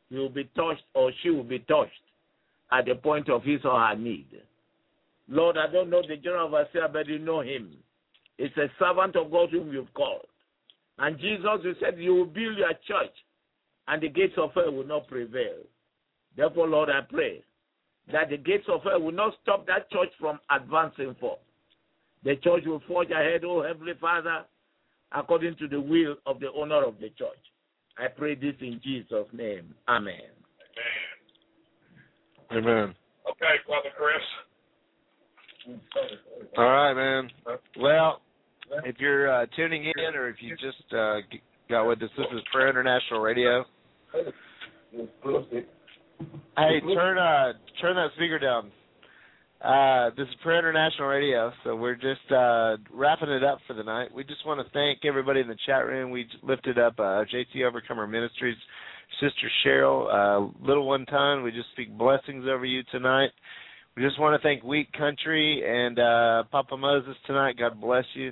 he 0.10 0.18
will 0.18 0.30
be 0.30 0.46
touched 0.56 0.84
or 0.94 1.12
she 1.22 1.30
will 1.30 1.44
be 1.44 1.60
touched 1.60 1.92
at 2.72 2.86
the 2.86 2.96
point 2.96 3.30
of 3.30 3.44
his 3.44 3.62
or 3.64 3.80
her 3.80 3.96
need. 3.96 4.28
Lord, 5.28 5.58
I 5.58 5.72
don't 5.72 5.90
know 5.90 6.02
the 6.08 6.18
general 6.18 6.48
overseer, 6.48 6.88
but 6.92 7.08
you 7.08 7.20
know 7.20 7.42
him. 7.42 7.76
It's 8.38 8.56
a 8.58 8.68
servant 8.78 9.16
of 9.16 9.32
God 9.32 9.50
whom 9.52 9.72
you've 9.72 9.94
called. 9.94 10.28
And 11.00 11.20
Jesus, 11.20 11.46
you 11.64 11.76
said, 11.82 11.98
you 11.98 12.14
will 12.14 12.26
build 12.26 12.58
your 12.58 12.74
church, 12.88 13.14
and 13.88 14.02
the 14.02 14.10
gates 14.10 14.36
of 14.38 14.52
hell 14.54 14.72
will 14.72 14.86
not 14.86 15.08
prevail. 15.08 15.58
Therefore, 16.38 16.68
Lord, 16.68 16.90
I 16.90 17.02
pray 17.02 17.44
that 18.12 18.30
the 18.30 18.38
gates 18.38 18.66
of 18.68 18.84
hell 18.84 19.02
will 19.02 19.12
not 19.12 19.34
stop 19.42 19.66
that 19.68 19.90
church 19.90 20.10
from 20.20 20.40
advancing 20.50 21.16
forth. 21.20 21.40
The 22.24 22.36
church 22.38 22.64
will 22.66 22.82
forge 22.88 23.12
ahead, 23.12 23.44
oh 23.46 23.64
Heavenly 23.64 23.94
Father, 24.00 24.46
according 25.12 25.56
to 25.58 25.68
the 25.68 25.80
will 25.80 26.16
of 26.26 26.40
the 26.40 26.52
owner 26.52 26.84
of 26.84 26.96
the 27.00 27.10
church. 27.10 27.40
I 27.98 28.08
pray 28.08 28.36
this 28.36 28.54
in 28.62 28.80
Jesus' 28.84 29.28
name. 29.34 29.74
Amen. 29.88 30.14
Amen. 32.52 32.64
Amen. 32.64 32.96
Okay, 33.30 33.56
Brother 33.66 33.90
Chris. 33.98 34.22
All 36.58 36.64
right, 36.64 36.94
man. 36.94 37.30
Well, 37.80 38.22
if 38.84 38.98
you're 39.00 39.32
uh, 39.32 39.46
tuning 39.56 39.86
in 39.86 40.16
or 40.16 40.28
if 40.30 40.38
you 40.40 40.56
just 40.58 40.94
uh, 40.94 41.18
got 41.70 41.88
with 41.88 42.04
us, 42.04 42.10
this 42.18 42.28
is 42.34 42.42
Prayer 42.52 42.70
International 42.70 43.20
Radio. 43.20 43.66
Hey, 44.14 44.26
turn 46.94 47.18
uh, 47.18 47.54
turn 47.82 47.96
that 47.96 48.12
speaker 48.16 48.38
down. 48.40 48.72
Uh, 49.66 50.12
this 50.16 50.28
is 50.28 50.36
Prayer 50.44 50.60
International 50.60 51.08
Radio, 51.08 51.52
so 51.64 51.76
we're 51.76 51.96
just 51.96 52.32
uh, 52.32 52.78
wrapping 52.94 53.30
it 53.30 53.44
up 53.44 53.58
for 53.66 53.74
the 53.74 53.82
night. 53.82 54.14
We 54.14 54.24
just 54.24 54.46
want 54.46 54.60
to 54.60 54.72
thank 54.74 55.04
everybody 55.06 55.40
in 55.40 55.48
the 55.48 55.58
chat 55.66 55.88
room. 55.88 56.12
We 56.12 56.28
lifted 56.44 56.78
up 56.78 57.00
uh, 57.00 57.26
JC 57.34 57.66
Overcomer 57.68 58.06
Ministries, 58.06 58.58
Sister 59.20 59.50
Cheryl, 59.66 60.06
uh, 60.14 60.54
Little 60.64 60.86
One 60.86 61.08
Ton. 61.08 61.42
We 61.42 61.50
just 61.50 61.72
speak 61.74 61.98
blessings 61.98 62.46
over 62.48 62.64
you 62.64 62.84
tonight. 62.92 63.32
We 63.98 64.04
just 64.04 64.20
want 64.20 64.40
to 64.40 64.48
thank 64.48 64.64
Wheat 64.64 64.94
Country 64.94 65.64
and 65.68 65.98
uh, 65.98 66.44
Papa 66.52 66.78
Moses 66.78 67.16
tonight. 67.26 67.58
God 67.58 67.82
bless 67.82 68.06
you 68.14 68.32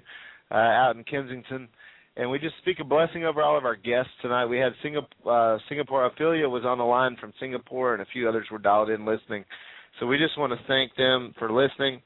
uh, 0.52 0.56
out 0.56 0.96
in 0.96 1.04
Kensington. 1.04 1.68
And 2.16 2.30
we 2.30 2.38
just 2.38 2.58
speak 2.62 2.78
a 2.80 2.84
blessing 2.84 3.26
over 3.26 3.42
all 3.42 3.58
of 3.58 3.66
our 3.66 3.76
guests 3.76 4.12
tonight. 4.22 4.46
We 4.46 4.60
had 4.60 4.74
Singapore, 4.84 5.56
uh, 5.56 5.58
Singapore 5.68 6.06
Ophelia 6.06 6.48
was 6.48 6.64
on 6.64 6.78
the 6.78 6.84
line 6.84 7.18
from 7.20 7.34
Singapore, 7.40 7.94
and 7.94 8.04
a 8.04 8.08
few 8.14 8.30
others 8.30 8.46
were 8.52 8.60
dialed 8.60 8.92
in 8.92 9.04
listening. 9.04 9.46
So 10.00 10.08
we 10.08 10.18
just 10.18 10.38
want 10.38 10.52
to 10.54 10.68
thank 10.68 10.96
them 10.96 11.34
for 11.38 11.52
listening. 11.52 12.02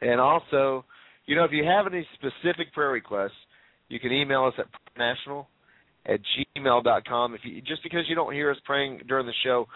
And 0.00 0.20
also, 0.20 0.84
you 1.26 1.36
know, 1.36 1.44
if 1.44 1.52
you 1.52 1.64
have 1.64 1.86
any 1.86 2.06
specific 2.14 2.72
prayer 2.72 2.90
requests, 2.90 3.32
you 3.88 4.00
can 4.00 4.12
email 4.12 4.44
us 4.44 4.54
at 4.58 4.66
national 4.98 5.48
at 6.06 6.20
gmail.com. 6.56 7.34
If 7.34 7.40
you, 7.44 7.60
just 7.62 7.82
because 7.82 8.02
you 8.08 8.14
don't 8.14 8.32
hear 8.32 8.50
us 8.50 8.56
praying 8.64 9.00
during 9.08 9.26
the 9.26 9.32
show, 9.44 9.66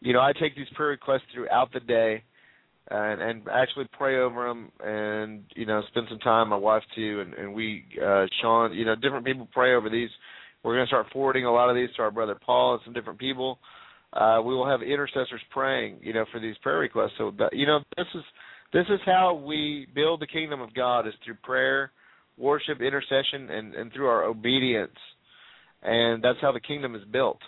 you 0.00 0.12
know, 0.12 0.20
I 0.20 0.32
take 0.32 0.56
these 0.56 0.68
prayer 0.74 0.90
requests 0.90 1.22
throughout 1.34 1.72
the 1.72 1.80
day 1.80 2.22
and, 2.90 3.20
and 3.20 3.42
actually 3.52 3.86
pray 3.96 4.18
over 4.18 4.48
them 4.48 4.70
and, 4.82 5.44
you 5.54 5.66
know, 5.66 5.82
spend 5.88 6.06
some 6.08 6.18
time, 6.18 6.48
my 6.48 6.56
wife 6.56 6.82
too, 6.94 7.22
and, 7.24 7.34
and 7.34 7.54
we, 7.54 7.84
uh, 8.02 8.26
Shaun, 8.40 8.72
you 8.72 8.84
know, 8.84 8.94
different 8.94 9.26
people 9.26 9.48
pray 9.52 9.74
over 9.74 9.90
these. 9.90 10.10
We're 10.62 10.74
going 10.74 10.86
to 10.86 10.90
start 10.90 11.06
forwarding 11.12 11.44
a 11.44 11.52
lot 11.52 11.70
of 11.70 11.76
these 11.76 11.88
to 11.96 12.02
our 12.02 12.10
brother 12.10 12.36
Paul 12.44 12.74
and 12.74 12.82
some 12.84 12.94
different 12.94 13.18
people 13.18 13.58
uh, 14.12 14.40
we 14.44 14.54
will 14.54 14.68
have 14.68 14.82
intercessors 14.82 15.40
praying, 15.50 15.98
you 16.02 16.12
know, 16.12 16.24
for 16.32 16.40
these 16.40 16.56
prayer 16.62 16.78
requests. 16.78 17.12
So, 17.18 17.32
you 17.52 17.66
know, 17.66 17.80
this 17.96 18.06
is 18.14 18.22
this 18.72 18.86
is 18.88 19.00
how 19.04 19.34
we 19.34 19.86
build 19.94 20.20
the 20.20 20.26
kingdom 20.26 20.60
of 20.60 20.74
God 20.74 21.06
is 21.06 21.14
through 21.24 21.36
prayer, 21.42 21.92
worship, 22.36 22.80
intercession, 22.80 23.50
and 23.50 23.74
and 23.74 23.92
through 23.92 24.08
our 24.08 24.24
obedience, 24.24 24.96
and 25.82 26.22
that's 26.22 26.38
how 26.40 26.52
the 26.52 26.60
kingdom 26.60 26.94
is 26.94 27.02
built. 27.12 27.38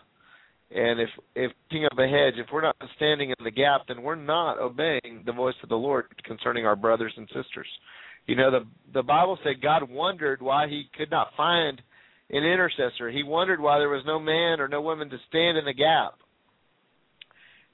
And 0.75 1.01
if 1.01 1.09
if 1.35 1.53
king 1.71 1.85
of 1.91 1.97
the 1.97 2.07
hedge, 2.07 2.41
if 2.41 2.47
we're 2.53 2.63
not 2.63 2.77
standing 2.97 3.31
in 3.31 3.45
the 3.45 3.51
gap, 3.51 3.83
then 3.89 4.03
we're 4.03 4.15
not 4.15 4.59
obeying 4.59 5.23
the 5.27 5.33
voice 5.33 5.55
of 5.63 5.69
the 5.69 5.77
Lord 5.77 6.07
concerning 6.25 6.65
our 6.65 6.77
brothers 6.77 7.13
and 7.17 7.27
sisters. 7.29 7.69
You 8.27 8.37
know, 8.37 8.51
the 8.51 8.67
the 8.95 9.03
Bible 9.03 9.39
said 9.43 9.61
God 9.61 9.91
wondered 9.91 10.41
why 10.41 10.69
He 10.69 10.85
could 10.97 11.11
not 11.11 11.29
find 11.37 11.83
an 12.31 12.45
intercessor. 12.45 13.11
He 13.11 13.23
wondered 13.23 13.61
why 13.61 13.79
there 13.79 13.89
was 13.89 14.05
no 14.07 14.19
man 14.19 14.61
or 14.61 14.69
no 14.69 14.81
woman 14.81 15.11
to 15.11 15.19
stand 15.29 15.59
in 15.59 15.65
the 15.65 15.75
gap. 15.75 16.15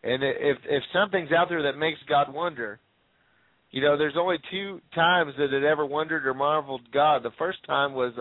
And 0.02 0.22
if 0.22 0.58
if 0.64 0.82
something's 0.92 1.32
out 1.32 1.48
there 1.48 1.62
that 1.64 1.76
makes 1.76 1.98
God 2.08 2.32
wonder, 2.32 2.78
you 3.70 3.82
know, 3.82 3.98
there's 3.98 4.16
only 4.18 4.36
two 4.50 4.80
times 4.94 5.34
that 5.38 5.52
it 5.52 5.64
ever 5.64 5.84
wondered 5.84 6.26
or 6.26 6.34
marveled 6.34 6.90
God. 6.92 7.22
The 7.22 7.32
first 7.38 7.58
time 7.66 7.94
was 7.94 8.12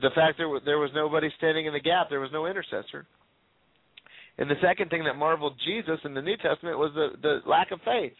the 0.00 0.10
fact 0.14 0.36
there 0.36 0.48
was, 0.48 0.62
there 0.64 0.78
was 0.78 0.90
nobody 0.94 1.28
standing 1.38 1.66
in 1.66 1.72
the 1.72 1.80
gap. 1.80 2.08
There 2.10 2.20
was 2.20 2.32
no 2.32 2.46
intercessor. 2.46 3.06
And 4.38 4.50
the 4.50 4.56
second 4.62 4.90
thing 4.90 5.04
that 5.04 5.16
marveled 5.16 5.54
Jesus 5.64 6.00
in 6.04 6.14
the 6.14 6.22
New 6.22 6.36
Testament 6.36 6.78
was 6.78 6.92
the 6.94 7.10
the 7.20 7.48
lack 7.48 7.70
of 7.70 7.80
faith. 7.84 8.16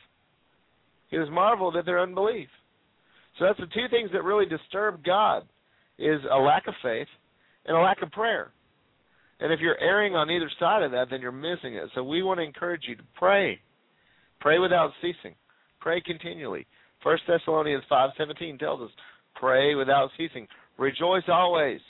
He 1.10 1.18
was 1.18 1.28
marveled 1.30 1.76
at 1.76 1.84
their 1.84 2.01
unbelief. 2.01 2.48
So 3.38 3.47
that's 3.47 3.59
the 3.59 3.66
two 3.66 3.88
things 3.90 4.10
that 4.12 4.22
really 4.22 4.47
disturb 4.47 5.05
God 5.05 5.42
is 5.98 6.20
a 6.30 6.38
lack 6.38 6.66
of 6.66 6.74
faith 6.82 7.09
and 7.66 7.76
a 7.76 7.80
lack 7.80 8.02
of 8.02 8.10
prayer. 8.12 8.52
And 9.40 9.52
if 9.52 9.60
you're 9.60 9.80
erring 9.80 10.14
on 10.14 10.30
either 10.30 10.50
side 10.58 10.82
of 10.82 10.90
that, 10.92 11.06
then 11.10 11.20
you're 11.20 11.32
missing 11.32 11.74
it. 11.74 11.88
So 11.94 12.04
we 12.04 12.22
want 12.22 12.38
to 12.40 12.44
encourage 12.44 12.82
you 12.86 12.94
to 12.96 13.02
pray. 13.14 13.58
Pray 14.40 14.58
without 14.58 14.90
ceasing. 15.00 15.34
Pray 15.80 16.00
continually. 16.00 16.66
First 17.02 17.22
Thessalonians 17.26 17.84
five 17.88 18.10
seventeen 18.18 18.58
tells 18.58 18.82
us, 18.82 18.90
pray 19.34 19.74
without 19.74 20.10
ceasing. 20.18 20.46
Rejoice 20.78 21.22
always. 21.28 21.80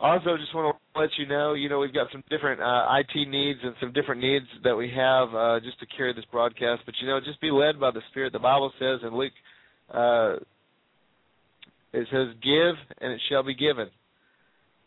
Also, 0.00 0.36
just 0.36 0.54
want 0.54 0.76
to 0.76 1.00
let 1.00 1.10
you 1.18 1.26
know, 1.26 1.54
you 1.54 1.68
know, 1.68 1.78
we've 1.78 1.94
got 1.94 2.08
some 2.10 2.22
different 2.28 2.60
uh, 2.60 2.86
IT 2.98 3.28
needs 3.28 3.60
and 3.62 3.74
some 3.80 3.92
different 3.92 4.20
needs 4.20 4.46
that 4.64 4.74
we 4.74 4.90
have 4.90 5.34
uh, 5.34 5.60
just 5.60 5.78
to 5.80 5.86
carry 5.96 6.12
this 6.12 6.24
broadcast. 6.32 6.82
But 6.84 6.94
you 7.00 7.06
know, 7.06 7.20
just 7.20 7.40
be 7.40 7.50
led 7.50 7.78
by 7.78 7.90
the 7.90 8.02
Spirit. 8.10 8.32
The 8.32 8.38
Bible 8.40 8.72
says 8.78 9.00
in 9.02 9.16
Luke, 9.16 9.32
uh, 9.92 10.36
it 11.92 12.08
says, 12.10 12.34
"Give, 12.42 12.74
and 13.00 13.12
it 13.12 13.20
shall 13.28 13.44
be 13.44 13.54
given, 13.54 13.88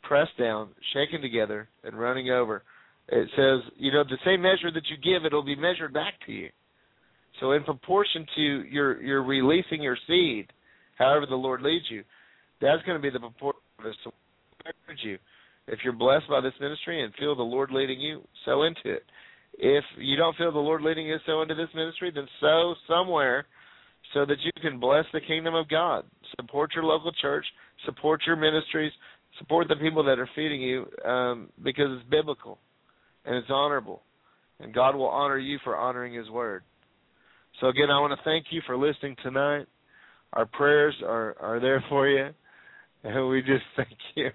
pressed 0.04 0.38
down, 0.38 0.70
shaken 0.94 1.22
together, 1.22 1.70
and 1.84 1.98
running 1.98 2.30
over." 2.30 2.64
It 3.10 3.30
says, 3.38 3.72
you 3.78 3.94
know, 3.94 4.04
the 4.04 4.18
same 4.26 4.42
measure 4.42 4.70
that 4.74 4.84
you 4.90 4.98
give, 4.98 5.26
it'll 5.26 5.42
be 5.42 5.56
measured 5.56 5.94
back 5.94 6.16
to 6.26 6.34
you. 6.34 6.50
So 7.40 7.54
in 7.54 7.64
proportion 7.64 8.26
to 8.36 8.42
your 8.42 9.02
your 9.02 9.24
releasing 9.24 9.82
your 9.82 9.98
seed, 10.08 10.52
however 10.98 11.26
the 11.26 11.36
Lord 11.36 11.62
leads 11.62 11.86
you, 11.90 12.04
that's 12.60 12.84
going 12.84 12.98
to 12.98 13.02
be 13.02 13.10
the 13.10 13.20
proportion 13.20 13.62
of 13.80 13.86
it. 13.86 13.96
Encourage 14.68 15.04
you, 15.04 15.18
if 15.68 15.80
you're 15.84 15.94
blessed 15.94 16.30
by 16.30 16.42
this 16.42 16.54
ministry 16.60 17.04
and 17.04 17.14
feel 17.16 17.36
the 17.36 17.44
Lord 17.44 17.72
leading 17.72 18.00
you, 18.00 18.22
sow 18.46 18.64
into 18.64 18.82
it. 18.86 19.04
If 19.58 19.84
you 19.98 20.16
don't 20.16 20.36
feel 20.38 20.52
the 20.52 20.60
Lord 20.60 20.82
leading 20.82 21.08
you 21.08 21.18
to 21.18 21.24
sow 21.26 21.42
into 21.42 21.56
this 21.56 21.70
ministry, 21.76 22.12
then 22.14 22.28
sow 22.40 22.76
somewhere 22.88 23.46
so 24.14 24.26
that 24.26 24.38
you 24.42 24.52
can 24.62 24.80
bless 24.80 25.06
the 25.14 25.22
kingdom 25.22 25.56
of 25.56 25.68
God. 25.68 26.06
Support 26.40 26.72
your 26.76 26.84
local 26.84 27.12
church, 27.12 27.46
support 27.86 28.22
your 28.26 28.36
ministries, 28.36 28.92
support 29.40 29.68
the 29.68 29.76
people 29.76 30.04
that 30.04 30.20
are 30.20 30.30
feeding 30.36 30.62
you 30.62 30.86
um, 31.06 31.50
because 31.64 31.88
it's 31.90 32.10
biblical 32.10 32.60
and 33.26 33.36
it's 33.36 33.50
honorable. 33.50 34.02
And 34.60 34.74
God 34.74 34.96
will 34.96 35.08
honor 35.08 35.38
you 35.38 35.60
for 35.64 35.76
honoring 35.76 36.14
His 36.14 36.30
word. 36.30 36.64
So 37.60 37.68
again, 37.68 37.90
I 37.90 38.00
want 38.00 38.18
to 38.18 38.24
thank 38.24 38.46
you 38.52 38.62
for 38.66 38.78
listening 38.78 39.16
tonight. 39.24 39.66
Our 40.34 40.46
prayers 40.46 40.96
are 41.06 41.36
are 41.40 41.60
there 41.60 41.84
for 41.90 42.08
you, 42.08 42.30
and 43.04 43.30
we 43.30 43.42
just 43.42 43.64
thank 43.76 43.98
you. 44.16 44.30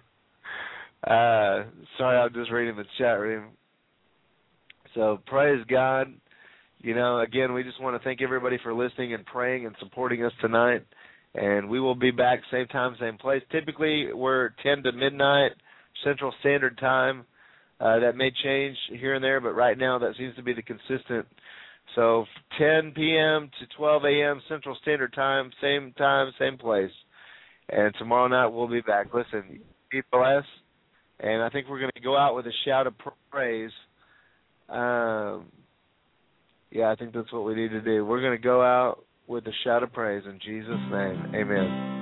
Uh, 1.05 1.65
sorry, 1.99 2.19
I'm 2.19 2.33
just 2.33 2.51
reading 2.51 2.77
the 2.77 2.85
chat 2.99 3.19
room. 3.19 3.51
So 4.95 5.21
praise 5.27 5.65
God. 5.69 6.13
You 6.79 6.95
know, 6.95 7.21
again, 7.21 7.53
we 7.53 7.63
just 7.63 7.81
want 7.81 8.01
to 8.01 8.05
thank 8.05 8.23
everybody 8.23 8.59
for 8.63 8.75
listening 8.75 9.15
and 9.15 9.25
praying 9.25 9.67
and 9.67 9.75
supporting 9.79 10.25
us 10.25 10.33
tonight. 10.41 10.85
And 11.35 11.69
we 11.69 11.81
will 11.81 11.95
be 11.95 12.11
back 12.11 12.41
same 12.51 12.67
time, 12.67 12.97
same 13.01 13.17
place. 13.17 13.43
Typically, 13.51 14.13
we're 14.13 14.51
10 14.63 14.83
to 14.83 14.93
midnight 14.93 15.53
Central 16.05 16.33
Standard 16.41 16.79
Time. 16.79 17.25
Uh, 17.81 17.99
that 17.99 18.17
may 18.17 18.31
change 18.45 18.77
here 18.91 19.15
and 19.15 19.25
there, 19.25 19.41
but 19.41 19.55
right 19.55 19.77
now 19.77 19.99
that 19.99 20.15
seems 20.17 20.37
to 20.37 20.43
be 20.43 20.53
the 20.53 20.63
consistent 20.63 21.27
so 21.95 22.25
10 22.59 22.93
p.m. 22.93 23.51
to 23.61 23.77
12 23.77 24.05
a.m. 24.05 24.41
Central 24.49 24.77
Standard 24.83 25.13
Time, 25.13 25.51
same 25.61 25.93
time, 25.93 26.33
same 26.39 26.57
place. 26.57 26.91
And 27.69 27.95
tomorrow 27.99 28.29
night 28.29 28.47
we'll 28.47 28.69
be 28.69 28.81
back. 28.81 29.13
Listen, 29.13 29.61
be 29.91 30.01
blessed. 30.11 30.47
And 31.23 31.43
I 31.43 31.49
think 31.51 31.69
we're 31.69 31.79
going 31.79 31.93
to 31.95 32.03
go 32.03 32.17
out 32.17 32.35
with 32.35 32.47
a 32.47 32.53
shout 32.67 32.87
of 32.87 32.95
praise. 33.31 33.71
Um, 34.69 35.47
yeah, 36.71 36.91
I 36.91 36.97
think 36.97 37.15
that's 37.15 37.33
what 37.33 37.45
we 37.45 37.55
need 37.55 37.71
to 37.71 37.81
do. 37.81 38.05
We're 38.05 38.21
going 38.21 38.37
to 38.37 38.43
go 38.43 38.61
out 38.61 39.05
with 39.29 39.47
a 39.47 39.53
shout 39.65 39.83
of 39.83 39.93
praise 39.93 40.25
in 40.27 40.41
Jesus' 40.45 40.69
name. 40.91 41.33
Amen. 41.35 42.02